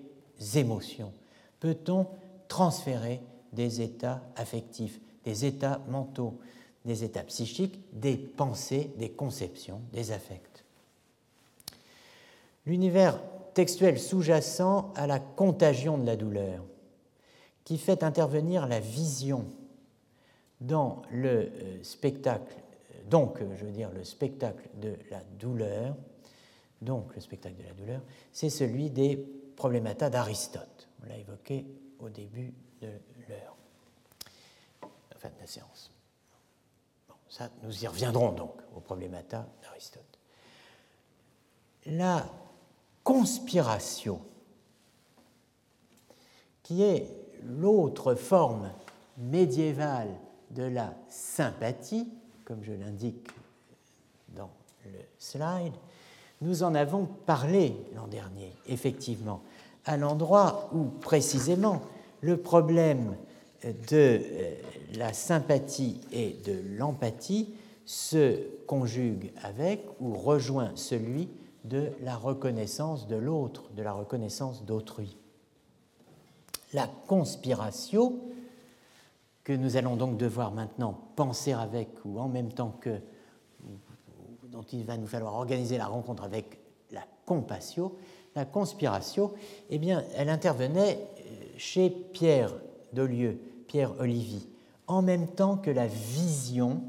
émotions? 0.54 1.12
Peut-on 1.58 2.06
transférer 2.48 3.20
des 3.52 3.80
états 3.80 4.22
affectifs, 4.36 5.00
des 5.24 5.44
états 5.44 5.80
mentaux, 5.88 6.38
des 6.84 7.04
états 7.04 7.24
psychiques, 7.24 7.80
des 7.92 8.16
pensées, 8.16 8.90
des 8.96 9.10
conceptions, 9.10 9.80
des 9.92 10.12
affects? 10.12 10.64
L'univers 12.64 13.20
textuel 13.54 13.98
sous-jacent 13.98 14.92
à 14.94 15.06
la 15.06 15.18
contagion 15.18 15.98
de 15.98 16.06
la 16.06 16.16
douleur 16.16 16.62
qui 17.70 17.78
fait 17.78 18.02
intervenir 18.02 18.66
la 18.66 18.80
vision 18.80 19.46
dans 20.60 21.02
le 21.12 21.52
euh, 21.54 21.84
spectacle, 21.84 22.52
donc 23.08 23.38
je 23.38 23.64
veux 23.64 23.70
dire 23.70 23.92
le 23.92 24.02
spectacle 24.02 24.68
de 24.80 24.96
la 25.08 25.22
douleur, 25.38 25.94
donc 26.82 27.14
le 27.14 27.20
spectacle 27.20 27.54
de 27.58 27.62
la 27.62 27.74
douleur, 27.74 28.00
c'est 28.32 28.50
celui 28.50 28.90
des 28.90 29.16
problématas 29.54 30.10
d'Aristote. 30.10 30.88
On 31.00 31.08
l'a 31.08 31.16
évoqué 31.16 31.64
au 32.00 32.08
début 32.08 32.52
de 32.82 32.88
l'heure, 33.28 33.56
enfin 35.14 35.28
de 35.28 35.40
la 35.40 35.46
séance. 35.46 35.92
Bon, 37.08 37.14
ça, 37.28 37.50
nous 37.62 37.84
y 37.84 37.86
reviendrons 37.86 38.32
donc 38.32 38.54
aux 38.74 38.80
problématas 38.80 39.46
d'Aristote. 39.62 40.18
La 41.86 42.28
conspiration, 43.04 44.20
qui 46.64 46.82
est 46.82 47.29
l'autre 47.44 48.14
forme 48.14 48.70
médiévale 49.18 50.08
de 50.50 50.62
la 50.64 50.94
sympathie, 51.08 52.08
comme 52.44 52.62
je 52.62 52.72
l'indique 52.72 53.28
dans 54.34 54.50
le 54.84 54.98
slide, 55.18 55.74
nous 56.40 56.62
en 56.62 56.74
avons 56.74 57.06
parlé 57.26 57.76
l'an 57.94 58.06
dernier, 58.06 58.52
effectivement, 58.66 59.42
à 59.84 59.96
l'endroit 59.96 60.70
où 60.72 60.84
précisément 60.84 61.82
le 62.20 62.36
problème 62.36 63.16
de 63.62 63.72
euh, 63.92 64.54
la 64.96 65.12
sympathie 65.12 66.00
et 66.12 66.36
de 66.44 66.76
l'empathie 66.76 67.54
se 67.84 68.38
conjugue 68.66 69.32
avec 69.42 69.84
ou 70.00 70.14
rejoint 70.14 70.72
celui 70.76 71.28
de 71.64 71.90
la 72.02 72.16
reconnaissance 72.16 73.06
de 73.06 73.16
l'autre, 73.16 73.64
de 73.76 73.82
la 73.82 73.92
reconnaissance 73.92 74.64
d'autrui 74.64 75.19
la 76.72 76.88
conspiration, 77.06 78.20
que 79.44 79.52
nous 79.52 79.76
allons 79.76 79.96
donc 79.96 80.16
devoir 80.16 80.52
maintenant 80.52 80.96
penser 81.16 81.52
avec 81.52 81.88
ou 82.04 82.20
en 82.20 82.28
même 82.28 82.52
temps 82.52 82.76
que, 82.80 83.00
dont 84.44 84.62
il 84.72 84.84
va 84.84 84.96
nous 84.96 85.06
falloir 85.06 85.34
organiser 85.34 85.78
la 85.78 85.86
rencontre 85.86 86.24
avec 86.24 86.58
la 86.92 87.04
compassion, 87.26 87.92
la 88.34 88.44
conspiration, 88.44 89.32
eh 89.70 89.78
bien, 89.78 90.04
elle 90.16 90.28
intervenait 90.28 90.98
euh, 90.98 91.44
chez 91.56 91.90
Pierre 91.90 92.52
Dolieu, 92.92 93.40
Pierre 93.66 93.92
Olivier, 93.98 94.40
en 94.86 95.02
même 95.02 95.26
temps 95.26 95.56
que 95.56 95.70
la 95.70 95.86
vision, 95.86 96.82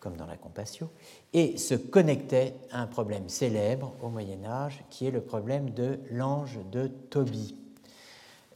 comme 0.00 0.16
dans 0.16 0.26
la 0.26 0.36
compassion, 0.36 0.90
et 1.32 1.56
se 1.56 1.74
connectait 1.74 2.54
à 2.70 2.82
un 2.82 2.86
problème 2.86 3.28
célèbre 3.28 3.94
au 4.02 4.08
Moyen 4.08 4.44
Âge, 4.44 4.84
qui 4.90 5.06
est 5.06 5.10
le 5.10 5.20
problème 5.20 5.70
de 5.70 5.98
l'ange 6.10 6.58
de 6.72 6.88
Tobie. 6.88 7.56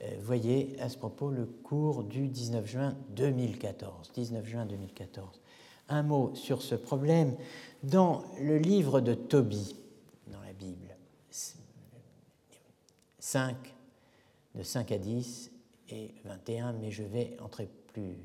Euh, 0.03 0.17
voyez 0.23 0.77
à 0.81 0.89
ce 0.89 0.97
propos 0.97 1.31
le 1.31 1.45
cours 1.45 2.05
du 2.05 2.29
19 2.29 2.67
juin 2.67 2.97
2014. 3.11 4.13
19 4.13 4.47
juin 4.47 4.67
2014. 4.67 5.41
Un 5.89 6.03
mot 6.03 6.35
sur 6.35 6.63
ce 6.63 6.75
problème. 6.75 7.37
Dans 7.83 8.25
le 8.41 8.57
livre 8.57 9.01
de 9.01 9.15
Tobie, 9.15 9.77
dans 10.29 10.41
la 10.41 10.53
Bible, 10.53 10.97
5, 13.19 13.57
de 14.55 14.63
5 14.63 14.93
à 14.93 14.99
10 14.99 15.51
et 15.91 16.15
21, 16.25 16.73
mais 16.75 16.91
je 16.91 17.03
vais 17.03 17.37
entrer 17.43 17.69
plus, 17.93 18.17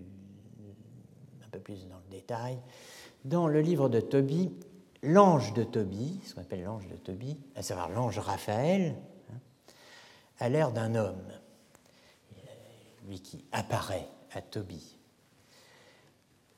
un 1.43 1.49
peu 1.51 1.59
plus 1.59 1.87
dans 1.87 1.97
le 1.97 2.11
détail. 2.11 2.57
Dans 3.25 3.47
le 3.47 3.59
livre 3.59 3.89
de 3.89 3.99
Tobie, 3.99 4.51
l'ange 5.03 5.53
de 5.53 5.63
Tobie, 5.63 6.21
ce 6.25 6.35
qu'on 6.35 6.41
appelle 6.41 6.63
l'ange 6.63 6.87
de 6.87 6.95
Tobie, 6.95 7.37
à 7.55 7.63
savoir 7.63 7.89
l'ange 7.89 8.19
Raphaël, 8.19 8.95
hein, 9.31 9.39
a 10.39 10.49
l'air 10.49 10.71
d'un 10.71 10.95
homme 10.95 11.23
lui 13.07 13.19
qui 13.19 13.43
apparaît 13.51 14.07
à 14.31 14.41
Tobie. 14.41 14.97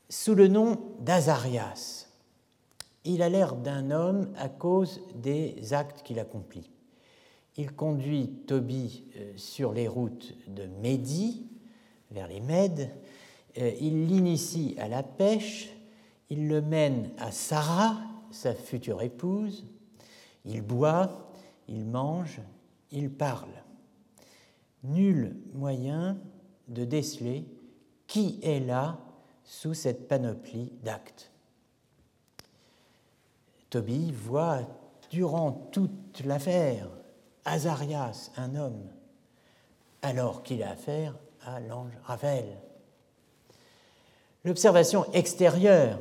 Sous 0.10 0.36
le 0.36 0.48
nom 0.48 0.96
d'Azarias, 1.00 2.08
il 3.04 3.22
a 3.22 3.30
l'air 3.30 3.56
d'un 3.56 3.92
homme 3.92 4.34
à 4.38 4.50
cause 4.50 5.02
des 5.16 5.74
actes 5.74 6.04
qu'il 6.04 6.20
accomplit. 6.20 6.70
il 7.58 7.74
conduit 7.74 8.30
Tobie 8.46 9.06
euh, 9.18 9.34
sur 9.36 9.74
les 9.74 9.88
routes 9.88 10.36
de 10.48 10.68
Médie, 10.82 11.48
vers 12.12 12.28
les 12.28 12.40
Mèdes, 12.40 12.92
euh, 13.58 13.72
il 13.82 14.06
l'initie 14.06 14.76
à 14.78 14.88
la 14.88 15.04
pêche, 15.04 15.70
il 16.30 16.48
le 16.48 16.62
mène 16.62 17.10
à 17.18 17.32
Sarah, 17.32 17.98
sa 18.32 18.54
future 18.54 19.02
épouse, 19.02 19.66
il 20.46 20.62
boit, 20.62 21.32
il 21.68 21.86
mange, 21.86 22.42
il 22.92 23.10
parle. 23.10 23.50
Nul 24.84 25.36
moyen 25.54 26.18
de 26.68 26.86
déceler 26.86 27.46
qui 28.08 28.40
est 28.42 28.60
là 28.60 29.00
sous 29.44 29.74
cette 29.74 30.08
panoplie 30.08 30.72
d'actes. 30.84 31.32
Tobie 33.70 34.12
voit 34.12 34.62
durant 35.10 35.52
toute 35.72 36.24
l'affaire 36.26 36.90
Azarias, 37.46 38.32
un 38.36 38.56
homme, 38.56 38.90
alors 40.02 40.44
qu'il 40.44 40.64
a 40.64 40.72
affaire 40.72 41.16
à 41.42 41.60
l'ange 41.60 41.94
Raphaël. 42.04 42.58
L'observation 44.44 45.06
extérieure 45.14 46.00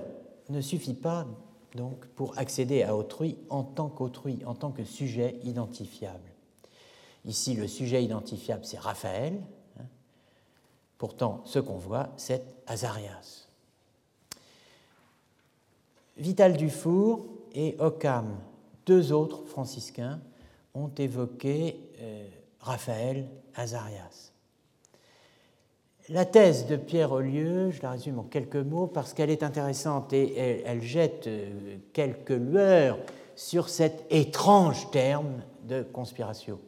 ne 0.48 0.60
suffit 0.60 0.94
pas 0.94 1.26
donc 1.74 2.06
pour 2.08 2.36
accéder 2.38 2.82
à 2.82 2.96
autrui 2.96 3.38
en 3.48 3.62
tant 3.62 3.88
qu'autrui, 3.88 4.40
en 4.44 4.54
tant 4.54 4.72
que 4.72 4.84
sujet 4.84 5.38
identifiable. 5.44 6.32
Ici, 7.24 7.54
le 7.54 7.68
sujet 7.68 8.02
identifiable, 8.02 8.64
c'est 8.64 8.78
Raphaël. 8.78 9.40
Pourtant, 10.98 11.42
ce 11.44 11.58
qu'on 11.58 11.76
voit, 11.76 12.08
c'est 12.16 12.42
Azarias. 12.66 13.46
Vital 16.16 16.56
Dufour 16.56 17.26
et 17.54 17.76
Occam, 17.78 18.38
deux 18.86 19.12
autres 19.12 19.44
franciscains, 19.44 20.20
ont 20.74 20.90
évoqué 20.98 21.80
euh, 22.00 22.26
Raphaël 22.60 23.26
Azarias. 23.54 24.32
La 26.08 26.24
thèse 26.24 26.66
de 26.66 26.76
Pierre 26.76 27.12
Ollieu, 27.12 27.70
je 27.72 27.82
la 27.82 27.90
résume 27.90 28.20
en 28.20 28.22
quelques 28.22 28.56
mots 28.56 28.86
parce 28.86 29.12
qu'elle 29.12 29.30
est 29.30 29.42
intéressante 29.42 30.12
et 30.12 30.62
elle, 30.64 30.82
jette 30.82 31.26
euh, 31.26 31.76
quelques 31.92 32.30
lueurs 32.30 32.98
sur 33.34 33.68
cet 33.68 34.04
étrange 34.10 34.90
terme 34.92 35.42
de 35.64 35.82
conspiration. 35.82 36.60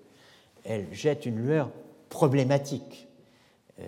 Elle 0.65 0.93
jette 0.93 1.25
une 1.25 1.39
lueur 1.39 1.71
problématique. 2.09 3.09
Euh, 3.79 3.85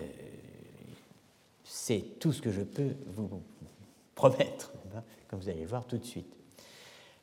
c'est 1.81 2.19
tout 2.19 2.33
ce 2.33 2.41
que 2.41 2.51
je 2.51 2.61
peux 2.61 2.95
vous 3.07 3.41
promettre, 4.15 4.71
comme 5.27 5.39
vous 5.39 5.49
allez 5.49 5.61
le 5.61 5.67
voir 5.67 5.85
tout 5.85 5.97
de 5.97 6.05
suite. 6.05 6.31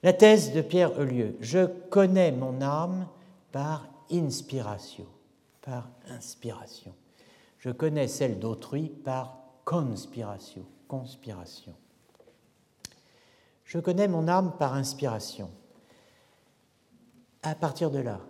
La 0.03 0.13
thèse 0.13 0.53
de 0.53 0.63
Pierre 0.63 0.99
Ollieu, 0.99 1.37
je 1.41 1.67
connais 1.91 2.33
mon 2.33 2.61
âme 2.61 3.07
par 3.53 3.89
inspiration, 4.11 5.07
par 5.61 5.89
inspiration 6.09 6.95
je 7.59 7.71
connais 7.71 8.09
celle 8.09 8.39
d'autrui 8.39 8.89
par 8.89 9.39
conspiration, 9.65 10.65
conspiration. 10.87 11.75
Je 13.65 13.79
connais 13.79 14.09
mon 14.09 14.29
âme 14.29 14.57
par 14.59 14.75
inspiration. 14.75 15.51
À 17.43 17.55
partir 17.55 17.91
de 17.91 17.99
là, 17.99 18.21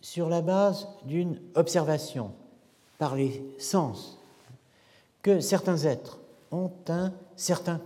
sur 0.00 0.28
la 0.28 0.42
base 0.42 0.88
d'une 1.04 1.40
observation 1.54 2.32
par 2.98 3.16
les 3.16 3.44
sens, 3.58 4.18
que 5.26 5.40
certains 5.40 5.78
êtres 5.78 6.20
ont 6.52 6.70
un 6.86 7.12
certain 7.34 7.78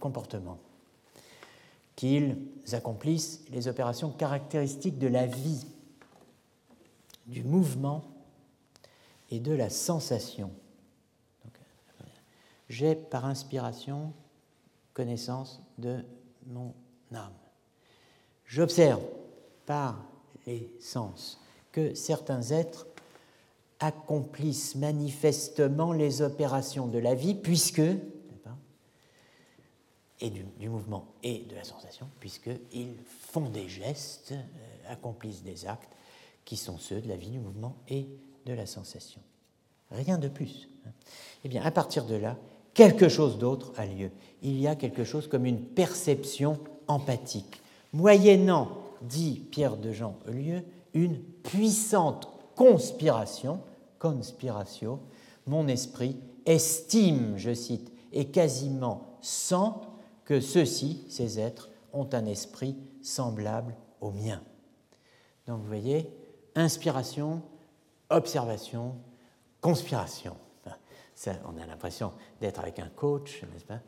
comportement, 0.00 0.56
qu'ils 1.94 2.38
accomplissent 2.72 3.44
les 3.50 3.68
opérations 3.68 4.10
caractéristiques 4.10 4.98
de 4.98 5.06
la 5.06 5.26
vie, 5.26 5.66
du 7.26 7.44
mouvement 7.44 8.02
et 9.30 9.40
de 9.40 9.52
la 9.52 9.68
sensation. 9.68 10.50
J'ai 12.70 12.94
par 12.94 13.26
inspiration 13.26 14.14
connaissance 14.94 15.60
de 15.76 16.02
mon 16.46 16.72
âme. 17.12 17.34
J'observe 18.46 19.02
par 19.66 20.02
les 20.46 20.72
sens 20.80 21.42
que 21.72 21.94
certains 21.94 22.52
êtres 22.52 22.86
accomplissent 23.80 24.74
manifestement 24.74 25.92
les 25.92 26.22
opérations 26.22 26.86
de 26.86 26.98
la 26.98 27.14
vie, 27.14 27.34
puisque, 27.34 27.82
et 30.20 30.30
du, 30.30 30.68
mouvement 30.68 31.06
et 31.22 31.40
de 31.48 31.54
la 31.54 31.64
sensation, 31.64 32.08
puisqu'ils 32.20 32.96
font 33.04 33.48
des 33.50 33.68
gestes, 33.68 34.32
euh, 34.32 34.92
accomplissent 34.92 35.42
des 35.42 35.66
actes 35.66 35.92
qui 36.44 36.56
sont 36.56 36.78
ceux 36.78 37.00
de 37.00 37.08
la 37.08 37.16
vie, 37.16 37.30
du 37.30 37.38
mouvement 37.38 37.76
et 37.88 38.06
de 38.46 38.52
la 38.54 38.66
sensation. 38.66 39.20
Rien 39.90 40.18
de 40.18 40.28
plus. 40.28 40.68
Eh 41.44 41.48
bien, 41.48 41.62
à 41.62 41.70
partir 41.70 42.06
de 42.06 42.14
là, 42.14 42.36
quelque 42.72 43.08
chose 43.08 43.38
d'autre 43.38 43.72
a 43.76 43.84
lieu. 43.84 44.10
Il 44.42 44.58
y 44.58 44.66
a 44.66 44.74
quelque 44.74 45.04
chose 45.04 45.28
comme 45.28 45.44
une 45.44 45.60
perception 45.60 46.58
empathique, 46.88 47.60
moyennant, 47.92 48.70
dit 49.02 49.42
Pierre 49.50 49.76
de 49.76 49.92
Jean 49.92 50.16
Eulieu, 50.28 50.62
une 50.94 51.18
puissante 51.18 52.28
conspiration, 52.54 53.60
conspiratio, 53.98 55.00
mon 55.46 55.68
esprit 55.68 56.16
estime, 56.44 57.36
je 57.36 57.54
cite, 57.54 57.92
et 58.12 58.30
quasiment 58.30 59.18
sent 59.20 59.72
que 60.24 60.40
ceux-ci, 60.40 61.04
ces 61.08 61.38
êtres, 61.38 61.70
ont 61.92 62.08
un 62.12 62.26
esprit 62.26 62.76
semblable 63.02 63.74
au 64.00 64.10
mien. 64.10 64.42
Donc 65.46 65.60
vous 65.60 65.66
voyez, 65.66 66.10
inspiration, 66.54 67.42
observation, 68.10 68.96
conspiration. 69.60 70.36
On 71.46 71.62
a 71.62 71.66
l'impression 71.66 72.12
d'être 72.40 72.60
avec 72.60 72.78
un 72.78 72.90
coach, 72.94 73.42
n'est-ce 73.42 73.64
pas? 73.64 73.80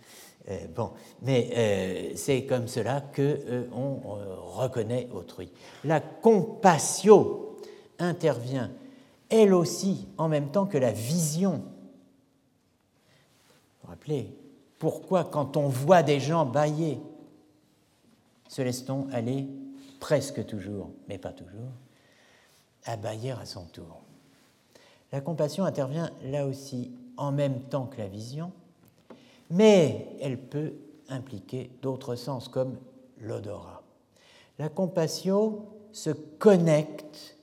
Euh, 0.48 0.66
Bon, 0.74 0.92
mais 1.20 1.50
euh, 1.54 2.12
c'est 2.16 2.46
comme 2.46 2.68
cela 2.68 3.02
qu'on 3.02 3.22
euh, 3.22 3.68
on 3.72 4.00
reconnaît 4.56 5.08
autrui. 5.12 5.52
La 5.84 6.00
compassion 6.00 7.40
intervient, 7.98 8.70
elle 9.30 9.54
aussi, 9.54 10.08
en 10.16 10.28
même 10.28 10.50
temps 10.50 10.66
que 10.66 10.78
la 10.78 10.92
vision. 10.92 11.62
Vous 13.52 13.82
vous 13.82 13.88
rappelez 13.88 14.34
pourquoi, 14.78 15.24
quand 15.24 15.56
on 15.56 15.68
voit 15.68 16.02
des 16.02 16.20
gens 16.20 16.46
bailler, 16.46 17.00
se 18.48 18.62
laisse-t-on 18.62 19.08
aller 19.12 19.48
presque 20.00 20.46
toujours, 20.46 20.90
mais 21.08 21.18
pas 21.18 21.32
toujours, 21.32 21.72
à 22.84 22.96
bailler 22.96 23.32
à 23.32 23.44
son 23.44 23.64
tour? 23.64 24.00
La 25.12 25.20
compassion 25.20 25.64
intervient 25.64 26.10
là 26.24 26.46
aussi 26.46 26.92
en 27.16 27.32
même 27.32 27.60
temps 27.62 27.86
que 27.86 27.98
la 27.98 28.08
vision, 28.08 28.52
mais 29.50 30.06
elle 30.20 30.38
peut 30.38 30.74
impliquer 31.08 31.70
d'autres 31.82 32.14
sens 32.14 32.48
comme 32.48 32.76
l'odorat. 33.20 33.82
La 34.58 34.68
compassion 34.68 35.66
se 35.92 36.10
connecte 36.10 37.36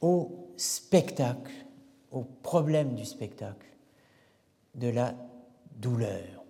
au 0.00 0.43
spectacle, 0.56 1.52
au 2.10 2.22
problème 2.42 2.94
du 2.94 3.04
spectacle, 3.04 3.66
de 4.74 4.88
la 4.88 5.14
douleur. 5.76 6.44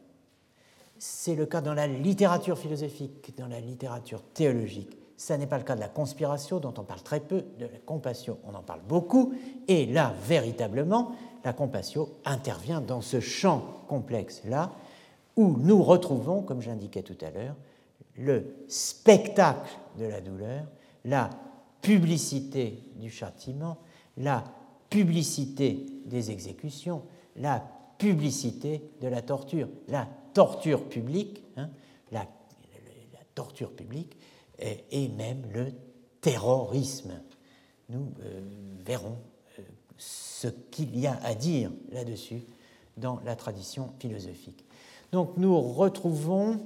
C'est 0.99 1.35
le 1.35 1.47
cas 1.47 1.61
dans 1.61 1.75
la 1.75 1.87
littérature 1.87 2.59
philosophique, 2.59 3.37
dans 3.37 3.49
la 3.49 3.61
littérature 3.61 4.23
théologique. 4.33 4.97
Ça 5.17 5.37
n'est 5.39 5.47
pas 5.47 5.59
le 5.59 5.65
cas 5.65 5.75
de 5.75 5.81
la 5.81 5.89
conspiration, 5.89 6.61
dont 6.61 6.75
on 6.77 6.83
parle 6.83 7.03
très 7.03 7.21
peu, 7.21 7.45
de 7.59 7.67
la 7.67 7.79
compassion, 7.85 8.39
on 8.45 8.55
en 8.55 8.63
parle 8.63 8.81
beaucoup, 8.89 9.35
et 9.69 9.87
là, 9.87 10.15
véritablement, 10.23 11.13
la 11.45 11.53
compassion 11.53 12.09
intervient 12.25 12.81
dans 12.81 13.01
ce 13.01 13.21
champ 13.21 13.63
complexe-là, 13.89 14.73
où 15.37 15.57
nous 15.59 15.83
retrouvons, 15.83 16.43
comme 16.43 16.61
j'indiquais 16.61 17.03
tout 17.03 17.19
à 17.21 17.31
l'heure, 17.31 17.55
le 18.17 18.55
spectacle 18.69 19.79
de 19.99 20.05
la 20.05 20.21
douleur, 20.21 20.65
la 21.05 21.31
publicité 21.83 22.83
du 22.97 23.11
châtiment, 23.11 23.79
la 24.17 24.45
publicité 24.91 25.87
des 26.07 26.31
exécutions, 26.31 27.03
la 27.37 27.65
publicité 27.99 28.83
de 29.01 29.09
la 29.09 29.23
torture, 29.23 29.69
la 29.89 30.09
torture 30.33 30.89
publique, 30.89 31.43
hein, 31.57 31.71
la, 32.13 32.27
torture 33.35 33.73
publique, 33.73 34.17
et 34.61 35.09
même 35.09 35.43
le 35.53 35.73
terrorisme. 36.21 37.21
Nous 37.89 38.13
euh, 38.23 38.41
verrons 38.87 39.19
euh, 39.59 39.63
ce 39.99 40.47
qu'il 40.47 40.97
y 40.99 41.09
a 41.09 41.19
à 41.25 41.35
dire 41.35 41.73
là-dessus 41.91 42.43
dans 42.97 43.21
la 43.25 43.35
tradition 43.35 43.93
philosophique. 43.99 44.65
Donc 45.11 45.37
nous 45.37 45.61
retrouvons 45.61 46.61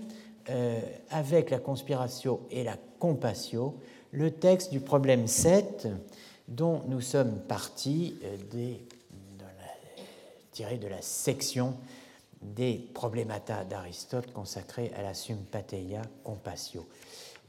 euh, 0.50 0.80
avec 1.10 1.50
la 1.50 1.58
conspiration 1.58 2.40
et 2.50 2.64
la 2.64 2.76
compassion 2.98 3.74
le 4.10 4.30
texte 4.30 4.70
du 4.70 4.80
problème 4.80 5.26
7 5.26 5.88
dont 6.48 6.82
nous 6.88 7.00
sommes 7.00 7.40
partis 7.46 8.16
des, 8.50 8.80
de 10.76 10.88
la, 10.88 11.02
section 11.02 11.74
des 12.42 12.88
problémata 12.94 13.64
d'Aristote 13.64 14.32
consacrée 14.32 14.90
à 14.96 15.02
la 15.02 15.14
sympatheia 15.14 16.02
compassio. 16.24 16.86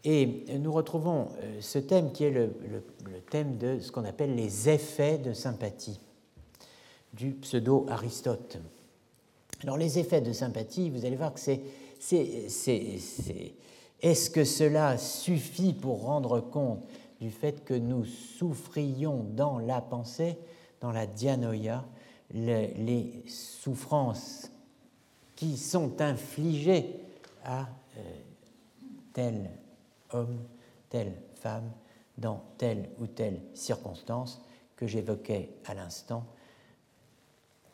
Et 0.04 0.46
nous 0.60 0.72
retrouvons 0.72 1.30
euh, 1.42 1.60
ce 1.62 1.80
thème 1.80 2.12
qui 2.12 2.24
est 2.24 2.32
le, 2.32 2.54
thème 3.30 3.58
de 3.58 3.80
ce 3.80 3.92
qu'on 3.92 4.06
appelle 4.06 4.36
les 4.36 4.70
effets 4.70 5.18
de 5.18 5.34
sympathie 5.34 6.00
du 7.14 7.32
pseudo-Aristote. 7.32 8.58
Alors 9.64 9.78
les 9.78 10.00
effets 10.00 10.22
de 10.22 10.32
sympathie, 10.32 10.90
vous 10.90 11.06
allez 11.06 11.16
voir 11.16 11.34
que 11.34 11.40
c'est... 11.40 11.62
Est-ce 14.02 14.30
que 14.30 14.46
cela 14.46 14.98
suffit 14.98 15.74
pour 15.74 16.04
rendre 16.04 16.40
compte 16.40 16.82
du 17.20 17.32
fait 17.32 17.64
que 17.66 17.74
nous 17.74 18.06
souffrions 18.06 19.24
dans 19.24 19.60
la 19.60 19.82
pensée, 19.82 20.38
dans 20.80 20.92
la 20.92 21.06
dianoïa, 21.06 21.86
les, 22.32 23.24
souffrances 23.28 24.52
qui 25.36 25.58
sont 25.58 26.02
infligées 26.02 26.96
à 27.44 27.68
euh, 27.98 28.02
tel 29.14 29.50
homme, 30.12 30.40
telle 30.90 31.14
femme, 31.36 31.72
dans 32.18 32.44
telle 32.58 32.90
ou 33.00 33.08
telle 33.08 33.42
circonstance 33.54 34.42
que 34.76 34.88
j'évoquais 34.88 35.50
à 35.66 35.74
l'instant, 35.74 36.26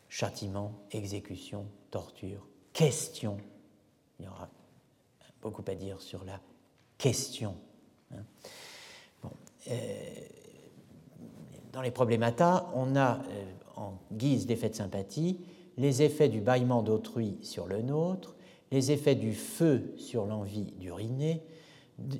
châtiment, 0.08 0.72
exécution, 0.90 1.66
torture, 1.90 2.46
question. 2.72 3.38
Il 4.18 4.24
y 4.24 4.28
aura 4.28 4.48
beaucoup 5.42 5.64
à 5.66 5.74
dire 5.74 6.00
sur 6.00 6.24
la 6.24 6.40
question. 6.98 7.56
Hein. 8.12 8.24
Euh, 9.70 9.74
dans 11.72 11.82
les 11.82 11.90
problématas, 11.90 12.70
on 12.74 12.96
a 12.96 13.16
euh, 13.16 13.44
en 13.76 13.94
guise 14.12 14.46
d'effet 14.46 14.70
de 14.70 14.74
sympathie 14.74 15.40
les 15.76 16.02
effets 16.02 16.28
du 16.28 16.40
bâillement 16.40 16.82
d'autrui 16.82 17.36
sur 17.42 17.66
le 17.66 17.82
nôtre, 17.82 18.34
les 18.70 18.92
effets 18.92 19.14
du 19.14 19.34
feu 19.34 19.92
sur 19.98 20.24
l'envie 20.24 20.72
d'uriner, 20.78 21.42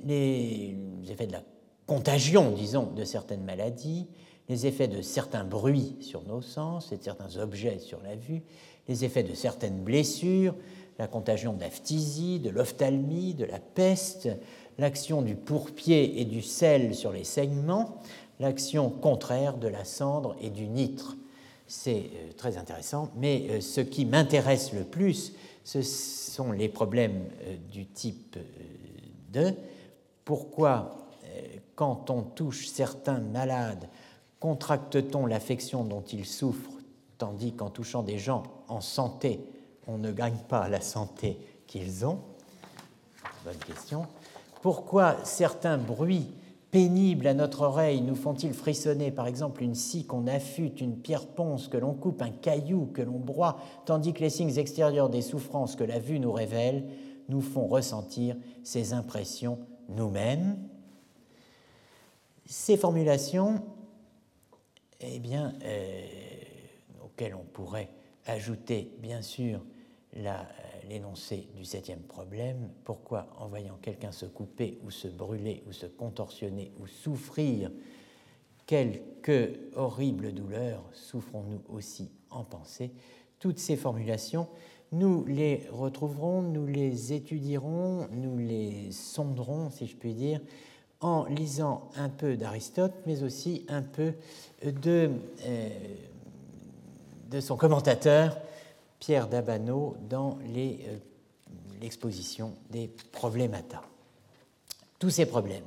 les 0.05 0.75
effets 1.09 1.27
de 1.27 1.33
la 1.33 1.43
contagion, 1.87 2.51
disons, 2.51 2.91
de 2.91 3.03
certaines 3.03 3.43
maladies, 3.43 4.07
les 4.49 4.65
effets 4.67 4.87
de 4.87 5.01
certains 5.01 5.43
bruits 5.43 5.95
sur 6.01 6.23
nos 6.23 6.41
sens 6.41 6.91
et 6.91 6.97
de 6.97 7.03
certains 7.03 7.37
objets 7.37 7.79
sur 7.79 8.01
la 8.01 8.15
vue, 8.15 8.43
les 8.87 9.03
effets 9.03 9.23
de 9.23 9.33
certaines 9.33 9.83
blessures, 9.83 10.55
la 10.99 11.07
contagion 11.07 11.53
d'aphthysie, 11.53 12.39
de 12.39 12.49
l'ophtalmie, 12.49 13.33
de 13.33 13.45
la 13.45 13.59
peste, 13.59 14.29
l'action 14.77 15.21
du 15.21 15.35
pourpier 15.35 16.19
et 16.19 16.25
du 16.25 16.41
sel 16.41 16.95
sur 16.95 17.11
les 17.11 17.23
saignements, 17.23 18.01
l'action 18.39 18.89
contraire 18.89 19.57
de 19.57 19.67
la 19.67 19.85
cendre 19.85 20.35
et 20.41 20.49
du 20.49 20.67
nitre. 20.67 21.15
C'est 21.67 22.09
euh, 22.13 22.31
très 22.37 22.57
intéressant, 22.57 23.09
mais 23.15 23.47
euh, 23.49 23.61
ce 23.61 23.81
qui 23.81 24.05
m'intéresse 24.05 24.73
le 24.73 24.83
plus, 24.83 25.33
ce 25.63 25.81
sont 25.81 26.51
les 26.51 26.69
problèmes 26.69 27.25
euh, 27.43 27.57
du 27.71 27.85
type 27.85 28.37
de 29.33 29.53
pourquoi, 30.23 31.07
quand 31.75 32.09
on 32.09 32.21
touche 32.21 32.67
certains 32.67 33.19
malades, 33.19 33.87
contracte-t-on 34.39 35.25
l'affection 35.25 35.85
dont 35.85 36.01
ils 36.01 36.25
souffrent, 36.25 36.81
tandis 37.17 37.53
qu'en 37.53 37.69
touchant 37.69 38.03
des 38.03 38.17
gens 38.17 38.43
en 38.67 38.81
santé, 38.81 39.39
on 39.87 39.97
ne 39.97 40.11
gagne 40.11 40.37
pas 40.49 40.67
la 40.67 40.81
santé 40.81 41.37
qu'ils 41.65 42.05
ont? 42.05 42.19
Bonne 43.45 43.57
question. 43.57 44.05
Pourquoi 44.61 45.23
certains 45.23 45.77
bruits 45.77 46.33
pénibles 46.71 47.27
à 47.27 47.33
notre 47.33 47.61
oreille 47.61 48.01
nous 48.01 48.15
font-ils 48.15 48.53
frissonner? 48.53 49.11
Par 49.11 49.27
exemple, 49.27 49.63
une 49.63 49.75
scie 49.75 50.05
qu'on 50.05 50.27
affûte, 50.27 50.81
une 50.81 50.97
pierre 50.97 51.27
ponce 51.27 51.67
que 51.67 51.77
l'on 51.77 51.93
coupe, 51.93 52.21
un 52.21 52.31
caillou 52.31 52.87
que 52.93 53.01
l'on 53.01 53.19
broie, 53.19 53.57
tandis 53.85 54.13
que 54.13 54.21
les 54.21 54.29
signes 54.29 54.57
extérieurs 54.57 55.09
des 55.09 55.21
souffrances 55.21 55.75
que 55.75 55.83
la 55.83 55.99
vue 55.99 56.19
nous 56.19 56.31
révèle 56.31 56.87
nous 57.29 57.41
font 57.41 57.67
ressentir 57.67 58.35
ces 58.63 58.93
impressions 58.93 59.59
nous-mêmes. 59.89 60.57
Ces 62.45 62.77
formulations, 62.77 63.61
eh 65.01 65.19
bien, 65.19 65.53
euh, 65.63 66.05
auxquelles 67.03 67.35
on 67.35 67.43
pourrait 67.43 67.89
ajouter, 68.25 68.91
bien 68.99 69.21
sûr, 69.21 69.61
l'énoncé 70.87 71.47
du 71.55 71.65
septième 71.65 72.01
problème, 72.01 72.69
pourquoi 72.83 73.27
en 73.39 73.47
voyant 73.47 73.77
quelqu'un 73.81 74.11
se 74.11 74.25
couper 74.25 74.79
ou 74.83 74.91
se 74.91 75.07
brûler 75.07 75.63
ou 75.67 75.71
se 75.71 75.85
contorsionner 75.85 76.71
ou 76.79 76.87
souffrir 76.87 77.71
quelque 78.65 79.59
horrible 79.75 80.33
douleur 80.33 80.83
souffrons-nous 80.93 81.61
aussi 81.69 82.11
en 82.29 82.43
pensée? 82.43 82.91
Toutes 83.39 83.59
ces 83.59 83.75
formulations, 83.75 84.47
nous 84.91 85.25
les 85.25 85.67
retrouverons, 85.71 86.41
nous 86.41 86.65
les 86.65 87.13
étudierons, 87.13 88.07
nous 88.11 88.37
les 88.37 88.91
sonderons, 88.91 89.69
si 89.69 89.87
je 89.87 89.95
puis 89.95 90.13
dire, 90.13 90.39
en 91.01 91.25
lisant 91.25 91.89
un 91.95 92.09
peu 92.09 92.37
d'Aristote, 92.37 92.93
mais 93.05 93.21
aussi 93.23 93.65
un 93.67 93.83
peu 93.83 94.13
de, 94.63 95.11
euh, 95.45 95.69
de 97.29 97.39
son 97.39 97.55
commentateur, 97.55 98.37
Pierre 98.99 99.27
Dabano 99.27 99.95
dans 100.09 100.39
euh, 100.41 100.97
l'exposition 101.81 102.53
des 102.69 102.87
problémata. 103.11 103.81
Tous 104.99 105.09
ces 105.09 105.25
problèmes 105.25 105.65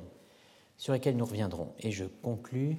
sur 0.77 0.93
lesquels 0.93 1.15
nous 1.15 1.25
reviendrons, 1.25 1.73
et 1.79 1.91
je 1.91 2.05
conclus, 2.05 2.77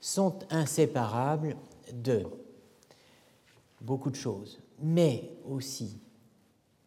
sont 0.00 0.38
inséparables 0.50 1.56
de 1.92 2.24
beaucoup 3.80 4.10
de 4.10 4.16
choses, 4.16 4.60
mais 4.80 5.30
aussi 5.46 6.00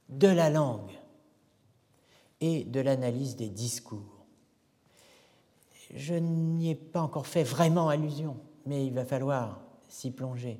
de 0.09 0.27
la 0.27 0.49
langue 0.49 0.91
et 2.41 2.63
de 2.63 2.79
l'analyse 2.79 3.35
des 3.35 3.49
discours. 3.49 4.25
Je 5.93 6.13
n'y 6.15 6.69
ai 6.69 6.75
pas 6.75 7.01
encore 7.01 7.27
fait 7.27 7.43
vraiment 7.43 7.89
allusion, 7.89 8.37
mais 8.65 8.85
il 8.85 8.93
va 8.93 9.05
falloir 9.05 9.61
s'y 9.87 10.11
plonger. 10.11 10.59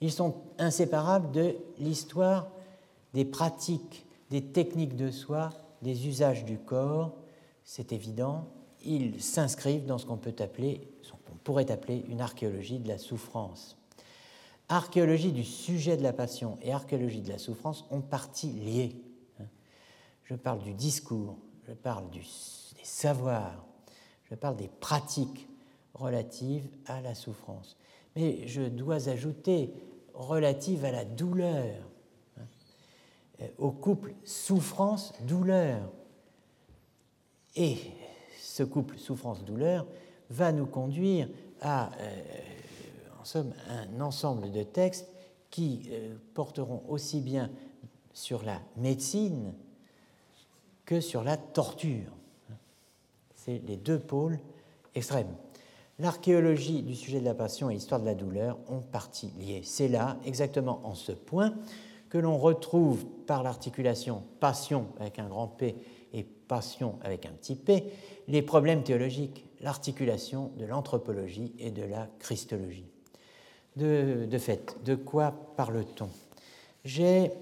Ils 0.00 0.12
sont 0.12 0.34
inséparables 0.58 1.30
de 1.32 1.56
l'histoire 1.78 2.48
des 3.14 3.24
pratiques, 3.24 4.04
des 4.30 4.42
techniques 4.42 4.96
de 4.96 5.10
soi, 5.10 5.50
des 5.82 6.06
usages 6.06 6.44
du 6.44 6.58
corps. 6.58 7.12
C'est 7.64 7.92
évident. 7.92 8.46
Ils 8.84 9.22
s'inscrivent 9.22 9.86
dans 9.86 9.98
ce 9.98 10.06
qu'on 10.06 10.18
peut 10.18 10.34
appeler, 10.38 10.88
qu'on 11.26 11.36
pourrait 11.42 11.70
appeler 11.70 12.04
une 12.08 12.20
archéologie 12.20 12.78
de 12.78 12.88
la 12.88 12.98
souffrance. 12.98 13.76
Archéologie 14.68 15.32
du 15.32 15.44
sujet 15.44 15.96
de 15.96 16.02
la 16.02 16.12
passion 16.12 16.58
et 16.60 16.72
archéologie 16.72 17.20
de 17.20 17.30
la 17.30 17.38
souffrance 17.38 17.84
ont 17.90 18.00
partie 18.00 18.50
liées. 18.50 18.96
Je 20.24 20.34
parle 20.34 20.60
du 20.62 20.74
discours, 20.74 21.36
je 21.68 21.72
parle 21.72 22.10
des 22.10 22.24
savoirs, 22.82 23.64
je 24.28 24.34
parle 24.34 24.56
des 24.56 24.68
pratiques 24.80 25.48
relatives 25.94 26.68
à 26.86 27.00
la 27.00 27.14
souffrance. 27.14 27.76
Mais 28.16 28.48
je 28.48 28.62
dois 28.62 29.08
ajouter 29.08 29.72
relative 30.14 30.86
à 30.86 30.90
la 30.90 31.04
douleur, 31.04 31.76
hein, 32.38 32.46
euh, 33.42 33.48
au 33.58 33.70
couple 33.70 34.14
souffrance-douleur. 34.24 35.92
Et 37.54 37.76
ce 38.40 38.62
couple 38.62 38.98
souffrance-douleur 38.98 39.86
va 40.30 40.50
nous 40.50 40.66
conduire 40.66 41.28
à, 41.60 41.92
euh, 42.00 42.22
en 43.20 43.24
somme, 43.24 43.52
un 43.68 44.00
ensemble 44.00 44.50
de 44.50 44.62
textes 44.62 45.08
qui 45.50 45.88
euh, 45.90 46.16
porteront 46.32 46.82
aussi 46.88 47.20
bien 47.20 47.50
sur 48.14 48.42
la 48.42 48.60
médecine 48.76 49.52
que 50.86 51.02
sur 51.02 51.22
la 51.22 51.36
torture. 51.36 52.12
C'est 53.34 53.58
les 53.66 53.76
deux 53.76 53.98
pôles 53.98 54.38
extrêmes 54.94 55.34
l'archéologie 55.98 56.82
du 56.82 56.94
sujet 56.94 57.20
de 57.20 57.24
la 57.24 57.34
passion 57.34 57.70
et 57.70 57.74
l'histoire 57.74 58.00
de 58.00 58.06
la 58.06 58.14
douleur 58.14 58.58
ont 58.68 58.80
partie 58.80 59.30
liée. 59.38 59.62
C'est 59.64 59.88
là, 59.88 60.18
exactement 60.24 60.80
en 60.84 60.94
ce 60.94 61.12
point, 61.12 61.54
que 62.08 62.18
l'on 62.18 62.38
retrouve 62.38 63.04
par 63.26 63.42
l'articulation 63.42 64.22
passion 64.40 64.86
avec 65.00 65.18
un 65.18 65.28
grand 65.28 65.48
P 65.48 65.74
et 66.12 66.22
passion 66.22 66.98
avec 67.02 67.26
un 67.26 67.32
petit 67.32 67.56
p, 67.56 67.92
les 68.28 68.42
problèmes 68.42 68.84
théologiques, 68.84 69.44
l'articulation 69.60 70.52
de 70.56 70.64
l'anthropologie 70.64 71.52
et 71.58 71.70
de 71.70 71.82
la 71.82 72.08
christologie. 72.18 72.86
De, 73.76 74.26
de 74.30 74.38
fait, 74.38 74.76
de 74.84 74.94
quoi 74.94 75.34
parle-t-on? 75.56 76.08
J'ai 76.84 77.32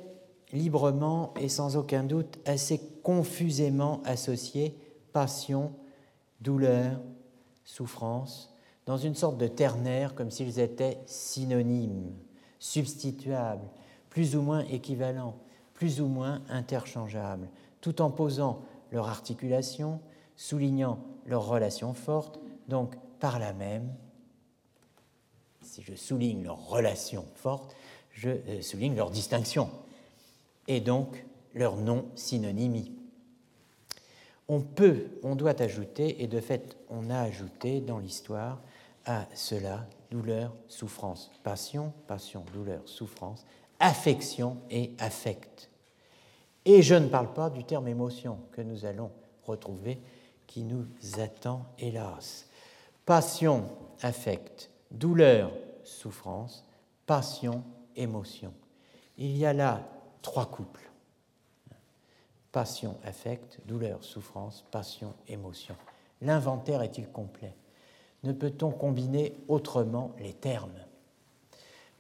librement 0.53 1.35
et 1.39 1.49
sans 1.49 1.77
aucun 1.77 2.03
doute 2.03 2.39
assez 2.47 2.81
confusément 3.03 4.01
associé 4.05 4.77
passion, 5.13 5.73
douleur, 6.41 7.01
souffrance, 7.65 8.55
dans 8.87 8.97
une 8.97 9.15
sorte 9.15 9.39
de 9.39 9.47
ternaire 9.47 10.15
comme 10.15 10.31
s'ils 10.31 10.61
étaient 10.61 10.99
synonymes, 11.07 12.13
substituables, 12.59 13.69
plus 14.11 14.37
ou 14.37 14.43
moins 14.43 14.65
équivalents, 14.67 15.37
plus 15.75 16.01
ou 16.01 16.07
moins 16.07 16.43
interchangeables, 16.49 17.49
tout 17.81 18.01
en 18.01 18.11
posant 18.11 18.63
leur 18.93 19.09
articulation, 19.09 20.01
soulignant 20.37 20.99
leur 21.27 21.47
relation 21.47 21.95
forte, 21.95 22.39
donc 22.69 22.95
par 23.19 23.39
là 23.39 23.53
même, 23.53 23.93
si 25.63 25.83
je 25.83 25.95
souligne 25.95 26.45
leur 26.45 26.69
relation 26.69 27.25
forte, 27.35 27.75
je 28.11 28.31
euh, 28.31 28.63
souligne 28.63 28.95
leur 28.95 29.11
distinction, 29.11 29.71
et 30.69 30.81
donc 30.81 31.25
leur 31.55 31.77
non-synonymie. 31.77 32.93
On 34.49 34.61
peut, 34.61 35.07
on 35.23 35.37
doit 35.37 35.61
ajouter, 35.63 36.23
et 36.23 36.27
de 36.27 36.41
fait 36.41 36.77
on 36.91 37.11
a 37.11 37.21
ajouté 37.21 37.81
dans 37.81 37.99
l'histoire 37.99 38.61
à 39.07 39.27
cela 39.35 39.87
douleur, 40.11 40.53
souffrance, 40.69 41.31
passion, 41.43 41.93
passion, 42.07 42.45
douleur, 42.53 42.83
souffrance, 42.85 43.45
affection 43.81 44.59
et 44.71 44.93
affect. 44.99 45.71
Et 46.65 46.83
je 46.83 46.95
ne 46.95 47.09
parle 47.09 47.33
pas 47.33 47.51
du 47.51 47.65
terme 47.65 47.89
émotion 47.89 48.39
que 48.53 48.63
nous 48.63 48.85
allons 48.85 49.11
retrouver, 49.45 50.01
qui 50.47 50.63
nous 50.63 50.87
attend 51.19 51.67
hélas. 51.79 52.49
Passion, 53.05 53.69
affect, 54.03 54.71
douleur, 54.91 55.51
souffrance, 55.83 56.65
passion, 57.07 57.65
émotion. 57.97 58.53
Il 59.19 59.37
y 59.37 59.45
a 59.45 59.53
là 59.53 59.83
trois 60.23 60.47
couples. 60.47 60.91
Passion, 62.55 62.95
affect, 63.03 63.59
douleur, 63.67 64.05
souffrance, 64.05 64.65
passion, 64.71 65.13
émotion. 65.27 65.75
L'inventaire 66.23 66.83
est-il 66.83 67.09
complet? 67.09 67.53
Ne 68.23 68.31
peut-on 68.33 68.71
combiner 68.71 69.35
autrement 69.49 70.13
les 70.21 70.35
termes? 70.35 70.79